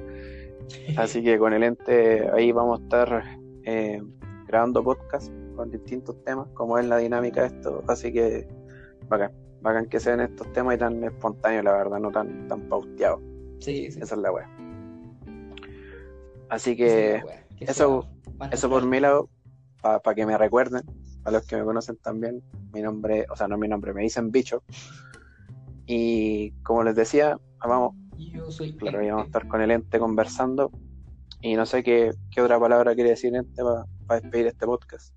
Así 0.97 1.23
que 1.23 1.37
con 1.37 1.53
el 1.53 1.63
ente 1.63 2.29
ahí 2.31 2.51
vamos 2.51 2.79
a 2.79 2.83
estar 2.83 3.23
eh, 3.63 4.01
grabando 4.47 4.83
podcast 4.83 5.31
con 5.55 5.71
distintos 5.71 6.21
temas, 6.23 6.47
como 6.53 6.77
es 6.77 6.85
la 6.85 6.97
dinámica 6.97 7.41
de 7.41 7.47
esto. 7.47 7.83
Así 7.87 8.11
que 8.11 8.47
bacán. 9.07 9.31
Bacán 9.61 9.87
que 9.87 9.99
sean 9.99 10.19
estos 10.19 10.51
temas 10.53 10.75
y 10.75 10.77
tan 10.77 11.03
espontáneos, 11.03 11.63
la 11.63 11.71
verdad, 11.73 11.99
no 11.99 12.11
tan, 12.11 12.47
tan 12.47 12.61
pauteados. 12.69 13.19
Sí, 13.59 13.89
sí. 13.91 13.99
Esa 14.01 14.15
es 14.15 14.21
la 14.21 14.31
wea. 14.31 14.47
Así 16.49 16.75
que 16.75 17.21
wea, 17.25 17.45
eso- 17.59 18.07
sea 18.39 18.49
eso 18.51 18.69
por 18.69 18.85
mi 18.85 18.99
lado, 18.99 19.29
para 19.81 20.13
que 20.13 20.25
me 20.25 20.37
recuerden, 20.37 20.83
a 21.23 21.31
los 21.31 21.45
que 21.47 21.55
me 21.57 21.63
conocen 21.63 21.97
también, 21.97 22.43
mi 22.73 22.81
nombre, 22.81 23.25
o 23.31 23.35
sea, 23.35 23.47
no 23.47 23.57
mi 23.57 23.67
nombre, 23.67 23.93
me 23.93 24.03
dicen 24.03 24.29
bicho. 24.31 24.63
Y 25.87 26.51
como 26.63 26.83
les 26.83 26.95
decía, 26.95 27.37
vamos, 27.59 27.95
Yo 28.17 28.51
soy 28.51 28.73
claro, 28.73 29.03
íbamos 29.03 29.23
a 29.23 29.25
estar 29.27 29.47
con 29.47 29.61
el 29.61 29.71
ente 29.71 29.99
conversando. 29.99 30.71
Y 31.41 31.55
no 31.55 31.65
sé 31.65 31.83
qué, 31.83 32.11
qué 32.31 32.41
otra 32.41 32.59
palabra 32.59 32.95
quiere 32.95 33.11
decir 33.11 33.35
ente 33.35 33.61
para 34.07 34.21
despedir 34.21 34.47
este 34.47 34.65
podcast. 34.65 35.13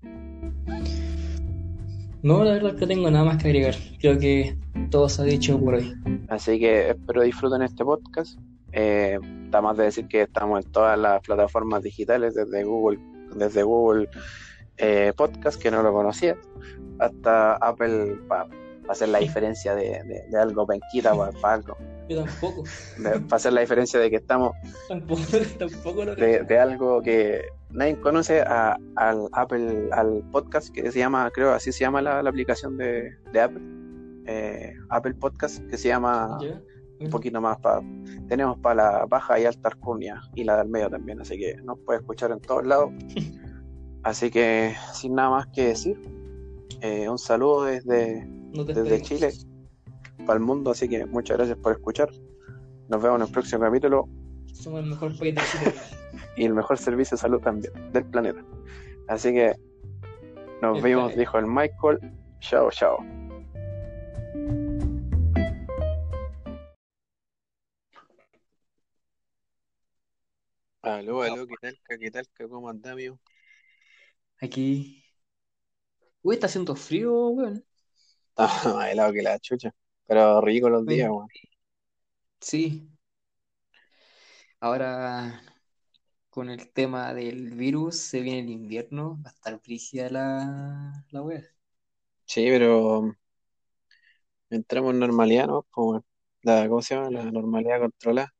No, 2.21 2.43
la 2.43 2.51
verdad 2.51 2.73
es 2.73 2.79
que 2.79 2.87
tengo 2.87 3.09
nada 3.09 3.23
más 3.23 3.41
que 3.41 3.47
agregar. 3.47 3.75
Creo 3.99 4.19
que 4.19 4.57
todo 4.91 5.07
se 5.07 5.21
ha 5.21 5.25
dicho 5.25 5.59
por 5.59 5.75
hoy. 5.75 5.93
Así 6.27 6.59
que 6.59 6.89
espero 6.89 7.21
disfruten 7.21 7.61
este 7.61 7.85
podcast. 7.85 8.37
Eh, 8.73 9.17
está 9.45 9.61
más 9.61 9.77
de 9.77 9.85
decir 9.85 10.07
que 10.07 10.23
estamos 10.23 10.63
en 10.63 10.71
todas 10.71 10.99
las 10.99 11.21
plataformas 11.21 11.81
digitales, 11.81 12.35
desde 12.35 12.63
Google, 12.63 12.99
desde 13.35 13.63
Google 13.63 14.09
eh, 14.77 15.13
Podcast, 15.15 15.61
que 15.61 15.71
no 15.71 15.81
lo 15.81 15.91
conocía, 15.91 16.37
hasta 16.99 17.55
Apple 17.55 18.17
para 18.89 18.95
hacer 18.95 19.09
la 19.09 19.19
diferencia 19.19 19.75
de, 19.75 20.25
algo 20.35 20.65
penquita 20.65 21.13
para, 21.13 21.53
algo. 21.53 21.77
Yo 22.09 22.23
tampoco. 22.23 22.63
Para 23.03 23.35
hacer 23.35 23.53
la 23.53 23.61
diferencia 23.61 23.99
de 23.99 24.09
que 24.09 24.15
estamos 24.15 24.53
tampoco, 24.87 25.21
tampoco 25.59 26.05
lo 26.05 26.15
de, 26.15 26.41
de, 26.41 26.57
algo 26.57 26.99
que 26.99 27.43
nadie 27.69 27.99
conoce 27.99 28.41
al 28.41 29.29
Apple, 29.33 29.89
al 29.91 30.23
podcast 30.31 30.69
que 30.73 30.91
se 30.91 30.97
llama, 30.97 31.29
creo 31.29 31.51
así 31.51 31.71
se 31.71 31.81
llama 31.81 32.01
la, 32.01 32.17
aplicación 32.21 32.77
de, 32.77 33.15
Apple, 33.39 33.61
eh, 34.25 34.73
Apple 34.89 35.13
Podcast, 35.13 35.63
que 35.67 35.77
se 35.77 35.89
llama 35.89 36.39
un 36.99 37.09
poquito 37.11 37.39
más 37.39 37.59
para. 37.59 37.81
Tenemos 38.27 38.57
para 38.57 38.75
la 38.75 39.05
baja 39.05 39.39
y 39.39 39.45
alta 39.45 39.69
arcunia 39.69 40.19
y 40.33 40.45
la 40.45 40.57
del 40.57 40.67
medio 40.67 40.89
también, 40.89 41.21
así 41.21 41.37
que 41.37 41.57
nos 41.61 41.77
puede 41.81 41.99
escuchar 41.99 42.31
en 42.31 42.39
todos 42.39 42.65
lados. 42.65 42.89
así 44.01 44.31
que 44.31 44.73
sin 44.93 45.13
nada 45.13 45.29
más 45.29 45.45
que 45.53 45.67
decir, 45.67 45.95
eh, 46.81 47.07
un 47.07 47.19
saludo 47.19 47.65
desde, 47.65 48.38
desde 48.53 49.01
Chile 49.01 49.31
para 50.25 50.37
el 50.37 50.45
mundo, 50.45 50.71
así 50.71 50.87
que 50.87 51.05
muchas 51.05 51.37
gracias 51.37 51.57
por 51.57 51.71
escuchar. 51.73 52.09
Nos 52.87 53.01
vemos 53.01 53.21
en 53.21 53.27
el 53.27 53.31
próximo 53.31 53.61
capítulo. 53.61 54.09
Somos 54.53 54.83
el 54.83 54.89
mejor 54.89 55.17
país 55.17 55.35
de 55.35 55.41
Chile. 55.41 55.73
y 56.37 56.45
el 56.45 56.53
mejor 56.53 56.77
servicio 56.77 57.15
de 57.15 57.21
salud 57.21 57.39
también 57.39 57.73
del 57.91 58.05
planeta. 58.05 58.43
Así 59.07 59.31
que 59.31 59.55
nos 60.61 60.81
vemos, 60.81 61.15
dijo 61.15 61.37
el 61.37 61.45
Michael. 61.45 61.99
Chao, 62.39 62.69
chao. 62.71 62.97
Aló, 70.81 71.21
aló, 71.21 71.45
¿qué 71.45 71.55
tal? 71.61 71.79
¿Qué 71.99 72.11
tal? 72.11 72.25
¿Cómo 72.49 72.69
andás, 72.69 72.93
amigo? 72.93 73.19
Aquí. 74.41 75.03
Uy, 76.21 76.35
está 76.35 76.47
haciendo 76.47 76.75
frío, 76.75 77.29
weón. 77.29 77.63
Está 78.39 78.73
más 78.75 78.89
helado 78.91 79.13
que 79.13 79.21
la 79.21 79.39
chucha. 79.39 79.71
Pero 80.07 80.41
rico 80.41 80.69
los 80.69 80.87
días, 80.87 81.09
weón. 81.09 81.29
Sí. 82.41 82.89
Ahora, 84.59 85.41
con 86.29 86.49
el 86.49 86.71
tema 86.73 87.13
del 87.13 87.51
virus, 87.55 87.97
se 87.97 88.21
viene 88.21 88.41
el 88.41 88.49
invierno, 88.49 89.19
va 89.25 89.31
a 89.31 89.33
estar 89.33 89.59
frígida 89.61 90.09
la, 90.09 91.05
la 91.11 91.21
wea. 91.23 91.43
Sí, 92.25 92.45
pero 92.49 93.13
entramos 94.51 94.93
en 94.93 94.99
normalidad, 94.99 95.47
¿no? 95.47 95.63
Como 95.71 96.03
la, 96.43 96.67
¿cómo 96.69 96.81
se 96.81 96.95
llama? 96.95 97.09
La 97.11 97.23
normalidad 97.31 97.79
controlada. 97.81 98.33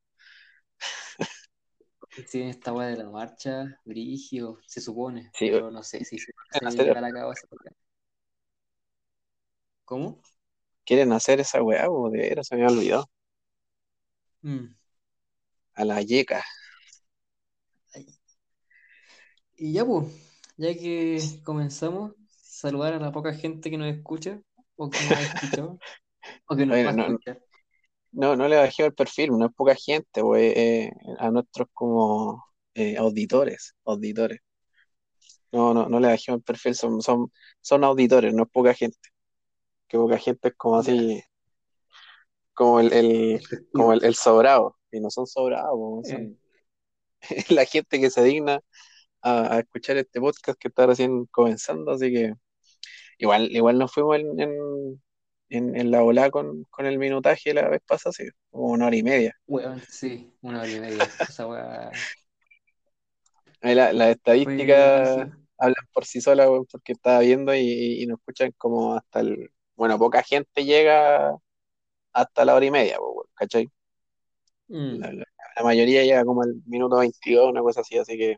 Sí, 2.28 2.42
esta 2.42 2.72
weá 2.72 2.88
de 2.88 2.96
la 2.96 3.08
marcha, 3.10 3.80
brigio, 3.84 4.58
se 4.66 4.80
supone, 4.80 5.32
pero 5.48 5.70
no 5.70 5.82
sé 5.82 6.04
si 6.04 6.18
se, 6.18 6.32
se 6.50 6.82
a 7.04 7.12
cabo 7.12 7.32
esa 7.32 7.46
¿Cómo? 9.90 10.22
Quieren 10.84 11.10
hacer 11.10 11.40
esa 11.40 11.60
weá, 11.60 11.88
de 11.88 12.18
veras, 12.18 12.46
se 12.46 12.54
me 12.54 12.62
había 12.62 12.76
olvidado. 12.76 13.10
Mm. 14.42 14.66
A 15.74 15.84
la 15.84 16.00
yeca. 16.00 16.44
Y 19.56 19.72
ya, 19.72 19.84
pues, 19.84 20.06
ya 20.56 20.72
que 20.74 21.18
comenzamos, 21.42 22.12
saludar 22.28 22.94
a 22.94 23.00
la 23.00 23.10
poca 23.10 23.34
gente 23.34 23.68
que 23.68 23.76
nos 23.76 23.92
escucha, 23.92 24.40
o 24.76 24.88
que 24.88 25.00
nos 25.00 25.10
ha 25.10 25.22
escuchado, 25.22 25.78
o 26.46 26.54
que 26.54 26.66
nos 26.66 26.76
va 26.76 26.88
a 26.88 27.06
escuchar. 27.06 27.42
No, 28.12 28.36
no 28.36 28.46
le 28.46 28.58
bajé 28.58 28.84
el 28.84 28.94
perfil, 28.94 29.30
no 29.36 29.46
es 29.46 29.52
poca 29.52 29.74
gente, 29.74 30.22
pues, 30.22 30.56
eh, 30.56 30.92
a 31.18 31.32
nuestros 31.32 31.66
como 31.74 32.44
eh, 32.74 32.96
auditores, 32.96 33.74
auditores. 33.84 34.38
No, 35.50 35.74
no, 35.74 35.88
no 35.88 35.98
le 35.98 36.06
bajé 36.06 36.30
el 36.30 36.42
perfil, 36.42 36.76
son, 36.76 37.02
son, 37.02 37.32
son 37.60 37.82
auditores, 37.82 38.32
no 38.32 38.44
es 38.44 38.50
poca 38.50 38.72
gente. 38.72 38.96
Que 39.90 39.98
poca 39.98 40.16
gente 40.18 40.48
es 40.48 40.54
como 40.56 40.78
así, 40.78 41.22
como 42.54 42.80
el, 42.80 42.92
el 42.92 43.40
como 43.72 43.92
el, 43.92 44.14
sobrado, 44.14 44.76
y 44.90 45.00
no 45.00 45.10
son 45.10 45.26
sobrados, 45.26 46.08
son 46.08 46.22
eh. 46.22 46.36
la 47.50 47.64
gente 47.66 48.00
que 48.00 48.10
se 48.10 48.22
digna 48.22 48.60
a, 49.22 49.58
escuchar 49.58 49.98
este 49.98 50.20
podcast 50.20 50.58
que 50.58 50.68
está 50.68 50.86
recién 50.86 51.26
comenzando, 51.26 51.92
así 51.92 52.12
que 52.12 52.34
igual, 53.18 53.50
igual 53.50 53.78
nos 53.78 53.92
fuimos 53.92 54.16
en 54.18 55.00
en, 55.50 55.90
la 55.90 56.02
ola 56.02 56.30
con, 56.30 56.66
el 56.78 56.98
minutaje 56.98 57.52
la 57.52 57.68
vez 57.68 57.80
pasada, 57.86 58.12
sí, 58.12 58.24
como 58.50 58.68
una 58.68 58.86
hora 58.86 58.96
y 58.96 59.02
media. 59.02 59.36
Bueno, 59.46 59.76
sí, 59.88 60.32
una 60.40 60.60
hora 60.60 60.70
y 60.70 60.80
media. 60.80 61.04
Esa 61.28 61.46
Las 63.60 63.94
la 63.94 64.10
estadísticas 64.10 65.28
hablan 65.58 65.86
por 65.92 66.04
sí 66.04 66.20
solas, 66.20 66.48
porque 66.70 66.92
estaba 66.92 67.20
viendo 67.20 67.54
y, 67.54 68.06
nos 68.06 68.18
escuchan 68.18 68.52
como 68.56 68.94
hasta 68.94 69.20
el. 69.20 69.50
Bueno, 69.80 69.98
poca 69.98 70.22
gente 70.22 70.66
llega 70.66 71.34
hasta 72.12 72.44
la 72.44 72.54
hora 72.54 72.66
y 72.66 72.70
media, 72.70 72.98
¿cachai? 73.32 73.66
Mm. 74.68 75.00
La, 75.00 75.64
mayoría 75.64 76.04
llega 76.04 76.22
como 76.22 76.42
al 76.42 76.54
minuto 76.66 76.98
22, 76.98 77.48
una 77.48 77.62
cosa 77.62 77.80
así, 77.80 77.96
así 77.96 78.18
que 78.18 78.36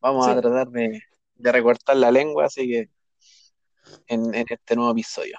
vamos 0.00 0.26
a 0.26 0.40
tratar 0.40 0.66
de, 0.70 1.00
recortar 1.36 1.96
la 1.96 2.10
lengua, 2.10 2.46
así 2.46 2.66
que 2.66 2.90
en, 4.08 4.34
en 4.34 4.44
este 4.48 4.74
nuevo 4.74 4.90
episodio. 4.90 5.38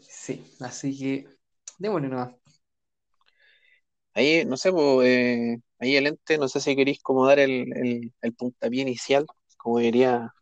Sí, 0.00 0.44
así 0.58 0.98
que 0.98 1.28
démosle 1.78 2.08
nomás. 2.08 2.34
Ahí, 4.14 4.44
no 4.44 4.56
sé, 4.56 4.72
pues, 4.72 5.60
ahí 5.78 5.94
el 5.94 6.08
ente, 6.08 6.38
no 6.38 6.48
sé 6.48 6.60
si 6.60 6.74
queréis 6.74 7.00
como 7.02 7.24
dar 7.24 7.38
el, 7.38 8.12
el, 8.20 8.34
puntapié 8.34 8.82
inicial, 8.82 9.26
como 9.56 9.78
diría. 9.78 10.34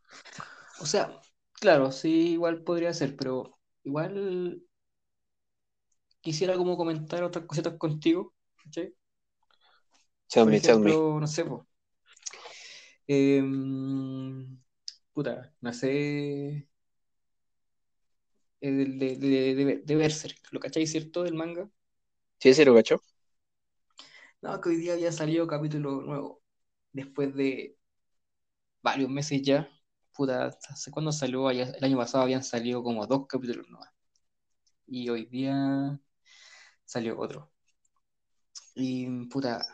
O 0.81 0.87
sea, 0.87 1.21
claro, 1.61 1.93
sí, 1.93 2.33
igual 2.33 2.63
podría 2.63 2.93
ser, 2.93 3.17
pero 3.17 3.59
igual 3.85 4.63
quisiera 6.21 6.57
como 6.57 6.77
comentar 6.77 7.23
otras 7.23 7.47
cositas 7.47 7.77
contigo, 7.79 8.35
¿sí? 8.73 8.95
Por 10.35 10.53
ejemplo, 10.53 11.19
no 11.21 11.27
sé, 11.27 11.45
pues. 11.45 11.63
puta, 15.13 15.55
no 15.61 15.73
sé 15.73 16.69
de, 18.61 19.17
de, 19.17 19.83
de, 19.85 19.97
Berserk. 19.97 20.39
¿Lo 20.51 20.61
cacháis, 20.61 20.91
cierto? 20.91 21.23
Del 21.23 21.35
manga. 21.35 21.69
Sí, 22.39 22.55
sí, 22.55 22.65
lo 22.65 22.75
cacho. 22.75 23.01
No, 24.43 24.61
que 24.61 24.69
hoy 24.71 24.77
día 24.77 24.95
había 24.95 25.13
salido 25.13 25.47
capítulo 25.47 26.01
nuevo. 26.03 26.43
Después 26.93 27.35
de 27.35 27.77
varios 28.83 29.11
meses 29.11 29.43
ya. 29.43 29.69
Puta, 30.17 30.47
¿hace 30.71 30.91
cuándo 30.91 31.13
salió? 31.13 31.51
El 31.51 31.85
año 31.85 31.99
pasado 31.99 32.25
habían 32.25 32.43
salido 32.43 32.83
como 32.83 33.07
dos 33.07 33.27
capítulos 33.27 33.69
nuevos. 33.69 33.89
Y 34.87 35.09
hoy 35.11 35.27
día 35.27 36.01
salió 36.85 37.19
otro. 37.19 37.51
Y 38.75 39.27
puta. 39.29 39.67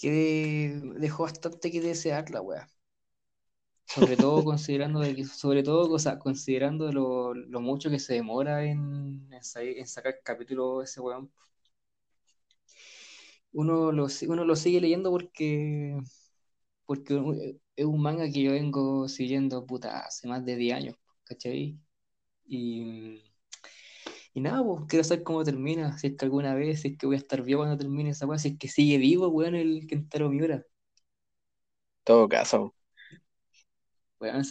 Que 0.00 0.80
dejó 0.96 1.22
bastante 1.24 1.70
que 1.70 1.80
desear 1.80 2.28
la 2.30 2.40
wea. 2.42 2.68
Sobre 3.86 4.16
todo 4.16 4.44
considerando 4.44 5.00
de 5.00 5.14
que, 5.14 5.24
sobre 5.24 5.62
todo, 5.62 5.94
o 5.94 6.18
considerando 6.18 6.92
lo, 6.92 7.34
lo, 7.34 7.60
mucho 7.60 7.90
que 7.90 7.98
se 7.98 8.14
demora 8.14 8.64
en, 8.64 9.28
en, 9.32 9.86
sacar 9.86 10.16
capítulo 10.24 10.82
ese 10.82 11.00
weón. 11.00 11.32
Uno 13.52 13.92
lo, 13.92 14.06
uno 14.28 14.44
lo 14.44 14.56
sigue 14.56 14.80
leyendo 14.80 15.10
porque 15.10 15.98
porque 16.86 17.60
es 17.76 17.84
un 17.86 18.00
manga 18.02 18.24
que 18.30 18.42
yo 18.42 18.52
vengo 18.52 19.08
siguiendo 19.08 19.66
puta 19.66 20.00
hace 20.00 20.28
más 20.28 20.44
de 20.44 20.56
10 20.56 20.76
años, 20.76 20.96
¿cachai? 21.24 21.78
Y, 22.46 23.22
y 24.34 24.40
nada, 24.40 24.64
pues 24.64 24.82
quiero 24.88 25.04
saber 25.04 25.24
cómo 25.24 25.44
termina, 25.44 25.98
si 25.98 26.08
es 26.08 26.16
que 26.16 26.24
alguna 26.24 26.54
vez, 26.54 26.82
si 26.82 26.88
es 26.88 26.98
que 26.98 27.06
voy 27.06 27.16
a 27.16 27.18
estar 27.18 27.42
vivo 27.42 27.60
cuando 27.60 27.78
termine 27.78 28.10
esa 28.10 28.26
weá, 28.26 28.38
si 28.38 28.48
es 28.48 28.58
que 28.58 28.68
sigue 28.68 28.98
vivo, 28.98 29.28
weón, 29.28 29.54
el 29.54 29.86
Kentaro 29.86 30.28
Miura. 30.28 30.64
Todo 32.04 32.28
caso 32.28 32.74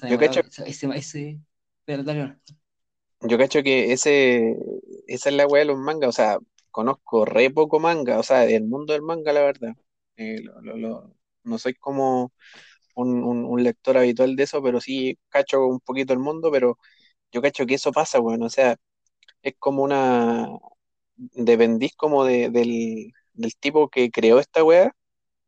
yo 0.09 0.17
cacho, 0.17 0.41
ese, 0.65 1.39
Yo 3.21 3.37
cacho 3.37 3.63
que 3.63 3.93
ese, 3.93 4.57
esa 5.07 5.29
es 5.29 5.35
la 5.35 5.47
weá 5.47 5.61
de 5.61 5.65
los 5.67 5.77
mangas, 5.77 6.09
o 6.09 6.11
sea, 6.11 6.39
conozco 6.71 7.25
re 7.25 7.49
poco 7.51 7.79
manga, 7.79 8.19
o 8.19 8.23
sea, 8.23 8.39
del 8.41 8.65
mundo 8.65 8.93
del 8.93 9.01
manga, 9.01 9.31
la 9.31 9.41
verdad. 9.41 9.75
Eh, 10.17 10.43
no 11.43 11.57
soy 11.57 11.73
como 11.75 12.33
un, 12.95 13.63
lector 13.63 13.97
habitual 13.97 14.35
de 14.35 14.43
eso, 14.43 14.61
pero 14.63 14.81
sí 14.81 15.17
cacho 15.29 15.65
un 15.67 15.79
poquito 15.79 16.13
el 16.13 16.19
mundo, 16.19 16.51
pero 16.51 16.77
yo 17.31 17.41
cacho 17.41 17.65
que 17.65 17.75
eso 17.75 17.91
pasa, 17.91 18.19
weón, 18.19 18.43
o 18.43 18.49
sea, 18.49 18.77
es 19.43 19.55
como 19.59 19.83
una... 19.83 20.49
Dependís 21.15 21.95
como 21.95 22.25
del, 22.25 22.51
del 23.33 23.55
tipo 23.59 23.89
que 23.89 24.11
creó 24.11 24.39
esta 24.39 24.63
weá, 24.63 24.91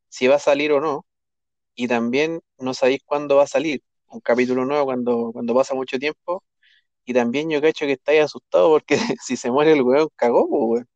si 0.09 0.27
va 0.27 0.35
a 0.37 0.39
salir 0.39 0.71
o 0.73 0.81
no, 0.81 1.05
y 1.75 1.87
también 1.87 2.41
no 2.59 2.73
sabéis 2.73 3.01
cuándo 3.05 3.37
va 3.37 3.43
a 3.43 3.47
salir 3.47 3.83
un 4.09 4.21
capítulo 4.21 4.65
nuevo 4.65 4.85
cuando, 4.85 5.31
cuando 5.33 5.55
pasa 5.55 5.73
mucho 5.75 5.99
tiempo 5.99 6.43
y 7.05 7.13
también 7.13 7.49
yo 7.49 7.61
cacho 7.61 7.85
que 7.85 7.93
estáis 7.93 8.21
asustado 8.21 8.69
porque 8.69 8.97
si 9.21 9.35
se 9.35 9.51
muere 9.51 9.73
el 9.73 9.81
weón, 9.81 10.09
cagó, 10.15 10.47
pues, 10.47 10.61
weón. 10.63 10.87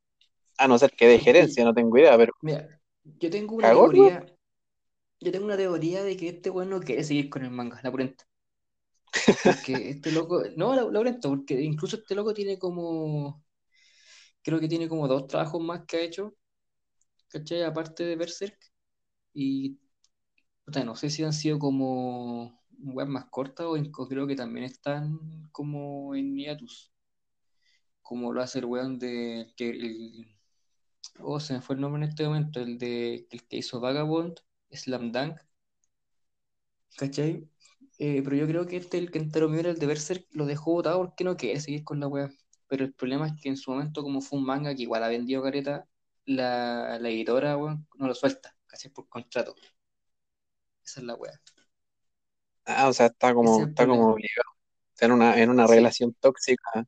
A 0.60 0.68
no 0.68 0.80
ser 0.80 0.92
que 0.92 1.08
de 1.08 1.20
gerencia, 1.20 1.64
no 1.64 1.74
tengo 1.74 1.96
idea, 1.98 2.18
pero. 2.18 2.34
Mira, 2.42 2.80
yo 3.04 3.30
tengo 3.30 3.56
una 3.56 3.70
teoría. 3.70 4.26
Yo 5.20 5.32
tengo 5.32 5.46
una 5.46 5.58
teoría 5.58 6.04
de 6.04 6.16
que 6.16 6.30
este 6.30 6.50
weón 6.50 6.70
no 6.70 6.80
quiere 6.80 7.04
seguir 7.04 7.30
con 7.30 7.44
el 7.44 7.52
manga, 7.52 7.80
la 7.84 7.92
purenta. 7.92 8.28
Porque 9.44 9.90
este 9.92 10.12
loco. 10.12 10.44
No, 10.56 10.76
la, 10.76 10.84
la 10.84 11.20
porque 11.22 11.62
incluso 11.62 11.98
este 11.98 12.16
loco 12.16 12.34
tiene 12.34 12.60
como. 12.60 13.44
Creo 14.44 14.60
que 14.60 14.68
tiene 14.68 14.88
como 14.88 15.08
dos 15.08 15.28
trabajos 15.28 15.62
más 15.62 15.86
que 15.86 15.98
ha 15.98 16.02
hecho. 16.02 16.36
¿Cachai? 17.30 17.64
Aparte 17.64 18.04
de 18.04 18.16
Berserk. 18.16 18.58
Y. 19.34 19.80
no 20.86 20.96
sé 20.96 21.10
si 21.10 21.24
han 21.24 21.34
sido 21.34 21.60
como 21.60 22.62
web 22.80 23.08
más 23.08 23.26
cortas 23.32 23.66
o, 23.68 24.08
creo 24.08 24.28
que 24.28 24.36
también 24.36 24.66
están 24.66 25.50
como 25.52 26.16
en 26.16 26.36
hiatus. 26.38 26.92
Como 28.02 28.34
lo 28.34 28.42
hace 28.42 28.60
el 28.60 28.66
weón 28.66 29.00
de. 29.00 29.54
Que 29.58 29.70
el, 29.70 30.28
oh, 31.20 31.40
se 31.40 31.54
me 31.54 31.62
fue 31.62 31.76
el 31.76 31.82
nombre 31.82 32.04
en 32.04 32.10
este 32.10 32.26
momento. 32.26 32.60
El 32.62 32.78
de 32.78 33.28
el 33.32 33.48
que 33.48 33.58
hizo 33.58 33.80
Vagabond, 33.80 34.40
Slam 34.72 35.12
Dunk. 35.12 35.40
¿Cachai? 36.98 37.48
Eh, 38.00 38.22
pero 38.24 38.36
yo 38.36 38.48
creo 38.48 38.68
que 38.68 38.78
este, 38.78 38.98
el 38.98 39.12
que 39.12 39.20
enteró 39.20 39.54
era 39.54 39.70
el 39.70 39.80
de 39.80 39.86
Berserk, 39.88 40.26
lo 40.32 40.46
dejó 40.46 40.74
botado 40.74 41.00
porque 41.00 41.24
no 41.24 41.38
quiere 41.38 41.60
seguir 41.60 41.84
con 41.84 42.00
la 42.00 42.08
web. 42.08 42.32
Pero 42.68 42.86
el 42.86 42.94
problema 42.94 43.28
es 43.28 43.34
que 43.42 43.50
en 43.50 43.58
su 43.58 43.72
momento, 43.72 44.04
como 44.04 44.22
fue 44.22 44.40
un 44.40 44.46
manga 44.46 44.76
que 44.76 44.84
igual 44.84 45.04
ha 45.04 45.08
vendido 45.08 45.42
careta, 45.42 45.88
la, 46.26 47.00
la 47.00 47.10
editora, 47.10 47.56
no 47.56 48.08
lo 48.08 48.14
suelta, 48.14 48.56
casi 48.68 48.90
por 48.90 49.08
contrato. 49.08 49.56
Esa 50.84 51.00
es 51.00 51.06
la 51.06 51.16
wea. 51.16 51.34
Ah, 52.66 52.90
o 52.90 52.94
sea, 52.94 53.08
está 53.08 53.34
como, 53.34 53.66
está 53.66 53.88
como 53.88 54.12
obligado. 54.12 54.50
en 55.00 55.12
una, 55.12 55.42
en 55.42 55.50
una 55.50 55.68
relación 55.68 56.14
tóxica, 56.20 56.86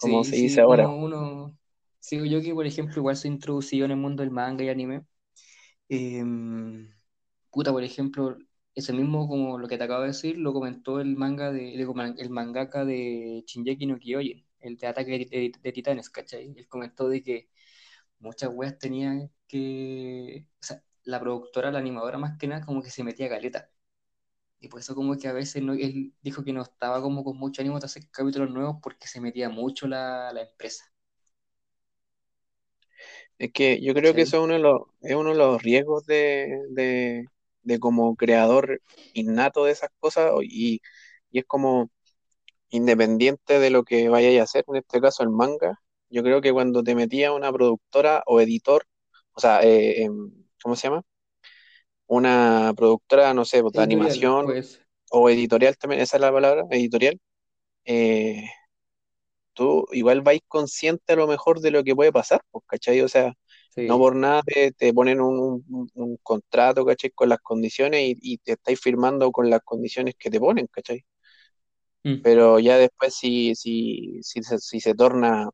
como 0.00 0.24
se 0.24 0.36
dice 0.36 0.60
ahora. 0.60 0.88
Uno, 0.88 1.56
sigo 2.00 2.24
yo 2.24 2.42
que, 2.42 2.52
por 2.52 2.66
ejemplo, 2.66 2.96
igual 2.96 3.16
soy 3.16 3.30
introducido 3.30 3.84
en 3.84 3.92
el 3.92 3.96
mundo 3.96 4.22
del 4.22 4.32
manga 4.32 4.64
y 4.64 4.68
anime. 4.68 5.04
Em, 5.88 6.90
puta, 7.50 7.72
por 7.72 7.82
ejemplo, 7.84 8.38
ese 8.74 8.92
mismo, 8.92 9.28
como 9.28 9.58
lo 9.58 9.68
que 9.68 9.78
te 9.78 9.84
acabo 9.84 10.02
de 10.02 10.08
decir, 10.08 10.38
lo 10.38 10.52
comentó 10.52 11.00
el 11.00 11.16
manga 11.16 11.52
de, 11.52 11.74
el 11.74 12.30
mangaka 12.30 12.84
de 12.84 13.44
Shinjeki 13.46 13.86
no 13.86 13.98
Kyojin, 13.98 14.46
el 14.60 14.76
de 14.76 14.86
Ataque 14.86 15.28
de, 15.62 15.72
Titanes, 15.72 16.10
¿cachai? 16.10 16.54
Él 16.56 16.68
comentó 16.68 17.08
de 17.08 17.22
que 17.22 17.50
muchas 18.18 18.50
weas 18.52 18.78
tenían 18.78 19.30
que, 19.48 20.46
o 20.60 20.64
sea, 20.64 20.82
la 21.04 21.20
productora, 21.20 21.70
la 21.72 21.78
animadora 21.80 22.18
más 22.18 22.38
que 22.38 22.46
nada, 22.48 22.64
como 22.66 22.82
que 22.82 22.90
se 22.90 23.04
metía 23.04 23.28
caleta. 23.28 23.70
Y 24.60 24.68
por 24.68 24.80
eso 24.80 24.94
como 24.94 25.16
que 25.16 25.28
a 25.28 25.32
veces 25.32 25.62
no, 25.62 25.72
él 25.74 26.14
dijo 26.22 26.44
que 26.44 26.52
no 26.52 26.62
estaba 26.62 27.00
como 27.02 27.24
con 27.24 27.38
mucho 27.38 27.62
ánimo 27.62 27.80
de 27.80 27.86
hacer 27.86 28.10
capítulos 28.10 28.50
nuevos 28.50 28.76
porque 28.82 29.08
se 29.08 29.20
metía 29.20 29.48
mucho 29.48 29.88
la, 29.88 30.30
empresa. 30.38 30.84
Es 33.38 33.52
que 33.52 33.80
yo 33.80 33.94
creo 33.94 34.14
que 34.14 34.22
eso 34.22 34.36
es 34.36 34.42
uno 34.44 34.54
de 34.54 34.58
los, 34.60 34.82
es 35.00 35.14
uno 35.14 35.30
de 35.30 35.36
los 35.36 35.62
riesgos 35.62 36.04
de, 36.06 36.60
de 36.70 37.26
como 37.80 38.16
creador 38.16 38.80
innato 39.14 39.64
de 39.64 39.72
esas 39.72 39.90
cosas 39.98 40.32
y, 40.42 40.80
es 41.32 41.44
como 41.46 41.90
independiente 42.70 43.58
de 43.60 43.70
lo 43.70 43.84
que 43.84 44.08
vayáis 44.08 44.40
a 44.40 44.44
hacer, 44.44 44.64
en 44.68 44.76
este 44.76 45.00
caso 45.00 45.22
el 45.22 45.30
manga, 45.30 45.80
yo 46.08 46.22
creo 46.22 46.40
que 46.40 46.52
cuando 46.52 46.82
te 46.82 46.94
metía 46.94 47.32
una 47.32 47.52
productora 47.52 48.22
o 48.26 48.40
editor, 48.40 48.84
o 49.32 49.40
sea, 49.40 49.62
eh, 49.62 50.02
em, 50.02 50.32
¿cómo 50.62 50.76
se 50.76 50.88
llama? 50.88 51.02
Una 52.06 52.72
productora, 52.76 53.32
no 53.34 53.44
sé, 53.44 53.62
pues, 53.62 53.74
de 53.74 53.82
animación 53.82 54.46
pues. 54.46 54.82
o 55.10 55.30
editorial 55.30 55.76
también, 55.78 56.02
esa 56.02 56.16
es 56.16 56.20
la 56.20 56.32
palabra, 56.32 56.64
editorial, 56.70 57.20
eh, 57.84 58.44
tú 59.52 59.86
igual 59.92 60.22
vais 60.22 60.40
consciente 60.48 61.12
a 61.12 61.16
lo 61.16 61.26
mejor 61.26 61.60
de 61.60 61.70
lo 61.70 61.84
que 61.84 61.94
puede 61.94 62.12
pasar, 62.12 62.42
pues, 62.50 62.64
¿cachai? 62.66 63.00
O 63.02 63.08
sea, 63.08 63.34
no 63.86 63.98
por 63.98 64.16
nada 64.16 64.42
te, 64.42 64.92
ponen 64.94 65.20
un, 65.20 66.18
contrato, 66.22 66.84
¿cachai? 66.84 67.10
Con 67.10 67.28
las 67.28 67.40
condiciones 67.40 68.16
y, 68.20 68.38
te 68.38 68.52
estáis 68.52 68.80
firmando 68.80 69.30
con 69.32 69.50
las 69.50 69.60
condiciones 69.62 70.14
que 70.18 70.30
te 70.30 70.40
ponen, 70.40 70.66
¿cachai? 70.68 71.04
Mm. 72.04 72.22
Pero 72.22 72.58
ya 72.58 72.78
después 72.78 73.14
si, 73.14 73.54
si, 73.54 74.20
si, 74.22 74.42
se, 74.42 74.58
si 74.58 74.80
se 74.80 74.94
torna, 74.94 75.48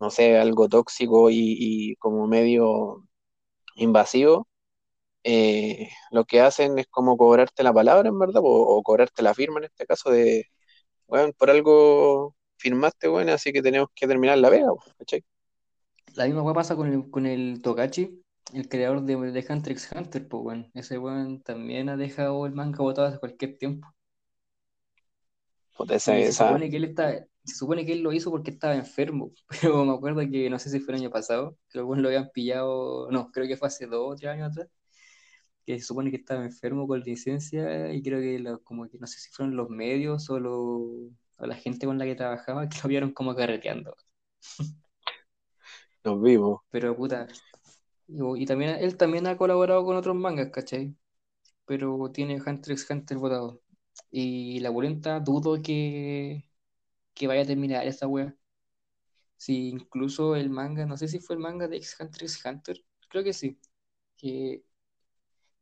no 0.00 0.10
sé, 0.10 0.38
algo 0.38 0.68
tóxico 0.68 1.30
y, 1.30 1.96
como 1.98 2.26
medio 2.26 3.06
invasivo, 3.76 4.48
eh, 5.24 5.90
lo 6.10 6.24
que 6.26 6.40
hacen 6.40 6.78
es 6.78 6.86
como 6.88 7.16
cobrarte 7.16 7.62
la 7.62 7.72
palabra, 7.72 8.08
en 8.08 8.18
verdad, 8.18 8.42
o, 8.44 8.82
cobrarte 8.82 9.22
la 9.22 9.34
firma 9.34 9.58
en 9.60 9.64
este 9.66 9.86
caso 9.86 10.10
de, 10.10 10.46
bueno, 11.08 11.32
por 11.38 11.50
algo 11.50 12.36
firmaste, 12.58 13.08
bueno, 13.08 13.32
así 13.32 13.52
que 13.52 13.62
tenemos 13.62 13.88
que 13.94 14.06
terminar 14.08 14.38
la 14.38 14.50
vega, 14.50 14.68
¿cachai? 14.98 15.24
La 16.16 16.26
misma 16.26 16.42
weá 16.42 16.54
pasa 16.54 16.76
con 16.76 16.92
el, 16.92 17.10
con 17.10 17.26
el 17.26 17.60
Togachi, 17.62 18.22
el 18.52 18.68
creador 18.68 19.02
de, 19.02 19.16
de 19.16 19.46
Hunter 19.48 19.72
x 19.72 19.90
Hunter, 19.94 20.28
pues 20.28 20.42
bueno, 20.42 20.70
ese 20.74 20.98
weón 20.98 21.42
también 21.42 21.88
ha 21.88 21.96
dejado 21.96 22.46
el 22.46 22.52
manga 22.52 22.78
botado 22.78 23.08
hace 23.08 23.18
cualquier 23.18 23.58
tiempo. 23.58 23.88
se, 25.98 26.32
supone 26.32 26.70
que 26.70 26.76
él 26.76 26.84
está, 26.84 27.26
se 27.44 27.54
supone 27.56 27.84
que 27.84 27.92
él 27.92 28.02
lo 28.02 28.12
hizo 28.12 28.30
porque 28.30 28.50
estaba 28.52 28.74
enfermo, 28.76 29.32
pero 29.60 29.84
me 29.84 29.92
acuerdo 29.92 30.20
que 30.30 30.48
no 30.50 30.58
sé 30.58 30.70
si 30.70 30.80
fue 30.80 30.94
el 30.94 31.00
año 31.00 31.10
pasado, 31.10 31.56
que 31.68 31.78
los 31.78 31.98
lo 31.98 32.08
habían 32.08 32.30
pillado, 32.32 33.10
no, 33.10 33.30
creo 33.32 33.48
que 33.48 33.56
fue 33.56 33.68
hace 33.68 33.86
dos 33.86 34.12
o 34.12 34.16
tres 34.16 34.30
años 34.32 34.50
atrás, 34.50 34.68
que 35.66 35.78
se 35.78 35.84
supone 35.86 36.10
que 36.10 36.18
estaba 36.18 36.44
enfermo 36.44 36.86
con 36.86 37.00
licencia 37.00 37.92
y 37.92 38.02
creo 38.02 38.20
que 38.20 38.62
como 38.64 38.88
que 38.88 38.98
no 38.98 39.06
sé 39.06 39.18
si 39.18 39.30
fueron 39.30 39.56
los 39.56 39.68
medios 39.70 40.30
o, 40.30 40.36
o 40.36 41.46
la 41.46 41.56
gente 41.56 41.86
con 41.86 41.98
la 41.98 42.04
que 42.04 42.14
trabajaba 42.14 42.68
que 42.68 42.78
lo 42.82 42.88
vieron 42.88 43.12
como 43.12 43.34
carreteando. 43.34 43.96
Nos 46.04 46.20
vimos. 46.22 46.60
Pero 46.70 46.96
puta. 46.96 47.26
Y, 48.08 48.46
también 48.46 48.76
él 48.80 48.96
también 48.96 49.26
ha 49.26 49.36
colaborado 49.36 49.84
con 49.84 49.96
otros 49.96 50.16
mangas, 50.16 50.50
¿cachai? 50.50 50.94
Pero 51.66 52.10
tiene 52.12 52.36
Hunter 52.36 52.72
x 52.72 52.86
Hunter 52.90 53.18
votado. 53.18 53.62
Y 54.10 54.60
la 54.60 54.70
volenta 54.70 55.20
dudo 55.20 55.62
que, 55.62 56.50
que 57.14 57.26
vaya 57.28 57.42
a 57.42 57.46
terminar 57.46 57.86
esa 57.86 58.06
wea. 58.08 58.34
Si 59.36 59.68
incluso 59.68 60.36
el 60.36 60.50
manga, 60.50 60.86
no 60.86 60.96
sé 60.96 61.08
si 61.08 61.20
fue 61.20 61.36
el 61.36 61.42
manga 61.42 61.68
de 61.68 61.76
X 61.76 61.96
Hunter 62.00 62.24
x 62.24 62.44
Hunter, 62.44 62.84
creo 63.08 63.24
que 63.24 63.32
sí. 63.32 63.58
Que 64.16 64.64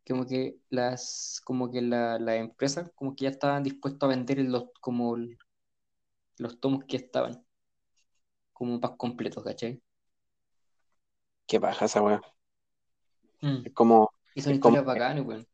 como 0.06 0.26
que 0.26 0.58
las, 0.70 1.40
como 1.44 1.70
que 1.70 1.80
la, 1.82 2.18
la 2.18 2.36
empresa, 2.36 2.90
como 2.94 3.14
que 3.16 3.24
ya 3.24 3.30
estaban 3.30 3.62
dispuestos 3.62 4.06
a 4.06 4.10
vender 4.10 4.38
los, 4.40 4.66
como 4.80 5.16
los 6.38 6.60
tomos 6.60 6.84
que 6.84 6.96
estaban. 6.98 7.44
Como 8.54 8.78
más 8.78 8.92
completos, 8.96 9.44
¿cachai? 9.44 9.82
Qué 11.52 11.58
baja 11.58 11.84
esa 11.84 12.00
weá. 12.00 12.22
Mm. 13.42 13.66
Es 13.66 13.72
como. 13.74 14.10
Y 14.34 14.40
son 14.40 14.54
historias 14.54 14.86
bacanas, 14.86 15.26
weón. 15.26 15.46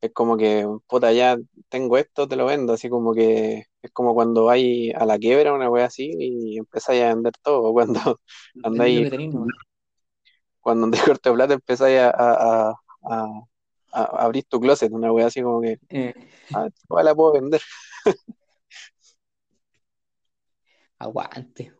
Es 0.00 0.12
como 0.12 0.36
que, 0.36 0.66
puta, 0.88 1.12
ya 1.12 1.38
tengo 1.68 1.96
esto, 1.96 2.26
te 2.26 2.34
lo 2.34 2.46
vendo, 2.46 2.72
así 2.72 2.88
como 2.88 3.14
que 3.14 3.64
es 3.80 3.90
como 3.92 4.12
cuando 4.14 4.44
vais 4.44 4.92
a 4.94 5.06
la 5.06 5.18
quiebra, 5.18 5.52
una 5.52 5.70
weá 5.70 5.86
así, 5.86 6.10
y 6.18 6.58
empezáis 6.58 7.02
a 7.02 7.14
vender 7.14 7.32
todo, 7.42 7.72
cuando 7.72 8.20
andáis, 8.64 9.08
cuando 10.60 10.90
te 10.90 10.98
corto 10.98 11.32
plata 11.32 11.54
empezáis 11.54 12.00
a, 12.00 12.10
a, 12.10 12.70
a, 13.02 13.26
a, 13.92 14.04
abrir 14.24 14.44
tu 14.44 14.60
closet, 14.60 14.92
una 14.92 15.12
weá 15.12 15.26
así 15.28 15.42
como 15.42 15.60
que, 15.60 15.78
eh. 15.88 16.14
ah, 16.54 16.68
la 17.02 17.14
puedo 17.14 17.34
vender. 17.34 17.62
Aguante, 20.98 21.72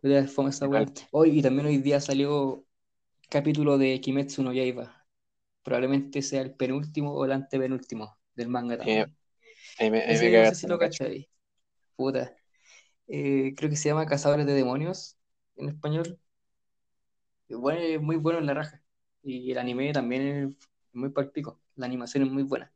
Hoy, 1.11 1.39
y 1.39 1.41
también 1.41 1.67
hoy 1.67 1.77
día 1.77 1.99
salió 1.99 2.66
capítulo 3.29 3.77
de 3.77 3.99
Kimetsu 4.01 4.43
no 4.43 4.53
Yaiba. 4.53 5.05
Probablemente 5.63 6.21
sea 6.21 6.41
el 6.41 6.53
penúltimo 6.53 7.13
o 7.13 7.25
el 7.25 7.31
antepenúltimo 7.33 8.17
del 8.35 8.47
manga 8.47 8.77
también. 8.77 9.15
no 9.79 10.49
sé 10.49 10.55
si 10.55 10.67
lo 10.67 10.79
cacháis. 10.79 11.27
Puta. 11.95 12.35
Eh, 13.07 13.53
creo 13.55 13.69
que 13.69 13.75
se 13.75 13.89
llama 13.89 14.05
Cazadores 14.05 14.45
de 14.45 14.53
Demonios 14.53 15.17
en 15.55 15.69
español. 15.69 16.19
Bueno, 17.49 17.79
es 17.79 18.01
muy 18.01 18.17
bueno 18.17 18.39
en 18.39 18.45
la 18.45 18.53
raja. 18.53 18.81
Y 19.23 19.51
el 19.51 19.57
anime 19.57 19.91
también 19.93 20.21
es 20.21 20.69
muy 20.93 21.09
palpico. 21.09 21.59
La 21.75 21.85
animación 21.85 22.23
es 22.23 22.31
muy 22.31 22.43
buena. 22.43 22.71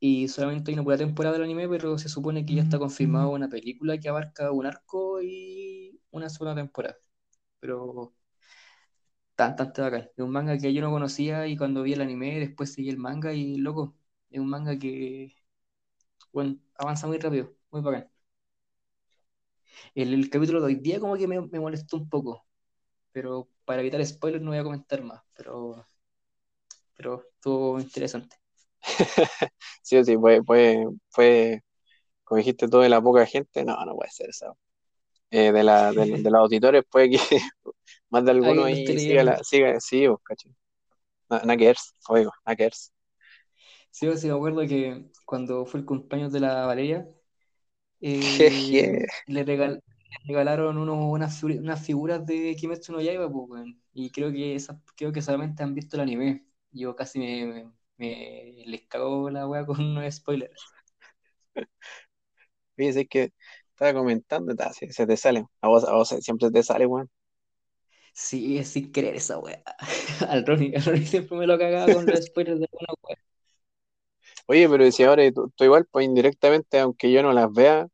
Y 0.00 0.28
solamente 0.28 0.70
hay 0.70 0.74
una 0.74 0.82
buena 0.82 0.98
temporada 0.98 1.34
del 1.34 1.44
anime, 1.44 1.68
pero 1.68 1.98
se 1.98 2.08
supone 2.08 2.46
que 2.46 2.54
ya 2.54 2.62
está 2.62 2.78
confirmado 2.78 3.30
una 3.30 3.48
película 3.48 3.98
que 3.98 4.08
abarca 4.08 4.52
un 4.52 4.66
arco 4.66 5.20
y 5.22 6.00
una 6.10 6.28
sola 6.30 6.54
temporada. 6.54 6.98
Pero 7.60 8.14
tan, 9.38 9.56
tan, 9.56 9.72
bacán. 9.84 10.10
Es 10.16 10.24
un 10.24 10.30
manga 10.32 10.58
que 10.58 10.74
yo 10.74 10.80
no 10.82 10.90
conocía 10.90 11.46
y 11.46 11.56
cuando 11.56 11.82
vi 11.84 11.92
el 11.94 12.00
anime, 12.02 12.40
después 12.40 12.72
seguí 12.72 12.88
el 12.90 12.98
manga 12.98 13.32
y 13.34 13.56
loco, 13.58 13.94
es 14.30 14.40
un 14.40 14.48
manga 14.50 14.78
que 14.78 15.34
bueno, 16.32 16.58
avanza 16.76 17.06
muy 17.06 17.18
rápido, 17.18 17.54
muy 17.70 17.82
bacán. 17.82 18.10
El, 19.94 20.28
capítulo 20.30 20.60
de 20.60 20.66
hoy 20.66 20.74
día 20.76 21.00
como 21.00 21.16
que 21.16 21.28
me, 21.28 21.40
molestó 21.40 21.96
un 21.96 22.08
poco, 22.08 22.44
pero 23.12 23.48
para 23.64 23.80
evitar 23.82 24.04
spoilers 24.04 24.42
no 24.42 24.50
voy 24.50 24.58
a 24.58 24.64
comentar 24.64 25.02
más, 25.02 25.22
pero, 25.36 25.86
pero 26.96 27.24
estuvo 27.34 27.80
interesante. 27.80 28.36
sí, 29.82 30.04
sí, 30.04 30.16
fue, 30.16 30.40
fue, 31.10 31.62
como 32.24 32.38
dijiste, 32.38 32.68
todo 32.68 32.82
de 32.82 32.88
la 32.88 33.00
poca 33.02 33.26
gente, 33.26 33.64
no, 33.64 33.84
no 33.84 33.96
puede 33.96 34.10
ser 34.10 34.30
eso. 34.30 34.58
eh, 35.30 35.52
de, 35.52 35.64
la, 35.64 35.92
de, 35.92 36.22
de 36.22 36.30
los 36.30 36.40
auditores, 36.40 36.84
puede 36.90 37.10
que 37.10 37.18
más 38.10 38.24
de 38.24 38.30
alguno 38.32 38.66
esté 38.68 38.98
ahí 38.98 38.98
siga, 38.98 39.24
la, 39.24 39.42
siga, 39.44 39.80
sí, 39.80 40.06
vos, 40.06 40.20
Nakers, 41.44 41.94
oigo. 42.08 42.32
Sí, 43.90 44.06
o 44.06 44.16
sí, 44.16 44.28
me 44.28 44.34
acuerdo 44.34 44.60
que 44.62 45.10
cuando 45.24 45.64
fue 45.66 45.80
el 45.80 45.86
cumpleaños 45.86 46.32
de 46.32 46.40
la 46.40 46.66
Valeria, 46.66 47.08
eh, 48.00 49.06
le, 49.26 49.44
regal- 49.44 49.82
le 49.86 50.18
regalaron 50.28 50.78
unos, 50.78 50.98
unas, 51.00 51.42
unas 51.44 51.86
figuras 51.86 52.26
de 52.26 52.56
Kimetsu 52.56 52.92
no 52.92 53.00
Yaiba, 53.00 53.30
pues, 53.30 53.46
weón. 53.50 53.82
Y 53.94 54.10
creo 54.10 54.32
que 54.32 54.54
esas, 54.56 54.78
creo 54.96 55.12
que 55.12 55.22
solamente 55.22 55.62
han 55.62 55.74
visto 55.74 55.96
el 55.96 56.02
anime. 56.02 56.46
Yo 56.72 56.96
casi 56.96 57.18
me, 57.20 57.46
me, 57.46 57.72
me- 57.98 58.64
les 58.66 58.82
cago 58.88 59.30
la 59.30 59.48
wea 59.48 59.66
con 59.66 59.80
unos 59.80 60.14
spoilers. 60.16 60.62
Fíjese 62.76 63.06
que 63.06 63.32
estaba 63.70 63.92
comentando, 63.94 64.54
ta, 64.56 64.72
se, 64.72 64.90
se 64.92 65.06
te 65.06 65.16
sale. 65.16 65.46
A 65.60 65.68
vos, 65.68 65.84
a 65.84 65.92
vos 65.94 66.08
siempre 66.20 66.50
te 66.50 66.62
sale, 66.62 66.86
weón. 66.86 67.10
Sí, 68.20 68.58
es 68.58 68.68
sin 68.70 68.90
querer 68.92 69.14
esa 69.16 69.38
wea. 69.38 69.62
Al 70.28 70.44
Ronnie, 70.46 70.74
al 70.76 70.84
Ronnie 70.84 71.06
siempre 71.06 71.38
me 71.38 71.46
lo 71.46 71.58
cagaba 71.58 71.92
con 71.92 72.06
los 72.06 72.20
spoilers 72.26 72.58
de 72.60 72.66
alguna 72.72 72.94
wea. 73.04 73.16
Oye, 74.46 74.68
pero 74.68 74.90
si 74.90 75.04
ahora 75.04 75.30
tú, 75.32 75.50
tú 75.56 75.64
igual, 75.64 75.86
pues 75.90 76.04
indirectamente, 76.06 76.78
aunque 76.80 77.12
yo 77.12 77.22
no 77.22 77.32
las 77.32 77.52
vea, 77.52 77.86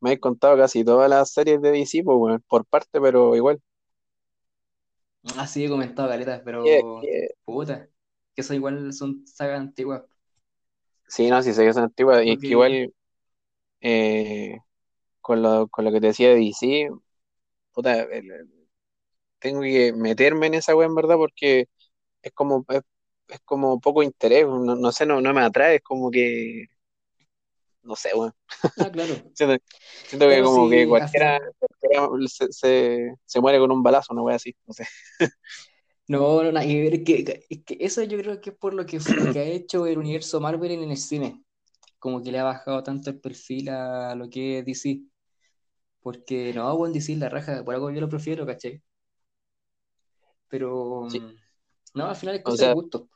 me 0.00 0.12
has 0.12 0.18
contado 0.18 0.56
casi 0.56 0.84
todas 0.84 1.08
las 1.10 1.32
series 1.32 1.60
de 1.62 1.70
DC, 1.72 2.02
pues, 2.04 2.40
por 2.48 2.64
parte, 2.66 3.00
pero 3.00 3.36
igual. 3.36 3.60
Así 5.36 5.64
he 5.64 5.68
comentado 5.68 6.08
caletas, 6.08 6.40
¿Qué- 6.62 6.82
pero 6.84 7.10
puta, 7.44 7.86
que 8.34 8.40
eso 8.42 8.54
igual 8.54 8.92
son 8.92 9.26
sagas 9.26 9.60
antiguas. 9.60 10.02
Sí, 11.06 11.30
no, 11.30 11.42
sí 11.42 11.54
sé 11.54 11.64
que 11.64 11.72
son 11.72 11.84
antiguas, 11.84 12.24
y 12.24 12.32
es 12.32 12.38
que 12.42 12.52
igual 12.54 12.92
eh, 13.80 14.58
con 15.20 15.42
lo, 15.42 15.68
con 15.68 15.84
lo 15.86 15.92
que 15.92 16.00
te 16.00 16.08
decía 16.08 16.30
de 16.30 16.36
DC, 16.36 16.90
puta, 17.74 18.02
el- 18.04 18.30
el- 18.32 18.50
tengo 19.38 19.62
que 19.62 19.92
meterme 19.92 20.48
en 20.48 20.54
esa 20.54 20.76
weá 20.76 20.86
en 20.86 20.94
verdad 20.94 21.16
porque 21.16 21.66
es 22.22 22.32
como, 22.32 22.64
es, 22.68 22.82
es 23.28 23.40
como 23.44 23.80
poco 23.80 24.02
interés, 24.02 24.46
no, 24.46 24.76
no 24.76 24.92
sé, 24.92 25.06
no, 25.06 25.20
no 25.20 25.34
me 25.34 25.42
atrae, 25.42 25.76
es 25.76 25.82
como 25.82 26.10
que, 26.10 26.66
no 27.82 27.96
sé, 27.96 28.10
weón. 28.14 28.32
ah, 28.78 28.90
claro. 28.92 29.14
Siento, 29.34 29.64
siento 30.06 30.28
que 30.28 30.42
como 30.42 30.68
que 30.68 30.86
cualquiera, 30.86 31.40
cualquiera 31.58 32.08
se, 32.28 32.52
se, 32.52 33.14
se 33.24 33.40
muere 33.40 33.58
con 33.58 33.70
un 33.72 33.82
balazo, 33.82 34.12
una 34.12 34.22
wea 34.22 34.36
así, 34.36 34.54
no 34.66 34.74
sé. 34.74 34.86
No, 36.08 36.42
no, 36.42 36.52
ver. 36.52 36.94
Es 36.94 37.04
que, 37.04 37.46
es 37.50 37.64
que 37.64 37.76
eso 37.80 38.02
yo 38.02 38.18
creo 38.18 38.40
que 38.40 38.50
es 38.50 38.56
por 38.56 38.72
lo 38.74 38.86
que, 38.86 38.98
lo 38.98 39.32
que 39.32 39.38
ha 39.40 39.44
hecho 39.44 39.86
el 39.86 39.98
universo 39.98 40.40
Marvel 40.40 40.70
en 40.72 40.90
el 40.90 40.96
cine. 40.96 41.42
Como 41.98 42.22
que 42.22 42.32
le 42.32 42.38
ha 42.38 42.44
bajado 42.44 42.82
tanto 42.82 43.10
el 43.10 43.20
perfil 43.20 43.68
a 43.70 44.14
lo 44.14 44.30
que 44.30 44.60
es 44.60 44.64
DC. 44.64 45.02
Porque 46.00 46.52
no, 46.54 46.76
bueno, 46.76 46.94
DC 46.94 47.16
la 47.16 47.28
raja, 47.28 47.64
por 47.64 47.74
algo 47.74 47.90
yo 47.90 48.00
lo 48.00 48.08
prefiero, 48.08 48.46
¿cachai? 48.46 48.82
Pero 50.48 51.08
Sí, 51.08 51.20
mm, 51.20 51.34
no, 51.94 52.06
al 52.06 52.16
final 52.16 52.36
es 52.36 52.40
o 52.42 52.44
cosa 52.44 52.68
de 52.68 52.74
gusto. 52.74 53.08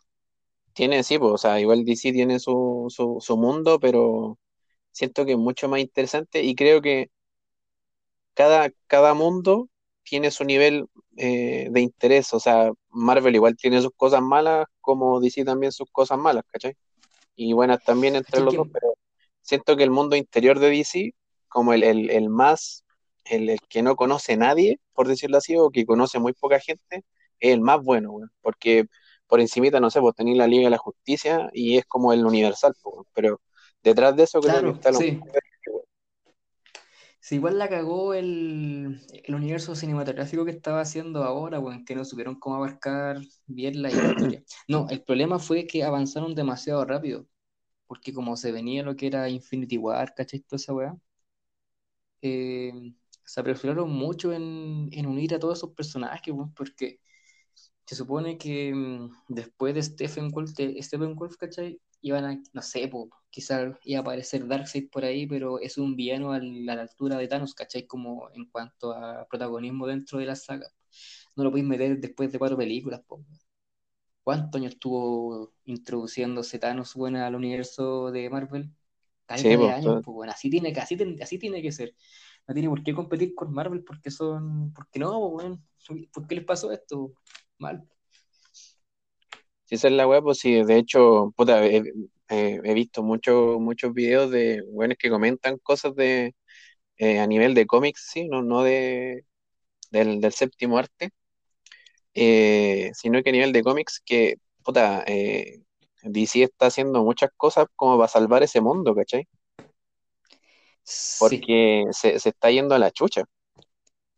tiene, 0.74 1.02
sí, 1.02 1.18
pues, 1.18 1.32
o 1.32 1.38
sea, 1.38 1.60
igual 1.60 1.84
DC 1.84 2.12
tiene 2.12 2.38
su, 2.38 2.86
su, 2.88 3.18
su 3.20 3.36
mundo, 3.36 3.78
pero 3.80 4.38
siento 4.90 5.24
que 5.24 5.32
es 5.32 5.38
mucho 5.38 5.68
más 5.68 5.80
interesante 5.80 6.42
y 6.42 6.54
creo 6.54 6.80
que 6.82 7.10
cada, 8.34 8.70
cada 8.86 9.14
mundo 9.14 9.68
tiene 10.02 10.30
su 10.30 10.44
nivel 10.44 10.86
eh, 11.16 11.68
de 11.70 11.80
interés, 11.80 12.32
o 12.32 12.40
sea, 12.40 12.72
Marvel 12.90 13.34
igual 13.34 13.56
tiene 13.56 13.80
sus 13.82 13.92
cosas 13.96 14.22
malas, 14.22 14.66
como 14.80 15.20
DC 15.20 15.44
también 15.44 15.72
sus 15.72 15.90
cosas 15.90 16.18
malas, 16.18 16.44
¿cachai? 16.50 16.74
Y 17.36 17.52
buenas 17.52 17.82
también 17.84 18.16
entre 18.16 18.40
los 18.40 18.54
dos, 18.56 18.68
pero 18.72 18.94
siento 19.42 19.76
que 19.76 19.84
el 19.84 19.90
mundo 19.90 20.16
interior 20.16 20.58
de 20.58 20.70
DC, 20.70 21.14
como 21.48 21.72
el, 21.72 21.82
el, 21.84 22.10
el 22.10 22.28
más, 22.28 22.84
el, 23.24 23.50
el 23.50 23.60
que 23.68 23.82
no 23.82 23.96
conoce 23.96 24.36
nadie, 24.36 24.80
por 24.94 25.08
decirlo 25.08 25.38
así, 25.38 25.56
o 25.56 25.70
que 25.70 25.86
conoce 25.86 26.18
muy 26.18 26.32
poca 26.32 26.60
gente, 26.60 27.04
es 27.42 27.54
el 27.54 27.60
más 27.60 27.82
bueno, 27.82 28.12
weón, 28.12 28.30
porque 28.40 28.86
por 29.26 29.40
encimita, 29.40 29.80
no 29.80 29.90
sé, 29.90 30.00
pues 30.00 30.14
tenéis 30.14 30.38
la 30.38 30.46
Liga 30.46 30.64
de 30.64 30.70
la 30.70 30.78
Justicia 30.78 31.50
y 31.52 31.78
es 31.78 31.86
como 31.86 32.12
el 32.12 32.24
universal, 32.26 32.74
pues, 32.82 33.06
pero 33.14 33.40
detrás 33.82 34.16
de 34.16 34.24
eso 34.24 34.40
creo 34.40 34.62
que 34.62 34.70
claro, 34.70 34.74
está 34.76 34.90
lo 34.92 34.98
sí. 34.98 35.20
Si 37.20 37.36
igual 37.36 37.56
la 37.58 37.68
cagó 37.68 38.14
el, 38.14 39.00
el 39.24 39.34
universo 39.34 39.76
cinematográfico 39.76 40.44
que 40.44 40.50
estaba 40.50 40.80
haciendo 40.80 41.22
ahora, 41.22 41.58
bueno, 41.58 41.84
que 41.86 41.94
no 41.94 42.04
supieron 42.04 42.38
cómo 42.38 42.56
abarcar 42.56 43.18
bien 43.46 43.80
la 43.80 43.90
historia. 43.90 44.42
No, 44.68 44.88
el 44.90 45.02
problema 45.02 45.38
fue 45.38 45.66
que 45.66 45.84
avanzaron 45.84 46.34
demasiado 46.34 46.84
rápido, 46.84 47.26
porque 47.86 48.12
como 48.12 48.36
se 48.36 48.52
venía 48.52 48.82
lo 48.82 48.96
que 48.96 49.08
era 49.08 49.28
Infinity 49.28 49.78
War, 49.78 50.14
¿cachai? 50.14 50.40
Toda 50.40 50.56
esa 50.58 50.74
weá, 50.74 50.96
eh, 52.22 52.92
se 53.24 53.40
apresuraron 53.40 53.90
mucho 53.90 54.32
en, 54.32 54.88
en 54.92 55.06
unir 55.06 55.34
a 55.34 55.38
todos 55.38 55.58
esos 55.58 55.74
personajes, 55.74 56.34
porque 56.56 57.00
se 57.92 57.98
supone 57.98 58.38
que 58.38 58.74
mm, 58.74 59.10
después 59.28 59.74
de 59.74 59.82
Stephen 59.82 60.30
Wolf, 60.30 60.52
de 60.54 60.82
Stephen 60.82 61.14
Wolf, 61.16 61.36
¿cachai? 61.36 61.80
Iban 62.02 62.24
a, 62.24 62.42
no 62.52 62.62
sé, 62.62 62.88
po, 62.88 63.10
quizás 63.30 63.76
iba 63.84 63.98
a 64.00 64.02
aparecer 64.02 64.46
Darkseid 64.46 64.90
por 64.90 65.04
ahí, 65.04 65.26
pero 65.26 65.60
es 65.60 65.78
un 65.78 65.96
villano 65.96 66.32
a 66.32 66.40
la 66.40 66.72
altura 66.74 67.16
de 67.18 67.28
Thanos, 67.28 67.54
¿cachai? 67.54 67.86
Como 67.86 68.30
en 68.34 68.46
cuanto 68.50 68.92
a 68.92 69.26
protagonismo 69.28 69.86
dentro 69.86 70.18
de 70.18 70.26
la 70.26 70.36
saga. 70.36 70.68
No 71.36 71.44
lo 71.44 71.50
podéis 71.50 71.68
meter 71.68 72.00
después 72.00 72.32
de 72.32 72.38
cuatro 72.38 72.56
películas, 72.58 73.02
po. 73.06 73.24
¿Cuántos 74.24 74.60
años 74.60 74.74
estuvo 74.74 75.52
introduciéndose 75.64 76.58
Thanos, 76.58 76.94
bueno, 76.94 77.24
al 77.24 77.34
universo 77.34 78.10
de 78.12 78.30
Marvel? 78.30 78.70
Caleta 79.26 79.56
Sí, 79.56 79.56
de 79.56 79.70
años, 79.70 79.98
pues 80.02 80.14
bueno, 80.14 80.32
así 80.32 80.50
tiene 80.50 80.72
que, 80.72 80.80
así, 80.80 80.96
tiene- 80.96 81.22
así 81.22 81.38
tiene 81.38 81.62
que 81.62 81.72
ser. 81.72 81.94
No 82.46 82.54
tiene 82.54 82.68
por 82.68 82.82
qué 82.84 82.94
competir 82.94 83.34
con 83.34 83.52
Marvel 83.52 83.84
porque 83.84 84.10
son, 84.10 84.72
porque 84.74 84.98
no, 85.00 85.30
bueno, 85.30 85.62
¿por 86.12 86.26
qué 86.28 86.36
les 86.36 86.44
pasó 86.44 86.70
esto? 86.72 87.14
Mal. 87.62 87.88
si 89.64 89.74
esa 89.76 89.88
es 89.88 89.94
la 89.94 90.06
web, 90.06 90.22
pues 90.24 90.38
sí, 90.38 90.62
de 90.64 90.76
hecho, 90.78 91.32
puta, 91.36 91.64
he, 91.66 91.82
he 92.28 92.74
visto 92.74 93.02
muchos 93.02 93.58
muchos 93.60 93.92
videos 93.94 94.30
de 94.30 94.62
buenos 94.70 94.96
que 94.98 95.10
comentan 95.10 95.58
cosas 95.58 95.94
de 95.94 96.34
eh, 96.98 97.18
a 97.18 97.26
nivel 97.26 97.54
de 97.54 97.66
cómics, 97.66 98.10
sí, 98.12 98.28
no, 98.28 98.42
no 98.42 98.62
de, 98.62 99.24
del, 99.90 100.20
del 100.20 100.32
séptimo 100.32 100.78
arte, 100.78 101.10
eh, 102.14 102.90
sino 102.94 103.22
que 103.22 103.30
a 103.30 103.32
nivel 103.32 103.52
de 103.52 103.62
cómics 103.62 104.00
que, 104.04 104.36
puta, 104.62 105.04
eh, 105.06 105.62
DC 106.02 106.44
está 106.44 106.66
haciendo 106.66 107.02
muchas 107.04 107.30
cosas 107.36 107.66
como 107.76 107.96
para 107.96 108.08
salvar 108.08 108.42
ese 108.42 108.60
mundo, 108.60 108.94
¿cachai? 108.94 109.26
Sí, 110.84 111.16
Porque 111.20 111.84
se, 111.92 112.18
se 112.18 112.28
está 112.30 112.50
yendo 112.50 112.74
a 112.74 112.78
la 112.78 112.90
chucha. 112.90 113.24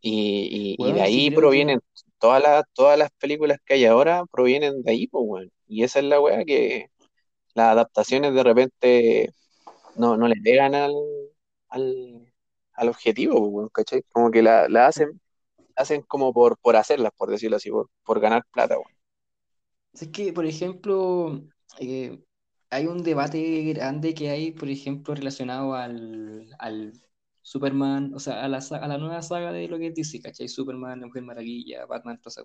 Y, 0.01 0.77
y, 0.79 0.87
y 0.87 0.93
de 0.93 0.99
sí 0.99 1.01
ahí 1.01 1.31
que, 1.31 1.37
provienen 1.37 1.81
todas 2.19 2.43
las, 2.43 2.65
todas 2.75 2.99
las 2.99 3.11
películas 3.19 3.59
que 3.65 3.75
hay 3.75 3.85
ahora, 3.87 4.25
provienen 4.31 4.83
de 4.83 4.93
ahí, 4.93 5.07
pues, 5.09 5.25
weón. 5.27 5.53
Y 5.67 5.85
esa 5.85 6.01
es 6.01 6.07
la 6.07 6.21
weá 6.21 6.45
que 6.45 6.89
las 7.55 7.69
adaptaciones 7.73 8.35
de 8.35 8.43
repente 8.45 9.31
no, 9.97 10.17
no 10.17 10.29
le 10.29 10.37
pegan 10.43 10.75
al, 10.75 10.95
al, 11.69 12.33
al 12.75 12.89
objetivo, 12.89 13.41
weón, 13.49 13.69
¿cachai? 13.71 14.03
Como 14.13 14.31
que 14.31 14.43
la, 14.43 14.69
la 14.69 14.87
hacen, 14.89 15.21
hacen 15.77 16.03
como 16.03 16.33
por, 16.33 16.59
por 16.59 16.77
hacerlas, 16.77 17.13
por 17.17 17.31
decirlo 17.31 17.57
así, 17.59 17.71
por, 17.71 17.91
por 18.05 18.21
ganar 18.21 18.45
plata, 18.53 18.77
weón. 18.79 18.95
es 19.93 20.09
que, 20.09 20.33
por 20.33 20.47
ejemplo, 20.47 21.43
eh, 21.79 22.21
hay 22.71 22.87
un 22.87 23.03
debate 23.03 23.63
grande 23.73 24.15
que 24.15 24.31
hay, 24.31 24.53
por 24.53 24.69
ejemplo, 24.69 25.15
relacionado 25.15 25.75
al, 25.75 26.55
al 26.59 26.93
Superman, 27.45 28.13
o 28.15 28.21
sea, 28.21 28.45
a 28.45 28.49
la, 28.49 28.59
a 28.59 28.89
la 28.89 28.99
nueva 28.99 29.23
saga 29.23 29.53
de 29.53 29.69
lo 29.69 29.79
que 29.79 29.89
es 29.89 29.95
DC, 29.97 30.21
¿cachai? 30.23 30.49
Superman, 30.49 31.01
La 31.03 31.09
Mujer 31.09 31.25
Maravilla, 31.25 31.87
Batman, 31.87 32.21
toda 32.23 32.31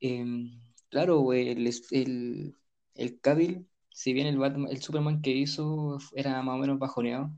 Em, 0.00 0.60
claro, 0.88 1.32
el, 1.32 1.68
el, 1.92 2.56
el 2.94 3.20
Cavill, 3.20 3.68
si 3.90 4.12
bien 4.12 4.26
el 4.26 4.38
Batman, 4.38 4.70
el 4.70 4.80
Superman 4.82 5.20
que 5.22 5.30
hizo 5.32 5.98
era 6.14 6.42
más 6.42 6.56
o 6.56 6.58
menos 6.58 6.78
bajoneado, 6.78 7.30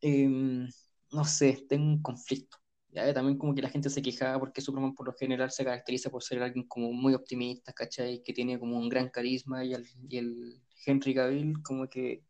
em, 0.00 0.68
no 1.12 1.24
sé, 1.24 1.64
tengo 1.68 1.84
un 1.86 2.02
conflicto. 2.02 2.58
Ya, 2.92 3.12
también 3.14 3.38
como 3.38 3.54
que 3.54 3.62
la 3.62 3.68
gente 3.70 3.88
se 3.90 4.02
quejaba 4.02 4.40
porque 4.40 4.60
Superman 4.60 4.94
por 4.94 5.06
lo 5.06 5.12
general 5.14 5.50
se 5.52 5.64
caracteriza 5.64 6.10
por 6.10 6.22
ser 6.24 6.42
alguien 6.42 6.66
como 6.66 6.92
muy 6.92 7.14
optimista, 7.14 7.72
¿cachai? 7.72 8.22
Que 8.22 8.32
tiene 8.32 8.58
como 8.58 8.76
un 8.78 8.88
gran 8.88 9.08
carisma 9.10 9.64
y 9.64 9.74
el, 9.74 9.86
y 10.08 10.16
el 10.18 10.60
Henry 10.84 11.14
Cavill 11.14 11.62
como 11.62 11.88
que 11.88 12.24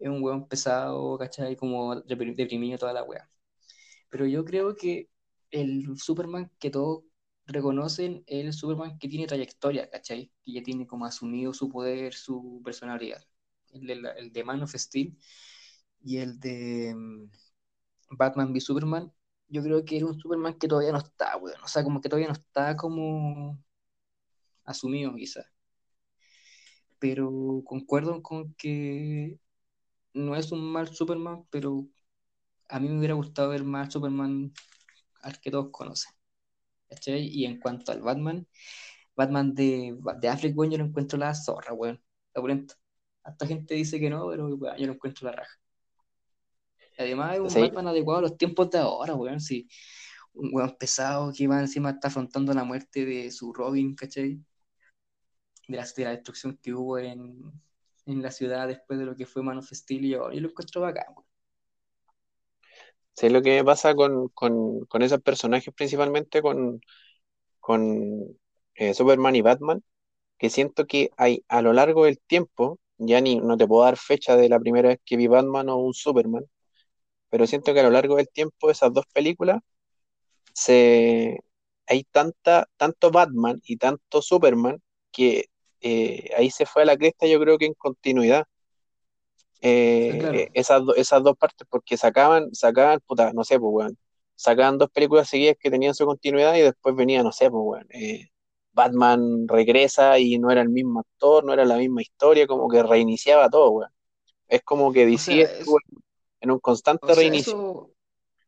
es 0.00 0.10
un 0.10 0.22
weón 0.24 0.48
pesado, 0.48 1.18
¿cachai? 1.18 1.56
Como 1.56 1.96
deprimido 2.02 2.78
toda 2.78 2.94
la 2.94 3.04
wea. 3.04 3.30
Pero 4.10 4.26
yo 4.26 4.44
creo 4.44 4.76
que 4.76 5.10
el 5.50 5.98
Superman 5.98 6.50
que 6.58 6.70
todos 6.70 7.04
reconocen 7.46 8.24
es 8.26 8.44
el 8.46 8.52
Superman 8.52 8.98
que 8.98 9.08
tiene 9.08 9.26
trayectoria, 9.26 9.90
¿cachai? 9.90 10.32
Que 10.44 10.52
ya 10.52 10.62
tiene 10.62 10.86
como 10.86 11.06
asumido 11.06 11.52
su 11.54 11.68
poder, 11.70 12.14
su 12.14 12.62
personalidad. 12.64 13.22
El 13.72 13.86
de, 13.86 13.96
la- 13.96 14.12
el 14.12 14.32
de 14.32 14.44
Man 14.44 14.62
of 14.62 14.74
Steel 14.74 15.16
y 16.02 16.18
el 16.18 16.40
de 16.40 16.94
mm, 16.96 17.30
Batman 18.12 18.52
v 18.52 18.60
Superman, 18.60 19.12
yo 19.48 19.62
creo 19.62 19.84
que 19.84 19.96
era 19.98 20.06
un 20.06 20.18
Superman 20.20 20.58
que 20.58 20.68
todavía 20.68 20.92
no 20.92 20.98
está, 20.98 21.36
weón. 21.38 21.62
O 21.64 21.68
sea, 21.68 21.84
como 21.84 22.00
que 22.00 22.08
todavía 22.08 22.28
no 22.28 22.34
está 22.34 22.76
como 22.76 23.58
asumido, 24.64 25.14
quizás. 25.16 25.46
Pero 26.98 27.62
concuerdo 27.64 28.22
con 28.22 28.54
que 28.54 29.38
no 30.14 30.36
es 30.36 30.52
un 30.52 30.72
mal 30.72 30.88
Superman, 30.94 31.46
pero 31.50 31.86
a 32.68 32.80
mí 32.80 32.88
me 32.88 32.98
hubiera 32.98 33.14
gustado 33.14 33.50
ver 33.50 33.64
más 33.64 33.92
Superman 33.92 34.52
al 35.22 35.40
que 35.40 35.50
todos 35.50 35.70
conocen. 35.70 36.12
¿Cachai? 36.88 37.26
Y 37.28 37.44
en 37.46 37.60
cuanto 37.60 37.92
al 37.92 38.02
Batman, 38.02 38.46
Batman 39.14 39.54
de, 39.54 39.96
de 40.20 40.28
Affleck, 40.28 40.54
bueno, 40.54 40.72
yo 40.72 40.78
lo 40.78 40.84
encuentro 40.86 41.18
la 41.18 41.34
zorra, 41.34 41.72
weón. 41.72 42.02
Bueno, 42.34 42.66
Hasta 43.22 43.46
gente 43.46 43.74
dice 43.74 44.00
que 44.00 44.10
no, 44.10 44.28
pero 44.28 44.48
yo 44.48 44.86
lo 44.86 44.92
encuentro 44.92 45.28
la 45.30 45.36
raja. 45.36 45.60
Además 46.98 47.36
es 47.36 47.54
un 47.54 47.62
Batman 47.62 47.88
adecuado 47.88 48.18
a 48.18 48.22
los 48.22 48.36
tiempos 48.36 48.70
de 48.70 48.78
ahora, 48.78 49.14
weón. 49.14 49.40
Sí. 49.40 49.68
Un 50.32 50.50
weón 50.52 50.76
pesado 50.78 51.32
que 51.32 51.46
va 51.48 51.60
encima 51.60 51.90
está 51.90 52.08
afrontando 52.08 52.52
la 52.54 52.64
muerte 52.64 53.04
de 53.04 53.30
su 53.30 53.52
Robin, 53.52 53.94
¿cachai? 53.94 54.40
De 55.68 55.76
la, 55.76 55.84
de 55.84 56.04
la 56.04 56.10
destrucción 56.10 56.58
que 56.60 56.72
hubo 56.74 56.98
en, 56.98 57.52
en 58.12 58.22
la 58.22 58.30
ciudad 58.30 58.68
después 58.68 58.98
de 58.98 59.06
lo 59.06 59.16
que 59.16 59.26
fue 59.26 59.42
Man 59.42 59.58
of 59.58 59.70
y 59.88 60.10
yo, 60.10 60.30
lo 60.30 60.48
encuentro 60.48 60.80
bacán. 60.82 61.14
Sí, 63.14 63.28
lo 63.28 63.42
que 63.42 63.62
pasa 63.64 63.94
con, 63.94 64.28
con, 64.30 64.86
con 64.86 65.02
esos 65.02 65.20
personajes, 65.20 65.74
principalmente 65.74 66.40
con, 66.42 66.80
con 67.60 68.38
eh, 68.76 68.94
Superman 68.94 69.36
y 69.36 69.42
Batman, 69.42 69.82
que 70.38 70.50
siento 70.50 70.86
que 70.86 71.10
hay 71.18 71.44
a 71.48 71.62
lo 71.62 71.72
largo 71.74 72.06
del 72.06 72.20
tiempo, 72.20 72.80
ya 72.98 73.20
ni 73.22 73.36
no 73.40 73.56
te 73.58 73.68
puedo 73.68 73.84
dar 73.84 73.98
fecha 73.98 74.36
de 74.36 74.48
la 74.50 74.60
primera 74.60 74.90
vez 74.90 75.00
que 75.04 75.16
vi 75.18 75.28
Batman 75.28 75.70
o 75.70 75.78
un 75.78 75.94
Superman, 75.94 76.44
pero 77.30 77.46
siento 77.46 77.74
que 77.74 77.80
a 77.80 77.84
lo 77.84 77.90
largo 77.90 78.16
del 78.16 78.28
tiempo 78.30 78.70
esas 78.70 78.92
dos 78.94 79.06
películas 79.14 79.60
se 80.54 81.40
hay 81.86 82.04
tanta, 82.04 82.68
tanto 82.76 83.10
Batman 83.10 83.60
y 83.64 83.76
tanto 83.78 84.22
Superman 84.22 84.82
que 85.12 85.46
eh, 85.80 86.30
ahí 86.36 86.50
se 86.50 86.66
fue 86.66 86.82
a 86.82 86.86
la 86.86 86.96
cresta 86.96 87.26
yo 87.26 87.40
creo 87.40 87.58
que 87.58 87.66
en 87.66 87.74
continuidad. 87.74 88.46
Eh, 89.62 90.48
esas, 90.54 90.82
esas 90.96 91.22
dos 91.22 91.36
partes, 91.36 91.66
porque 91.68 91.98
sacaban, 91.98 92.54
sacaban, 92.54 93.00
puta, 93.06 93.32
no 93.34 93.44
sé, 93.44 93.60
pues, 93.60 93.70
weón, 93.72 93.98
sacaban 94.34 94.78
dos 94.78 94.90
películas 94.90 95.28
seguidas 95.28 95.56
que 95.60 95.70
tenían 95.70 95.94
su 95.94 96.06
continuidad 96.06 96.54
y 96.56 96.62
después 96.62 96.96
venía, 96.96 97.22
no 97.22 97.30
sé, 97.30 97.50
pues, 97.50 97.62
weón, 97.62 97.86
eh, 97.90 98.30
Batman 98.72 99.46
regresa 99.48 100.18
y 100.18 100.38
no 100.38 100.50
era 100.50 100.62
el 100.62 100.70
mismo 100.70 101.00
actor, 101.00 101.44
no 101.44 101.52
era 101.52 101.64
la 101.64 101.76
misma 101.76 102.00
historia, 102.00 102.46
como 102.46 102.68
que 102.68 102.82
reiniciaba 102.82 103.50
todo, 103.50 103.70
weón. 103.70 103.90
Es 104.48 104.62
como 104.62 104.92
que 104.92 105.06
DC 105.06 105.48
en 106.40 106.50
un 106.50 106.58
constante 106.58 107.14
reinicio. 107.14 107.90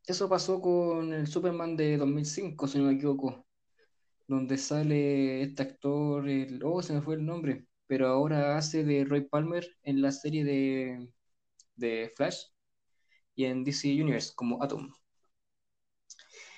Eso, 0.05 0.29
pasó 0.29 0.61
con 0.61 1.13
el 1.13 1.29
Superman 1.29 1.77
de 1.77 1.97
2005, 1.97 2.67
si 2.67 2.79
no 2.79 2.85
me 2.85 2.95
equivoco, 2.95 3.45
donde 4.33 4.57
sale 4.57 5.43
este 5.43 5.63
actor, 5.63 6.29
el, 6.29 6.61
oh, 6.65 6.83
se 6.83 6.95
me 6.95 7.03
fue 7.03 7.17
el 7.17 7.25
nombre, 7.25 7.67
pero 7.87 8.09
ahora 8.09 8.57
hace 8.57 8.83
de 8.85 9.05
Roy 9.05 9.23
Palmer 9.23 9.67
en 9.83 10.01
la 10.01 10.11
serie 10.11 10.45
de, 10.45 11.09
de 11.77 12.13
Flash 12.17 12.47
y 13.35 13.45
en 13.45 13.63
DC 13.63 13.89
Universe 13.89 14.33
como 14.35 14.63
Atom. 14.63 14.91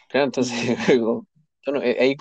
Claro, 0.08 0.26
entonces, 0.26 0.78
ahí, 0.88 2.16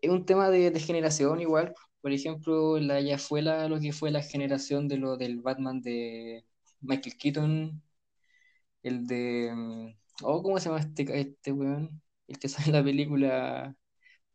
es 0.00 0.10
un 0.10 0.24
tema 0.24 0.50
de, 0.50 0.70
de 0.70 0.80
generación 0.80 1.40
igual, 1.40 1.74
por 2.00 2.12
ejemplo, 2.12 2.78
la 2.80 3.00
ya 3.00 3.18
fue 3.18 3.42
la, 3.42 3.68
lo 3.68 3.78
que 3.80 3.92
fue 3.92 4.10
la 4.10 4.22
generación 4.22 4.88
de 4.88 4.96
lo 4.98 5.16
del 5.16 5.40
Batman 5.40 5.80
de 5.80 6.44
Michael 6.80 7.16
Keaton, 7.16 7.82
el 8.82 9.06
de 9.06 9.52
mm, 9.54 9.94
oh, 10.24 10.42
¿cómo 10.42 10.58
se 10.58 10.68
llama 10.68 10.80
este, 10.80 11.20
este 11.20 11.52
weón? 11.52 12.00
El 12.28 12.38
que 12.38 12.48
sale 12.48 12.68
en 12.68 12.72
la 12.74 12.84
película 12.84 13.76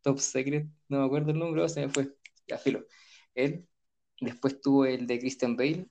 Top 0.02 0.20
Secret, 0.20 0.68
no 0.90 1.00
me 1.00 1.06
acuerdo 1.06 1.32
el 1.32 1.40
nombre, 1.40 1.68
se 1.70 1.82
me 1.82 1.90
fue, 1.90 2.16
ya 2.48 2.58
filo. 2.58 2.86
Él, 3.36 3.68
después 4.20 4.60
tuvo 4.62 4.86
el 4.86 5.08
de 5.08 5.20
Christian 5.20 5.56
Bale, 5.56 5.88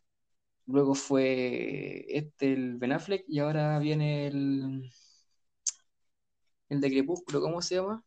luego 0.66 0.95
fue 0.95 2.05
este, 2.09 2.53
el 2.53 2.77
Ben 2.77 2.93
Affleck, 2.93 3.24
y 3.29 3.39
ahora 3.39 3.79
viene 3.79 4.27
el, 4.27 4.91
el 6.69 6.81
de 6.81 6.91
Crepúsculo, 6.91 7.41
¿cómo 7.41 7.62
se 7.62 7.77
llama? 7.77 8.05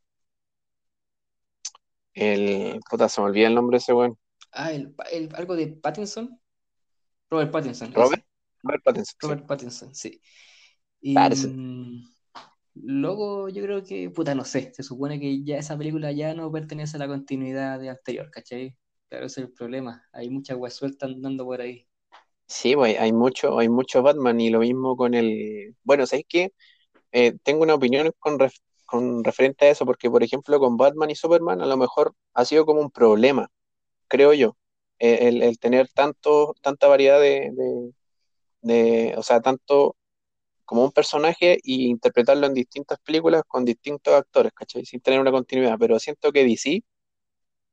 El, 2.14 2.80
puta, 2.90 3.10
se 3.10 3.22
me 3.22 3.28
olvida 3.28 3.48
el 3.48 3.56
nombre 3.56 3.76
de 3.76 3.80
ese 3.80 3.94
weón. 3.94 4.18
Ah, 4.52 4.72
el, 4.72 4.96
el, 5.12 5.36
algo 5.36 5.56
de 5.56 5.68
Pattinson. 5.68 6.40
Robert 7.30 7.52
Pattinson. 7.52 7.94
Robert, 7.94 8.24
Robert 8.64 8.84
Pattinson. 8.84 9.16
Robert 9.20 9.46
Pattinson, 9.46 9.94
sí. 9.94 10.22
Y 11.02 11.14
luego 12.76 13.50
yo 13.50 13.64
creo 13.64 13.84
que, 13.84 14.10
puta, 14.10 14.36
no 14.36 14.46
sé, 14.46 14.74
se 14.74 14.84
supone 14.84 15.20
que 15.20 15.44
ya 15.44 15.58
esa 15.58 15.78
película 15.78 16.12
ya 16.12 16.34
no 16.34 16.52
pertenece 16.52 16.98
a 16.98 17.00
la 17.00 17.08
continuidad 17.08 17.80
de 17.80 17.90
anterior, 17.90 18.30
¿cachai? 18.32 18.78
Claro, 19.10 19.26
ese 19.28 19.42
es 19.42 19.48
el 19.48 19.54
problema. 19.54 20.04
Hay 20.14 20.30
mucha 20.30 20.54
agua 20.54 20.70
suelta 20.70 21.06
andando 21.06 21.46
por 21.46 21.62
ahí. 21.62 21.88
Sí, 22.48 22.76
pues 22.76 23.00
hay 23.00 23.12
mucho, 23.14 23.58
hay 23.60 23.70
mucho 23.70 24.04
Batman 24.04 24.40
y 24.40 24.50
lo 24.50 24.60
mismo 24.60 24.96
con 24.96 25.14
el. 25.16 25.76
Bueno, 25.84 26.06
¿sabéis 26.06 26.26
qué? 26.30 26.52
Eh, 27.12 27.34
tengo 27.44 27.64
una 27.64 27.76
opinión 27.76 28.12
con, 28.20 28.38
con 28.86 29.24
referente 29.24 29.66
a 29.66 29.72
eso, 29.72 29.86
porque 29.86 30.10
por 30.10 30.24
ejemplo 30.24 30.60
con 30.60 30.78
Batman 30.78 31.10
y 31.12 31.16
Superman 31.16 31.62
a 31.62 31.66
lo 31.68 31.78
mejor 31.78 32.14
ha 32.34 32.46
sido 32.46 32.66
como 32.66 32.82
un 32.82 32.92
problema, 32.92 33.50
creo 34.08 34.34
yo, 34.34 34.58
eh, 35.00 35.30
el, 35.30 35.60
tener 35.60 35.90
tanto, 35.90 36.56
tanta 36.62 36.88
variedad 36.88 37.20
de, 37.22 37.52
de, 38.62 39.16
o 39.18 39.24
sea, 39.24 39.42
tanto 39.42 39.96
como 40.66 40.84
un 40.84 40.92
personaje 40.92 41.60
y 41.64 41.88
interpretarlo 41.90 42.48
en 42.48 42.54
distintas 42.54 43.00
películas 43.00 43.44
con 43.48 43.66
distintos 43.66 44.14
actores, 44.14 44.52
¿cachai? 44.54 44.86
Sin 44.86 45.02
tener 45.02 45.20
una 45.20 45.32
continuidad, 45.32 45.78
pero 45.80 46.00
siento 46.00 46.32
que 46.32 46.44
DC, 46.46 46.84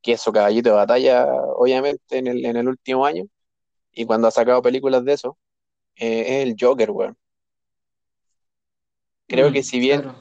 que 0.02 0.12
es 0.12 0.20
su 0.20 0.32
caballito 0.32 0.70
de 0.70 0.77
batalla, 0.77 1.27
obviamente, 1.56 2.19
en 2.19 2.27
el, 2.28 2.44
en 2.44 2.56
el 2.56 2.69
último 2.69 3.06
año, 3.06 3.24
y 3.93 4.05
cuando 4.06 4.28
ha 4.28 4.31
sacado 4.31 4.62
películas 4.62 5.05
de 5.05 5.14
eso, 5.14 5.39
eh, 5.97 6.43
es 6.43 6.48
el 6.48 6.56
Joker, 6.59 6.90
weón. 6.90 7.16
Creo 9.27 9.52
que 9.52 9.60
mm, 9.60 9.64
si 9.64 9.81
bien 9.81 10.12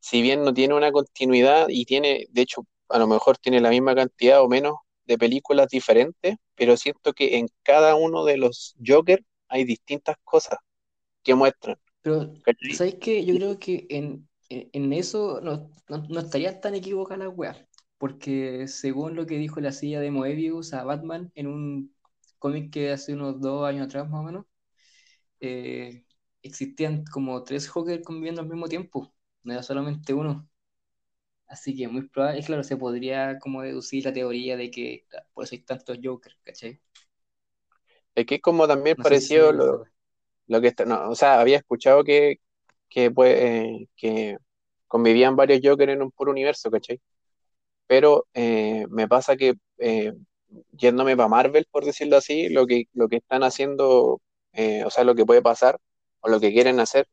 si 0.00 0.22
bien 0.22 0.42
no 0.44 0.54
tiene 0.54 0.74
una 0.74 0.92
continuidad 0.92 1.66
y 1.68 1.84
tiene, 1.84 2.26
de 2.30 2.42
hecho, 2.42 2.66
a 2.88 2.98
lo 2.98 3.06
mejor 3.06 3.38
tiene 3.38 3.60
la 3.60 3.70
misma 3.70 3.94
cantidad 3.94 4.42
o 4.42 4.48
menos 4.48 4.76
de 5.04 5.18
películas 5.18 5.68
diferentes, 5.68 6.36
pero 6.54 6.76
siento 6.76 7.12
que 7.12 7.38
en 7.38 7.48
cada 7.62 7.94
uno 7.96 8.24
de 8.24 8.36
los 8.38 8.74
Joker 8.84 9.24
hay 9.48 9.64
distintas 9.64 10.16
cosas 10.24 10.58
que 11.22 11.34
muestran. 11.34 11.78
Pero, 12.08 12.32
¿sabes 12.74 12.96
qué? 13.00 13.24
Yo 13.24 13.34
creo 13.34 13.58
que 13.58 13.86
en, 13.90 14.28
eso 14.92 15.40
no, 15.42 15.70
no, 15.88 16.20
estaría 16.20 16.60
tan 16.60 16.74
equivocada 16.74 17.24
la 17.24 17.28
wea, 17.28 17.68
porque 17.98 18.66
según 18.68 19.14
lo 19.14 19.26
que 19.26 19.36
dijo 19.36 19.60
la 19.60 19.72
silla 19.72 20.00
de 20.00 20.10
Moebius 20.10 20.72
a 20.72 20.84
Batman 20.84 21.30
en 21.34 21.48
un 21.48 21.94
cómic 22.38 22.72
que 22.72 22.92
hace 22.92 23.14
unos 23.14 23.40
dos 23.40 23.66
años 23.66 23.86
atrás 23.86 24.08
más 24.08 24.20
o 24.20 24.22
menos, 24.22 24.46
eh, 25.40 26.04
existían 26.42 27.04
como 27.04 27.42
tres 27.44 27.68
Joker 27.68 28.02
conviviendo 28.02 28.40
al 28.40 28.48
mismo 28.48 28.68
tiempo 28.68 29.12
no 29.42 29.52
era 29.52 29.62
solamente 29.62 30.12
uno. 30.14 30.48
Así 31.46 31.74
que 31.74 31.88
muy 31.88 32.06
probable, 32.08 32.42
claro, 32.42 32.62
se 32.62 32.76
podría 32.76 33.38
como 33.38 33.62
deducir 33.62 34.04
la 34.04 34.12
teoría 34.12 34.56
de 34.56 34.70
que 34.70 35.06
por 35.32 35.44
eso 35.44 35.54
hay 35.54 35.62
tantos 35.62 35.98
Jokers, 36.02 36.36
¿cachai? 36.42 36.80
Es 38.14 38.26
que 38.26 38.40
como 38.40 38.68
también 38.68 38.96
pareció 38.96 39.52
lo, 39.52 39.86
lo, 40.48 40.60
que 40.60 40.68
está, 40.68 40.84
no, 40.84 41.10
o 41.10 41.14
sea, 41.14 41.40
había 41.40 41.58
escuchado 41.58 42.04
que, 42.04 42.40
que, 42.88 43.10
pues, 43.10 43.86
que 43.96 44.36
convivían 44.86 45.36
varios 45.36 45.60
Jokers 45.62 45.92
en 45.92 46.02
un 46.02 46.10
puro 46.10 46.32
universo, 46.32 46.70
¿cachai? 46.70 47.00
Pero 47.86 48.26
eh, 48.34 48.86
me 48.90 49.08
pasa 49.08 49.36
que 49.36 49.54
eh, 49.78 50.12
yéndome 50.72 51.16
para 51.16 51.28
Marvel, 51.28 51.66
por 51.70 51.84
decirlo 51.84 52.16
así, 52.16 52.48
lo 52.48 52.66
que, 52.66 52.84
lo 52.94 53.08
que 53.08 53.16
están 53.16 53.42
haciendo, 53.44 54.20
eh, 54.52 54.84
o 54.84 54.90
sea, 54.90 55.04
lo 55.04 55.14
que 55.14 55.26
puede 55.26 55.42
pasar, 55.42 55.78
o 56.20 56.28
lo 56.28 56.40
que 56.40 56.52
quieren 56.52 56.80
hacer, 56.80 57.08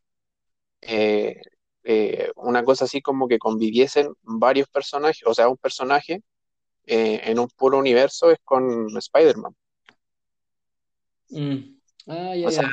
eh, 0.81 1.41
eh, 1.83 2.31
una 2.35 2.63
cosa 2.63 2.85
así 2.85 3.01
como 3.01 3.27
que 3.27 3.39
conviviesen 3.39 4.13
varios 4.21 4.67
personajes, 4.69 5.21
o 5.25 5.33
sea, 5.33 5.49
un 5.49 5.57
personaje 5.57 6.23
eh, 6.85 7.21
en 7.25 7.39
un 7.39 7.47
puro 7.49 7.77
universo 7.77 8.31
es 8.31 8.39
con 8.43 8.95
Spider-Man. 8.97 9.55
Mm. 11.29 11.77
Ah, 12.07 12.33
o 12.45 12.51
sea, 12.51 12.69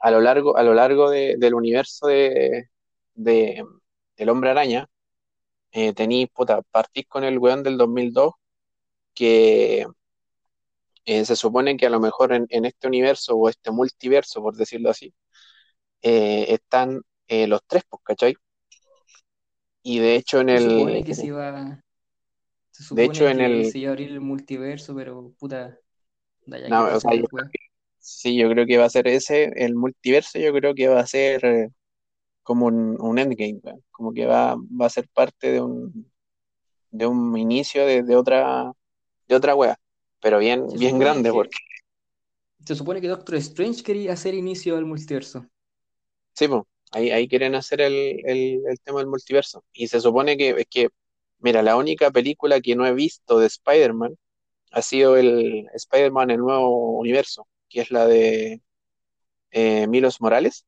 a 0.00 0.10
lo 0.10 0.20
largo, 0.20 0.56
a 0.56 0.62
lo 0.62 0.74
largo 0.74 1.10
del 1.10 1.54
universo 1.54 2.06
de, 2.06 2.68
de, 3.14 3.64
del 4.16 4.28
Hombre 4.28 4.50
Araña, 4.50 4.88
eh, 5.72 5.92
tenéis, 5.92 6.28
puta, 6.30 6.62
partís 6.62 7.06
con 7.06 7.24
el 7.24 7.38
weón 7.38 7.62
del 7.62 7.76
2002, 7.76 8.32
que 9.14 9.86
eh, 11.04 11.24
se 11.24 11.36
supone 11.36 11.76
que 11.76 11.86
a 11.86 11.90
lo 11.90 12.00
mejor 12.00 12.32
en, 12.32 12.46
en, 12.50 12.64
este 12.64 12.88
universo 12.88 13.36
o 13.36 13.48
este 13.48 13.70
multiverso, 13.70 14.42
por 14.42 14.56
decirlo 14.56 14.90
así, 14.90 15.14
están 16.02 17.02
eh, 17.28 17.46
los 17.46 17.60
tres, 17.66 17.84
pues, 17.88 18.02
¿cachai? 18.02 18.34
Y 19.82 20.00
de 20.00 20.16
hecho 20.16 20.40
en 20.40 20.48
el... 20.48 20.62
Se 20.62 20.70
supone 20.70 21.04
que 21.04 21.14
se 21.14 21.26
iba... 21.26 21.84
Se 22.70 22.82
supone 22.82 23.02
de 23.02 23.08
hecho 23.08 23.28
en 23.28 23.40
el... 23.40 23.70
se 23.70 23.78
iba 23.78 23.90
a 23.90 23.92
abrir 23.92 24.10
el 24.10 24.20
multiverso, 24.20 24.94
pero 24.94 25.32
puta... 25.38 25.78
No, 26.46 26.86
o 26.86 27.00
sea, 27.00 27.14
yo 27.14 27.24
sí, 28.00 28.36
yo 28.36 28.48
creo 28.50 28.66
que 28.66 28.78
va 28.78 28.86
a 28.86 28.90
ser 28.90 29.06
ese, 29.08 29.52
el 29.56 29.74
multiverso 29.74 30.38
yo 30.38 30.52
creo 30.52 30.74
que 30.74 30.88
va 30.88 31.00
a 31.00 31.06
ser 31.06 31.44
eh, 31.44 31.68
como 32.42 32.66
un, 32.66 33.18
endgame, 33.18 33.60
como 33.90 34.12
que 34.12 34.26
va, 34.26 34.56
va 34.56 34.86
a 34.86 34.90
ser 34.90 35.08
parte 35.08 35.52
de 35.52 35.60
un 35.60 36.10
de 36.90 37.06
un 37.06 37.36
inicio 37.36 37.86
de, 37.86 38.16
otra 38.16 38.72
de 39.28 39.36
otra 39.36 39.54
wea, 39.54 39.78
pero 40.20 40.38
bien, 40.38 40.66
bien 40.76 40.98
grande 40.98 41.30
porque 41.30 41.56
Se 42.64 42.74
supone 42.74 43.00
que 43.00 43.08
Doctor 43.08 43.36
Strange 43.36 43.82
quería 43.84 44.12
hacer 44.12 44.34
inicio 44.34 44.76
al 44.76 44.84
multiverso. 44.84 45.46
Sí, 46.34 46.48
pues, 46.48 46.62
ahí, 46.90 47.10
ahí 47.10 47.28
quieren 47.28 47.54
hacer 47.54 47.80
el, 47.80 48.20
el, 48.24 48.62
el 48.66 48.80
tema 48.80 48.98
del 48.98 49.08
multiverso. 49.08 49.64
Y 49.72 49.88
se 49.88 50.00
supone 50.00 50.36
que 50.36 50.50
es 50.50 50.66
que, 50.68 50.88
mira, 51.38 51.62
la 51.62 51.76
única 51.76 52.10
película 52.10 52.60
que 52.60 52.74
no 52.74 52.86
he 52.86 52.92
visto 52.92 53.38
de 53.38 53.46
Spider-Man 53.46 54.16
ha 54.72 54.82
sido 54.82 55.16
el 55.16 55.68
Spider-Man, 55.74 56.30
el 56.30 56.38
nuevo 56.38 56.98
universo, 56.98 57.46
que 57.70 57.82
es 57.82 57.92
la 57.92 58.06
de 58.06 58.62
eh, 59.52 59.86
Milos 59.88 60.20
Morales, 60.20 60.66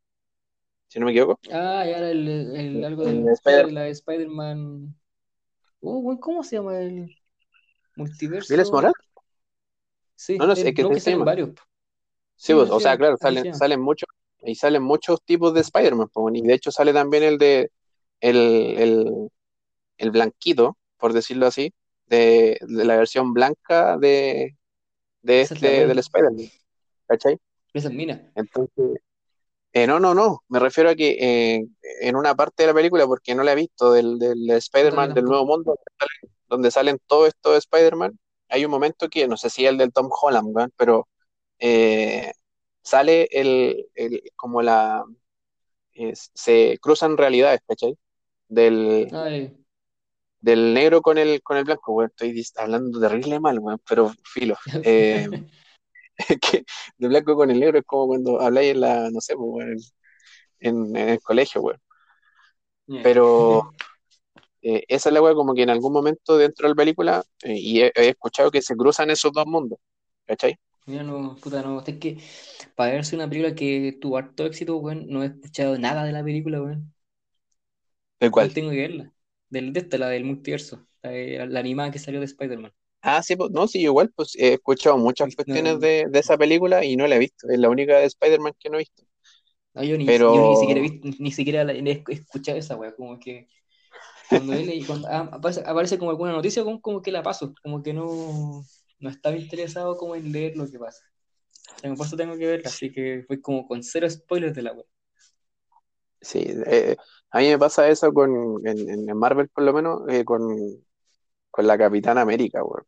si 0.88 1.00
no 1.00 1.06
me 1.06 1.12
equivoco. 1.12 1.40
Ah, 1.50 1.84
y 1.86 1.92
ahora 1.92 2.10
el, 2.10 2.28
el- 2.28 2.84
algo 2.84 3.04
El 3.04 3.24
de 3.24 3.32
Spider- 3.32 3.70
la 3.72 3.82
de 3.82 3.90
Spider-Man. 3.90 4.94
Weón, 5.80 6.18
¿cómo 6.18 6.42
se 6.44 6.56
llama 6.56 6.78
el 6.80 7.16
multiverso? 7.96 8.48
¿Miles 8.48 8.72
Morales? 8.72 8.94
Sí, 10.16 10.38
No, 10.38 10.46
no 10.46 10.56
sé, 10.56 10.68
es 10.68 10.74
que 10.74 10.82
no, 10.82 10.92
se 10.94 10.94
que 10.94 11.00
salen 11.00 11.24
varios. 11.24 11.50
Sí, 12.36 12.52
Sí, 12.52 12.54
pues, 12.54 12.68
me 12.68 12.70
o 12.70 12.80
sea, 12.80 12.96
claro, 12.98 13.16
salen, 13.18 13.46
salen 13.52 13.80
muchos, 13.80 14.08
y 14.42 14.54
salen 14.56 14.82
muchos 14.82 15.22
tipos 15.24 15.54
de 15.54 15.60
Spider-Man, 15.60 16.08
y 16.34 16.42
de 16.42 16.54
hecho 16.54 16.70
sale 16.72 16.92
también 16.92 17.22
el 17.22 17.38
de 17.38 17.70
el, 18.20 18.36
el, 18.78 19.28
el 19.98 20.10
blanquito, 20.12 20.78
por 20.98 21.12
decirlo 21.12 21.46
así, 21.46 21.74
de, 22.06 22.58
de 22.62 22.84
la 22.84 22.96
versión 22.96 23.34
blanca 23.34 23.98
de, 23.98 24.56
de 25.22 25.40
es 25.40 25.50
este, 25.52 25.86
del 25.86 25.98
Spider-Man, 26.00 26.50
¿cachai? 27.12 27.38
esa 27.74 27.88
es 27.88 27.94
Mina. 27.94 28.30
Entonces, 28.34 29.00
eh, 29.74 29.86
no, 29.86 30.00
no, 30.00 30.14
no, 30.14 30.42
me 30.48 30.58
refiero 30.58 30.90
a 30.90 30.94
que 30.94 31.16
eh, 31.18 31.66
en 32.00 32.16
una 32.16 32.34
parte 32.34 32.62
de 32.62 32.68
la 32.68 32.74
película, 32.74 33.06
porque 33.06 33.34
no 33.34 33.42
la 33.42 33.52
he 33.52 33.56
visto, 33.56 33.92
del, 33.92 34.18
del 34.18 34.50
Spider-Man 34.50 35.14
del 35.14 35.24
Nuevo. 35.24 35.46
Mundo, 35.46 35.78
donde 36.48 36.70
salen 36.70 36.98
todos 37.06 37.28
estos 37.28 37.56
Spider-Man, 37.58 38.18
hay 38.48 38.64
un 38.64 38.70
momento 38.70 39.08
que, 39.08 39.26
no 39.28 39.36
sé 39.36 39.50
si 39.50 39.64
es 39.64 39.70
el 39.70 39.78
del 39.78 39.92
Tom 39.92 40.08
Holland, 40.10 40.48
weón, 40.54 40.72
pero 40.76 41.08
eh, 41.58 42.32
sale 42.82 43.28
el, 43.30 43.86
el- 43.94 44.22
como 44.36 44.60
la, 44.62 45.04
se 46.34 46.78
cruzan 46.80 47.16
realidades, 47.16 47.60
¿cachai? 47.66 47.96
Del, 48.48 49.08
Ay, 49.12 49.56
del 50.40 50.74
negro 50.74 51.00
con 51.00 51.18
el, 51.18 51.42
con 51.42 51.56
el 51.56 51.64
blanco, 51.64 51.92
weón, 51.92 52.10
estoy 52.10 52.44
hablando 52.56 53.00
terrible 53.00 53.40
mal, 53.40 53.58
weón, 53.58 53.80
pero 53.88 54.12
filo. 54.24 54.56
Que 56.42 56.64
de 56.98 57.08
blanco 57.08 57.36
con 57.36 57.50
el 57.50 57.60
negro 57.60 57.78
es 57.78 57.84
como 57.86 58.06
cuando 58.08 58.40
habláis 58.40 58.72
en 58.72 58.80
la, 58.80 59.10
no 59.10 59.20
sé, 59.20 59.36
pues, 59.36 59.94
en, 60.60 60.96
en 60.96 61.10
el 61.10 61.20
colegio, 61.22 61.62
weón. 61.62 61.80
Yeah. 62.88 63.02
Pero 63.02 63.70
eh, 64.62 64.84
esa 64.88 65.08
es 65.10 65.12
la 65.14 65.22
weá 65.22 65.34
como 65.34 65.54
que 65.54 65.62
en 65.62 65.70
algún 65.70 65.92
momento 65.92 66.36
dentro 66.38 66.66
de 66.68 66.70
la 66.70 66.76
película, 66.76 67.24
eh, 67.44 67.56
y 67.58 67.82
he, 67.82 67.92
he 67.96 68.08
escuchado 68.10 68.50
que 68.50 68.62
se 68.62 68.76
cruzan 68.76 69.10
esos 69.10 69.32
dos 69.32 69.46
mundos, 69.46 69.78
¿cachai? 70.26 70.56
Mira, 70.86 71.02
no, 71.04 71.36
puta, 71.40 71.62
no. 71.62 71.80
Es 71.86 71.98
que 71.98 72.18
para 72.74 72.92
verse 72.94 73.14
una 73.16 73.28
película 73.28 73.54
que 73.54 73.98
tuvo 74.00 74.16
harto 74.18 74.46
éxito, 74.46 74.76
weón, 74.78 75.06
no 75.08 75.22
he 75.22 75.26
escuchado 75.26 75.78
nada 75.78 76.04
de 76.04 76.12
la 76.12 76.24
película, 76.24 76.60
weón. 76.62 76.92
¿De 78.20 78.30
cuál? 78.30 78.52
tengo 78.52 78.70
que 78.70 78.76
verla. 78.76 79.12
Del, 79.48 79.72
de 79.72 79.80
esta, 79.80 79.98
la 79.98 80.08
del 80.08 80.24
multiverso. 80.24 80.86
La, 81.02 81.46
la 81.46 81.60
animada 81.60 81.90
que 81.90 81.98
salió 81.98 82.20
de 82.20 82.26
Spider-Man. 82.26 82.72
Ah, 83.02 83.22
sí, 83.22 83.34
pues, 83.36 83.50
no, 83.50 83.66
sí, 83.68 83.80
igual, 83.80 84.10
pues 84.14 84.34
he 84.36 84.54
escuchado 84.54 84.96
muchas 84.98 85.34
cuestiones 85.34 85.80
de, 85.80 86.06
de 86.08 86.18
esa 86.20 86.38
película 86.38 86.84
y 86.84 86.96
no 86.96 87.06
la 87.08 87.16
he 87.16 87.18
visto, 87.18 87.48
es 87.50 87.58
la 87.58 87.68
única 87.68 87.96
de 87.98 88.04
Spider-Man 88.06 88.54
que 88.58 88.70
no 88.70 88.76
he 88.76 88.78
visto. 88.80 89.02
no, 89.74 89.82
yo 89.84 89.96
ni, 89.98 90.06
Pero, 90.06 90.28
yo 90.28 90.44
ni 90.44 90.56
siquiera 90.56 90.80
he 90.80 90.82
visto, 90.82 91.08
ni 91.18 91.32
siquiera 91.32 91.64
la- 91.64 91.72
he 91.74 92.04
escuchado 92.08 92.58
esa 92.58 92.76
weá, 92.76 92.94
como 92.94 93.18
que 93.18 93.48
cuando 94.28 94.54
él 94.54 94.84
cuando 94.86 95.08
ah, 95.08 95.30
aparece, 95.32 95.62
aparece 95.66 95.98
como 95.98 96.10
alguna 96.12 96.32
noticia, 96.32 96.64
como, 96.64 96.80
como 96.82 97.02
que 97.02 97.12
la 97.12 97.22
paso, 97.22 97.54
como 97.62 97.82
que 97.82 97.94
no, 97.94 98.68
no 99.00 99.10
estaba 99.10 99.36
interesado 99.36 99.96
como 99.96 100.16
en 100.16 100.32
leer 100.32 100.56
lo 100.56 100.70
que 100.70 100.78
pasa. 100.78 101.04
Tengo- 101.80 101.96
Por 101.96 102.06
eso 102.06 102.16
tengo 102.16 102.36
que 102.38 102.46
verla, 102.46 102.70
así 102.70 102.92
que 102.92 103.24
fue 103.26 103.40
como 103.42 103.66
con 103.68 103.82
cero 103.84 104.08
spoilers 104.10 104.54
de 104.56 104.62
la 104.62 104.72
weá. 104.74 104.86
sí, 106.20 106.44
eh, 106.66 106.96
a 107.30 107.38
mí 107.38 107.48
me 107.48 107.58
pasa 107.58 107.88
eso 107.88 108.12
con, 108.12 108.30
en, 108.66 108.88
en- 108.90 109.08
en 109.10 109.18
Marvel 109.18 109.48
por 109.48 109.64
lo 109.64 109.72
menos, 109.72 110.02
eh, 110.08 110.24
con, 110.24 110.42
con 111.50 111.66
la 111.66 111.78
Capitana 111.78 112.22
América, 112.22 112.64
weón. 112.64 112.84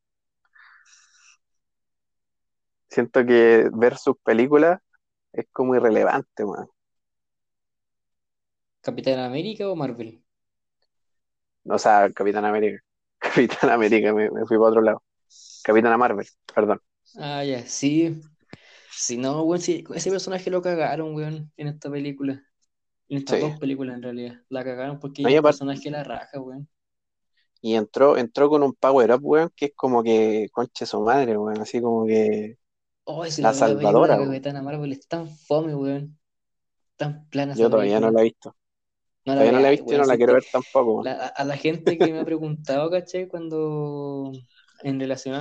Siento 2.94 3.26
que 3.26 3.68
ver 3.74 3.98
sus 3.98 4.16
películas 4.24 4.80
es 5.32 5.46
como 5.52 5.76
irrelevante, 5.76 6.44
weón. 6.44 6.68
¿Capitán 8.86 9.18
América 9.28 9.64
o 9.68 9.74
Marvel? 9.82 10.10
O 11.68 11.78
sea, 11.78 12.10
Capitana 12.12 12.48
América. 12.48 12.82
Capitana 13.18 13.74
América, 13.74 14.12
me, 14.14 14.30
me 14.30 14.46
fui 14.46 14.56
para 14.58 14.68
otro 14.70 14.82
lado. 14.82 15.02
Capitana 15.62 15.96
Marvel, 15.98 16.26
perdón. 16.54 16.80
Ah, 17.16 17.42
ya, 17.44 17.66
sí. 17.66 18.20
Si 18.96 19.16
no, 19.18 19.42
weón, 19.44 19.60
sí, 19.62 19.84
ese 19.94 20.10
personaje 20.10 20.50
lo 20.50 20.62
cagaron, 20.62 21.14
weón, 21.14 21.52
en 21.56 21.68
esta 21.68 21.90
película. 21.90 22.44
En 23.08 23.18
estas 23.18 23.38
Sí. 23.38 23.40
dos 23.40 23.58
películas, 23.58 23.96
en 23.96 24.02
realidad. 24.04 24.42
La 24.50 24.64
cagaron 24.64 25.00
porque 25.00 25.22
No, 25.22 25.28
el 25.28 25.40
personaje 25.40 25.90
la 25.90 26.04
raja, 26.04 26.40
weón. 26.40 26.68
Y 27.60 27.74
entró, 27.76 28.16
entró 28.18 28.48
con 28.50 28.62
un 28.62 28.74
power 28.74 29.12
up, 29.12 29.20
weón, 29.22 29.50
que 29.56 29.66
es 29.66 29.72
como 29.74 30.02
que, 30.02 30.48
conche 30.52 30.84
su 30.86 31.00
madre, 31.00 31.36
weón, 31.38 31.60
así 31.60 31.80
como 31.80 32.06
que 32.06 32.58
Oh, 33.06 33.24
si 33.26 33.42
la 33.42 33.52
la, 33.52 33.62
la 33.74 33.92
salvadora. 33.92 34.16
Capitana 34.16 34.62
Marvel 34.62 34.92
es 34.92 35.06
tan 35.08 35.28
fome, 35.28 35.74
weón. 35.74 36.18
Tan 36.96 37.28
plana 37.30 37.54
Yo 37.54 37.70
todavía 37.70 38.00
no 38.00 38.10
la 38.10 38.20
he 38.20 38.24
visto. 38.24 38.54
No 39.26 39.34
la 39.34 39.44
Todavía 39.44 39.52
no 39.52 39.60
la 39.60 39.68
he 39.68 39.72
visto 39.72 39.94
y 39.94 39.98
no 39.98 40.06
la 40.06 40.16
es 40.16 40.18
quiero 40.18 40.34
ver 40.34 40.44
tampoco, 40.50 41.10
la- 41.12 41.28
a, 41.28 41.44
la 41.44 41.56
gente 41.56 41.98
que 41.98 42.12
me 42.12 42.20
ha 42.20 42.24
preguntado, 42.24 42.90
¿cachai? 42.90 43.28
Cuando 43.28 44.32
en 44.82 45.00
relación 45.00 45.34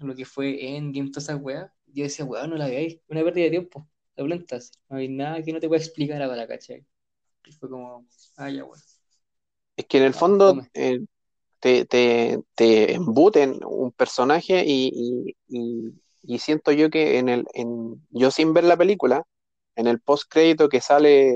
a 0.00 0.04
lo 0.06 0.14
que 0.16 0.24
fue 0.26 0.76
Endgame, 0.76 1.10
todas 1.10 1.24
esas 1.24 1.40
weas, 1.42 1.70
yo 1.86 2.04
decía, 2.04 2.24
weón, 2.24 2.50
no 2.50 2.56
la 2.56 2.68
veáis. 2.68 3.00
Una 3.08 3.22
pérdida 3.24 3.44
de 3.46 3.50
tiempo. 3.50 3.88
De 4.16 4.24
plantas. 4.24 4.72
No 4.88 4.98
hay 4.98 5.08
nada 5.08 5.42
que 5.42 5.52
no 5.52 5.60
te 5.60 5.68
pueda 5.68 5.82
explicar 5.82 6.22
ahora, 6.22 6.46
¿cachai? 6.48 6.86
Y 7.46 7.52
fue 7.52 7.70
como, 7.70 8.06
ah, 8.38 8.50
ya, 8.50 8.64
weón. 8.64 8.80
Es 9.76 9.86
que 9.86 9.98
en 9.98 10.04
el 10.04 10.14
No, 10.14 10.14
fondo 10.14 10.60
eh, 10.74 11.00
te, 11.60 11.84
te, 11.86 12.40
te 12.56 12.94
embuten 12.94 13.60
un 13.66 13.92
personaje 13.92 14.64
y, 14.66 15.36
y, 15.48 15.58
y- 15.88 15.94
y 16.22 16.38
siento 16.38 16.72
yo 16.72 16.90
que 16.90 17.18
en 17.18 17.28
el, 17.28 17.46
en, 17.54 18.06
yo 18.10 18.30
sin 18.30 18.52
ver 18.52 18.64
la 18.64 18.76
película, 18.76 19.24
en 19.76 19.86
el 19.86 20.00
post 20.00 20.24
crédito 20.30 20.68
que 20.68 20.80
sale 20.80 21.34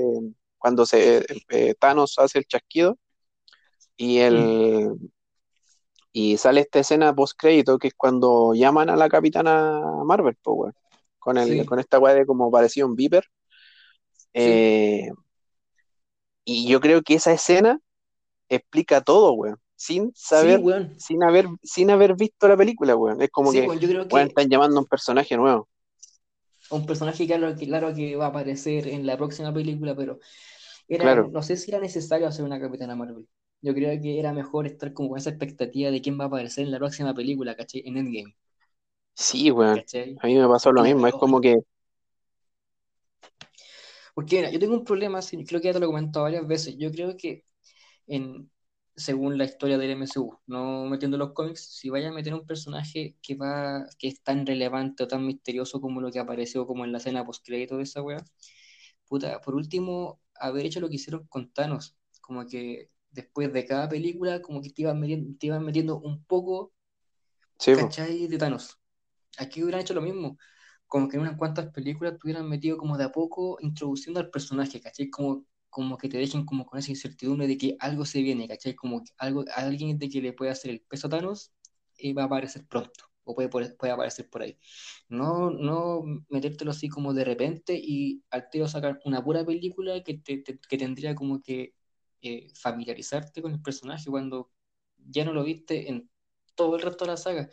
cuando 0.57 0.85
se 0.85 1.25
eh, 1.49 1.75
Thanos 1.79 2.17
hace 2.19 2.39
el 2.39 2.45
chasquido 2.45 2.97
y 3.97 4.19
el 4.19 4.91
y 6.11 6.37
sale 6.37 6.61
esta 6.61 6.79
escena 6.79 7.13
post 7.13 7.37
crédito 7.37 7.77
que 7.77 7.89
es 7.89 7.93
cuando 7.93 8.53
llaman 8.53 8.89
a 8.89 8.95
la 8.95 9.09
Capitana 9.09 9.81
Marvel, 10.05 10.37
weón, 10.45 10.73
con 11.19 11.37
el, 11.37 11.49
Sí. 11.49 11.65
con 11.65 11.79
esta 11.79 11.99
weá 11.99 12.13
de 12.13 12.25
como 12.25 12.49
parecía 12.49 12.85
un 12.85 12.95
Viper. 12.95 13.25
Eh, 14.33 15.09
y 16.45 16.67
yo 16.67 16.79
creo 16.79 17.01
que 17.01 17.15
esa 17.15 17.33
escena 17.33 17.79
explica 18.47 19.01
todo, 19.01 19.33
weón. 19.33 19.59
Sin 19.85 20.11
saber, 20.15 20.59
Sí, 20.59 20.61
weón. 20.61 20.97
sin 20.97 21.23
haber, 21.23 21.47
sin 21.63 21.89
haber 21.91 22.15
visto 22.15 22.47
la 22.47 22.57
película, 22.57 22.95
weón. 22.95 23.21
Es 23.21 23.29
como 23.31 23.51
Sí, 23.51 23.53
que, 23.53 23.61
weón, 23.61 23.79
yo 23.79 23.87
creo 23.87 24.07
weón, 24.09 24.27
que 24.27 24.27
están 24.27 24.49
llamando 24.49 24.77
a 24.77 24.81
un 24.81 24.87
personaje 24.87 25.37
nuevo. 25.37 25.69
un 26.71 26.85
personaje 26.85 27.25
claro 27.27 27.55
que, 27.55 27.65
claro 27.67 27.93
que 27.95 28.15
va 28.15 28.25
a 28.25 28.29
aparecer 28.29 28.87
en 28.87 29.05
la 29.05 29.17
próxima 29.17 29.53
película, 29.53 29.95
pero 29.95 30.19
era, 30.87 31.13
Claro. 31.13 31.33
no 31.33 31.41
sé 31.43 31.57
si 31.57 31.71
era 31.71 31.79
necesario 31.81 32.27
hacer 32.27 32.45
una 32.45 32.59
Capitana 32.59 32.95
Marvel. 32.95 33.27
Yo 33.61 33.73
creo 33.73 33.99
que 34.01 34.19
era 34.19 34.33
mejor 34.33 34.67
estar 34.67 34.93
como 34.93 35.09
con 35.09 35.17
esa 35.19 35.29
expectativa 35.31 35.91
de 35.91 36.01
quién 36.01 36.19
va 36.19 36.25
a 36.25 36.27
aparecer 36.27 36.65
en 36.65 36.71
la 36.71 36.79
próxima 36.79 37.13
película, 37.15 37.55
¿cachai? 37.55 37.83
En 37.85 37.97
Endgame, 37.97 38.35
Sí, 39.15 39.51
weón. 39.51 39.83
¿cachai? 39.83 40.21
A 40.21 40.27
mí 40.27 40.35
me 40.37 40.47
pasó 40.47 40.71
lo 40.71 40.83
mismo. 40.83 41.07
Es 41.07 41.15
como 41.15 41.41
que, 41.41 41.57
Porque 44.13 44.37
mira, 44.37 44.49
yo 44.51 44.59
tengo 44.59 44.75
un 44.75 44.83
problema, 44.85 45.19
creo 45.47 45.61
que 45.61 45.67
ya 45.67 45.73
te 45.73 45.79
lo 45.79 45.85
he 45.85 45.89
comentado 45.89 46.23
varias 46.25 46.47
veces. 46.47 46.75
Yo 46.77 46.91
creo 46.91 47.15
que 47.17 47.45
en, 48.07 48.51
según 48.95 49.37
la 49.37 49.45
historia 49.45 49.77
del 49.77 49.91
MCU, 49.91 50.39
no 50.47 50.85
metiendo 50.85 51.17
los 51.17 51.33
cómics, 51.33 51.61
si 51.61 51.89
vaya 51.89 52.09
a 52.09 52.13
meter 52.13 52.33
un 52.33 52.45
personaje 52.45 53.17
que 53.21 53.35
va, 53.35 53.85
que 53.99 54.07
es 54.07 54.21
tan 54.23 54.45
relevante 54.45 55.03
o 55.03 55.07
tan 55.07 55.25
misterioso 55.25 55.81
como 55.81 56.01
lo 56.01 56.11
que 56.11 56.19
apareció 56.19 56.65
como 56.65 56.85
en 56.85 56.91
la 56.91 56.99
escena 56.99 57.25
post 57.25 57.45
crédito 57.45 57.77
de 57.77 57.83
esa 57.83 58.01
wea, 58.01 58.23
puta, 59.07 59.41
por 59.41 59.55
último, 59.55 60.21
haber 60.35 60.65
hecho 60.65 60.79
lo 60.79 60.89
que 60.89 60.95
hicieron 60.95 61.27
con 61.27 61.51
Thanos, 61.51 61.97
como 62.21 62.45
que 62.47 62.89
después 63.11 63.51
de 63.53 63.65
cada 63.65 63.89
película, 63.89 64.41
como 64.41 64.61
que 64.61 64.69
te 64.69 64.83
iban 64.83 64.99
metiendo, 64.99 65.37
te 65.39 65.47
iban 65.47 65.63
metiendo 65.65 65.99
un 65.99 66.23
poco, 66.25 66.73
sí. 67.59 67.73
¿cachai? 67.73 68.27
De 68.27 68.37
Thanos. 68.37 68.79
Aquí 69.37 69.61
hubieran 69.63 69.81
hecho 69.81 69.93
lo 69.93 70.01
mismo, 70.01 70.37
como 70.87 71.09
que 71.09 71.17
en 71.17 71.23
unas 71.23 71.37
cuantas 71.37 71.71
películas 71.71 72.13
te 72.13 72.19
hubieran 72.23 72.47
metido 72.49 72.77
como 72.77 72.97
de 72.97 73.05
a 73.05 73.11
poco 73.11 73.57
introduciendo 73.61 74.19
al 74.19 74.29
personaje, 74.29 74.79
¿cachai? 74.79 75.09
Como, 75.09 75.45
como 75.75 75.97
que 75.99 76.09
te 76.09 76.17
dejen 76.19 76.45
como 76.45 76.65
con 76.65 76.79
esa 76.79 76.91
incertidumbre 76.91 77.47
de 77.47 77.57
que 77.59 77.77
algo 77.79 78.05
se 78.05 78.21
viene, 78.23 78.47
¿cachai? 78.47 78.75
Como 78.75 79.03
que 79.03 79.11
algo, 79.19 79.45
alguien 79.55 79.99
de 79.99 80.09
que 80.09 80.21
le 80.21 80.33
puede 80.33 80.51
hacer 80.51 80.71
el 80.71 80.81
peso 80.81 81.07
a 81.07 81.09
Thanos 81.11 81.53
eh, 81.97 82.13
va 82.13 82.23
a 82.23 82.25
aparecer 82.27 82.65
pronto, 82.67 83.05
o 83.25 83.35
puede, 83.35 83.49
puede 83.75 83.93
aparecer 83.93 84.29
por 84.29 84.43
ahí. 84.43 84.57
No, 85.09 85.51
no 85.51 86.03
metértelo 86.29 86.71
así 86.71 86.89
como 86.89 87.13
de 87.13 87.25
repente 87.25 87.79
y 87.81 88.23
al 88.31 88.49
tiro 88.49 88.67
sacar 88.67 88.99
una 89.05 89.23
pura 89.23 89.45
película 89.45 90.03
que, 90.03 90.15
te, 90.19 90.37
te- 90.39 90.59
que 90.59 90.77
tendría 90.77 91.15
como 91.15 91.41
que 91.41 91.75
eh, 92.21 92.47
familiarizarte 92.55 93.41
con 93.41 93.53
el 93.53 93.61
personaje 93.61 94.09
cuando 94.09 94.51
ya 95.09 95.25
no 95.25 95.33
lo 95.33 95.43
viste 95.43 95.89
en 95.89 96.09
todo 96.55 96.75
el 96.77 96.81
resto 96.83 97.05
de 97.05 97.11
la 97.11 97.17
saga. 97.17 97.49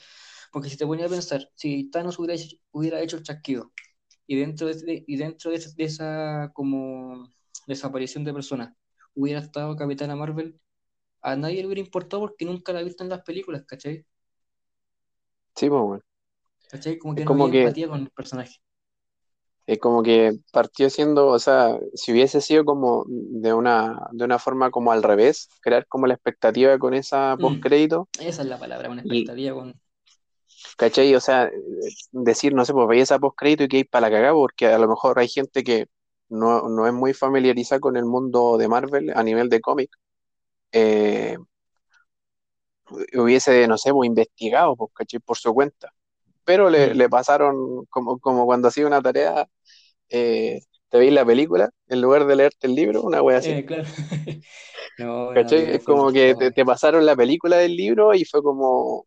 Porque 0.52 0.68
si 0.70 0.76
te 0.76 0.86
ponía 0.86 1.06
a 1.06 1.08
pensar, 1.10 1.48
si 1.56 1.90
Thanos 1.90 2.18
hubiera 2.18 2.34
hecho, 2.34 2.56
hubiera 2.72 3.00
hecho 3.02 3.16
el 3.16 3.22
chasquido 3.24 3.72
y 4.26 4.36
dentro 4.36 4.68
de, 4.68 5.04
y 5.06 5.16
dentro 5.16 5.50
de, 5.50 5.58
de 5.76 5.84
esa 5.84 6.52
como 6.54 7.28
desaparición 7.66 8.24
de 8.24 8.32
personas 8.34 8.74
hubiera 9.14 9.40
estado 9.40 9.76
Capitana 9.76 10.16
Marvel, 10.16 10.60
a 11.22 11.36
nadie 11.36 11.60
le 11.62 11.66
hubiera 11.66 11.80
importado 11.82 12.22
porque 12.22 12.44
nunca 12.46 12.72
la 12.72 12.80
ha 12.80 12.84
visto 12.84 13.04
en 13.04 13.10
las 13.10 13.22
películas, 13.24 13.64
¿cachai? 13.66 14.06
Sí, 15.56 15.68
pues, 15.68 15.80
weón. 15.82 16.02
¿Cachai? 16.68 16.98
Como 16.98 17.14
que 17.14 17.22
Es 17.22 17.26
no 17.26 17.30
como 17.30 17.44
había 17.44 17.52
que, 17.52 17.58
empatía 17.58 17.86
con 17.88 18.00
el 18.00 18.10
personaje. 18.10 18.56
es 19.66 19.78
como 19.78 20.02
que 20.02 20.38
partió 20.52 20.90
siendo, 20.90 21.28
o 21.28 21.38
sea, 21.38 21.78
si 21.94 22.12
hubiese 22.12 22.40
sido 22.40 22.64
como 22.64 23.04
de 23.08 23.52
una, 23.54 24.08
de 24.12 24.24
una 24.24 24.38
forma 24.38 24.70
como 24.70 24.92
al 24.92 25.02
revés, 25.02 25.48
crear 25.60 25.86
como 25.86 26.06
la 26.06 26.14
expectativa 26.14 26.78
con 26.78 26.94
esa 26.94 27.36
Mm, 27.36 27.40
postcrédito, 27.40 28.08
esa 28.20 28.42
es 28.42 28.48
la 28.48 28.58
palabra, 28.58 28.88
una 28.90 29.02
y, 29.02 29.02
expectativa 29.02 29.54
con... 29.54 29.74
¿cachai? 30.76 31.14
O 31.14 31.20
sea, 31.20 31.50
decir, 32.12 32.54
no 32.54 32.64
sé, 32.64 32.72
pues 32.72 32.88
veía 32.88 33.02
esa 33.02 33.18
postcrédito 33.18 33.64
y 33.64 33.68
que 33.68 33.76
hay 33.78 33.84
para 33.84 34.08
la 34.08 34.16
cagada, 34.16 34.34
porque 34.34 34.66
a 34.66 34.78
lo 34.78 34.88
mejor 34.88 35.18
hay 35.18 35.28
gente 35.28 35.62
que 35.64 35.86
no, 36.32 36.68
no 36.68 36.86
es 36.86 36.92
muy 36.92 37.14
familiarizada 37.14 37.80
con 37.80 37.96
el 37.96 38.04
mundo 38.06 38.56
de 38.58 38.68
Marvel 38.68 39.12
a 39.14 39.22
nivel 39.22 39.48
de 39.48 39.60
cómic, 39.60 39.90
eh, 40.72 41.38
hubiese, 43.14 43.66
no 43.68 43.78
sé, 43.78 43.92
pues 43.92 44.06
investigado, 44.08 44.76
pues, 44.76 44.90
¿cachai? 44.94 45.20
Por 45.20 45.36
su 45.38 45.52
cuenta. 45.54 45.92
Pero 46.44 46.70
le, 46.70 46.94
Mm, 46.94 46.96
le 46.96 47.08
pasaron, 47.08 47.86
como, 47.86 48.18
como 48.18 48.46
cuando 48.46 48.68
hacía 48.68 48.86
una 48.86 49.02
tarea, 49.02 49.46
eh, 50.10 50.60
te 50.90 50.98
veis 50.98 51.12
la 51.12 51.24
película 51.24 51.70
en 51.88 52.00
lugar 52.02 52.26
de 52.26 52.36
leerte 52.36 52.66
el 52.66 52.74
libro, 52.74 53.02
una 53.02 53.22
wea 53.22 53.38
así. 53.38 53.52
eh, 53.52 53.64
claro. 53.66 53.84
No, 54.98 55.32
Es 55.32 55.84
como 55.84 56.12
que 56.12 56.34
te, 56.54 56.64
pasaron 56.64 57.06
la 57.06 57.16
película 57.16 57.56
del 57.56 57.76
libro 57.76 58.14
y 58.14 58.24
fue 58.24 58.42
como, 58.42 59.06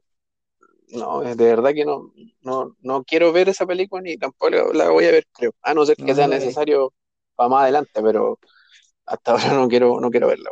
no, 0.90 1.22
de 1.22 1.36
verdad 1.36 1.74
que 1.74 1.86
no, 1.86 2.12
no, 2.42 2.76
no 2.82 3.04
quiero 3.04 3.32
ver 3.34 3.50
esa 3.50 3.66
película 3.66 4.02
ni 4.02 4.18
tampoco 4.18 4.50
la 4.74 4.90
voy 4.90 5.06
a 5.06 5.12
ver, 5.12 5.26
creo. 5.34 5.54
A 5.62 5.74
no 5.74 5.86
ser 5.86 5.98
que 6.04 6.16
sea 6.16 6.28
necesario 6.28 6.94
para 7.36 7.50
más 7.50 7.64
adelante, 7.64 8.02
pero 8.02 8.40
hasta 9.06 9.34
ahora 9.34 9.54
no 9.56 9.68
quiero, 9.70 10.00
no 10.02 10.12
quiero 10.12 10.28
verla. 10.30 10.52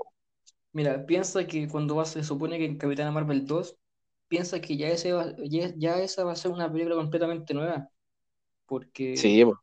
Mira, 0.72 1.06
piensa 1.06 1.46
que 1.46 1.68
cuando 1.68 1.96
va, 1.96 2.06
se 2.06 2.24
supone 2.24 2.58
que 2.58 2.66
en 2.66 2.78
Capitana 2.78 3.12
Marvel 3.12 3.46
2, 3.46 3.78
piensa 4.28 4.60
que 4.62 4.76
ya, 4.78 4.88
ese 4.90 5.14
va- 5.14 5.34
ya, 5.46 5.72
ya 5.78 6.00
esa 6.02 6.24
va 6.24 6.32
a 6.34 6.36
ser 6.36 6.52
una 6.52 6.72
película 6.72 6.96
completamente 6.96 7.54
nueva, 7.54 7.90
Sí, 9.14 9.44
porque 9.46 9.46
pues. 9.46 9.58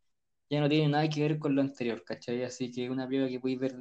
ya 0.50 0.60
no 0.60 0.68
tiene 0.68 0.88
nada 0.88 1.08
que 1.10 1.22
ver 1.22 1.38
con 1.40 1.54
lo 1.56 1.62
anterior, 1.62 2.04
¿cachai? 2.04 2.44
Así 2.44 2.72
que 2.72 2.90
una 2.90 3.06
película 3.08 3.30
que 3.30 3.40
podéis 3.40 3.60
ver 3.60 3.76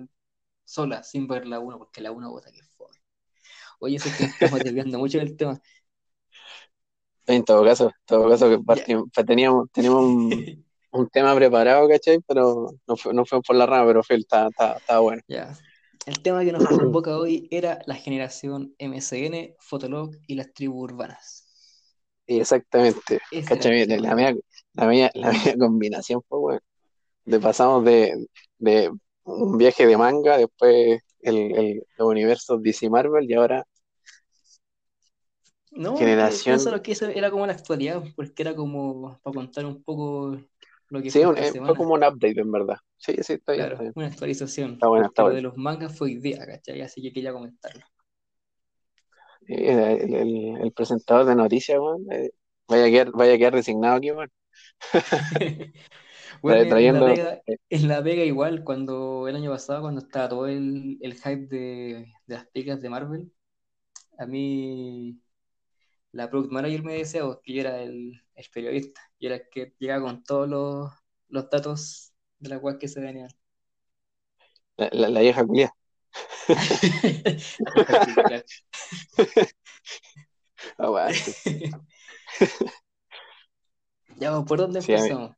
sola, 0.66 1.03
sin 1.03 1.28
ver 1.28 1.48
la 1.48 1.60
1, 1.60 1.78
porque 1.80 2.02
la 2.02 2.11
1 2.14 2.32
bota 2.32 2.52
que 2.52 2.64
fome. 2.78 2.99
Oye, 3.80 3.99
sé 3.99 4.14
que 4.14 4.24
nos 4.24 4.34
estamos 4.34 4.64
desviando 4.64 4.99
mucho 4.99 5.20
del 5.20 5.38
tema. 5.38 5.61
En 7.28 7.44
todo 7.45 7.64
caso, 7.64 7.86
en 7.88 7.91
todo 8.06 8.30
caso 8.30 8.49
que 8.49 8.60
pa- 8.60 8.76
teníamos, 9.26 9.70
teníamos 9.72 10.02
un, 10.03 10.48
un 10.91 11.10
tema 11.10 11.36
preparado, 11.36 11.88
¿cachai? 11.88 12.20
Pero 12.28 12.72
no 12.88 12.98
fue, 12.98 13.14
no 13.14 13.26
fue 13.26 13.41
por 13.41 13.56
la 13.56 13.66
rama, 13.66 13.88
pero 13.88 14.03
fue, 14.03 14.18
está, 14.18 14.48
está, 14.48 14.74
está 14.78 14.99
bueno. 14.99 15.22
Ya. 15.28 15.57
El 16.06 16.22
tema 16.22 16.44
que 16.44 16.52
nos 16.52 16.66
convoca 16.66 17.18
hoy 17.18 17.48
era 17.52 17.80
la 17.86 17.95
generación 17.95 18.74
MCN, 18.80 19.56
Fotolog 19.60 20.11
y 20.28 20.36
las 20.36 20.53
tribus 20.53 20.91
urbanas. 20.91 21.45
Exactamente. 22.28 23.20
¿Cachai? 23.48 23.86
La 23.88 24.16
mía, 24.16 24.34
la 24.74 24.88
mía, 24.88 25.11
la 25.14 25.32
mía 25.32 25.56
combinación 25.60 26.22
fue, 26.28 26.40
bueno. 26.40 26.61
De 27.26 27.40
pasamos 27.40 27.86
de, 27.86 28.28
de 28.57 28.91
un 29.24 29.57
viaje 29.57 29.86
de 29.86 29.98
manga, 29.98 30.38
después 30.38 31.02
el, 31.22 31.38
el, 31.56 31.84
los 31.98 32.07
universos 32.10 32.61
DC 32.64 32.90
Marvel 32.90 33.30
y 33.30 33.34
ahora 33.36 33.66
No, 35.72 35.94
que 35.94 35.99
generación. 35.99 36.56
pienso 36.57 36.82
que 36.82 36.91
eso 36.94 37.07
era 37.07 37.30
como 37.32 37.45
la 37.45 37.53
actualidad, 37.53 38.03
porque 38.16 38.41
era 38.41 38.56
como 38.56 39.20
para 39.22 39.34
contar 39.34 39.66
un 39.66 39.84
poco 39.84 40.38
lo 40.90 41.02
que 41.02 41.11
Sí, 41.11 41.20
fue 41.20 41.26
un- 41.26 41.38
esta 41.38 41.44
eh, 41.44 41.53
fue 41.66 41.76
como 41.76 41.94
un 41.95 42.03
update 42.03 42.40
en 42.41 42.52
verdad. 42.52 42.78
Sí, 42.98 43.16
sí, 43.24 43.34
está 43.34 43.53
bien, 43.53 43.68
está 43.68 43.84
Claro, 43.84 43.84
bien. 43.84 43.95
una 43.95 44.07
actualización, 44.07 44.80
Está 44.80 44.88
bueno, 44.88 45.07
está 45.07 45.24
lo 45.24 45.34
de 45.34 45.41
los 45.44 45.56
mangas 45.57 45.95
fue 45.98 46.16
día, 46.20 46.45
¿cachai? 46.48 46.82
Así 46.82 47.02
que 47.02 47.14
quería 47.14 47.32
comentarlo. 47.34 47.86
El, 49.48 50.14
el- 50.14 50.57
el 50.61 50.72
presentador 50.74 51.26
de 51.26 51.36
noticias, 51.36 51.80
weón, 51.80 52.06
eh, 52.11 52.32
vaya 52.68 52.86
a 52.86 52.90
quedar, 52.90 53.11
vaya 53.11 53.34
a 53.34 53.38
quedar 53.38 53.53
resignado 53.53 53.95
aquí, 53.98 54.11
weón. 54.11 54.32
Bueno, 56.41 56.61
en 56.64 56.94
La 56.94 57.02
Vega, 57.03 57.41
eh, 57.48 57.57
en 57.70 57.88
La 57.88 58.02
Vega 58.02 58.24
igual, 58.24 58.64
cuando 58.64 59.28
el 59.28 59.36
año 59.36 59.52
pasado, 59.52 59.82
cuando 59.82 60.02
estaba 60.02 60.30
todo 60.30 60.48
el, 60.48 60.98
el 61.02 61.14
hype 61.16 61.48
de, 61.48 62.14
de 62.28 62.36
las 62.36 62.48
películas 62.48 62.82
de 62.82 62.90
Marvel, 62.90 63.34
a 64.20 64.26
mí 64.28 65.20
la 66.14 66.30
product 66.30 66.52
manager 66.53 66.84
me 66.84 66.95
decía 66.95 67.26
pues, 67.26 67.40
que 67.44 67.53
yo 67.53 67.61
era 67.61 67.82
el, 67.84 68.22
el 68.40 68.48
periodista, 68.53 69.02
y 69.20 69.28
era 69.28 69.36
el 69.36 69.49
que 69.52 69.76
llegaba 69.80 70.03
con 70.06 70.24
todos 70.24 70.49
los, 70.49 70.91
los 71.30 71.49
datos 71.49 72.14
de 72.40 72.49
la 72.49 72.60
cual 72.60 72.78
que 72.80 72.88
se 72.88 73.02
venían. 73.02 73.30
la, 74.78 74.90
la, 74.94 75.10
la 75.10 75.20
vieja 75.22 75.45
culia. 75.45 75.72
Aguante. 80.78 81.36
Ya, 84.18 84.32
pues, 84.34 84.45
¿por 84.45 84.60
dónde 84.60 84.78
Sí, 84.78 84.94
empezamos? 84.94 85.36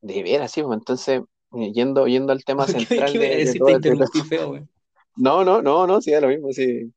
de 0.00 0.22
veras, 0.22 0.50
sí, 0.52 0.62
pues 0.62 0.78
entonces, 0.78 1.22
eh, 1.52 1.72
yendo, 1.72 2.06
yendo 2.06 2.32
al 2.32 2.44
tema 2.44 2.66
¿Qué, 2.66 2.68
central 2.68 3.04
qué 3.04 3.18
de, 3.18 3.40
de? 3.42 3.54
Te 3.54 3.76
todo, 3.78 3.78
de 3.80 4.22
feo. 4.28 4.68
No, 5.16 5.44
no, 5.44 5.60
no, 5.62 5.86
no, 5.86 6.00
sí, 6.00 6.12
da 6.12 6.20
lo 6.20 6.28
mismo, 6.28 6.52
sí. 6.52 6.92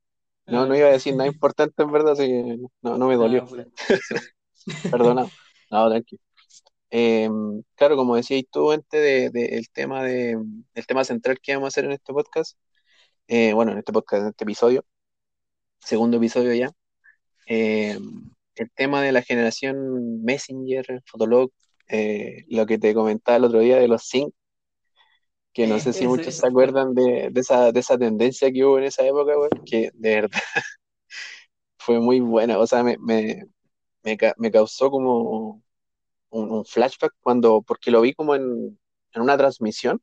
No, 0.47 0.65
no 0.67 0.75
Ah, 0.75 0.77
iba 0.77 0.87
a 0.89 0.91
decir 0.91 1.15
nada 1.15 1.29
importante 1.29 1.83
en 1.83 1.91
verdad, 1.91 2.13
así 2.13 2.27
que 2.27 2.57
no, 2.83 2.97
no 2.97 3.07
me 3.07 3.15
ah, 3.17 3.17
dolió. 3.17 3.47
puta. 3.47 3.65
Perdona. 4.91 5.27
No, 5.71 5.89
tranquilo. 5.89 6.21
Eh, 6.91 7.29
claro, 7.75 7.95
como 7.95 8.15
decías 8.15 8.43
tú 8.51 8.71
antes 8.71 9.01
de, 9.01 9.29
de- 9.31 9.57
el 9.57 9.69
tema 9.69 10.03
de, 10.03 10.37
el 10.73 10.85
tema 10.87 11.03
central 11.05 11.39
que 11.41 11.53
vamos 11.55 11.67
a 11.67 11.69
hacer 11.69 11.85
en 11.85 11.93
este 11.93 12.13
podcast, 12.13 12.57
eh, 13.27 13.53
bueno, 13.53 13.71
en 13.73 13.79
este 13.79 13.93
podcast, 13.93 14.23
en 14.23 14.29
este 14.29 14.43
episodio, 14.45 14.85
segundo 15.79 16.17
episodio 16.17 16.53
ya, 16.53 16.71
eh, 17.47 17.97
el 18.55 18.71
tema 18.71 19.01
de 19.01 19.11
la 19.13 19.21
generación 19.23 20.23
Messenger, 20.23 21.01
Fotolog, 21.05 21.51
eh, 21.89 22.45
lo 22.49 22.65
que 22.65 22.79
te 22.79 22.93
comentaba 22.93 23.37
el 23.37 23.45
otro 23.45 23.59
día 23.59 23.77
de 23.77 23.87
los 23.87 24.03
sync, 24.07 24.33
que 25.53 25.67
no 25.67 25.79
sé 25.79 25.93
si 25.93 26.07
muchos 26.07 26.35
se 26.35 26.47
acuerdan 26.47 26.93
de, 26.93 27.29
de 27.31 27.41
esa, 27.41 27.71
de 27.71 27.79
esa 27.79 27.97
tendencia 27.97 28.51
que 28.51 28.63
hubo 28.65 28.77
en 28.77 28.85
esa 28.85 29.05
época, 29.05 29.33
que 29.65 29.91
de 29.93 30.15
verdad 30.15 30.39
fue 31.77 31.99
muy 31.99 32.19
buena, 32.19 32.59
o 32.59 32.67
sea, 32.67 32.83
me, 32.83 32.97
me, 32.99 33.43
me, 34.03 34.17
ca- 34.17 34.33
me 34.37 34.51
causó 34.51 34.89
como 34.91 35.63
un, 36.31 36.51
un 36.51 36.65
flashback 36.65 37.13
cuando, 37.21 37.61
porque 37.63 37.91
lo 37.91 38.01
vi 38.01 38.13
como 38.13 38.35
en, 38.35 38.79
en 39.13 39.21
una 39.21 39.37
transmisión 39.37 40.01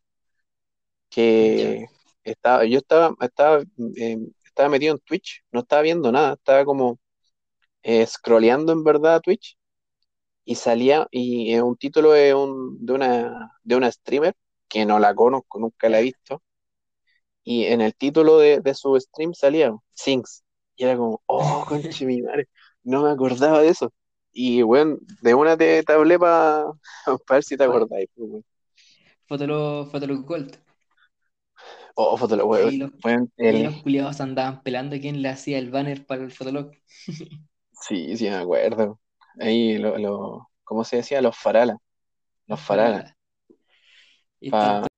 que 1.11 1.87
estaba, 2.25 2.65
yo 2.65 2.79
estaba, 2.79 3.15
estaba, 3.21 3.63
eh, 3.97 4.19
estaba 4.45 4.69
metido 4.69 4.95
en 4.95 5.01
Twitch, 5.01 5.43
no 5.53 5.61
estaba 5.61 5.83
viendo 5.83 6.13
nada, 6.13 6.35
estaba 6.35 6.65
como 6.65 6.99
eh, 7.83 8.07
scrolleando 8.07 8.73
en 8.73 8.85
verdad 8.85 9.21
Twitch 9.23 9.59
y 10.45 10.57
salía 10.57 11.09
y 11.11 11.55
eh, 11.55 11.63
un 11.63 11.77
título 11.79 12.13
de, 12.13 12.35
un, 12.35 12.85
de 12.85 12.93
una 12.95 13.53
de 13.65 13.77
una 13.77 13.93
streamer 13.93 14.35
que 14.69 14.87
no 14.87 14.99
la 14.99 15.15
conozco, 15.15 15.61
nunca 15.61 15.89
la 15.89 16.01
he 16.01 16.05
visto. 16.05 16.43
Y 17.45 17.65
en 17.67 17.81
el 17.81 17.95
título 17.95 18.39
de, 18.39 18.61
de 18.61 18.75
su 18.75 18.99
stream 19.01 19.35
salía 19.35 19.73
Sings. 19.95 20.45
Y 20.77 20.85
era 20.85 20.97
como, 20.97 21.23
oh, 21.27 21.65
conche 21.69 22.07
mi 22.07 22.23
madre, 22.23 22.49
no 22.89 23.03
me 23.03 23.11
acordaba 23.11 23.63
de 23.63 23.69
eso. 23.71 23.93
Y 24.33 24.63
bueno, 24.63 24.99
de 25.23 25.35
una 25.35 25.57
te, 25.57 25.83
te 25.83 25.93
hablé 25.93 26.19
para 26.19 26.67
ver 27.31 27.45
si 27.45 27.57
te 27.57 27.65
Pa- 27.65 27.65
acordáis. 27.65 28.09
pues, 28.17 28.31
weón. 28.31 28.45
Fotolog, 29.29 29.91
Fotolog 29.93 30.25
Gold. 30.27 30.59
Oh, 31.97 32.17
Fotolog, 32.17 32.49
Y 32.51 32.59
weón, 32.59 32.73
ahí 32.73 32.77
los, 32.77 32.91
y 33.47 33.55
ahí 33.55 33.63
el, 33.63 33.63
los 33.63 33.83
culiados 33.83 34.21
andaban 34.21 34.63
pelando 34.63 34.99
quién 35.01 35.23
le 35.23 35.29
hacía 35.31 35.59
el 35.59 35.71
banner 35.71 36.05
para 36.07 36.25
el 36.25 36.31
Fotolog. 36.33 36.73
Sí, 37.73 38.17
sí, 38.17 38.25
me 38.29 38.37
acuerdo. 38.37 39.01
Ahí, 39.41 39.79
lo, 39.79 39.97
lo, 39.99 40.51
¿cómo 40.65 40.85
se 40.85 40.97
decía? 40.97 41.23
Los 41.23 41.37
faralas, 41.39 41.79
los 42.47 42.61
faralas. 42.61 43.15
Y 44.41 44.51
Pa... 44.51 44.89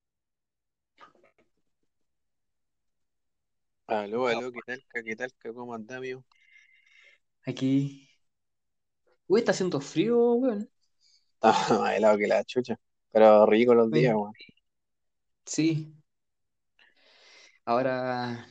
Aló, 3.87 4.27
aló, 4.27 4.51
¿qué 4.53 4.63
tal? 4.63 4.83
¿Qué 5.05 5.15
tal? 5.17 5.31
¿Cómo 5.55 5.75
andás, 5.75 5.99
amigo? 5.99 6.25
Aquí. 7.47 8.09
Uy, 9.29 9.41
está 9.41 9.53
haciendo 9.53 9.81
frío, 9.81 10.19
weón. 10.35 10.69
Está 11.43 11.79
más 11.79 11.95
helado 11.97 12.19
que 12.19 12.27
la 12.27 12.45
chucha, 12.45 12.77
pero 13.13 13.47
rico 13.47 13.75
los 13.75 13.91
días, 13.91 14.15
weón. 14.15 14.33
Sí. 15.47 15.95
Ahora 17.65 18.47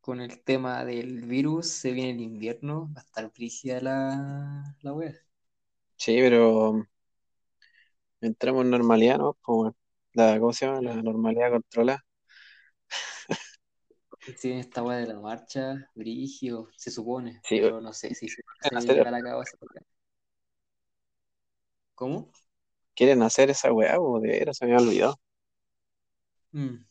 con 0.00 0.20
el 0.20 0.42
tema 0.44 0.84
del 0.84 1.22
virus, 1.26 1.68
se 1.68 1.92
viene 1.92 2.12
el 2.12 2.20
invierno, 2.20 2.92
va 2.96 3.00
a 3.02 3.04
estar 3.04 3.32
brígida 3.32 3.80
la, 3.82 4.76
la 4.82 4.92
wea. 4.94 5.14
Sí, 5.96 6.16
pero 6.22 6.86
entramos 8.20 8.64
en 8.64 8.70
normalidad, 8.70 9.18
¿no? 9.18 9.34
Como 9.42 9.74
la, 10.12 10.38
¿cómo 10.40 10.52
se 10.52 10.66
llama? 10.66 10.82
La 10.82 10.94
normalidad 11.02 11.50
controlada. 11.50 12.04
Viene 14.42 14.60
esta 14.60 14.82
wea 14.82 14.98
de 14.98 15.06
la 15.06 15.20
marcha, 15.20 15.88
brígido, 15.94 16.68
se 16.76 16.90
supone, 16.90 17.40
Sí, 17.44 17.60
pero 17.60 17.80
no 17.80 17.92
sé 17.92 18.14
si 18.14 18.28
se, 18.28 18.42
se 18.60 18.74
hacer, 18.76 19.06
a 19.06 19.22
cabo 19.22 19.42
esa. 19.42 19.56
¿Cómo? 21.94 22.30
quieren 22.96 23.22
hacer 23.22 23.48
esa 23.50 23.72
weá, 23.72 23.96
po, 23.96 24.18
de 24.20 24.28
veras, 24.28 24.56
se 24.58 24.66
me 24.66 24.74
había 24.74 24.86
olvidado. 24.86 25.20
Mm. 26.54 26.84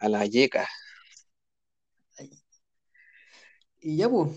A 0.00 0.08
la 0.08 0.24
yeca. 0.26 0.66
Y 3.80 3.96
ya, 3.96 4.08
pues, 4.08 4.30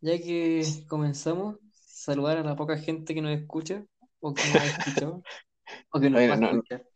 ya 0.00 0.18
que 0.18 0.62
comenzamos, 0.88 1.56
saludar 1.72 2.38
a 2.38 2.42
la 2.44 2.56
poca 2.56 2.76
gente 2.78 3.14
que 3.14 3.22
nos 3.22 3.32
escucha, 3.38 3.84
o 4.20 4.34
que 4.34 4.46
nos 4.46 4.60
ha 4.60 4.66
escuchado, 4.66 5.22
o 5.92 6.00
que 6.00 6.10
nos 6.10 6.20
Oye, 6.20 6.28
va 6.28 6.34
a 6.34 6.38
no, 6.38 6.46
escuchar. 6.48 6.86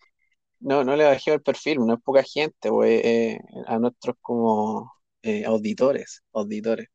No, 0.65 0.85
no 0.85 0.97
le 0.97 1.05
bajé 1.05 1.35
el 1.35 1.43
perfil, 1.43 1.78
no 1.86 1.95
es 1.95 2.01
poca 2.03 2.23
gente, 2.24 2.70
pues, 2.70 3.05
eh, 3.05 3.39
a 3.66 3.78
nuestros 3.78 4.16
como 4.23 4.93
eh, 5.23 5.45
auditores, 5.45 6.23
auditores. 6.32 6.89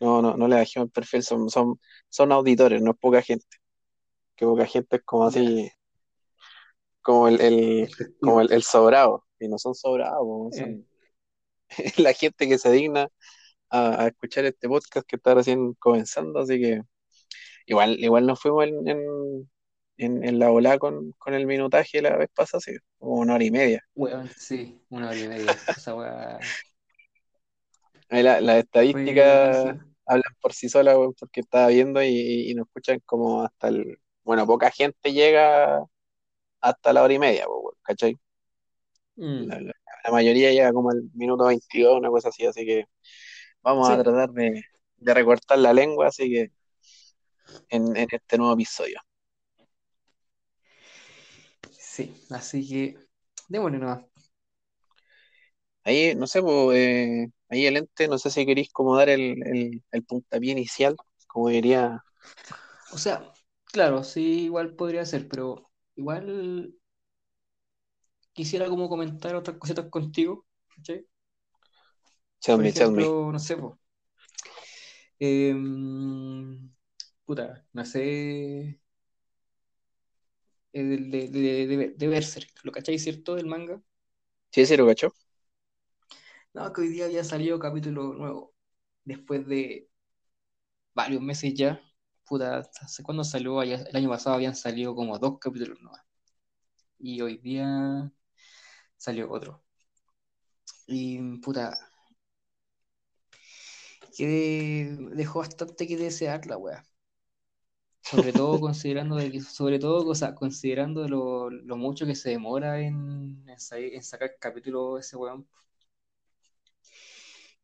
No, 0.00 0.20
no, 0.22 0.36
no 0.36 0.48
le 0.48 0.56
bajé 0.56 0.80
el 0.80 0.90
perfil, 0.90 1.22
son, 1.22 1.48
son, 1.50 1.80
son 2.08 2.32
auditores, 2.32 2.82
no 2.82 2.92
es 2.92 2.98
poca 2.98 3.22
gente. 3.22 3.46
Que 4.36 4.46
poca 4.46 4.66
gente 4.66 4.96
es 4.96 5.02
como 5.04 5.26
así, 5.26 5.70
como 7.02 7.28
el, 7.28 7.40
el, 7.40 7.88
como 8.20 8.40
el, 8.40 8.52
el 8.52 8.62
sobrado, 8.62 9.24
y 9.38 9.48
no 9.48 9.58
son 9.58 9.74
sobrados, 9.74 10.56
Eh, 10.56 10.58
son 10.58 10.86
la 12.04 12.12
gente 12.14 12.48
que 12.48 12.58
se 12.58 12.70
digna 12.70 13.08
a, 13.70 14.04
a 14.04 14.08
escuchar 14.08 14.44
este 14.46 14.68
podcast 14.68 15.06
que 15.08 15.16
está 15.16 15.34
recién 15.34 15.74
comenzando, 15.74 16.40
así 16.40 16.60
que 16.60 16.82
igual, 17.66 17.98
igual 18.00 18.26
nos 18.26 18.40
fuimos 18.40 18.66
en, 18.66 18.88
en, 18.88 19.50
en, 19.98 20.24
en 20.24 20.38
la 20.38 20.50
ola 20.50 20.78
con, 20.78 21.12
con 21.18 21.34
el 21.34 21.46
minutaje 21.46 22.02
la 22.02 22.16
vez 22.16 22.28
pasada, 22.34 22.60
sí, 22.60 22.72
como 22.98 23.14
una 23.16 23.34
hora 23.34 23.44
y 23.44 23.50
media. 23.50 23.82
sí, 24.36 24.82
una 24.90 25.10
hora 25.10 25.20
y 25.20 25.28
media. 25.28 25.60
Esa 25.76 25.94
la- 28.10 28.40
las 28.40 28.58
estadísticas 28.58 29.74
hablan 30.06 30.34
por 30.40 30.52
sí 30.52 30.68
solas, 30.68 30.96
porque 31.18 31.40
estaba 31.40 31.68
viendo 31.68 32.02
y, 32.02 32.50
y 32.50 32.54
nos 32.54 32.66
escuchan 32.66 33.00
como 33.06 33.42
hasta 33.42 33.68
el, 33.68 33.98
bueno, 34.24 34.46
poca 34.46 34.70
gente 34.70 35.12
llega 35.12 35.84
hasta 36.60 36.92
la 36.92 37.02
hora 37.02 37.14
y 37.14 37.18
media, 37.18 37.48
weón, 37.48 37.74
¿cachai? 37.82 38.18
Mm, 39.16 39.48
La, 39.48 39.60
la- 39.60 39.72
la 40.04 40.10
mayoría 40.10 40.50
llega 40.52 40.72
como 40.72 40.90
al 40.90 41.02
minuto 41.14 41.44
22, 41.46 41.98
una 41.98 42.10
cosa 42.10 42.28
así, 42.28 42.44
así 42.46 42.64
que 42.66 42.84
vamos 43.62 43.90
a 43.90 43.98
tratar 44.02 44.30
de, 44.32 44.62
de 44.98 45.14
recortar 45.14 45.58
la 45.58 45.72
lengua, 45.74 46.08
así 46.08 46.30
que 46.30 46.50
en, 47.68 47.94
en 47.96 48.08
este 48.10 48.38
nuevo 48.38 48.54
episodio. 48.54 49.00
Sí, 51.94 52.14
así 52.30 52.66
que 52.68 52.98
démosle 53.48 53.78
nomás. 53.78 54.04
Ahí, 55.84 56.14
no 56.14 56.26
sé, 56.26 56.40
pues, 56.42 56.78
eh, 56.78 57.28
ahí 57.50 57.66
el 57.66 57.76
ente, 57.76 58.08
no 58.08 58.18
sé 58.18 58.30
si 58.30 58.46
queréis 58.46 58.70
como 58.72 58.96
dar 58.96 59.08
el, 59.10 59.42
el, 59.46 59.82
el 59.92 60.04
puntapié 60.04 60.52
inicial, 60.52 60.96
como 61.26 61.48
diría, 61.50 62.02
O 62.92 62.98
sea, 62.98 63.32
claro, 63.72 64.04
sí, 64.04 64.44
igual 64.44 64.74
podría 64.74 65.04
ser, 65.06 65.28
pero 65.28 65.70
igual 65.96 66.74
quisiera 68.32 68.68
como 68.68 68.88
comentar 68.88 69.34
otras 69.34 69.58
cositas 69.58 69.86
contigo, 69.90 70.46
¿cachai? 70.76 71.06
tell 72.40 72.56
Por 72.56 72.64
me, 72.64 72.72
tell 72.72 72.90
me. 72.92 73.08
ejemplo, 73.08 73.30
no 73.32 73.38
sé, 73.38 73.56
po, 73.56 73.78
em, 75.18 76.70
puta, 77.24 77.66
no 77.72 77.84
sé, 77.84 78.80
de, 80.82 81.28
de, 81.28 81.66
de, 81.66 81.88
de 81.96 82.08
Berserk, 82.08 82.50
¿lo 82.64 82.72
cachai, 82.72 82.98
cierto? 82.98 83.34
Del 83.36 83.46
manga. 83.46 83.80
¿Sí, 84.52 84.64
sí, 84.66 84.76
lo 84.76 84.86
cacho? 84.86 85.12
No, 86.54 86.72
que 86.72 86.80
hoy 86.82 86.88
día 86.88 87.06
había 87.06 87.24
salido 87.24 87.58
capítulo 87.58 88.14
nuevo, 88.14 88.54
después 89.04 89.46
de 89.46 89.88
varios 90.94 91.22
meses 91.22 91.54
ya. 91.54 91.80
Puta, 92.26 92.58
¿hace 92.80 93.02
cuándo 93.02 93.24
salió? 93.24 93.60
El 93.62 93.94
año 93.96 94.08
pasado 94.08 94.36
habían 94.36 94.56
salido 94.56 94.94
como 94.94 95.18
dos 95.18 95.38
capítulos 95.38 95.80
nuevos. 95.80 96.00
Y 96.98 97.20
hoy 97.22 97.38
día 97.38 98.12
salió 98.96 99.30
otro. 99.32 99.64
Y 100.86 101.18
puta, 101.42 101.76
que 104.16 104.96
dejó 105.12 105.40
bastante 105.40 105.86
que 105.86 105.96
desear 105.96 106.46
la 106.46 106.56
wea. 106.56 106.84
Sobre 108.04 108.32
todo 108.34 108.60
considerando 108.60 109.16
de 109.16 109.30
que, 109.32 109.40
sobre 109.40 109.78
todo, 109.78 110.10
o 110.10 110.34
considerando 110.36 111.08
lo, 111.08 111.50
lo 111.50 111.76
mucho 111.76 112.06
que 112.06 112.14
se 112.14 112.30
demora 112.30 112.80
en, 112.80 113.42
en, 113.48 113.60
sa- 113.60 113.78
en 113.78 114.02
sacar 114.02 114.32
capítulo 114.40 114.98
ese 114.98 115.16
weón. 115.16 115.46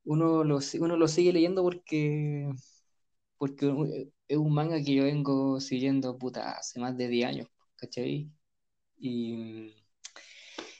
Uno 0.04 0.44
lo, 0.44 0.58
uno 0.80 0.96
lo 0.96 1.08
sigue 1.08 1.32
leyendo 1.32 1.62
porque, 1.62 2.48
porque 3.38 4.10
es 4.28 4.38
un 4.38 4.54
manga 4.54 4.78
que 4.82 4.94
yo 4.94 5.04
vengo 5.04 5.60
siguiendo 5.60 6.18
puta 6.18 6.52
hace 6.58 6.80
más 6.80 6.96
de 6.96 7.08
10 7.08 7.28
años, 7.28 7.48
¿cachai? 7.76 8.30
Y, 8.98 9.74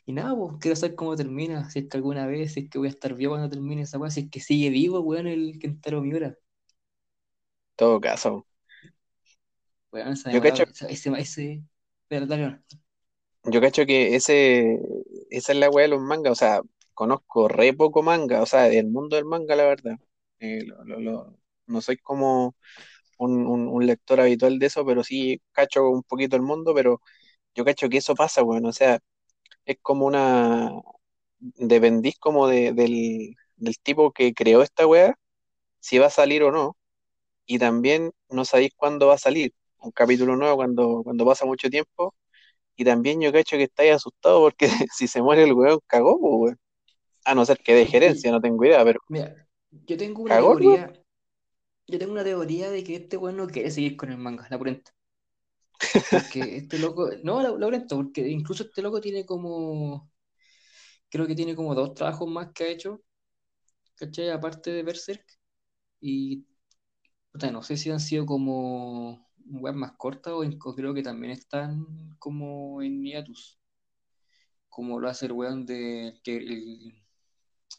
y 0.07 0.13
nada, 0.13 0.35
pues 0.37 0.57
quiero 0.61 0.77
saber 0.77 0.97
cómo 0.97 1.17
termina, 1.17 1.71
si 1.71 1.81
es 1.81 1.89
que 1.89 1.97
alguna 1.97 2.27
vez, 2.27 2.53
si 2.55 2.61
es 2.61 2.71
que 2.71 2.79
voy 2.79 2.89
a 2.89 2.91
estar 2.91 3.15
vivo 3.15 3.33
cuando 3.35 3.51
termine 3.51 3.83
esa 3.83 3.99
weá, 3.99 4.11
si 4.11 4.21
es 4.21 4.31
que 4.31 4.41
sigue 4.41 4.71
vivo, 4.71 5.01
weón, 5.01 5.27
el 5.27 5.59
Kentaro 5.59 6.03
Miura. 6.03 6.37
todo 7.77 8.01
caso. 8.01 8.47
Yo 10.31 10.41
cacho. 10.41 10.65
Ese, 10.71 10.87
ese, 10.89 11.11
ese... 11.19 11.63
Espera, 12.05 12.27
dale, 12.27 12.43
no. 12.51 12.65
yo 13.45 13.61
cacho 13.61 13.87
que 13.87 14.15
ese, 14.17 14.79
esa 15.31 15.53
es 15.53 15.59
la 15.59 15.71
weá 15.71 15.85
de 15.85 15.89
los 15.89 16.01
mangas, 16.03 16.33
o 16.33 16.35
sea, 16.35 16.61
conozco 16.95 17.49
re 17.49 17.73
poco 17.73 18.03
manga, 18.03 18.43
o 18.43 18.47
sea, 18.47 18.65
del 18.65 18.87
mundo 18.89 19.17
del 19.17 19.25
manga, 19.25 19.57
la 19.57 19.65
verdad. 19.65 19.97
Eh, 20.39 20.65
lo- 20.65 20.85
lo- 20.85 21.01
lo- 21.01 21.39
no 21.67 21.81
soy 21.81 21.97
como 21.99 22.55
un, 23.19 23.47
un- 23.47 23.69
un 23.69 23.87
lector 23.87 24.21
habitual 24.21 24.59
de 24.59 24.67
eso, 24.67 24.85
pero 24.87 25.05
sí 25.05 25.41
cacho 25.53 25.89
un 25.91 26.03
poquito 26.05 26.37
el 26.37 26.43
mundo, 26.43 26.75
pero 26.75 27.03
yo 27.55 27.65
cacho 27.65 27.89
que 27.89 27.99
eso 27.99 28.15
pasa, 28.17 28.43
weón, 28.45 28.67
o 28.67 28.73
sea, 28.75 29.01
es 29.67 29.79
como 29.83 30.07
una, 30.07 30.71
dependís 31.41 32.19
como 32.19 32.49
de, 32.49 32.73
del, 32.73 33.37
del 33.57 33.79
tipo 33.81 34.13
que 34.13 34.35
creó 34.35 34.63
esta 34.63 34.87
weá, 34.87 35.17
si 35.81 35.99
va 35.99 36.07
a 36.09 36.11
salir 36.11 36.43
o 36.45 36.53
no, 36.53 36.77
y 37.47 37.59
también 37.59 38.13
no 38.31 38.45
sabéis 38.45 38.73
cuándo 38.77 39.09
va 39.09 39.15
a 39.15 39.19
salir 39.19 39.55
un 39.83 39.91
capítulo 39.93 40.37
nuevo 40.37 40.57
cuando, 40.57 41.03
cuando 41.05 41.25
pasa 41.25 41.47
mucho 41.47 41.71
tiempo, 41.71 42.15
y 42.77 42.85
también 42.85 43.21
yo 43.21 43.33
cacho 43.33 43.57
que 43.57 43.65
estáis 43.65 43.93
asustados 43.93 44.41
porque 44.41 44.69
si 44.95 45.07
se 45.09 45.23
muere 45.23 45.45
el 45.45 45.53
weón, 45.53 45.81
cagó, 45.87 46.17
weón. 46.17 46.59
A 47.25 47.35
no 47.35 47.45
ser 47.45 47.59
que 47.59 47.75
de 47.75 47.87
gerencia, 47.87 48.33
no 48.33 48.41
tengo 48.41 48.65
idea, 48.65 48.85
pero 48.85 49.01
mira, 49.09 49.47
yo 49.71 49.97
tengo 49.97 50.23
una 50.23 50.37
cagó 50.37 50.59
el 50.59 50.67
weón. 50.67 50.81
teoría, 50.81 50.93
yo 51.89 51.99
tengo 51.99 52.13
una 52.13 52.25
teoría 52.25 52.71
de 52.71 52.85
que 52.85 52.97
este 52.97 53.17
weón 53.17 53.37
no 53.37 53.47
quiere 53.49 53.71
seguir 53.71 53.97
con 53.97 54.11
el 54.11 54.19
manga, 54.19 54.47
la 54.51 54.59
purenta. 54.59 54.93
Porque 56.11 56.41
este 56.57 56.79
loco, 56.79 57.11
no, 57.23 57.43
la, 57.43 57.51
la 57.51 57.67
purenta, 57.67 57.97
porque 57.97 58.29
incluso 58.29 58.65
este 58.65 58.83
loco 58.83 59.01
tiene 59.01 59.25
como, 59.27 60.11
creo 61.11 61.27
que 61.27 61.35
tiene 61.35 61.57
como 61.57 61.75
dos 61.75 61.95
trabajos 61.95 62.29
más 62.29 62.53
que 62.53 62.65
ha 62.65 62.69
hecho, 62.69 63.03
¿cachai? 63.97 64.31
Aparte 64.31 64.71
de 64.71 64.83
Berserk, 64.83 65.25
y 66.01 66.47
no 67.53 67.63
sé 67.63 67.77
si 67.77 67.91
han 67.91 68.01
sido 68.01 68.27
como 68.27 69.30
weas 69.51 69.77
más 69.77 69.93
cortas 69.97 70.33
o, 70.35 70.45
en- 70.45 70.59
creo 70.59 70.95
que 70.95 71.03
también 71.03 71.33
están 71.33 72.17
como 72.19 72.83
en 72.83 73.03
hiatus, 73.05 73.61
como 74.69 75.01
lo 75.01 75.09
hace 75.09 75.27
el 75.27 75.33
weón 75.33 75.67
de, 75.67 76.21
que 76.25 76.37
el, 76.37 76.95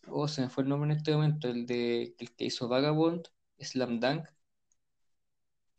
oh, 0.10 0.28
se 0.28 0.42
me 0.42 0.50
fue 0.50 0.64
el 0.64 0.70
nombre 0.70 0.92
en 0.92 0.98
este 0.98 1.14
momento, 1.14 1.50
el 1.50 1.66
de 1.66 2.16
el 2.20 2.36
que 2.36 2.46
hizo 2.46 2.68
Vagabond, 2.70 3.28
Slam 3.60 4.00
Dunk, 4.00 4.28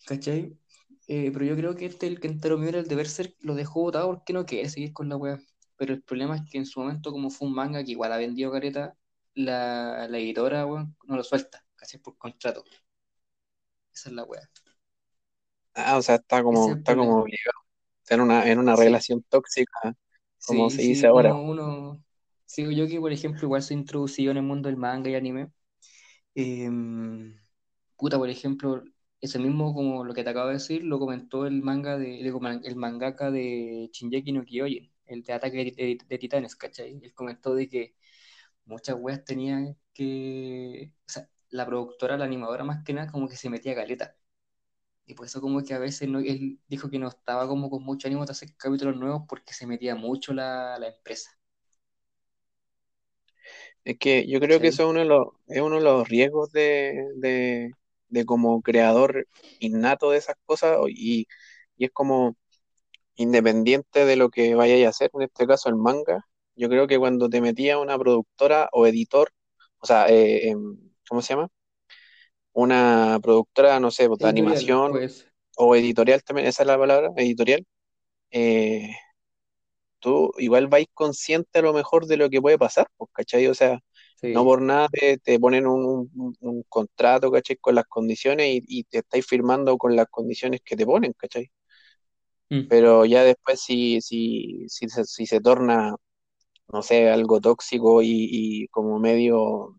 ¿cachai? 0.07 0.57
Eh, 1.09 1.31
pero 1.33 1.45
yo 1.45 1.57
creo 1.57 1.75
que 1.77 1.87
este, 1.87 2.07
el 2.07 2.21
Kentaro 2.21 2.59
Miura, 2.59 2.79
el 2.79 2.89
de 2.89 2.95
Berserk, 2.95 3.35
lo 3.41 3.55
dejó 3.55 3.81
botado 3.83 4.09
porque 4.09 4.33
no 4.33 4.47
quiere 4.47 4.69
seguir 4.69 4.93
con 4.93 5.09
la 5.09 5.17
wea. 5.17 5.41
Pero 5.77 5.95
el 5.95 6.03
problema 6.03 6.37
es 6.37 6.43
que 6.51 6.59
en 6.59 6.67
su 6.67 6.81
momento, 6.81 7.11
como 7.13 7.31
fue 7.31 7.49
un 7.49 7.55
manga 7.55 7.85
que 7.85 7.93
igual 7.93 8.13
ha 8.13 8.17
vendido 8.19 8.53
careta, 8.53 8.97
la, 9.35 10.07
la 10.09 10.19
editora, 10.19 10.67
weón, 10.67 10.97
no 11.07 11.17
lo 11.17 11.25
suelta, 11.25 11.65
casi 11.77 11.99
por 11.99 12.17
contrato. 12.19 12.65
Esa 13.95 14.09
es 14.11 14.15
la 14.15 14.25
wea. 14.25 14.51
Ah, 15.75 15.97
o 15.99 16.03
sea, 16.03 16.17
está 16.17 16.43
como, 16.43 16.75
está 16.75 16.97
como 16.97 17.21
obligado. 17.21 17.59
Está 18.03 18.15
en 18.17 18.21
una, 18.23 18.51
en 18.51 18.59
una 18.59 18.75
Sí, 18.75 18.77
relación 18.77 19.23
tóxica, 19.29 19.95
como 20.45 20.71
sí, 20.71 20.71
se 20.71 20.83
dice 20.83 21.07
sí, 21.07 21.09
ahora. 21.09 21.39
uno, 21.41 22.03
yo 22.57 22.87
que, 22.89 23.01
por 23.01 23.13
ejemplo, 23.13 23.43
igual 23.45 23.63
soy 23.63 23.77
introducido 23.77 24.31
en 24.33 24.39
el 24.39 24.43
mundo 24.45 24.69
del 24.69 24.77
manga 24.77 25.11
y 25.11 25.15
anime. 25.15 25.51
Em, 26.35 27.37
puta, 27.99 28.19
por 28.19 28.31
ejemplo, 28.31 28.83
ese 29.21 29.39
mismo, 29.39 29.75
como 29.75 30.05
lo 30.05 30.15
que 30.15 30.25
te 30.25 30.31
acabo 30.31 30.49
de 30.49 30.55
decir, 30.55 30.85
lo 30.85 30.99
comentó 30.99 31.47
el 31.47 31.63
manga 31.63 31.99
de, 31.99 32.21
el 32.23 32.77
mangaka 32.77 33.31
de 33.31 33.91
Shingeki 33.93 34.33
no 34.33 34.45
Kyojin, 34.45 34.93
el 35.07 35.23
de 35.25 35.33
Ataque 35.35 35.59
de, 35.59 35.73
de- 35.73 35.99
de 36.09 36.19
Titanes, 36.19 36.57
¿cachai? 36.57 37.01
Él 37.03 37.15
comentó 37.15 37.55
de 37.55 37.69
que 37.69 37.97
muchas 38.67 38.97
weas 39.01 39.25
tenían 39.25 39.77
que, 39.95 40.93
o 41.07 41.11
sea, 41.11 41.29
la 41.51 41.67
productora, 41.67 42.17
la 42.19 42.25
animadora 42.27 42.65
más 42.65 42.85
que 42.85 42.95
nada, 42.95 43.13
como 43.13 43.29
que 43.29 43.37
se 43.37 43.51
metía 43.51 43.75
caleta. 43.75 44.17
Y 45.07 45.15
por 45.15 45.27
eso 45.27 45.41
como 45.41 45.63
que 45.65 45.75
a 45.75 45.79
veces 45.79 46.09
no, 46.09 46.21
él 46.21 46.61
dijo 46.69 46.91
que 46.91 46.99
no 46.99 47.09
estaba 47.09 47.49
como 47.49 47.71
con 47.71 47.83
mucho 47.85 48.09
ánimo 48.09 48.25
de 48.27 48.33
hacer 48.33 48.57
capítulos 48.57 48.97
nuevos 48.97 49.25
porque 49.29 49.55
se 49.55 49.67
metía 49.67 49.95
mucho 49.97 50.35
la, 50.35 50.79
la 50.79 50.89
empresa, 50.89 51.31
Es 53.85 53.99
que 53.99 54.27
yo 54.29 54.41
creo 54.41 54.61
que 54.61 54.69
eso 54.69 54.85
es 54.85 54.91
uno 54.91 55.01
de 55.01 55.07
los, 55.07 55.29
es 55.49 55.61
uno 55.63 55.77
de 55.77 55.83
los 55.83 56.09
riesgos 56.09 56.53
de, 56.53 57.05
de, 57.17 57.73
de 58.09 58.27
como 58.27 58.63
creador 58.63 59.27
innato 59.59 60.11
de 60.11 60.19
esas 60.19 60.37
cosas 60.47 60.79
y, 60.89 61.27
y 61.77 61.85
es 61.87 61.91
como, 61.93 62.37
independiente 63.17 64.07
de 64.07 64.17
lo 64.17 64.31
que 64.31 64.55
vayáis 64.55 64.87
a 64.87 64.91
hacer, 64.91 65.11
en 65.15 65.23
este 65.23 65.47
caso 65.47 65.69
el 65.69 65.77
manga, 65.77 66.27
yo 66.57 66.69
creo 66.69 66.87
que 66.89 66.99
cuando 66.99 67.29
te 67.31 67.41
metías 67.41 67.79
una 67.79 67.99
productora 67.99 68.69
o 68.73 68.87
editor, 68.87 69.31
o 69.81 69.87
sea, 69.87 70.09
eh, 70.09 70.51
em, 70.51 70.79
¿cómo 71.09 71.23
se 71.23 71.35
llama? 71.35 71.49
Una 72.55 73.19
productora, 73.23 73.81
no 73.81 73.91
sé, 73.91 74.09
pues, 74.09 74.21
de 74.21 74.29
Editorial, 74.29 74.29
animación 74.29 74.93
pues. 74.93 75.27
o 75.57 75.77
editorial 75.77 76.23
también, 76.25 76.49
esa 76.49 76.63
es 76.63 76.67
la 76.69 76.79
palabra, 76.79 77.11
editorial, 77.17 77.67
eh, 78.33 78.91
tú 80.01 80.33
igual 80.39 80.67
vais 80.69 80.87
consciente 80.95 81.59
a 81.61 81.63
lo 81.63 81.73
mejor 81.73 82.07
de 82.07 82.17
lo 82.17 82.29
que 82.31 82.41
puede 82.41 82.59
pasar, 82.59 82.87
pues, 82.97 83.11
¿cachai? 83.13 83.47
O 83.49 83.55
sea, 83.55 83.79
no 84.33 84.45
por 84.45 84.61
nada 84.63 84.89
te, 84.91 85.19
te 85.19 85.39
ponen 85.41 85.67
un, 85.67 86.11
un- 86.15 86.37
un 86.41 86.63
contrato, 86.69 87.31
¿cachai? 87.31 87.57
Con 87.59 87.75
las 87.77 87.87
condiciones 87.87 88.49
y, 88.49 88.63
y 88.81 88.85
te 88.85 88.99
estáis 88.99 89.27
firmando 89.27 89.77
con 89.79 89.95
las 89.97 90.07
condiciones 90.11 90.61
que 90.65 90.77
te 90.77 90.87
ponen, 90.87 91.13
¿cachai? 91.17 91.51
Mm. 92.51 92.69
Pero 92.69 93.05
ya 93.05 93.23
después 93.25 93.61
si, 93.61 94.01
si, 94.01 94.65
si, 94.69 94.89
se, 94.89 95.05
si 95.05 95.27
se 95.27 95.41
torna, 95.41 95.95
no 96.73 96.83
sé, 96.83 97.11
algo 97.11 97.41
tóxico 97.41 98.03
y, 98.03 98.09
y 98.31 98.69
como 98.69 98.99
medio 99.01 99.79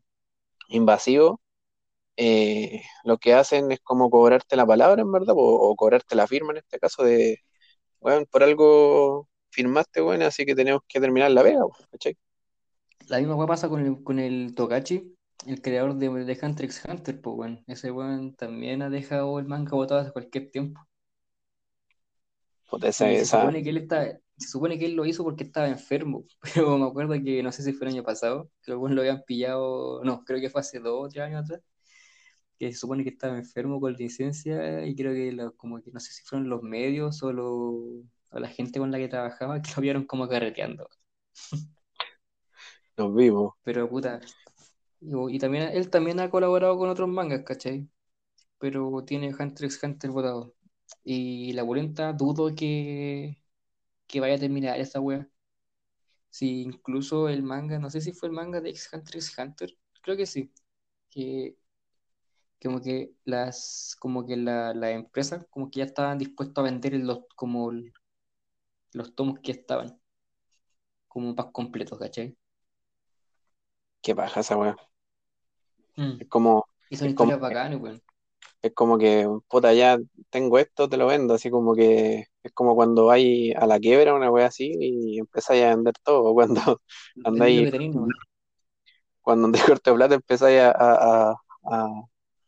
invasivo, 0.70 1.42
eh, 2.18 2.82
lo 3.04 3.18
que 3.18 3.34
hacen 3.34 3.72
es 3.72 3.80
como 3.82 4.10
cobrarte 4.10 4.56
la 4.56 4.66
palabra, 4.66 5.02
en 5.02 5.12
verdad, 5.12 5.36
o, 5.38 5.42
o 5.72 5.76
cobrarte 5.76 6.16
la 6.16 6.28
firma 6.28 6.52
en 6.54 6.58
este 6.60 6.80
caso 6.80 7.04
de, 7.04 7.40
bueno, 8.02 8.26
por 8.32 8.44
algo 8.44 9.30
firmaste, 9.52 10.02
bueno, 10.02 10.26
así 10.26 10.46
que 10.46 10.56
tenemos 10.56 10.82
que 10.88 11.00
terminar 11.02 11.32
la 11.32 11.44
vega, 11.44 11.62
¿cachai? 11.92 12.18
La 13.08 13.18
misma 13.20 13.36
weá 13.36 13.48
pasa 13.48 13.70
con 13.70 13.80
el, 13.86 14.04
con 14.04 14.20
el 14.20 14.56
Togashi, 14.56 15.16
el 15.48 15.62
creador 15.62 15.96
de, 15.96 16.10
de 16.26 16.40
Hunter 16.42 16.66
x 16.66 16.84
Hunter, 16.86 17.22
pues 17.22 17.36
weón. 17.38 17.64
Ese 17.68 17.92
weón 17.92 18.36
también 18.36 18.82
ha 18.82 18.90
dejado 18.90 19.40
el 19.40 19.46
manga 19.46 19.72
botado 19.76 20.02
hace 20.02 20.12
cualquier 20.12 20.52
tiempo. 20.52 20.82
Puta, 22.70 22.88
esa, 22.90 23.10
Y 23.10 23.16
se 23.16 23.26
esa, 23.26 23.40
supone 23.40 23.64
que 23.64 23.70
él 23.70 23.78
está, 23.78 24.06
se 24.38 24.48
supone 24.50 24.80
que 24.80 24.86
él 24.86 24.96
lo 24.96 25.06
hizo 25.06 25.24
porque 25.24 25.44
estaba 25.44 25.68
enfermo, 25.68 26.26
pero 26.56 26.78
me 26.78 26.86
acuerdo 26.88 27.14
que 27.24 27.44
no 27.44 27.52
sé 27.52 27.64
si 27.64 27.74
fue 27.74 27.88
el 27.88 27.94
año 27.94 28.04
pasado, 28.04 28.50
que 28.64 28.72
algunos 28.72 28.96
lo 28.96 29.02
habían 29.02 29.24
pillado, 29.24 30.04
no, 30.04 30.24
creo 30.24 30.40
que 30.42 30.50
fue 30.50 30.62
hace 30.62 30.80
dos 30.80 31.06
o 31.06 31.10
tres 31.10 31.26
años 31.26 31.44
atrás, 31.44 31.62
que 32.68 32.74
se 32.74 32.80
supone 32.80 33.04
que 33.04 33.12
estaba 33.12 33.38
enfermo 33.38 33.80
con 33.82 33.94
licencia 33.94 34.86
y 34.86 34.96
creo 34.96 35.14
que 35.14 35.32
lo- 35.34 35.56
como 35.58 35.82
que 35.82 35.92
no 35.92 36.00
sé 36.00 36.12
si 36.14 36.24
fueron 36.24 36.50
los 36.50 36.62
medios 36.64 37.24
o, 37.24 37.34
lo- 37.34 38.04
o 38.32 38.40
la 38.40 38.50
gente 38.50 38.80
con 38.80 38.92
la 38.92 38.98
que 39.00 39.08
trabajaba 39.10 39.62
que 39.64 39.72
lo 39.76 39.82
vieron 39.82 40.06
como 40.06 40.28
carreteando. 40.30 40.88
nos 42.98 43.14
vimos. 43.16 43.54
Pero 43.64 43.90
puta, 43.90 44.20
y, 45.02 45.36
y 45.36 45.40
también 45.40 45.70
él 45.74 45.90
también 45.90 46.20
ha 46.20 46.30
colaborado 46.30 46.78
con 46.78 46.90
otros 46.90 47.10
mangas, 47.10 47.44
¿cachai? 47.46 47.90
Pero 48.60 49.04
tiene 49.06 49.30
Hunter 49.38 49.66
x 49.68 49.82
Hunter 49.84 50.12
botado. 50.12 50.56
Y 51.04 51.54
la 51.54 51.66
Pulenta 51.66 52.14
dudo 52.14 52.56
que, 52.56 53.44
que 54.08 54.20
vaya 54.22 54.36
a 54.36 54.40
terminar 54.40 54.80
esa 54.80 55.02
wea. 55.02 55.30
Si 56.30 56.62
incluso 56.64 57.30
el 57.30 57.44
manga, 57.44 57.80
no 57.80 57.90
sé 57.90 58.02
si 58.02 58.12
fue 58.14 58.30
el 58.30 58.36
manga 58.36 58.60
de 58.62 58.70
X 58.72 58.90
Hunter 58.94 59.16
x 59.18 59.38
Hunter, 59.38 59.78
creo 60.02 60.18
que 60.18 60.26
sí, 60.26 60.52
que 61.10 61.58
como 62.64 62.82
que 62.82 63.14
las, 63.26 63.96
como 64.00 64.26
que 64.26 64.38
la, 64.38 64.74
la 64.74 64.92
empresa 64.92 65.46
como 65.52 65.70
que 65.72 65.80
ya 65.80 65.86
estaban 65.86 66.18
dispuestos 66.18 66.58
a 66.64 66.66
vender 66.70 66.94
los, 66.96 67.22
como 67.36 67.72
los 68.94 69.14
tomos 69.14 69.40
que 69.42 69.52
estaban, 69.52 70.00
como 71.08 71.34
packs 71.34 71.54
completos, 71.54 71.98
¿cachai? 71.98 72.38
Qué 74.02 74.16
paja 74.16 74.42
esa 74.42 74.58
weá. 74.58 74.76
Mm. 75.98 76.20
Es 76.20 76.28
como, 76.28 76.66
Y 76.90 76.98
son 76.98 77.08
es 77.08 77.14
como, 77.14 77.32
historias 77.32 77.40
bacanas, 77.40 77.80
weón. 77.82 78.02
es 78.62 78.74
como 78.74 78.98
que, 78.98 79.28
puta, 79.50 79.74
ya 79.74 79.98
tengo 80.30 80.58
esto, 80.60 80.88
te 80.90 80.98
lo 80.98 81.08
vendo, 81.08 81.34
así 81.34 81.50
como 81.50 81.76
que 81.76 82.26
es 82.44 82.52
como 82.54 82.76
cuando 82.76 83.06
vais 83.06 83.56
a 83.56 83.68
la 83.68 83.80
quiebra, 83.80 84.14
una 84.16 84.32
weá 84.32 84.48
así, 84.48 84.72
y 84.80 85.20
empezáis 85.20 85.64
a 85.66 85.70
vender 85.76 85.94
todo, 86.04 86.34
cuando 86.34 86.82
andáis, 87.24 87.74
cuando 89.22 89.46
andáis 89.48 89.66
corto 89.80 89.92
de 89.92 89.96
plata, 89.98 90.16
empezáis 90.16 90.60
a, 90.62 90.72
a, 90.72 91.32
a, 91.32 91.36
a- 91.66 92.04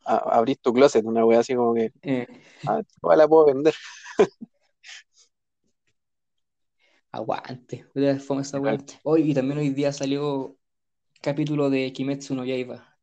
a 0.06 0.18
abrir 0.38 0.58
tu 0.60 0.74
closet, 0.74 1.06
una 1.06 1.26
weá 1.26 1.40
así 1.40 1.56
como 1.56 1.74
que, 1.74 1.92
Eh, 2.02 2.28
ah, 2.68 2.82
la 3.18 3.28
puedo 3.28 3.48
vender. 3.48 3.74
aguante, 7.12 7.86
fome 8.20 8.42
esa. 8.42 8.60
Hoy, 9.04 9.32
y 9.32 9.34
también 9.34 9.60
hoy 9.60 9.70
día 9.70 9.92
salió 9.94 10.58
capítulo 11.22 11.70
de 11.70 11.92
Kimetsu 11.94 12.36
no 12.36 12.46
Yaiba. 12.46 12.98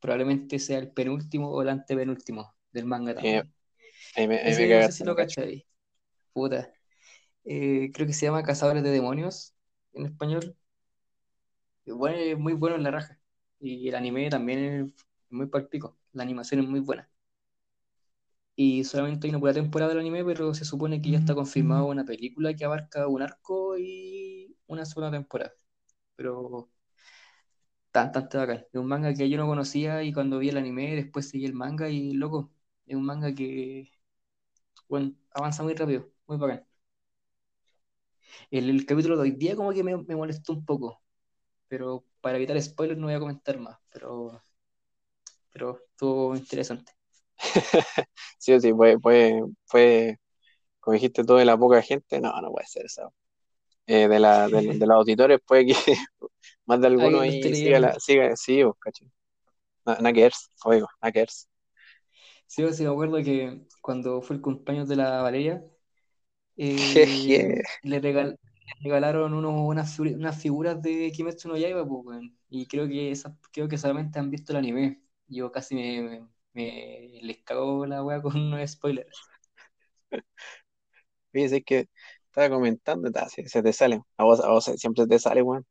Probablemente 0.00 0.58
sea 0.58 0.78
el 0.78 0.92
penúltimo 0.92 1.50
o 1.50 1.62
el 1.62 1.68
antepenúltimo 1.70 2.54
del 2.72 2.86
manga 2.86 3.14
eh, 3.20 3.42
también. 3.42 3.52
ahí 4.16 4.28
me, 4.28 4.36
ahí 4.38 4.56
me 4.56 4.68
Ese 4.68 4.70
no 4.72 4.82
sé 4.82 4.92
cagaste, 4.92 5.04
si 5.04 5.04
no 5.04 5.12
lo 5.12 5.16
cacho. 5.16 5.42
cachai. 5.42 5.66
Puta. 6.32 6.72
Eh, 7.44 7.90
creo 7.94 8.06
que 8.08 8.12
se 8.14 8.26
llama 8.26 8.42
Cazadores 8.44 8.82
de 8.84 8.90
Demonios 8.92 9.54
en 9.94 10.06
español. 10.06 10.56
Bueno, 11.86 12.16
es 12.18 12.38
muy 12.38 12.52
bueno 12.54 12.76
en 12.76 12.82
la 12.84 12.90
raja. 12.90 13.18
Y 13.58 13.88
el 13.88 13.94
anime 13.94 14.30
también 14.30 14.58
es 14.86 15.06
muy 15.30 15.46
palpico. 15.46 15.98
La 16.12 16.22
animación 16.24 16.60
es 16.60 16.68
muy 16.68 16.80
buena. 16.80 17.10
Y 18.56 18.84
solamente 18.84 19.26
hay 19.26 19.30
una 19.30 19.40
pura 19.40 19.54
temporada 19.54 19.90
del 19.90 20.00
anime, 20.00 20.24
pero 20.24 20.52
se 20.54 20.64
supone 20.64 21.00
que 21.00 21.10
ya 21.10 21.18
está 21.18 21.34
confirmado 21.34 21.86
una 21.86 22.04
película 22.04 22.54
que 22.54 22.64
abarca 22.64 23.06
un 23.08 23.22
arco 23.22 23.78
y 23.78 24.56
una 24.66 24.84
sola 24.84 25.10
temporada. 25.10 25.52
Pero 26.16 26.70
tan, 27.92 28.12
tan, 28.12 28.28
tan 28.28 28.40
bacán. 28.42 28.58
Es 28.72 28.80
un 28.80 28.86
manga 28.86 29.14
que 29.14 29.28
yo 29.28 29.36
no 29.38 29.46
conocía 29.46 30.02
y 30.02 30.12
cuando 30.12 30.38
vi 30.38 30.48
el 30.50 30.56
anime, 30.58 30.94
después 30.96 31.28
seguí 31.28 31.44
el 31.46 31.54
manga 31.54 31.88
y 31.90 32.12
loco, 32.12 32.52
es 32.86 32.96
un 32.96 33.04
manga 33.06 33.34
que 33.34 33.90
bueno, 34.88 35.14
avanza 35.32 35.62
muy 35.62 35.74
rápido, 35.74 36.10
muy 36.26 36.36
bacán. 36.38 36.66
El, 38.50 38.70
el 38.70 38.86
capítulo 38.86 39.16
de 39.16 39.22
hoy 39.22 39.30
día 39.32 39.56
como 39.56 39.72
que 39.72 39.82
me, 39.84 39.96
me 39.96 40.16
molestó 40.16 40.52
un 40.52 40.64
poco, 40.64 41.02
pero 41.68 42.06
para 42.20 42.36
evitar 42.38 42.60
spoilers 42.62 42.98
no 43.00 43.06
voy 43.08 43.14
a 43.16 43.20
comentar 43.20 43.58
más, 43.60 43.78
pero, 43.92 44.42
pero 45.52 45.78
estuvo 45.92 46.36
interesante. 46.36 46.92
Sí 48.38 48.52
o 48.52 48.60
sí, 48.60 48.72
fue, 48.72 48.98
fue, 49.00 49.42
fue, 49.66 50.18
como 50.80 50.94
dijiste 50.94 51.24
tú, 51.24 51.36
de 51.36 51.46
la 51.46 51.58
poca 51.58 51.82
gente, 51.82 52.20
no, 52.20 52.40
no 52.42 52.50
puede 52.52 52.66
ser 52.68 52.86
eso. 52.86 53.14
Eh, 53.86 54.08
de 54.08 54.20
la, 54.20 54.48
de, 54.50 54.62
de 54.74 54.86
los 54.86 54.96
auditores 54.96 55.40
puede 55.46 55.66
que 55.66 55.74
más 56.66 56.80
de 56.80 56.86
alguno 56.88 57.20
ahí 57.20 57.54
siga, 57.54 57.80
la, 57.80 57.98
siga, 58.00 58.36
sí, 58.36 58.62
pues, 58.64 58.76
cacho. 58.80 59.04
Na- 59.86 59.96
Nada 59.96 60.12
que 60.14 60.22
ver, 60.24 60.32
oigo, 60.64 60.88
ver. 61.14 61.28
Sí, 62.46 62.62
sí, 62.72 62.82
me 62.84 62.90
acuerdo 62.90 63.16
que 63.22 63.66
cuando 63.80 64.20
fue 64.22 64.36
el 64.36 64.42
cumpleaños 64.42 64.88
de 64.88 64.96
la 64.96 65.22
Valeria, 65.22 65.64
eh, 66.56 67.54
le, 67.82 68.00
regal- 68.00 68.38
le 68.66 68.74
regalaron 68.84 69.34
uno- 69.34 69.66
unas, 69.66 69.98
unas 70.00 70.40
figuras 70.42 70.82
de 70.82 71.12
Kimetsu 71.12 71.48
no 71.48 71.56
Yaiba, 71.58 71.86
pues. 71.88 72.22
Y 72.50 72.66
creo 72.66 72.88
que 72.88 73.10
esas, 73.12 73.34
creo 73.52 73.68
que 73.68 73.78
solamente 73.78 74.18
han 74.18 74.30
visto 74.30 74.52
el 74.52 74.58
anime. 74.58 75.02
Yo 75.30 75.50
casi 75.52 75.74
me, 75.76 76.02
me, 76.02 76.28
me- 76.54 77.20
les 77.22 77.38
cago 77.44 77.86
la 77.86 78.02
wea 78.04 78.20
con 78.22 78.36
unos 78.36 78.70
spoilers. 78.70 79.30
Fíjese 81.32 81.56
es 81.58 81.64
que 81.64 81.88
estaba 82.26 82.50
comentando, 82.50 83.10
ta, 83.10 83.28
se, 83.28 83.48
se 83.48 83.62
te 83.62 83.72
sale. 83.72 84.02
A 84.16 84.24
vos, 84.24 84.40
a 84.40 84.48
vos 84.50 84.64
siempre 84.76 85.06
te 85.06 85.18
sale, 85.18 85.42
weón. 85.42 85.66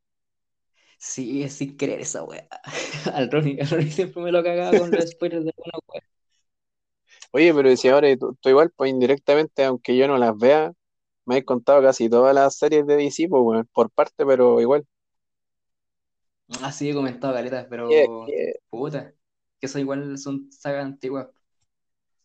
Sí, 0.97 1.43
es 1.43 1.53
sin 1.53 1.77
querer 1.77 2.01
esa 2.01 2.23
wea. 2.23 2.47
Al 3.13 3.31
Ronnie, 3.31 3.59
al 3.61 3.69
Ronnie 3.69 3.91
siempre 3.91 4.21
me 4.23 4.31
lo 4.31 4.43
cagaba 4.43 4.77
con 4.77 4.91
los 4.93 5.09
spoilers 5.09 5.45
de 5.45 5.51
alguna 5.55 5.79
wea. 5.87 6.01
Oye, 7.31 7.53
pero 7.53 7.75
si 7.75 7.87
ahora 7.89 8.15
tú, 8.17 8.35
tú 8.41 8.49
igual, 8.49 8.71
pues 8.75 8.91
indirectamente, 8.91 9.63
aunque 9.65 9.95
yo 9.97 10.07
no 10.07 10.17
las 10.17 10.37
vea, 10.37 10.71
me 11.25 11.37
has 11.37 11.43
contado 11.45 11.81
casi 11.83 12.09
todas 12.09 12.35
las 12.35 12.57
series 12.57 12.85
de 12.87 12.95
DC, 12.97 13.27
pues, 13.29 13.41
weón, 13.43 13.69
por 13.73 13.91
parte, 13.91 14.25
pero 14.25 14.61
igual. 14.61 14.85
Ah, 16.61 16.71
sí, 16.71 16.89
he 16.89 16.93
comentado 16.93 17.33
galetas, 17.33 17.67
¿Qué- 17.87 18.09
pero 18.09 18.37
puta, 18.69 19.13
que 19.59 19.67
eso 19.67 19.79
igual 19.79 20.17
son 20.17 20.51
sagas 20.51 20.85
antiguas. 20.85 21.27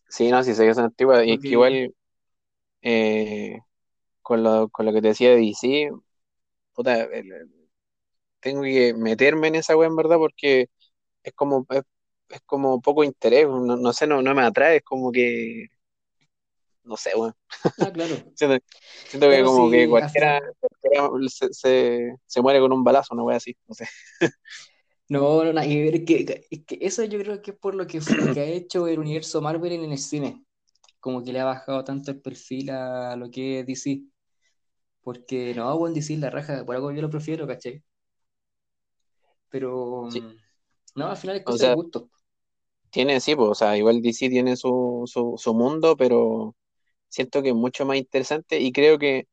Sí, 0.09 0.29
no, 0.31 0.43
sí 0.43 0.53
son 0.55 0.79
antiguas, 0.79 1.25
y 1.25 1.33
es 1.33 1.39
que 1.39 1.55
igual, 1.55 1.93
eh, 2.81 3.59
con 4.21 4.43
lo, 4.43 4.69
con 4.69 4.85
lo 4.87 4.93
que 4.93 5.01
te 5.01 5.09
decía 5.09 5.31
de 5.31 5.37
DC, 5.37 5.91
puta, 6.73 7.03
el- 7.05 7.31
el- 7.33 7.51
tengo 8.41 8.63
que 8.63 8.93
meterme 8.95 9.49
en 9.49 9.55
esa 9.55 9.77
weá, 9.77 9.87
en 9.89 9.95
verdad, 9.95 10.17
porque 10.17 10.67
es 11.23 11.33
como, 11.33 11.65
es, 11.71 11.83
es 12.29 12.41
como 12.45 12.81
poco 12.81 13.03
interés, 13.03 13.47
no, 13.47 13.77
no 13.77 13.93
sé, 13.93 14.07
no, 14.07 14.21
no 14.23 14.35
me 14.35 14.43
atrae, 14.43 14.77
es 14.77 14.83
como 14.83 15.11
que, 15.11 15.67
no 16.83 16.97
sé, 16.97 17.11
weón. 17.15 17.33
ah, 17.79 17.91
claro. 17.91 18.15
Siento, 18.35 18.57
siento 19.07 19.29
que 19.29 19.43
como 19.43 19.69
que 19.69 19.87
cualquiera 19.87 20.41
se, 21.29 21.53
se, 21.53 22.15
se 22.25 22.41
muere 22.41 22.59
con 22.59 22.71
un 22.73 22.83
balazo, 22.83 23.13
una 23.13 23.23
wea 23.23 23.37
así, 23.37 23.55
no 23.67 23.75
sé. 23.75 23.87
No, 25.07 25.43
no, 25.43 25.53
nada 25.53 25.67
que 25.67 25.83
ver. 25.83 25.95
Es 25.95 26.05
que, 26.05 26.47
es 26.49 26.65
que 26.65 26.77
eso 26.81 27.03
yo 27.03 27.19
creo 27.19 27.41
que 27.41 27.51
es 27.51 27.57
por 27.57 27.75
lo 27.75 27.85
que, 27.87 27.99
lo 28.17 28.31
que 28.33 28.39
ha 28.41 28.45
hecho 28.45 28.87
el 28.87 28.99
universo 28.99 29.41
Marvel 29.41 29.73
en 29.73 29.91
el 29.91 29.97
cine. 29.99 30.43
Como 30.99 31.23
que 31.23 31.33
le 31.33 31.39
ha 31.41 31.45
bajado 31.45 31.83
tanto 31.83 32.11
el 32.11 32.21
perfil 32.21 32.71
a 32.71 33.15
lo 33.17 33.29
que 33.31 33.61
es 33.61 33.67
DC. 33.67 34.03
Porque 35.01 35.53
no, 35.55 35.77
bueno, 35.79 35.95
DC 35.95 36.17
la 36.17 36.29
raja, 36.31 36.65
por 36.65 36.75
algo 36.75 36.91
yo 36.93 37.01
lo 37.03 37.09
prefiero, 37.11 37.47
¿cachai? 37.47 37.83
Pero 39.49 40.09
Sí, 40.09 40.21
no, 40.95 41.07
al 41.07 41.17
final 41.17 41.37
es 41.37 41.43
o 41.45 41.51
cosa 41.51 41.69
de 41.69 41.75
gusto. 41.75 42.09
tiene, 42.89 43.19
sí, 43.21 43.35
pues, 43.35 43.49
o 43.49 43.55
sea, 43.55 43.77
igual 43.77 44.01
DC 44.01 44.29
tiene 44.29 44.55
su, 44.55 45.03
su, 45.07 45.35
su 45.37 45.53
mundo, 45.53 45.95
pero 45.97 46.55
siento 47.09 47.43
que 47.43 47.49
es 47.49 47.55
mucho 47.55 47.85
más 47.85 47.97
interesante 47.97 48.59
y 48.61 48.71
creo 48.73 48.99
que 48.99 49.27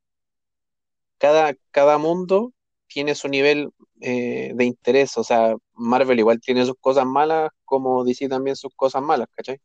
cada, 1.18 1.54
cada 1.70 1.98
mundo 1.98 2.52
tiene 2.92 3.14
su 3.14 3.28
nivel 3.28 3.70
eh, 4.00 4.52
de 4.54 4.64
interés. 4.64 5.16
O 5.16 5.24
sea, 5.24 5.54
Marvel 5.74 6.18
igual 6.18 6.40
tiene 6.40 6.66
sus 6.66 6.76
cosas 6.80 7.06
malas, 7.06 7.50
como 7.64 8.04
DC 8.04 8.28
también 8.28 8.56
sus 8.56 8.74
cosas 8.74 9.02
malas, 9.02 9.28
¿cachai? 9.34 9.58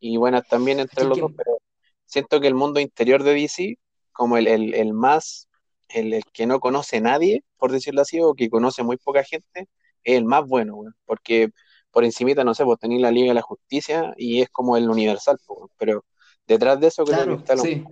Y 0.00 0.16
buenas 0.16 0.46
también 0.48 0.80
entre 0.80 1.04
los 1.04 1.18
dos, 1.18 1.32
pero 1.36 1.58
siento 2.06 2.40
que 2.40 2.48
el 2.48 2.54
mundo 2.54 2.80
interior 2.80 3.22
de 3.22 3.34
DC, 3.34 3.76
como 4.12 4.36
el, 4.36 4.46
el, 4.46 4.92
más, 4.92 5.48
el, 5.88 6.22
que 6.32 6.46
no 6.46 6.60
conoce 6.60 7.00
nadie, 7.00 7.44
por 7.56 7.70
decirlo 7.70 8.02
así, 8.02 8.20
o 8.20 8.34
que 8.34 8.50
conoce 8.50 8.82
muy 8.82 8.96
poca 8.96 9.22
gente, 9.22 9.68
es 10.02 10.16
el 10.16 10.24
más 10.24 10.46
bueno, 10.46 10.82
porque 11.04 11.50
por 11.92 12.04
encimita, 12.04 12.42
no 12.42 12.54
sé, 12.54 12.64
vos 12.64 12.78
tenéis 12.78 13.02
la 13.02 13.10
Liga 13.10 13.28
de 13.28 13.34
la 13.34 13.42
Justicia 13.42 14.12
y 14.16 14.40
es 14.40 14.48
como 14.48 14.76
el 14.76 14.88
universal, 14.90 15.38
pero 15.78 16.04
detrás 16.46 16.80
de 16.80 16.88
eso 16.88 17.04
creo 17.04 17.24
que 17.26 17.34
está 17.34 17.54
lo 17.54 17.62
sí. 17.62 17.84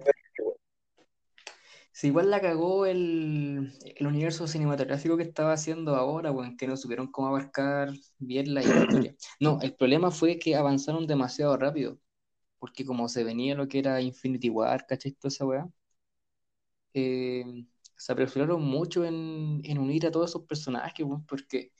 Sí, 2.00 2.06
igual 2.06 2.30
la 2.30 2.40
cagó 2.40 2.86
el, 2.86 3.74
universo 4.00 4.46
cinematográfico 4.46 5.18
que 5.18 5.22
estaba 5.24 5.52
haciendo 5.52 5.96
ahora, 5.96 6.30
bueno, 6.30 6.56
que 6.56 6.66
no 6.66 6.74
supieron 6.78 7.08
cómo 7.12 7.28
abarcar 7.28 7.90
bien 8.18 8.54
la 8.54 8.62
historia. 8.62 9.14
No, 9.40 9.58
el 9.60 9.74
problema 9.74 10.10
fue 10.10 10.38
que 10.38 10.56
avanzaron 10.56 11.06
demasiado 11.06 11.58
rápido, 11.58 11.98
porque 12.58 12.86
como 12.86 13.08
se 13.10 13.24
venía 13.24 13.54
lo 13.54 13.68
que 13.68 13.80
era 13.80 14.00
Infinity 14.00 14.50
War, 14.50 14.86
¿cachai? 14.86 15.12
Toda 15.12 15.28
esa 15.28 15.44
weá, 15.46 15.68
eh, 16.94 17.44
se 17.96 18.12
apresuraron 18.12 18.62
mucho 18.62 19.04
en, 19.04 19.62
unir 19.78 20.06
a 20.06 20.10
todos 20.10 20.30
esos 20.30 20.46
personajes, 20.46 21.06
porque 21.28 21.72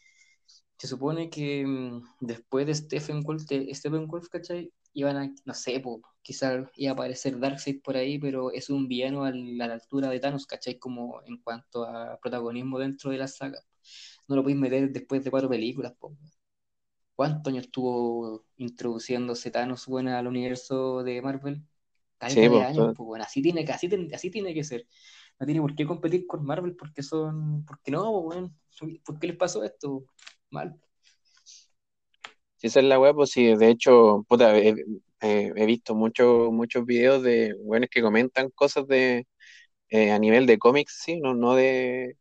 se 0.78 0.86
supone 0.86 1.30
que 1.30 1.66
mm, 1.66 2.02
después 2.20 2.66
de 2.66 2.74
Stephen 2.74 3.22
Wolf, 3.22 3.44
de 3.46 3.74
Stephen 3.74 4.06
Wolf, 4.06 4.28
¿cachai? 4.28 4.70
iban 4.92 5.16
a, 5.16 5.34
no 5.46 5.54
sé, 5.54 5.80
quizás 6.22 6.68
iba 6.76 6.90
a 6.92 6.94
aparecer 6.94 7.38
Darkseid 7.38 7.82
por 7.82 7.96
ahí, 7.96 8.18
pero 8.18 8.52
es 8.52 8.70
un 8.70 8.88
villano 8.88 9.24
a 9.24 9.32
la, 9.32 9.66
altura 9.66 10.08
de 10.08 10.20
Thanos, 10.20 10.46
¿cachai? 10.46 10.78
Como 10.78 11.22
en 11.26 11.38
cuanto 11.38 11.84
a 11.84 12.18
protagonismo 12.20 12.78
dentro 12.78 13.10
de 13.10 13.18
la 13.18 13.28
saga. 13.28 13.60
No 14.28 14.36
lo 14.36 14.42
podéis 14.42 14.60
meter 14.60 14.90
después 14.90 15.24
de 15.24 15.30
cuatro 15.30 15.48
películas, 15.48 15.92
po. 15.98 16.16
¿Cuántos 17.14 17.52
años 17.52 17.66
estuvo 17.66 18.46
introduciéndose 18.56 19.50
Thanos 19.50 19.86
bueno, 19.86 20.16
al 20.16 20.26
universo 20.26 21.02
de 21.02 21.20
Marvel? 21.20 21.62
Sí, 22.28 22.40
de 22.40 22.62
años, 22.62 22.96
bueno, 22.98 23.24
así 23.24 23.40
tiene, 23.40 23.64
que, 23.64 23.72
así, 23.72 23.88
así 24.14 24.30
tiene 24.30 24.52
que 24.52 24.62
ser. 24.62 24.86
No 25.38 25.46
tiene 25.46 25.60
por 25.60 25.74
qué 25.74 25.86
competir 25.86 26.26
con 26.26 26.44
Marvel 26.44 26.76
porque 26.76 27.02
son. 27.02 27.64
porque 27.64 27.90
no, 27.90 28.22
bueno, 28.22 28.54
¿por 29.04 29.18
qué 29.18 29.28
les 29.28 29.36
pasó 29.36 29.64
esto? 29.64 30.04
Mal. 30.50 30.78
Si 32.56 32.66
esa 32.66 32.80
es 32.80 32.86
la 32.86 32.98
web, 32.98 33.14
pues 33.14 33.30
sí, 33.30 33.56
de 33.56 33.70
hecho, 33.70 34.26
puta, 34.28 34.52
he, 35.20 35.66
visto 35.66 35.94
muchos 35.94 36.50
muchos 36.52 36.84
videos 36.86 37.22
de 37.22 37.54
buenos 37.62 37.90
que 37.90 38.02
comentan 38.02 38.50
cosas 38.50 38.86
de 38.86 39.26
eh, 39.90 40.12
a 40.12 40.18
nivel 40.18 40.46
de 40.46 40.58
cómics, 40.58 41.00
sí, 41.04 41.20
no, 41.20 41.34
no 41.34 41.54
de 41.54 42.16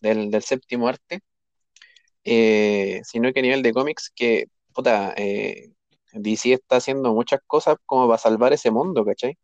del, 0.00 0.42
séptimo 0.42 0.88
arte, 0.88 1.20
eh, 2.24 3.00
sino 3.04 3.32
que 3.32 3.40
a 3.40 3.42
nivel 3.42 3.62
de 3.62 3.72
cómics 3.72 4.10
que, 4.14 4.46
puta, 4.74 5.14
eh, 5.16 5.70
DC 6.12 6.52
está 6.54 6.76
haciendo 6.76 7.12
muchas 7.14 7.40
cosas 7.46 7.76
como 7.86 8.06
para 8.08 8.18
salvar 8.18 8.52
ese 8.52 8.70
mundo, 8.70 9.04
¿cachai? 9.04 9.36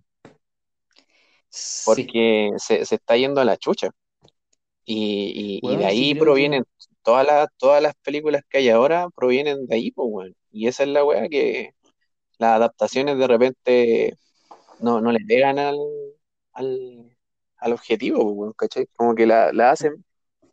Porque 1.84 2.50
se, 2.58 2.82
está 2.82 3.16
yendo 3.16 3.40
a 3.40 3.44
la 3.44 3.56
chucha. 3.56 3.90
Y, 4.86 5.60
de 5.76 5.86
ahí 5.86 6.14
provienen 6.14 6.64
todas 7.02 7.26
las, 7.26 7.48
todas 7.56 7.82
las 7.82 7.94
películas 8.02 8.42
que 8.48 8.58
hay 8.58 8.68
ahora 8.68 9.08
provienen 9.14 9.66
de 9.66 9.74
ahí, 9.76 9.90
pues, 9.92 10.10
bueno. 10.10 10.34
Y 10.52 10.68
esa 10.68 10.82
es 10.82 10.90
la 10.90 11.04
weá 11.04 11.28
que 11.28 11.74
las 12.38 12.56
adaptaciones 12.56 13.18
de 13.18 13.26
repente 13.26 14.18
no, 14.80 15.00
no 15.00 15.12
le 15.12 15.20
pegan 15.20 15.58
al, 15.58 15.78
al, 16.52 17.72
objetivo, 17.72 18.34
pues, 18.36 18.52
¿cachai? 18.56 18.86
Como 18.94 19.14
que 19.14 19.26
la, 19.26 19.50
hacen, 19.70 20.04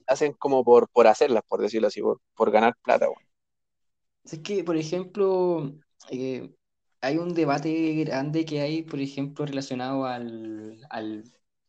hacen 0.08 0.34
como 0.34 0.64
por, 0.64 0.90
por 0.90 1.08
hacerlas, 1.08 1.44
por 1.48 1.62
decirlo 1.62 1.88
así, 1.88 2.02
por, 2.36 2.52
ganar 2.52 2.76
plata, 2.84 3.08
weón. 3.08 3.24
Es 4.24 4.40
que, 4.40 4.64
por 4.64 4.78
ejemplo, 4.78 5.74
eh, 6.12 6.54
hay 7.02 7.18
un 7.18 7.34
debate 7.34 7.94
grande 8.04 8.46
que 8.46 8.62
hay, 8.62 8.84
por 8.84 9.00
ejemplo, 9.00 9.46
relacionado 9.46 10.06
al, 10.06 10.86
al 10.90 11.24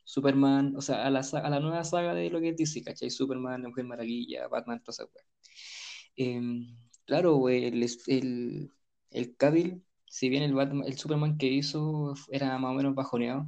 Superman, 0.05 0.76
o 0.76 0.82
sea, 0.82 1.06
a 1.06 1.10
la, 1.10 1.20
a 1.20 1.51
la 1.51 1.60
nueva 1.60 1.84
saga 1.84 2.14
de 2.14 2.30
lo 2.30 2.40
que 2.40 2.51
es 2.51 2.56
DC, 2.56 2.82
¿cachai? 2.84 3.10
Superman, 3.10 3.62
Mujer 3.62 3.84
Maravilla, 3.84 4.48
Batman, 4.48 4.82
toda 4.82 4.93
esa 4.93 5.06
em, 6.16 6.76
claro, 7.06 7.48
el, 7.48 7.82
el, 8.06 8.70
el 9.10 9.36
Cavill, 9.36 9.82
si 10.12 10.28
bien 10.28 10.43
el, 10.43 10.52
Batman, 10.55 10.86
el 10.86 10.98
Superman 10.98 11.39
que 11.39 11.47
hizo 11.47 12.14
era 12.30 12.59
más 12.59 12.72
o 12.72 12.74
menos 12.74 12.94
bajoneado, 12.94 13.47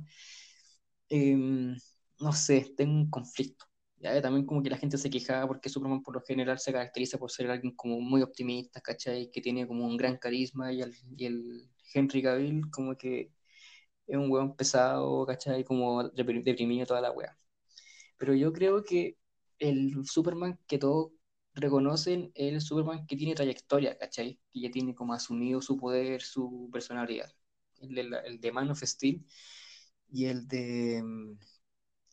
em, 1.08 1.76
no 2.20 2.32
sé, 2.32 2.72
tengo 2.76 2.94
un 2.94 3.10
conflicto. 3.10 3.66
¿ya? 3.98 4.20
También 4.22 4.46
como 4.46 4.62
que 4.62 4.70
la 4.70 4.78
gente 4.78 4.96
se 4.98 5.10
quejaba 5.10 5.46
porque 5.46 5.68
Superman 5.68 6.02
por 6.02 6.14
lo 6.14 6.22
general 6.22 6.58
se 6.58 6.72
caracteriza 6.72 7.18
por 7.18 7.30
ser 7.30 7.50
alguien 7.50 7.74
como 7.76 8.00
muy 8.00 8.22
optimista, 8.22 8.80
¿cachai? 8.80 9.30
Que 9.30 9.40
tiene 9.42 9.66
como 9.66 9.84
un 9.86 9.96
gran 9.96 10.16
carisma 10.18 10.72
y 10.72 10.80
el, 10.82 10.94
y 11.16 11.26
el 11.26 11.70
Henry 11.92 12.22
Cavill 12.22 12.70
como 12.70 12.96
que 12.96 13.30
es 14.06 14.16
un 14.16 14.30
weón 14.30 14.56
pesado, 14.56 15.26
¿cachai? 15.26 15.64
Como 15.64 16.04
deprimido 16.10 16.86
toda 16.86 17.00
la 17.02 17.12
weá. 17.12 17.36
Pero 18.18 18.34
yo 18.34 18.52
creo 18.52 18.84
que 18.84 19.18
el 19.58 20.06
Superman 20.06 20.58
que 20.66 20.78
todos 20.78 21.12
reconocen 21.54 22.32
el 22.34 22.60
Superman 22.60 23.06
que 23.06 23.16
tiene 23.16 23.34
trayectoria, 23.34 23.96
¿cachai? 23.98 24.40
Que 24.52 24.60
ya 24.60 24.70
tiene 24.70 24.94
como 24.94 25.14
asumido 25.14 25.60
su 25.62 25.76
poder, 25.76 26.22
su 26.22 26.68
personalidad. 26.72 27.32
El 27.80 27.94
de, 27.94 28.02
el 28.26 28.40
de 28.40 28.52
Man 28.52 28.70
of 28.70 28.82
Steel 28.82 29.24
y 30.10 30.26
el 30.26 30.46
de 30.48 31.02
mm, 31.02 31.38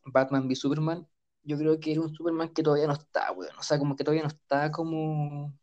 Batman 0.05 0.47
v 0.47 0.55
Superman, 0.55 1.07
yo 1.43 1.57
creo 1.57 1.79
que 1.79 1.91
era 1.93 2.01
un 2.01 2.13
Superman 2.13 2.53
que 2.53 2.63
todavía 2.63 2.87
no 2.87 2.93
está, 2.93 3.31
weón. 3.31 3.55
O 3.57 3.63
sea, 3.63 3.79
como 3.79 3.95
que 3.95 4.03
todavía 4.03 4.23
no 4.23 4.29
está 4.29 4.71
como 4.71 5.53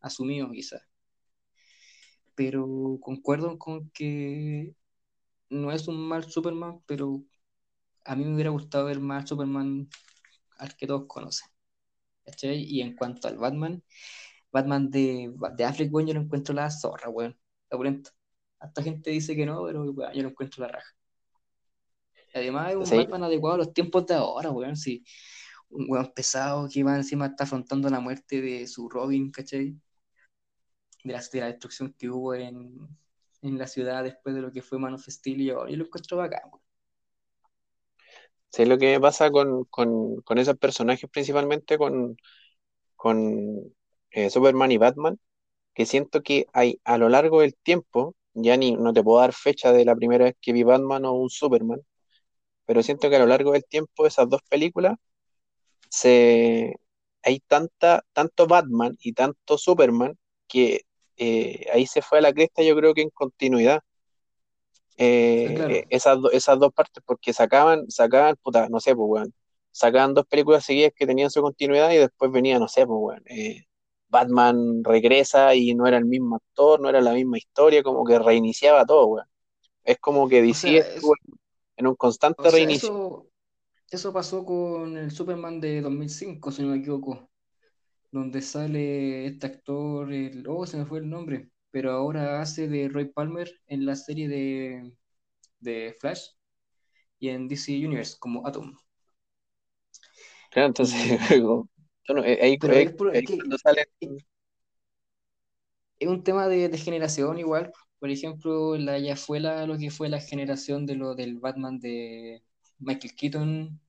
asumido, 0.00 0.50
quizás. 0.50 0.82
Pero 2.34 2.98
concuerdo 3.00 3.58
con 3.58 3.90
que 3.90 4.74
no 5.50 5.72
es 5.72 5.88
un 5.88 6.08
mal 6.08 6.24
Superman, 6.30 6.82
pero 6.86 7.22
a 8.04 8.16
mí 8.16 8.24
me 8.24 8.34
hubiera 8.34 8.50
gustado 8.50 8.86
ver 8.86 9.00
más 9.00 9.28
Superman 9.28 9.88
al 10.58 10.76
que 10.76 10.86
todos 10.88 11.06
conocen. 11.08 11.51
¿Cachai? 12.24 12.62
Y 12.62 12.80
en 12.80 12.96
cuanto 12.96 13.28
al 13.28 13.36
Batman, 13.38 13.82
Batman 14.52 14.90
de, 14.90 15.32
de 15.56 15.64
Affleck, 15.64 15.90
bueno, 15.90 16.08
yo 16.08 16.14
lo 16.14 16.20
encuentro 16.20 16.54
la 16.54 16.70
zorra, 16.70 17.08
weón. 17.08 17.36
Bueno, 17.70 18.02
Hasta 18.58 18.82
gente 18.82 19.10
dice 19.10 19.34
que 19.34 19.46
no, 19.46 19.64
pero 19.64 19.84
yo 20.12 20.22
lo 20.22 20.28
encuentro 20.28 20.62
la 20.62 20.72
raja. 20.72 20.90
Además, 22.34 22.72
es 22.72 22.90
un 22.90 22.98
Batman 22.98 23.24
adecuado 23.24 23.54
a 23.56 23.58
los 23.58 23.72
tiempos 23.74 24.06
de 24.06 24.14
ahora, 24.14 24.50
weón. 24.50 24.76
Sí. 24.76 25.04
Un 25.68 25.86
weón 25.88 26.12
pesado 26.14 26.68
que 26.68 26.82
va 26.82 26.96
encima 26.96 27.26
está 27.26 27.44
afrontando 27.44 27.88
la 27.88 28.00
muerte 28.00 28.40
de 28.40 28.66
su 28.66 28.88
Robin, 28.88 29.30
¿cachai? 29.30 29.74
De 31.04 31.12
la, 31.12 31.20
de 31.20 31.40
la 31.40 31.46
destrucción 31.46 31.94
que 31.98 32.08
hubo 32.08 32.34
en, 32.34 32.88
en 33.42 33.58
la 33.58 33.66
ciudad 33.66 34.04
después 34.04 34.34
de 34.34 34.40
lo 34.40 34.52
que 34.52 34.62
fue 34.62 34.78
Man 34.78 34.94
of 34.94 35.06
Steel 35.06 35.40
y 35.40 35.46
yo, 35.46 35.64
lo 35.64 35.84
encuentro 35.84 36.16
bacán. 36.16 36.42
Sí, 38.52 38.66
lo 38.66 38.78
que 38.78 39.00
pasa 39.00 39.30
con, 39.30 39.66
esos 40.36 40.58
personajes, 40.58 41.08
principalmente 41.10 41.78
con, 41.78 42.16
con 42.96 43.74
eh, 44.10 44.30
Superman 44.30 44.72
y 44.72 44.78
Batman, 44.78 45.18
que 45.74 45.86
siento 45.86 46.22
que 46.22 46.46
hay 46.54 46.80
a 46.84 46.98
lo 46.98 47.08
largo 47.10 47.42
del 47.42 47.56
tiempo, 47.56 48.16
ya 48.34 48.56
ni 48.58 48.72
no 48.72 48.92
te 48.94 49.04
puedo 49.04 49.20
dar 49.20 49.34
fecha 49.34 49.72
de 49.72 49.84
la 49.86 49.96
primera 49.96 50.26
vez 50.26 50.36
que 50.40 50.52
vi 50.54 50.64
Batman 50.64 51.06
o 51.06 51.12
un 51.14 51.30
Superman, 51.30 51.80
pero 52.66 52.82
siento 52.82 53.10
que 53.10 53.16
a 53.16 53.20
lo 53.20 53.26
largo 53.26 53.52
del 53.52 53.64
tiempo 53.66 54.06
esas 54.06 54.28
dos 54.28 54.42
películas 54.48 54.96
se 55.90 56.76
hay 57.22 57.40
tanta, 57.40 58.04
tanto 58.12 58.46
Batman 58.46 58.96
y 59.00 59.12
tanto 59.14 59.58
Superman 59.58 60.18
que 60.48 60.82
eh, 61.16 61.66
ahí 61.72 61.86
se 61.86 62.02
fue 62.02 62.18
a 62.18 62.22
la 62.22 62.32
cresta, 62.32 62.62
yo 62.62 62.76
creo 62.76 62.94
que 62.94 63.02
en 63.02 63.10
continuidad. 63.10 63.80
Eh, 64.96 65.86
esas, 65.90 66.18
esas 66.32 66.58
dos 66.58 66.72
partes, 66.72 67.02
porque 67.06 67.32
sacaban, 67.32 67.90
sacaban, 67.90 68.36
puta, 68.42 68.68
no 68.68 68.80
sé, 68.80 68.94
pues, 68.94 69.08
weón, 69.08 69.34
sacaban 69.70 70.14
dos 70.14 70.26
películas 70.26 70.64
seguidas 70.64 70.92
que 70.94 71.06
tenían 71.06 71.30
su 71.30 71.42
continuidad 71.42 71.90
y 71.92 71.96
después 71.96 72.30
venía, 72.30 72.58
no 72.58 72.68
sé, 72.68 72.86
pues, 72.86 72.98
weón, 73.00 73.22
eh, 73.26 73.64
Batman 74.08 74.84
regresa 74.84 75.54
y 75.54 75.74
no 75.74 75.86
era 75.86 75.96
el 75.96 76.04
mismo 76.04 76.36
actor, 76.36 76.80
no 76.80 76.88
era 76.88 77.00
la 77.00 77.14
misma 77.14 77.38
historia, 77.38 77.82
como 77.82 78.04
que 78.04 78.18
reiniciaba 78.18 78.84
todo, 78.84 79.06
weón. 79.06 79.26
Es 79.84 79.98
como 79.98 80.28
que 80.28 80.42
decía 80.42 80.84
en 81.76 81.86
un 81.86 81.96
constante 81.96 82.48
reinicio. 82.50 82.88
Eso, 82.88 83.26
eso 83.90 84.12
pasó 84.12 84.44
con 84.44 84.96
el 84.96 85.10
Superman 85.10 85.60
de 85.60 85.80
2005, 85.80 86.52
si 86.52 86.62
no 86.62 86.68
me 86.68 86.76
equivoco 86.76 87.28
donde 88.12 88.42
sale 88.42 89.26
este 89.26 89.46
actor, 89.46 90.12
el, 90.12 90.44
oh, 90.46 90.66
se 90.66 90.76
me 90.76 90.84
fue 90.84 91.00
el 91.00 91.08
nombre, 91.08 91.48
pero 91.72 91.90
ahora 91.90 92.40
hace 92.40 92.68
de 92.68 92.88
Roy 92.88 93.06
Palmer 93.06 93.50
en 93.66 93.86
la 93.86 93.96
serie 93.96 94.28
de, 94.28 94.92
de 95.58 95.96
Flash 95.98 96.28
y 97.18 97.30
en 97.30 97.48
DC 97.48 97.72
Universe 97.84 98.16
como 98.20 98.46
Atom. 98.46 98.76
Claro, 100.50 100.68
entonces, 100.68 101.18
ahí, 101.30 102.58
es, 105.98 106.08
un 106.08 106.22
tema 106.22 106.48
de, 106.48 106.68
de, 106.68 106.78
generación 106.78 107.38
igual. 107.38 107.72
Por 107.98 108.10
ejemplo, 108.10 108.76
la, 108.76 108.98
ya 108.98 109.16
fue 109.16 109.40
la, 109.40 109.66
lo 109.66 109.78
que 109.78 109.90
fue 109.90 110.08
la 110.08 110.20
generación 110.20 110.84
de 110.84 110.96
lo 110.96 111.14
del 111.14 111.38
Batman 111.38 111.78
de 111.78 112.42
Michael 112.78 113.14
Keaton 113.14 113.80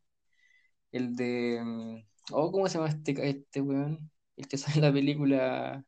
El 0.91 1.15
de. 1.15 1.61
mm, 1.63 2.03
Oh, 2.31 2.51
¿cómo 2.51 2.67
se 2.69 2.77
llama 2.77 2.89
este, 2.89 3.29
este 3.29 3.61
weón? 3.61 4.09
El 4.37 4.47
que 4.47 4.57
sale 4.57 4.75
en 4.77 4.81
la 4.83 4.93
película 4.93 5.85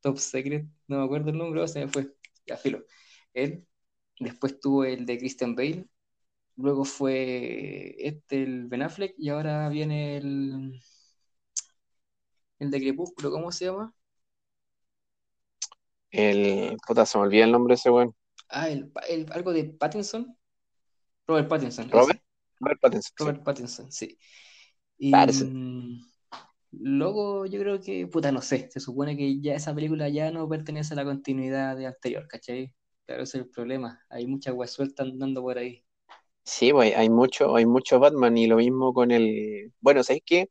Top 0.00 0.18
Secret. 0.18 0.66
No 0.86 0.98
me 0.98 1.04
acuerdo 1.04 1.30
el 1.30 1.38
nombre, 1.38 1.66
se 1.68 1.80
me 1.84 1.88
fue. 1.88 2.14
Ya, 2.46 2.56
filo. 2.56 2.84
Él. 3.34 3.66
Después 4.20 4.58
tuvo 4.60 4.84
el 4.84 5.06
de 5.06 5.18
Christian 5.18 5.54
Bale. 5.54 5.86
Luego 6.56 6.84
fue 6.84 7.94
este, 7.98 8.42
el 8.42 8.66
Ben 8.66 8.82
Affleck. 8.82 9.14
Y 9.18 9.28
ahora 9.28 9.68
viene 9.68 10.16
el. 10.16 10.80
El 12.58 12.70
de 12.70 12.80
Crepúsculo, 12.80 13.30
¿cómo 13.30 13.52
se 13.52 13.66
llama? 13.66 13.94
El, 16.10 16.76
puta, 16.86 17.06
se 17.06 17.18
me 17.18 17.24
olvida 17.24 17.44
el 17.44 17.52
nombre 17.52 17.74
ese 17.74 17.90
weón. 17.90 18.14
Ah, 18.48 18.68
el, 18.68 18.90
el- 19.08 19.30
algo 19.32 19.52
de 19.52 19.64
Pattinson. 19.64 20.36
Robert 21.26 21.48
Pattinson. 21.48 21.90
Robert. 21.90 22.20
Robert 22.60 22.80
Pattinson, 22.80 23.12
sí. 23.16 23.24
Robert 23.24 23.44
Pattinson, 23.44 23.92
sí. 23.92 24.18
Y 24.98 25.12
Pattinson. 25.12 26.00
Luego 26.72 27.46
yo 27.46 27.60
creo 27.60 27.80
que, 27.80 28.06
puta, 28.06 28.32
no 28.32 28.42
sé, 28.42 28.70
se 28.70 28.80
supone 28.80 29.16
que 29.16 29.40
ya 29.40 29.54
esa 29.54 29.74
película 29.74 30.08
ya 30.08 30.30
no 30.30 30.48
pertenece 30.48 30.94
a 30.94 30.96
la 30.96 31.04
continuidad 31.04 31.76
de 31.76 31.86
anterior, 31.86 32.26
¿cachai? 32.28 32.72
Claro, 33.06 33.22
ese 33.24 33.38
es 33.38 33.44
el 33.44 33.50
problema. 33.50 34.00
Hay 34.10 34.26
mucha 34.26 34.50
agua 34.50 34.66
suelta 34.66 35.02
andando 35.02 35.42
por 35.42 35.58
ahí. 35.58 35.84
Sí, 36.44 36.72
pues 36.72 36.96
hay 36.96 37.10
mucho, 37.10 37.54
hay 37.56 37.66
mucho 37.66 37.98
Batman 38.00 38.36
y 38.38 38.46
lo 38.46 38.56
mismo 38.56 38.94
con 38.94 39.10
el... 39.10 39.72
Bueno, 39.80 40.02
¿sabes 40.02 40.22
qué? 40.24 40.48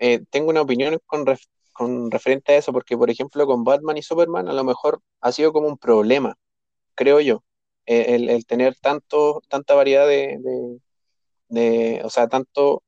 Eh, 0.00 0.20
tengo 0.30 0.50
una 0.50 0.62
opinión 0.62 0.98
con, 1.06 1.24
con 1.72 2.10
referente 2.10 2.52
a 2.54 2.58
eso, 2.58 2.72
porque 2.72 2.96
por 2.98 3.10
ejemplo 3.10 3.46
con 3.46 3.64
Batman 3.64 3.98
y 3.98 4.02
Superman 4.02 4.48
a 4.48 4.54
lo 4.54 4.64
mejor 4.64 5.00
ha 5.20 5.32
sido 5.32 5.52
como 5.52 5.68
un 5.68 5.78
problema, 5.78 6.36
creo 6.94 7.20
yo, 7.20 7.44
eh, 7.86 8.16
el, 8.16 8.30
el 8.30 8.46
tener 8.46 8.76
tanto, 8.76 9.42
tanta 9.48 9.74
variedad 9.74 10.06
de, 10.08 10.38
de, 10.40 10.80
de- 11.48 12.02
o 12.04 12.10
sea, 12.10 12.28
tanto 12.28 12.82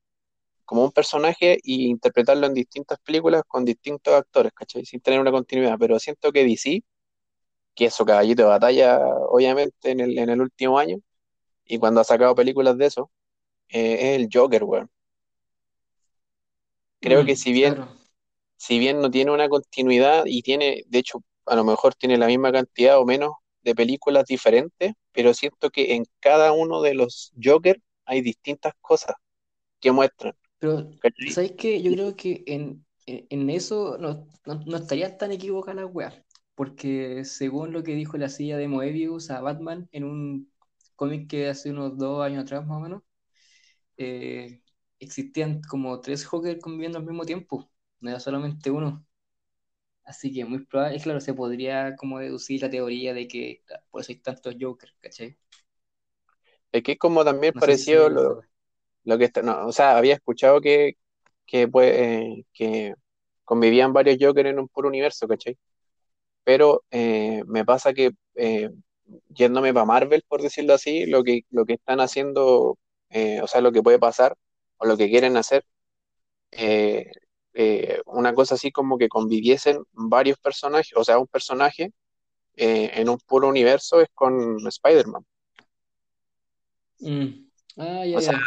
como 0.71 0.85
un 0.85 0.93
personaje 0.93 1.59
y 1.63 1.89
interpretarlo 1.89 2.47
en 2.47 2.53
distintas 2.53 2.97
películas 3.01 3.43
con 3.45 3.65
distintos 3.65 4.13
actores, 4.13 4.53
¿cachai? 4.53 4.85
Sin 4.85 5.01
tener 5.01 5.19
una 5.19 5.29
continuidad, 5.31 5.75
pero 5.77 5.99
siento 5.99 6.31
que 6.31 6.45
DC, 6.45 6.81
que 7.75 7.85
es 7.87 7.93
su 7.95 8.05
caballito 8.05 8.43
de 8.43 8.49
batalla, 8.49 8.99
obviamente, 9.29 9.91
en 9.91 10.01
el, 10.01 10.17
en 10.19 10.29
el 10.31 10.41
último 10.41 10.79
año, 10.79 10.97
y 11.65 11.79
cuando 11.79 12.01
ha 12.01 12.05
sacado 12.05 12.35
películas 12.35 12.77
de 12.77 12.87
eso, 12.87 13.11
eh, 13.69 14.15
es 14.15 14.21
el 14.21 14.29
Joker, 14.33 14.63
weón. 14.65 14.89
Creo 16.99 17.23
que 17.25 17.35
Mm, 17.35 17.35
si 17.35 17.51
bien 17.51 17.75
claro. 17.75 17.87
si 18.57 18.79
bien 18.79 19.01
no 19.01 19.11
tiene 19.11 19.31
una 19.31 19.49
continuidad 19.49 20.25
y 20.27 20.41
tiene, 20.43 20.83
de 20.87 20.99
hecho, 20.99 21.23
a 21.47 21.55
lo 21.55 21.63
mejor 21.65 21.95
tiene 21.95 22.17
la 22.17 22.27
misma 22.27 22.51
cantidad 22.53 22.99
o 22.99 23.05
menos 23.05 23.33
de 23.63 23.75
películas 23.75 24.25
diferentes, 24.25 24.93
pero 25.13 25.33
siento 25.33 25.69
que 25.71 25.95
en 25.95 26.05
cada 26.21 26.53
uno 26.53 26.81
de 26.81 26.95
los 26.95 27.33
Joker 27.43 27.81
hay 28.05 28.21
distintas 28.21 28.73
cosas 28.81 29.15
que 29.81 29.91
muestran, 29.93 30.35
Pero. 30.61 30.91
¿sabes 31.25 31.53
qué? 31.57 31.83
Yo 31.83 31.93
creo 31.93 32.15
que 32.17 32.43
en, 32.47 32.85
en, 33.07 33.27
en 33.31 33.51
eso 33.51 33.97
no, 33.99 34.27
no, 34.47 34.55
no 34.65 34.77
estaría 34.77 35.17
tan 35.17 35.33
equivocada 35.33 35.81
la 35.81 35.87
wea. 35.87 36.25
Porque 36.55 37.25
según 37.25 37.73
lo 37.73 37.83
que 37.83 37.95
dijo 37.95 38.17
la 38.17 38.29
silla 38.29 38.57
de 38.57 38.69
Moebius 38.69 39.31
a 39.31 39.41
Batman 39.41 39.89
en 39.93 40.05
un 40.05 40.53
cómic 40.97 41.29
que 41.29 41.49
hace 41.49 41.71
unos 41.71 41.97
dos 41.97 42.23
años 42.23 42.43
atrás 42.45 42.67
más 42.67 42.77
o 42.79 42.81
menos, 42.81 43.03
eh, 43.97 44.61
existían 44.99 45.61
como 45.63 45.99
tres 46.01 46.25
Joker 46.25 46.59
conviviendo 46.59 46.99
al 46.99 47.05
mismo 47.05 47.25
tiempo, 47.25 47.71
no 48.01 48.11
era 48.11 48.19
solamente 48.21 48.71
uno. 48.71 49.05
Así 50.05 50.33
que 50.33 50.45
muy 50.45 50.65
probable, 50.65 50.99
claro, 51.01 51.19
se 51.21 51.33
podría 51.33 51.95
como 51.95 52.19
deducir 52.19 52.61
la 52.61 52.69
teoría 52.69 53.13
de 53.15 53.27
que 53.27 53.63
por 53.91 54.01
eso 54.01 54.11
hay 54.11 54.19
tantos 54.19 54.55
Jokers, 54.59 54.93
¿cachai? 55.01 55.37
Es 56.73 56.83
que 56.83 56.97
como 56.97 57.23
también 57.25 57.53
No 57.53 57.61
si 57.61 57.93
esa 57.93 58.09
lo. 58.09 58.43
Lo 59.03 59.17
que 59.17 59.25
está, 59.25 59.41
no, 59.41 59.67
o 59.67 59.71
sea, 59.71 59.97
había 59.97 60.15
escuchado 60.15 60.61
que, 60.61 60.97
que, 61.45 61.67
pues, 61.67 61.91
eh, 61.93 62.45
que 62.53 62.93
convivían 63.43 63.93
varios 63.93 64.17
Joker 64.19 64.47
en 64.47 64.59
un 64.59 64.67
puro 64.69 64.87
universo, 64.87 65.27
¿cachai? 65.27 65.57
Pero 66.43 66.83
eh, 66.91 67.43
me 67.47 67.65
pasa 67.65 67.93
que, 67.93 68.11
eh, 68.35 68.69
yéndome 69.29 69.73
para 69.73 69.85
Marvel, 69.85 70.23
por 70.27 70.41
decirlo 70.41 70.73
así, 70.73 71.05
lo 71.05 71.23
que, 71.23 71.41
lo 71.49 71.65
que 71.65 71.73
están 71.73 71.99
haciendo, 71.99 72.77
o 73.41 73.47
sea, 73.47 73.61
lo 73.61 73.71
que 73.71 73.83
puede 73.83 73.99
pasar, 73.99 74.35
o 74.77 74.85
lo 74.85 74.97
que 74.97 75.09
quieren 75.09 75.37
hacer, 75.37 75.65
una 78.05 78.33
cosa 78.33 78.55
así 78.55 78.71
como 78.71 78.97
que 78.97 79.09
conviviesen 79.09 79.83
varios 79.91 80.37
personajes, 80.39 80.93
o 80.95 81.03
sea, 81.03 81.19
un 81.19 81.27
personaje 81.27 81.91
en 82.55 83.09
un 83.09 83.17
puro 83.19 83.49
universo 83.49 84.01
es 84.01 84.09
con 84.13 84.65
Spider-Man. 84.65 85.25
Mm. 86.99 87.49
Ah, 87.77 88.05
ya, 88.05 88.17
O 88.17 88.21
sea, 88.21 88.33
ya. 88.33 88.39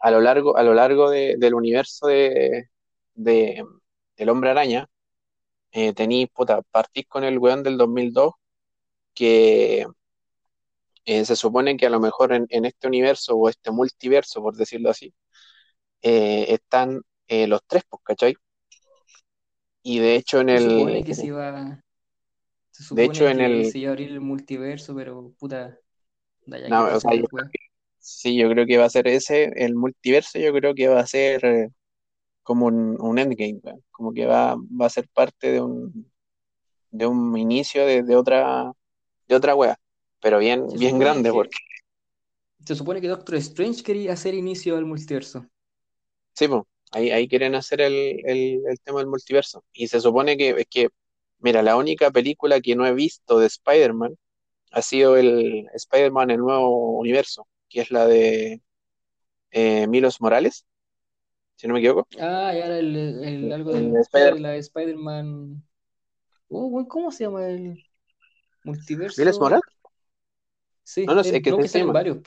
A 0.00 0.10
lo 0.10 0.20
largo, 0.20 0.56
a 0.56 0.62
lo 0.62 0.74
largo 0.74 1.10
de- 1.10 1.36
del 1.38 1.54
universo 1.54 2.06
de, 2.08 2.68
de- 3.14 3.64
del 4.16 4.28
Hombre 4.30 4.50
Araña, 4.50 4.86
eh, 5.72 5.92
tení, 5.94 6.26
puta, 6.28 6.62
partís 6.72 7.06
con 7.08 7.24
el 7.24 7.38
weón 7.38 7.62
del 7.62 7.78
2002, 7.78 8.34
que 9.14 9.86
eh, 11.04 11.24
se 11.24 11.36
supone 11.36 11.76
que 11.76 11.86
a 11.86 11.90
lo 11.90 12.00
mejor 12.00 12.32
en, 12.32 12.46
en 12.50 12.64
este 12.64 12.86
universo 12.88 13.36
o 13.36 13.48
este 13.48 13.70
multiverso, 13.70 14.42
por 14.42 14.56
decirlo 14.56 14.90
así, 14.90 15.14
eh, 16.02 16.46
están 16.50 17.02
eh, 17.28 17.46
los 17.48 17.62
tres, 17.66 17.84
pues, 17.90 18.02
¿cachai? 18.04 18.36
Y 19.82 20.00
de 20.00 20.16
hecho 20.16 20.40
en 20.40 20.50
Se 20.50 20.58
el, 20.58 20.64
supone 20.64 21.04
que 21.04 21.14
se 21.14 21.26
iba, 21.28 21.82
se 22.70 22.82
de 22.90 23.04
hecho 23.04 23.28
supone 23.28 23.28
en 23.28 23.40
que 23.40 23.40
el, 23.40 23.64
se 23.64 23.78
iba 23.78 23.90
a 23.90 23.92
abrir 23.92 24.10
el 24.12 24.20
multiverso, 24.20 24.94
pero 24.94 25.32
puta, 25.38 25.78
que 26.46 26.60
no, 26.64 26.86
o 26.96 27.00
pase 27.00 27.00
sea, 27.00 27.14
yo 27.14 27.26
sí, 28.06 28.36
yo 28.36 28.48
creo 28.50 28.66
que 28.66 28.78
va 28.78 28.84
a 28.84 28.90
ser 28.90 29.08
ese, 29.08 29.50
el 29.56 29.74
multiverso, 29.74 30.38
yo 30.38 30.52
creo 30.52 30.74
que 30.74 30.88
va 30.88 31.00
a 31.00 31.06
ser 31.06 31.44
eh, 31.44 31.70
como 32.42 32.66
un, 32.66 33.00
un 33.00 33.18
endgame. 33.18 33.60
Como 33.90 34.12
que 34.14 34.26
va, 34.26 34.56
va 34.56 34.86
a 34.86 34.90
ser 34.90 35.08
parte 35.12 35.50
de 35.52 35.60
un, 35.60 36.10
de 36.90 37.06
un 37.06 37.36
inicio 37.36 37.84
de, 37.84 38.02
de 38.04 38.16
otra, 38.16 38.72
de 39.28 39.34
otra 39.34 39.54
wea, 39.56 39.76
pero 40.20 40.38
bien, 40.38 40.70
Se 40.70 40.78
bien 40.78 40.98
grande, 40.98 41.32
porque 41.32 41.50
que, 41.50 42.64
se 42.64 42.76
supone 42.76 43.00
que 43.00 43.08
Doctor 43.08 43.36
Strange 43.36 43.82
quería 43.82 44.12
hacer 44.12 44.34
inicio 44.34 44.76
al 44.76 44.84
multiverso. 44.86 45.46
sí, 46.34 46.48
pues, 46.48 46.62
ahí, 46.92 47.10
ahí 47.10 47.28
quieren 47.28 47.54
hacer 47.56 47.80
el, 47.80 47.94
el, 48.24 48.62
el 48.68 48.80
tema 48.84 49.00
del 49.00 49.08
multiverso. 49.08 49.64
Y 49.72 49.88
se 49.88 50.00
supone 50.00 50.36
que, 50.36 50.50
es 50.50 50.66
que, 50.70 50.90
mira, 51.38 51.62
la 51.62 51.76
única 51.76 52.10
película 52.12 52.60
que 52.60 52.76
no 52.76 52.86
he 52.86 52.94
visto 52.94 53.38
de 53.40 53.46
Spider-Man 53.46 54.16
ha 54.70 54.82
sido 54.82 55.16
el 55.16 55.66
Spider-Man, 55.74 56.30
el 56.30 56.38
nuevo 56.38 56.98
universo, 56.98 57.48
que 57.68 57.80
es 57.82 57.90
la 57.90 58.06
de 58.06 58.62
eh, 59.52 59.86
Milos 59.88 60.20
Morales, 60.22 60.66
si 61.56 61.68
no 61.68 61.74
me 61.74 61.80
equivoco. 61.80 62.08
Ah, 62.18 62.52
y 62.54 62.60
ahora 62.62 62.78
el, 62.78 62.96
el- 62.96 63.52
algo 63.52 63.72
El 63.72 63.96
Spider 63.98 64.34
de 64.34 64.40
la 64.40 64.50
de 64.50 64.58
Spider-Man. 64.58 65.62
Oh, 66.48 66.86
¿cómo 66.88 67.10
se 67.12 67.24
llama 67.24 67.46
el 67.48 67.84
¿Miles 69.16 69.40
multiverso? 69.40 69.40
Morales? 69.40 69.62
No, 71.06 71.14
Sí, 71.14 71.14
no 71.14 71.24
sé, 71.24 71.40
él, 71.40 71.42
¿qué 71.42 71.54
no 71.54 71.60
se 71.60 71.68
que 71.68 71.68
salen 71.68 71.78
llama? 71.78 71.92
varios. 71.92 72.18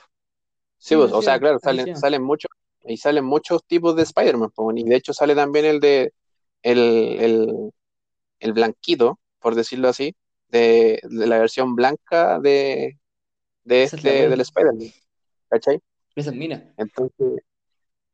Sí, 0.78 0.94
o 0.94 1.08
se 1.08 1.22
sea, 1.22 1.38
claro, 1.38 1.58
salen, 1.58 1.88
salen 1.92 2.22
muchos, 2.22 2.50
y 2.84 2.96
salen 2.96 3.24
muchos 3.24 3.64
tipos 3.66 3.94
de 3.96 4.02
Spider-Man, 4.02 4.50
y 4.76 4.84
de 4.84 4.96
hecho 4.96 5.12
sale 5.12 5.34
también 5.34 5.66
el 5.66 5.80
de 5.80 6.12
el, 6.62 6.78
el, 7.20 7.70
el 8.40 8.52
blanquito, 8.54 9.20
por 9.40 9.54
decirlo 9.56 9.88
así, 9.88 10.16
de, 10.48 11.00
de 11.04 11.26
la 11.26 11.38
versión 11.38 11.76
blanca 11.76 12.40
de, 12.40 12.98
de 13.64 13.84
este, 13.84 14.28
del. 14.28 14.40
Spider-Man, 14.42 14.92
¿cachai? 15.50 15.80
Esa 16.14 16.30
es 16.30 16.36
Mina. 16.36 16.72
Entonces, 16.76 17.42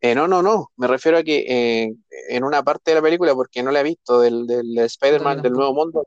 eh, 0.00 0.14
no, 0.14 0.28
no, 0.28 0.42
no, 0.42 0.70
me 0.76 0.86
refiero 0.86 1.18
a 1.18 1.22
que 1.22 1.44
eh, 1.84 1.94
en 2.28 2.44
una 2.44 2.62
parte 2.62 2.90
de 2.90 2.96
la 2.96 3.02
película, 3.02 3.34
porque 3.34 3.62
no 3.62 3.70
la 3.70 3.80
he 3.80 3.84
visto, 3.84 4.20
del, 4.20 4.46
Spider-Man 4.78 5.42
del 5.42 5.52
Nuevo. 5.52 5.74
Mundo, 5.74 6.06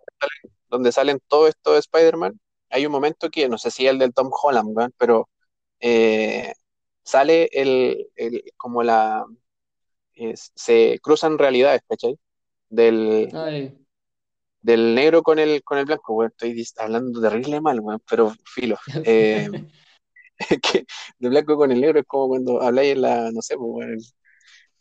donde 0.69 0.91
salen 0.91 1.19
todos 1.27 1.49
estos 1.49 1.79
Spider-Man, 1.79 2.39
hay 2.69 2.85
un 2.85 2.91
momento 2.91 3.29
que, 3.29 3.49
no 3.49 3.57
sé 3.57 3.71
si 3.71 3.85
es 3.85 3.91
el 3.91 3.99
del 3.99 4.13
Tom 4.13 4.29
Holland, 4.31 4.75
¿verdad? 4.75 4.91
pero 4.97 5.29
eh, 5.79 6.53
sale 7.03 7.49
el, 7.51 8.07
el- 8.15 8.43
como 8.57 8.83
la, 8.83 9.25
es- 10.13 10.51
se 10.55 10.99
cruzan 11.01 11.37
realidades, 11.37 11.81
¿cachai? 11.87 12.17
Del, 12.69 13.29
Ay, 13.33 13.79
del 14.61 14.93
negro 14.93 15.23
con 15.23 15.39
el, 15.39 15.63
con 15.63 15.77
el 15.77 15.85
blanco, 15.85 16.23
estoy 16.25 16.63
hablando 16.77 17.21
terrible 17.21 17.61
mal, 17.61 17.81
pero 18.07 18.33
filo. 18.45 18.77
Que 20.63 20.85
de 21.19 21.29
blanco 21.29 21.57
con 21.57 21.71
el 21.71 21.81
negro 21.81 21.99
es 21.99 22.05
como 22.07 22.29
cuando 22.29 22.61
habláis 22.61 22.93
en 22.93 23.01
la, 23.01 23.31
no 23.31 23.41
sé, 23.41 23.57
pues, 23.57 24.15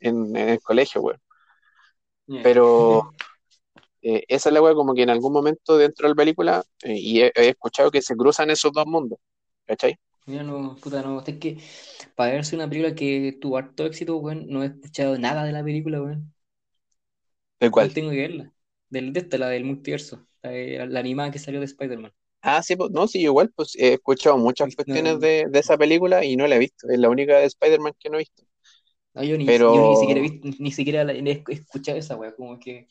en, 0.00 0.36
en 0.36 0.50
el 0.50 0.60
colegio, 0.62 1.02
weón. 1.02 1.20
Yeah. 2.28 2.42
Pero 2.42 3.12
eh, 4.02 4.24
esa 4.28 4.48
es 4.48 4.52
la 4.52 4.62
weá 4.62 4.74
como 4.74 4.94
que 4.94 5.02
en 5.02 5.10
algún 5.10 5.32
momento 5.32 5.76
dentro 5.78 6.08
de 6.08 6.10
la 6.10 6.16
película, 6.16 6.64
eh, 6.82 6.94
y 6.96 7.22
he, 7.22 7.32
he 7.34 7.48
escuchado 7.50 7.90
que 7.90 8.02
se 8.02 8.16
cruzan 8.16 8.50
esos 8.50 8.72
dos 8.72 8.86
mundos, 8.86 9.18
¿cachai? 9.66 9.98
Mira, 10.26 10.42
no, 10.42 10.76
puta, 10.76 11.02
no. 11.02 11.20
Es 11.26 11.38
que 11.38 11.58
para 12.14 12.32
verse 12.32 12.54
una 12.54 12.68
película 12.68 12.94
que 12.94 13.36
tuvo 13.40 13.56
harto 13.56 13.86
éxito, 13.86 14.16
weón, 14.18 14.46
no 14.48 14.62
he 14.62 14.66
escuchado 14.66 15.18
nada 15.18 15.44
de 15.44 15.52
la 15.52 15.64
película, 15.64 16.02
weón. 16.02 16.34
¿De 17.60 17.70
cuál? 17.70 17.92
tengo 17.92 18.10
que 18.10 18.16
verla. 18.16 18.52
Del, 18.88 19.12
de 19.12 19.20
esta, 19.20 19.38
la 19.38 19.48
del 19.48 19.64
multiverso. 19.64 20.26
La, 20.42 20.50
la 20.86 21.00
animada 21.00 21.30
que 21.30 21.38
salió 21.38 21.60
de 21.60 21.66
Spider-Man. 21.66 22.12
Ah, 22.50 22.62
sí, 22.62 22.76
pues, 22.76 22.90
no, 22.90 23.06
sí, 23.06 23.20
igual, 23.20 23.52
pues 23.54 23.76
he 23.76 23.94
escuchado 23.94 24.38
muchas 24.38 24.74
cuestiones 24.74 25.20
de, 25.20 25.46
de 25.50 25.58
esa 25.58 25.76
película 25.76 26.24
y 26.24 26.34
no 26.36 26.46
la 26.46 26.56
he 26.56 26.58
visto, 26.58 26.88
es 26.88 26.98
la 26.98 27.10
única 27.10 27.36
de 27.38 27.44
Spider-Man 27.44 27.92
que 27.98 28.08
no 28.08 28.16
he 28.16 28.20
visto. 28.20 28.42
No, 29.14 29.22
yo 29.22 29.36
ni, 29.36 29.44
Pero- 29.44 29.74
yo 29.74 29.88
ni 29.88 29.96
siquiera 29.96 30.20
he 30.20 30.22
visto- 30.22 30.48
ni 30.62 30.72
siquiera 30.72 31.04
la- 31.04 31.12
he 31.12 31.44
escuchado 31.48 31.98
esa 31.98 32.16
weá, 32.16 32.34
como 32.34 32.58
que 32.58 32.88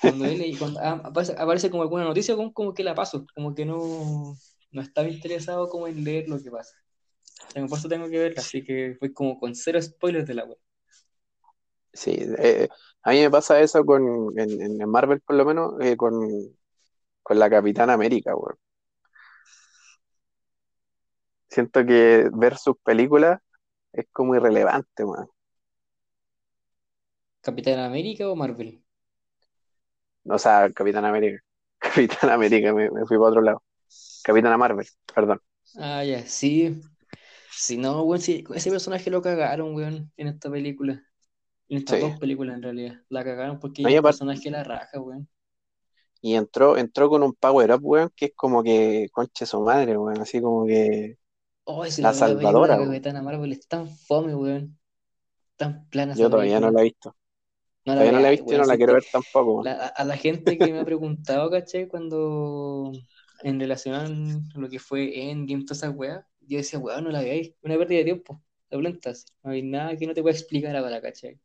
cuando 0.00 0.24
él 0.24 0.40
y 0.46 0.56
cuando 0.56 0.80
ah, 0.80 1.00
aparece, 1.04 1.34
aparece 1.36 1.70
como 1.70 1.82
alguna 1.82 2.04
noticia, 2.04 2.36
como, 2.36 2.52
como 2.54 2.72
que 2.72 2.82
la 2.84 2.94
paso, 2.94 3.26
como 3.34 3.54
que 3.54 3.66
no, 3.66 4.34
no 4.72 4.82
estaba 4.82 5.08
interesado 5.08 5.68
como 5.68 5.86
en 5.86 6.02
leer 6.02 6.28
lo 6.28 6.42
que 6.42 6.50
pasa. 6.50 6.74
Por 7.54 7.78
eso 7.78 7.88
tengo 7.88 8.08
que 8.08 8.18
verla, 8.18 8.40
así 8.40 8.64
que 8.64 8.96
fue 8.98 9.12
como 9.12 9.38
con 9.38 9.54
cero 9.54 9.80
spoilers 9.82 10.26
de 10.26 10.34
la 10.34 10.44
weá. 10.44 10.56
Sí, 11.92 12.16
eh, 12.38 12.68
a 13.02 13.10
mí 13.10 13.20
me 13.20 13.30
pasa 13.30 13.60
eso 13.60 13.84
con, 13.84 14.38
en, 14.38 14.80
en 14.80 14.88
Marvel 14.88 15.20
por 15.20 15.36
lo 15.36 15.44
menos, 15.44 15.74
eh, 15.80 15.96
con, 15.96 16.14
con 17.22 17.38
la 17.38 17.50
Capitana 17.50 17.94
América, 17.94 18.34
weón. 18.36 18.56
Siento 21.50 21.84
que 21.84 22.28
ver 22.32 22.56
sus 22.58 22.76
películas 22.84 23.40
es 23.92 24.06
como 24.12 24.34
irrelevante, 24.36 25.04
weón. 25.04 25.28
¿Capitán 27.46 27.78
América 27.80 28.24
o 28.30 28.34
Marvel? 28.42 28.70
O 30.24 30.38
sea, 30.38 30.70
Capitana 30.72 31.08
América. 31.08 31.42
Capitana 31.78 32.34
América, 32.34 32.72
me, 32.74 32.90
me 32.90 33.06
fui 33.06 33.16
para 33.18 33.30
otro 33.30 33.40
lado. 33.42 33.62
Capitana 34.22 34.56
Marvel, 34.58 34.86
perdón. 35.14 35.40
Ah, 35.76 36.04
ya, 36.04 36.26
sí. 36.26 36.80
Si 37.52 37.76
no, 37.76 38.02
weón, 38.04 38.20
sí, 38.20 38.44
ese 38.54 38.70
personaje 38.70 39.10
lo 39.10 39.22
cagaron, 39.22 39.74
weón, 39.74 40.12
en 40.16 40.28
esta 40.28 40.50
película. 40.50 41.04
En 41.68 41.78
estas 41.78 42.00
Sí. 42.00 42.06
dos 42.06 42.20
películas, 42.20 42.56
en 42.56 42.62
realidad. 42.62 43.02
La 43.10 43.24
cagaron 43.24 43.60
porque 43.60 43.82
No, 43.82 43.88
aparte- 43.88 44.02
personaje 44.02 44.50
la 44.50 44.64
raja, 44.64 45.00
weón. 45.00 45.28
Y 46.22 46.34
entró, 46.34 46.76
entró 46.76 47.08
con 47.08 47.22
un 47.22 47.32
power 47.34 47.72
up, 47.72 47.80
weón, 47.82 48.10
que 48.14 48.26
es 48.26 48.32
como 48.36 48.62
que 48.62 49.08
conche 49.12 49.46
su 49.46 49.60
madre, 49.62 49.96
weón. 49.96 50.20
Así 50.20 50.40
como 50.40 50.66
que 50.66 51.18
Oh, 51.72 51.84
La 52.00 52.12
la, 52.12 52.34
la 52.34 52.52
salvadora. 52.52 52.78
Capitana 52.78 53.22
Marvel 53.22 53.52
es 53.52 53.66
tan 53.68 53.88
fome, 53.88 54.34
weón. 54.34 54.78
Tan 55.56 55.88
plana 55.90 56.14
yo 56.14 56.30
todavía 56.30 56.60
no 56.60 56.70
la 56.70 56.80
he 56.80 56.84
visto. 56.84 57.14
No 57.86 57.94
la 57.94 58.02
Todavía 58.02 58.12
no 58.12 58.20
la 58.20 58.28
he 58.28 58.30
visto 58.32 58.54
y 58.54 58.58
no 58.58 58.66
la 58.66 58.76
quiero 58.76 58.94
ver 58.94 59.04
tampoco, 59.10 59.70
la- 59.72 59.86
a, 59.88 60.04
la 60.04 60.16
gente 60.16 60.58
que 60.58 60.72
me 60.72 60.80
ha 60.80 60.84
preguntado, 60.84 61.50
¿cachai? 61.50 61.88
Cuando 61.88 62.92
en 63.42 63.60
relación 63.60 63.94
a 64.54 64.58
lo 64.60 64.68
que 64.68 64.78
fue 64.78 65.30
Endgame, 65.30 65.64
todas 65.64 65.78
esas 65.78 65.96
weas, 65.96 66.24
yo 66.40 66.58
decía, 66.58 66.78
weón, 66.78 67.04
no 67.04 67.10
la 67.10 67.22
veáis, 67.22 67.54
una 67.62 67.76
pérdida 67.78 67.98
de 68.00 68.04
tiempo, 68.04 68.42
la 68.70 68.78
plantas, 68.78 69.26
no 69.42 69.52
hay 69.52 69.62
nada 69.62 69.96
que 69.96 70.06
no 70.06 70.14
te 70.14 70.22
pueda 70.22 70.36
explicar 70.36 70.76
ahora, 70.76 71.00
¿cachai? 71.00 71.40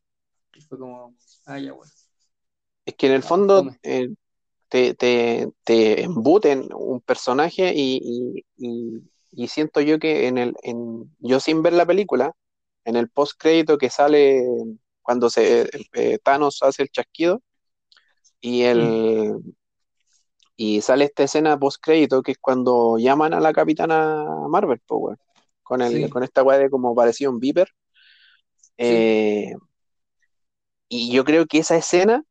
Y 0.55 0.61
fue 0.61 0.79
como, 0.79 1.15
ah, 1.47 1.59
ya, 1.59 1.73
weón. 1.73 1.89
Es 2.85 2.95
que 2.95 3.07
en 3.07 3.13
el 3.13 3.23
Ah, 3.23 3.29
fondo 3.29 3.65
eh, 3.83 4.09
te, 4.69 4.93
te, 4.95 5.49
te 5.63 6.03
embuten 6.03 6.69
un 6.75 7.01
personaje 7.01 7.73
y, 7.75 8.43
y, 8.57 8.67
y- 8.67 9.03
y 9.35 9.47
siento 9.49 9.81
yo 9.81 9.99
que 9.99 10.27
en 10.27 10.37
el, 10.37 10.55
en, 10.63 11.15
yo 11.19 11.39
sin 11.39 11.61
ver 11.61 11.73
la 11.73 11.85
película, 11.85 12.33
en 12.85 12.95
el 12.95 13.09
post 13.09 13.33
crédito 13.37 13.77
que 13.77 13.89
sale 13.89 14.43
cuando 15.01 15.29
se 15.29 15.69
eh, 15.93 16.19
Thanos 16.23 16.61
hace 16.63 16.83
el 16.83 16.89
chasquido 16.89 17.41
y 18.41 18.63
el 18.63 19.35
y 20.57 20.81
sale 20.81 21.05
esta 21.05 21.23
escena 21.23 21.59
post 21.59 21.83
crédito 21.83 22.21
que 22.21 22.31
es 22.33 22.37
cuando 22.39 22.97
llaman 22.97 23.33
a 23.33 23.39
la 23.39 23.51
Capitana 23.51 24.25
Marvel, 24.49 24.81
weón, 24.89 25.17
con 25.63 25.81
el, 25.81 26.05
Sí. 26.05 26.09
con 26.09 26.23
esta 26.23 26.43
weá 26.43 26.57
de 26.57 26.69
como 26.69 26.95
parecía 26.95 27.29
un 27.29 27.39
Viper. 27.39 27.67
Eh, 28.77 29.53
y 30.87 31.11
yo 31.11 31.25
creo 31.25 31.45
que 31.45 31.59
esa 31.59 31.75
escena 31.75 32.23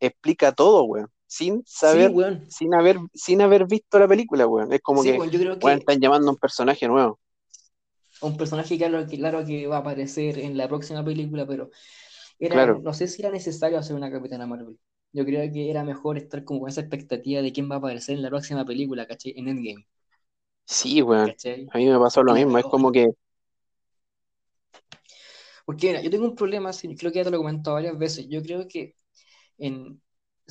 explica 0.00 0.52
todo, 0.52 0.84
weón, 0.84 1.11
sin 1.32 1.62
saber, 1.66 2.10
Sí, 2.10 2.12
weón. 2.12 2.48
sin 2.48 2.74
haber, 2.74 2.98
sin 3.14 3.40
haber 3.42 3.66
visto 3.66 3.98
la 3.98 4.08
película, 4.08 4.46
weón. 4.46 4.72
Es 4.72 4.80
como 4.82 5.02
Sí, 5.02 5.12
que, 5.12 5.12
weón, 5.12 5.30
yo 5.30 5.38
creo 5.40 5.58
weón, 5.60 5.78
que 5.78 5.80
están 5.80 6.00
llamando 6.00 6.28
a 6.28 6.32
un 6.32 6.38
personaje 6.38 6.88
nuevo. 6.88 7.20
un 8.22 8.36
personaje 8.38 8.78
claro 8.78 9.06
que, 9.06 9.18
claro 9.18 9.44
que 9.44 9.66
va 9.66 9.76
a 9.76 9.80
aparecer 9.80 10.38
en 10.38 10.56
la 10.56 10.66
próxima 10.68 11.04
película, 11.04 11.46
pero 11.46 11.70
era, 12.38 12.64
Claro. 12.64 12.86
no 12.86 12.94
sé 12.94 13.08
si 13.08 13.22
era 13.22 13.30
necesario 13.32 13.78
hacer 13.78 13.96
una 13.96 14.10
Capitana 14.12 14.46
Marvel. 14.46 14.78
Yo 15.12 15.24
creo 15.26 15.52
que 15.52 15.70
era 15.70 15.84
mejor 15.84 16.18
estar 16.18 16.44
como 16.44 16.60
con 16.60 16.68
esa 16.70 16.80
expectativa 16.82 17.42
de 17.42 17.52
quién 17.52 17.70
va 17.70 17.76
a 17.76 17.78
aparecer 17.78 18.16
en 18.16 18.22
la 18.22 18.30
próxima 18.30 18.64
película, 18.66 19.06
¿cachai? 19.06 19.34
En 19.36 19.48
Endgame, 19.48 19.86
Sí, 20.66 21.02
weón. 21.02 21.34
¿cachai? 21.34 21.72
A 21.72 21.78
mí 21.78 21.86
me 21.88 21.98
pasó 21.98 22.22
lo 22.24 22.34
mismo, 22.34 22.58
es 22.58 22.64
como 22.66 22.90
que, 22.92 23.08
Porque 25.64 25.88
mira, 25.88 26.00
yo 26.02 26.10
tengo 26.10 26.24
un 26.26 26.34
problema, 26.36 26.70
creo 26.98 27.12
que 27.12 27.18
ya 27.18 27.24
te 27.24 27.30
lo 27.30 27.36
he 27.36 27.40
comentado 27.40 27.74
varias 27.76 27.98
veces. 27.98 28.26
Yo 28.28 28.42
creo 28.42 28.66
que 28.68 28.96
en, 29.58 30.02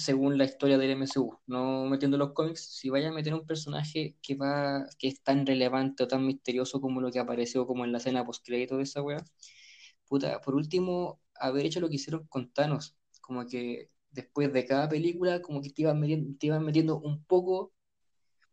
según 0.01 0.37
la 0.37 0.45
historia 0.45 0.77
del 0.77 0.91
MCU, 0.91 1.39
no 1.47 1.85
metiendo 1.85 2.17
los 2.17 2.33
cómics, 2.33 2.61
si 2.75 2.89
vaya 2.89 3.09
a 3.09 3.13
meter 3.13 3.33
un 3.33 3.45
personaje 3.45 4.17
que 4.21 4.35
va, 4.35 4.85
que 4.97 5.07
es 5.07 5.21
tan 5.21 5.45
relevante 5.45 6.03
o 6.03 6.07
tan 6.07 6.25
misterioso 6.25 6.81
como 6.81 7.01
lo 7.01 7.11
que 7.11 7.19
apareció 7.19 7.65
como 7.67 7.85
en 7.85 7.91
la 7.91 7.99
escena 7.99 8.25
post 8.25 8.45
crédito 8.45 8.77
de 8.77 8.83
esa 8.83 9.01
wea, 9.01 9.23
puta, 10.07 10.41
por 10.41 10.55
último, 10.55 11.21
haber 11.35 11.65
hecho 11.65 11.79
lo 11.79 11.89
que 11.89 11.95
hicieron 11.95 12.25
con 12.27 12.51
Thanos, 12.51 12.97
como 13.21 13.45
que 13.45 13.89
después 14.09 14.51
de 14.51 14.65
cada 14.65 14.89
película, 14.89 15.41
como 15.41 15.61
que 15.61 15.69
te 15.69 15.83
iban 15.83 15.99
metiendo, 15.99 16.37
te 16.37 16.47
iban 16.47 16.65
metiendo 16.65 16.99
un 16.99 17.23
poco, 17.23 17.73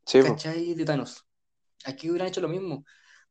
sí. 0.07 0.23
¿cachai? 0.23 0.75
De 0.75 0.85
Thanos. 0.85 1.27
Aquí 1.85 2.11
hubieran 2.11 2.29
hecho 2.29 2.41
lo 2.41 2.49
mismo, 2.49 2.85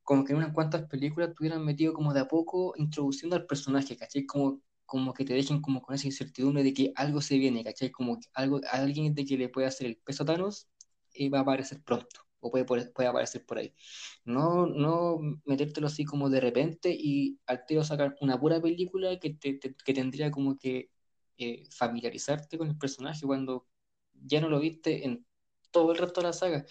como 0.04 0.24
que 0.24 0.34
en 0.34 0.40
unas 0.40 0.54
cuantas 0.54 0.88
películas 0.88 1.34
tuvieran 1.36 1.64
metido 1.64 1.94
como 1.94 2.14
de 2.14 2.22
a 2.22 2.28
poco 2.28 2.74
introduciendo 2.78 3.36
al 3.36 3.46
personaje, 3.46 3.98
¿cachai? 3.98 4.26
Como, 4.26 4.62
como 4.88 5.14
que 5.14 5.25
te 5.25 5.35
dejen 5.35 5.61
como 5.61 5.83
con 5.83 5.95
esa 5.95 6.07
incertidumbre 6.07 6.64
de 6.64 6.74
que 6.75 6.93
algo 6.98 7.22
se 7.22 7.38
viene, 7.40 7.64
¿cachai? 7.66 7.91
Como 7.91 8.19
que 8.19 8.27
algo, 8.35 8.61
alguien 8.72 9.16
de 9.16 9.25
que 9.25 9.38
le 9.38 9.49
puede 9.49 9.67
hacer 9.67 9.88
el 9.88 9.98
peso 9.98 10.24
a 10.24 10.27
Thanos 10.27 10.69
eh, 11.16 11.30
va 11.30 11.40
a 11.40 11.43
aparecer 11.43 11.83
pronto, 11.83 12.22
o 12.41 12.51
puede, 12.51 12.66
puede 12.66 13.09
aparecer 13.09 13.45
por 13.45 13.59
ahí. 13.59 13.74
No, 14.25 14.66
no 14.67 15.19
metértelo 15.45 15.88
así 15.88 16.06
como 16.06 16.30
de 16.30 16.40
repente 16.41 16.95
y 16.98 17.40
al 17.48 17.66
tiro 17.66 17.83
sacar 17.83 18.16
una 18.22 18.40
pura 18.40 18.61
película 18.61 19.19
que, 19.19 19.32
te, 19.35 19.53
te- 19.56 19.75
que 19.75 19.93
tendría 19.93 20.32
como 20.32 20.57
que 20.57 20.90
eh, 21.38 21.64
familiarizarte 21.72 22.57
con 22.57 22.69
el 22.69 22.77
personaje 22.77 23.25
cuando 23.25 23.67
ya 24.14 24.41
no 24.41 24.49
lo 24.49 24.59
viste 24.59 25.06
en 25.06 25.25
todo 25.72 25.91
el 25.91 25.98
resto 25.98 26.22
de 26.22 26.27
la 26.27 26.33
saga. 26.33 26.66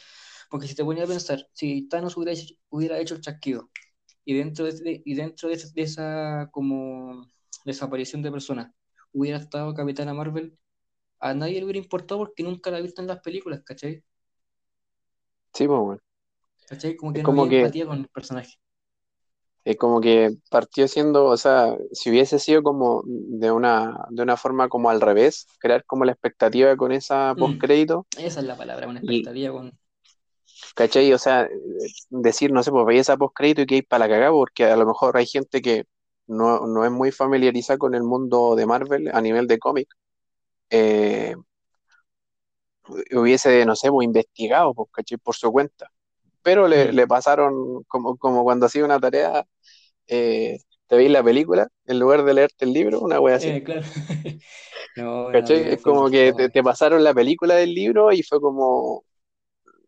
Porque 0.50 0.66
si 0.68 0.74
te 0.74 0.84
ponías 0.84 1.06
a 1.08 1.12
pensar, 1.12 1.48
si 1.52 1.88
Thanos 1.88 2.16
hubiera 2.16 2.32
hecho, 2.32 2.54
hubiera 2.70 2.98
hecho 3.00 3.14
el 3.14 3.20
chasquido 3.22 3.70
y 4.24 4.34
dentro 4.34 4.66
de, 4.66 5.02
y 5.04 5.14
dentro 5.14 5.48
de, 5.48 5.56
de 5.74 5.82
esa 5.82 6.48
como 6.52 7.30
desaparición 7.66 8.22
de 8.22 8.32
personas 8.32 8.72
hubiera 9.12 9.38
estado 9.38 9.74
Capitana 9.74 10.14
Marvel, 10.14 10.58
a 11.20 11.34
nadie 11.34 11.58
le 11.60 11.64
hubiera 11.64 11.78
importado 11.80 12.20
porque 12.20 12.42
nunca 12.44 12.70
la 12.70 12.78
ha 12.78 12.82
visto 12.82 13.02
en 13.02 13.08
las 13.08 13.20
películas, 13.20 13.62
¿cachai? 13.64 14.04
Sí, 15.54 15.66
po, 15.66 15.80
weón. 15.80 16.00
¿Cachai? 16.68 16.96
Como 16.96 17.12
que 17.12 17.18
Es 17.18 17.24
no 17.24 17.32
como 17.32 17.38
había 17.38 17.48
que, 17.48 17.72
empatía 17.72 17.86
con 17.86 17.98
el 17.98 18.08
personaje. 18.08 18.54
es 19.64 19.76
como 19.76 20.00
que 20.00 20.30
partió 20.50 20.86
siendo, 20.88 21.26
o 21.26 21.36
sea, 21.36 21.76
si 21.92 22.10
hubiese 22.10 22.38
sido 22.38 22.62
como 22.62 23.02
de 23.06 23.50
una, 23.50 24.06
de 24.10 24.22
una 24.22 24.36
forma 24.36 24.68
como 24.68 24.90
al 24.90 25.00
revés, 25.00 25.46
crear 25.58 25.84
como 25.84 26.04
la 26.04 26.12
expectativa 26.12 26.76
con 26.76 26.92
esa 26.92 27.34
Mm, 27.34 27.38
post 27.38 27.60
crédito 27.60 28.06
esa 28.18 28.40
es 28.40 28.46
la 28.46 28.56
palabra, 28.56 28.88
una 28.88 28.98
y, 29.00 29.06
expectativa 29.10 29.52
con... 29.52 29.78
¿cachai? 30.74 31.12
O 31.12 31.18
sea, 31.18 31.48
decir, 32.10 32.52
no 32.52 32.62
sé, 32.62 32.70
pues 32.70 32.86
veis 32.86 33.00
esa 33.02 33.16
post 33.16 33.34
crédito 33.36 33.62
y 33.62 33.66
que 33.66 33.74
hay 33.76 33.82
para 33.82 34.06
la 34.06 34.14
cagada, 34.14 34.30
porque 34.32 34.64
a 34.64 34.76
lo 34.76 34.86
mejor 34.86 35.16
hay 35.16 35.26
gente 35.26 35.60
que 35.62 35.84
no, 36.28 36.66
no 36.66 36.84
es 36.84 36.90
muy 36.90 37.12
familiarizada 37.12 37.78
con 37.78 37.94
el 37.94 38.02
mundo 38.02 38.54
de 38.56 38.66
Marvel 38.66 39.10
a 39.14 39.20
nivel 39.20 39.46
de 39.46 39.58
cómic, 39.58 39.88
eh, 40.70 41.36
hubiese, 43.12 43.64
no 43.66 43.76
sé, 43.76 43.90
pues 43.90 44.04
investigado, 44.06 44.74
pues. 44.74 44.88
Por 45.22 45.34
su 45.36 45.50
cuenta. 45.52 45.90
Pero 46.42 46.68
le, 46.68 46.92
Mm, 46.92 46.92
le 46.92 47.06
pasaron, 47.06 47.84
como, 47.88 48.16
como 48.18 48.44
cuando 48.44 48.66
hacía 48.66 48.84
una 48.84 49.00
tarea, 49.00 49.44
eh, 50.08 50.58
te 50.88 50.96
veis 50.96 51.10
la 51.10 51.24
película 51.24 51.68
en 51.86 52.00
lugar 52.00 52.24
de 52.24 52.34
leerte 52.34 52.64
el 52.66 52.72
libro, 52.74 53.00
una 53.00 53.20
wea 53.20 53.36
así. 53.36 53.56
eh, 53.56 53.62
claro. 53.64 53.82
No, 54.96 55.30
Es 55.32 55.82
como 55.82 56.08
que 56.10 56.32
te, 56.32 56.48
te 56.50 56.62
pasaron 56.62 57.04
la 57.04 57.14
película 57.14 57.54
del 57.56 57.74
libro 57.74 58.12
y 58.12 58.22
fue 58.22 58.40
como, 58.40 59.04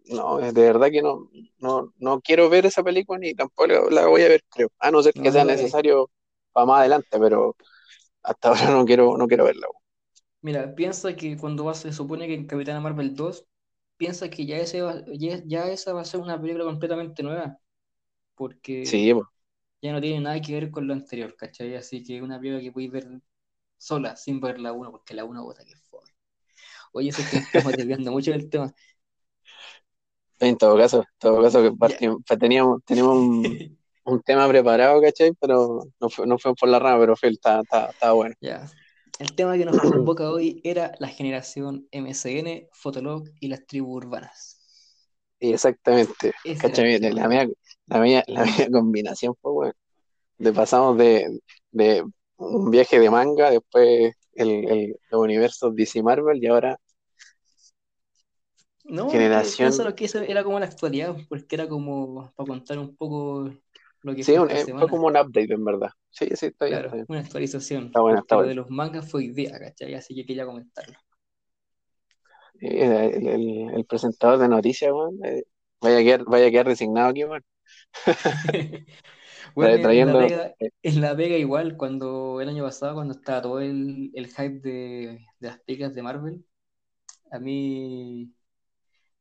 no, 0.06 0.38
de 0.38 0.52
verdad 0.52 0.90
que 0.90 1.02
no, 1.02 1.30
no, 1.60 1.92
no 1.98 2.20
quiero 2.22 2.48
ver 2.50 2.66
esa 2.66 2.82
película 2.84 3.18
ni 3.18 3.34
tampoco 3.34 3.66
la, 3.90 4.06
voy 4.08 4.22
a 4.22 4.28
ver, 4.28 4.42
creo. 4.50 4.70
A 4.80 4.90
no 4.90 5.02
ser 5.02 5.14
que 5.22 5.32
sea 5.32 5.44
veáis. 5.44 5.44
necesario 5.44 6.10
para 6.52 6.66
más 6.66 6.80
adelante, 6.80 7.18
pero 7.18 7.56
hasta 8.22 8.48
ahora 8.50 8.70
no 8.72 8.84
quiero, 8.86 9.16
no 9.18 9.28
quiero 9.28 9.44
verla. 9.46 9.68
Mira, 10.40 10.74
piensa 10.74 11.16
que 11.16 11.36
cuando 11.36 11.64
va, 11.64 11.74
se 11.74 11.92
supone 11.92 12.26
que 12.26 12.34
en 12.34 12.46
Capitana 12.46 12.80
Marvel 12.80 13.14
2, 13.14 13.46
piensa 13.96 14.30
que 14.30 14.46
ya, 14.46 14.58
ese 14.58 14.82
va- 14.82 15.02
ya, 15.12 15.42
ya 15.44 15.68
esa 15.68 15.92
va 15.92 16.02
a 16.02 16.04
ser 16.04 16.20
una 16.20 16.40
película 16.40 16.64
completamente 16.64 17.22
nueva, 17.22 17.58
porque 18.36 19.02
Sí, 19.02 19.14
ya 19.82 19.92
no 19.92 20.00
tiene 20.00 20.20
nada 20.22 20.40
que 20.42 20.54
ver 20.54 20.70
con 20.72 20.86
lo 20.88 20.94
anterior, 20.94 21.36
¿cachai? 21.36 21.76
Así 21.76 22.04
que 22.04 22.18
es 22.18 22.22
una 22.22 22.38
película 22.40 22.62
que 22.62 22.72
podéis 22.72 22.92
ver 22.92 23.08
sola, 23.78 24.16
sin 24.16 24.40
ver 24.40 24.60
la 24.60 24.72
1, 24.72 24.90
porque 24.92 25.14
la 25.14 25.24
1 25.26 25.44
bota 25.44 25.64
que 25.64 25.76
fome. 25.90 26.10
Oye, 26.92 27.12
sé 27.12 27.26
que 27.28 27.38
estamos 27.38 27.74
desviando 27.76 28.12
mucho 28.12 28.32
del 28.32 28.50
tema. 28.50 28.74
En 30.40 30.56
todo 30.58 30.76
caso, 30.76 30.98
en 30.98 31.04
todo 31.18 31.42
caso 31.42 31.62
que 31.62 31.72
pues 31.72 31.94
teníamos, 32.38 32.84
teníamos 32.84 33.14
un, 33.16 33.64
un 34.08 34.22
tema 34.22 34.48
preparado, 34.48 35.00
¿cachai? 35.00 35.32
Pero 35.40 35.80
no 36.00 36.08
fue, 36.10 36.26
no 36.26 36.38
fue 36.38 36.54
por 36.54 36.68
la 36.68 36.78
rama, 36.78 37.00
pero 37.00 37.16
fue, 37.16 37.30
está, 37.30 37.60
está, 37.60 37.90
está 37.90 38.12
bueno. 38.12 38.34
Ya. 38.40 38.66
El 39.18 39.34
tema 39.34 39.56
que 39.58 39.64
nos 39.64 39.76
convoca 39.80 40.30
hoy 40.30 40.60
era 40.64 40.92
la 40.98 41.08
generación 41.08 41.88
MSN, 41.92 42.68
Fotolog 42.72 43.24
y 43.40 43.48
las 43.48 43.66
tribus 43.66 43.96
urbanas. 44.04 44.60
Exactamente. 45.40 46.32
¿Cachai? 46.60 46.98
La 47.00 47.28
mía, 47.28 47.46
la 47.86 48.00
mía, 48.00 48.24
la 48.26 48.44
mía 48.44 48.68
combinación 48.72 49.34
fue 49.40 49.52
bueno. 49.52 49.74
de 50.38 50.52
pasamos 50.52 50.98
de, 50.98 51.40
de 51.72 52.04
un 52.36 52.70
viaje 52.70 52.98
de 53.00 53.10
manga, 53.10 53.50
después 53.50 54.14
el, 54.34 54.50
el, 54.70 54.96
los 55.10 55.20
universos 55.22 55.74
DC 55.74 56.02
Marvel 56.02 56.42
y 56.42 56.46
ahora 56.48 56.78
No, 58.84 59.10
generación. 59.10 59.68
pienso 59.68 59.84
lo 59.84 59.94
que 59.94 60.06
eso 60.06 60.20
era 60.20 60.42
como 60.42 60.58
la 60.58 60.66
actualidad, 60.66 61.14
porque 61.28 61.56
era 61.56 61.68
como 61.68 62.32
para 62.34 62.46
contar 62.46 62.78
un 62.78 62.96
poco 62.96 63.50
lo 64.02 64.14
que 64.14 64.24
Sí, 64.24 64.32
fue 64.32 64.38
un- 64.38 64.50
esta 64.50 64.56
eh, 64.56 64.66
fue 64.76 64.88
como 64.88 65.06
un 65.06 65.16
update 65.16 65.52
en 65.54 65.64
verdad. 65.64 65.90
Sí, 66.10 66.28
sí, 66.34 66.46
está 66.46 66.66
bien, 66.66 66.80
está 66.80 66.96
Claro, 66.96 66.96
bien. 66.96 67.08
una 67.08 67.18
actualización, 67.20 67.90
Está 67.90 68.00
bueno, 68.00 68.20
está 68.20 68.36
porque 68.36 68.36
lo 68.36 68.46
bueno. 68.46 68.46
de 68.46 68.54
los 68.54 68.70
mangas 68.70 69.10
fue 69.10 69.28
día, 69.30 69.58
¿cachai? 69.58 69.94
Así 69.94 70.14
que 70.14 70.24
quería 70.24 70.46
comentarlo. 70.46 70.96
El, 72.60 73.26
el- 73.28 73.70
el 73.76 73.84
presentador 73.86 74.38
de 74.38 74.48
noticias, 74.48 74.92
weón, 74.92 75.18
eh, 75.24 75.44
vaya 75.80 75.98
a 75.98 76.02
quedar, 76.02 76.24
vaya 76.24 76.46
a 76.48 76.50
quedar 76.50 76.68
designado 76.68 77.08
aquí, 77.10 77.24
weón. 77.24 77.44
Bueno, 79.54 79.74
en 79.90 80.04
la. 80.06 80.16
Vega, 80.16 80.54
eh, 80.60 80.70
en 80.82 81.00
la 81.00 81.14
Vega 81.14 81.36
igual, 81.36 81.76
cuando 81.76 82.40
el 82.40 82.48
año 82.48 82.64
pasado, 82.64 82.94
cuando 82.94 83.14
estaba 83.14 83.42
todo 83.42 83.60
el, 83.60 84.10
el 84.14 84.26
hype 84.28 84.60
de, 84.60 85.26
de 85.40 85.48
las 85.48 85.60
películas 85.60 85.94
de 85.94 86.02
Marvel, 86.02 86.46
a 87.32 87.38
mí 87.40 88.32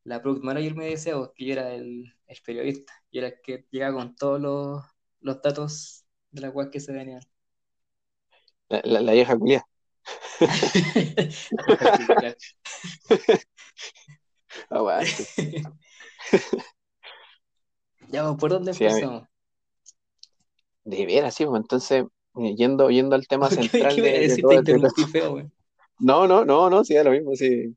la 0.07 0.21
product 0.21 0.43
manager 0.43 0.75
me 0.75 0.85
decía 0.87 1.15
pues, 1.17 1.29
que 1.35 1.45
yo 1.45 1.53
era 1.53 1.73
el, 1.73 2.13
el 2.27 2.37
periodista, 2.45 2.93
y 3.11 3.19
era 3.19 3.27
el 3.27 3.35
que 3.43 3.65
llegaba 3.71 3.95
con 3.97 4.15
todos 4.15 4.39
los, 4.41 4.83
los 5.21 5.41
datos 5.41 6.05
de 6.31 6.41
las 6.41 6.53
weas 6.55 6.69
que 6.71 6.79
se 6.79 6.93
venían. 6.93 7.21
la, 8.69 8.81
la, 8.83 9.01
la 9.01 9.11
vieja 9.13 9.37
culia. 9.37 9.63
Aguante. 14.69 15.25
Ya, 18.11 18.23
pues, 18.25 18.37
¿por 18.39 18.51
dónde 18.51 18.71
Sí, 18.71 18.85
empezamos? 18.85 19.23
de 20.85 21.05
veras, 21.05 21.35
sí, 21.35 21.45
pues, 21.45 21.61
entonces, 21.61 22.05
eh, 22.35 22.55
yendo, 22.55 22.89
yendo 22.89 23.15
al 23.15 23.27
tema 23.27 23.49
¿Qué, 23.49 23.55
central 23.57 23.95
qué 23.95 24.01
de, 24.01 24.27
de 24.27 24.37
todo, 24.37 24.61
de 24.61 24.79
todo- 24.79 25.07
feo. 25.07 25.51
No, 25.99 26.27
no, 26.27 26.45
no, 26.45 26.69
no, 26.69 26.83
sí, 26.83 26.95
da 26.95 27.03
lo 27.03 27.11
mismo, 27.11 27.35
sí. 27.35 27.75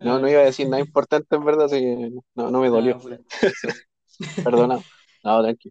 No, 0.00 0.18
no 0.18 0.28
iba 0.28 0.40
a 0.40 0.44
decir 0.44 0.68
nada 0.68 0.80
importante 0.82 1.36
en 1.36 1.44
verdad, 1.44 1.66
así 1.66 1.78
que 1.78 2.10
no, 2.34 2.50
no 2.50 2.60
me 2.60 2.68
ah, 2.68 2.70
dolió. 2.70 2.98
Perdona. 4.44 4.80
No, 5.22 5.42
tranqui. 5.42 5.70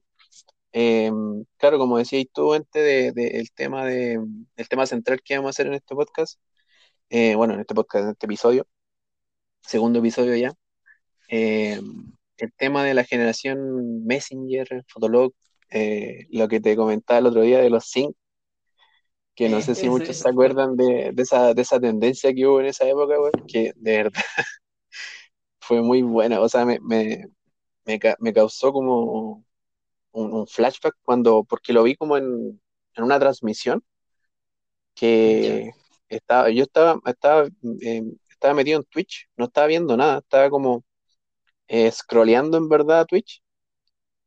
Eh, 0.71 1.11
claro, 1.57 1.79
como 1.79 1.97
decías 1.97 2.25
tú 2.33 2.53
antes 2.53 2.83
de, 2.83 3.11
de- 3.11 3.39
el 3.39 3.51
tema 3.51 3.85
de, 3.85 4.19
el 4.55 4.69
tema 4.69 4.85
central 4.85 5.21
que 5.23 5.35
vamos 5.35 5.49
a 5.49 5.51
hacer 5.51 5.67
en 5.67 5.73
este 5.73 5.95
podcast, 5.95 6.39
eh, 7.09 7.35
bueno, 7.35 7.55
en 7.55 7.61
este 7.61 7.73
podcast, 7.73 8.05
en 8.05 8.11
este 8.11 8.27
episodio, 8.27 8.67
segundo 9.61 9.99
episodio 9.99 10.35
ya, 10.35 10.53
eh, 11.29 11.79
el 12.37 12.53
tema 12.53 12.83
de 12.83 12.93
la 12.93 13.03
generación 13.03 14.05
Messenger, 14.05 14.83
Fotolog, 14.87 15.33
eh, 15.71 16.27
lo 16.31 16.47
que 16.47 16.59
te 16.59 16.75
comentaba 16.75 17.19
el 17.19 17.27
otro 17.27 17.41
día 17.41 17.59
de 17.59 17.69
los 17.69 17.85
sync, 17.85 18.15
que 19.39 19.49
no 19.49 19.61
sé 19.61 19.73
si 19.75 19.89
muchos 19.89 20.17
se 20.17 20.29
acuerdan 20.29 20.75
de, 20.75 21.11
de 21.13 21.23
esa, 21.23 21.53
de 21.53 21.61
esa 21.61 21.79
tendencia 21.79 22.33
que 22.33 22.45
hubo 22.45 22.59
en 22.59 22.65
esa 22.67 22.85
época, 22.89 23.17
güey, 23.17 23.31
que 23.47 23.71
de 23.77 23.97
verdad 23.97 24.21
fue 25.59 25.81
muy 25.81 26.01
buena, 26.01 26.39
o 26.41 26.49
sea, 26.49 26.65
me, 26.65 26.79
me, 26.81 27.25
me, 27.85 27.99
me 28.19 28.33
causó 28.33 28.73
como 28.73 29.43
un, 30.13 30.33
un 30.33 30.47
flashback 30.47 30.95
cuando, 31.03 31.43
porque 31.45 31.73
lo 31.73 31.83
vi 31.83 31.95
como 31.95 32.17
en, 32.17 32.61
en 32.95 33.03
una 33.05 33.19
transmisión 33.19 33.83
que 34.95 35.71
estaba, 36.09 36.49
yo 36.49 36.63
estaba, 36.63 36.99
estaba, 37.05 37.47
eh, 37.81 38.03
estaba 38.29 38.53
metido 38.53 38.79
en 38.79 38.85
Twitch, 38.85 39.27
no 39.37 39.45
estaba 39.45 39.67
viendo 39.67 39.95
nada, 39.97 40.19
estaba 40.19 40.49
como 40.49 40.83
eh, 41.67 41.91
scrolleando 41.91 42.57
en 42.57 42.69
verdad 42.69 43.01
a 43.01 43.05
Twitch 43.05 43.43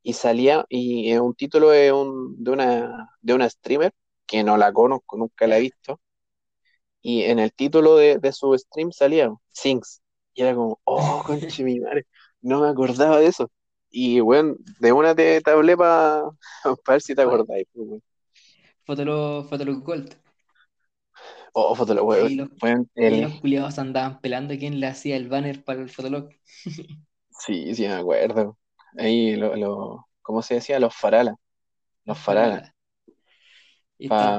y 0.03 0.15
salía 0.15 0.67
y 0.69 1.13
eh, 1.13 1.21
un 1.21 1.35
título 1.35 1.71
de, 1.71 1.93
un, 1.93 2.43
de 2.43 2.51
una 2.53 3.11
de 3.23 3.35
una 3.35 3.51
streamer 3.51 3.93
que 4.33 4.45
no 4.45 4.57
la 4.59 4.73
conozco, 4.75 5.19
nunca 5.19 5.47
la 5.47 5.59
he 5.59 5.63
visto, 5.63 6.01
y 7.03 7.23
en 7.25 7.39
el 7.39 7.53
título 7.53 7.97
de, 7.97 8.19
de 8.19 8.33
su 8.33 8.57
stream 8.59 8.93
salía 8.93 9.31
Sings, 9.53 10.03
y 10.35 10.43
era 10.43 10.55
como, 10.55 10.81
oh, 10.85 11.23
conche 11.27 11.65
mi 11.65 11.81
madre, 11.81 12.07
no 12.41 12.61
me 12.61 12.69
acordaba 12.69 13.19
de 13.19 13.27
eso. 13.27 13.51
Y 13.91 14.21
bueno, 14.21 14.55
de 14.81 14.93
una 14.93 15.15
te, 15.15 15.41
te 15.43 15.51
hablé 15.51 15.77
para 15.77 16.23
ver 16.89 17.03
si 17.03 17.15
te 17.15 17.23
acordáis. 17.23 17.67
pues, 17.73 17.87
weón. 17.89 18.03
Fotolog, 18.87 19.49
Fotolog 19.49 19.83
Gold. 19.85 20.17
Oh, 21.55 21.75
foto, 21.75 21.95
Y 22.05 22.05
weón, 22.05 22.31
ahí 22.31 22.35
los, 22.37 22.51
el, 22.95 23.21
los 23.21 23.41
culiados 23.41 23.79
andaban 23.79 24.21
pelando 24.21 24.55
quién 24.59 24.79
le 24.81 24.87
hacía 24.87 25.17
el 25.17 25.29
banner 25.29 25.65
para 25.65 25.81
el 25.83 25.91
Fotolog. 25.91 26.31
sí, 27.31 27.75
sí 27.75 27.87
me 27.87 27.95
acuerdo. 27.95 28.59
Ahí 28.99 29.37
lo, 29.37 29.57
lo, 29.57 30.09
¿cómo 30.23 30.43
se 30.43 30.55
decía? 30.55 30.79
Los 30.81 30.95
faralas, 30.95 31.37
los 32.05 32.19
Los 32.19 32.19
faralas. 32.19 32.73
Farala. 34.03 34.09
Y 34.09 34.09
estaban 34.09 34.39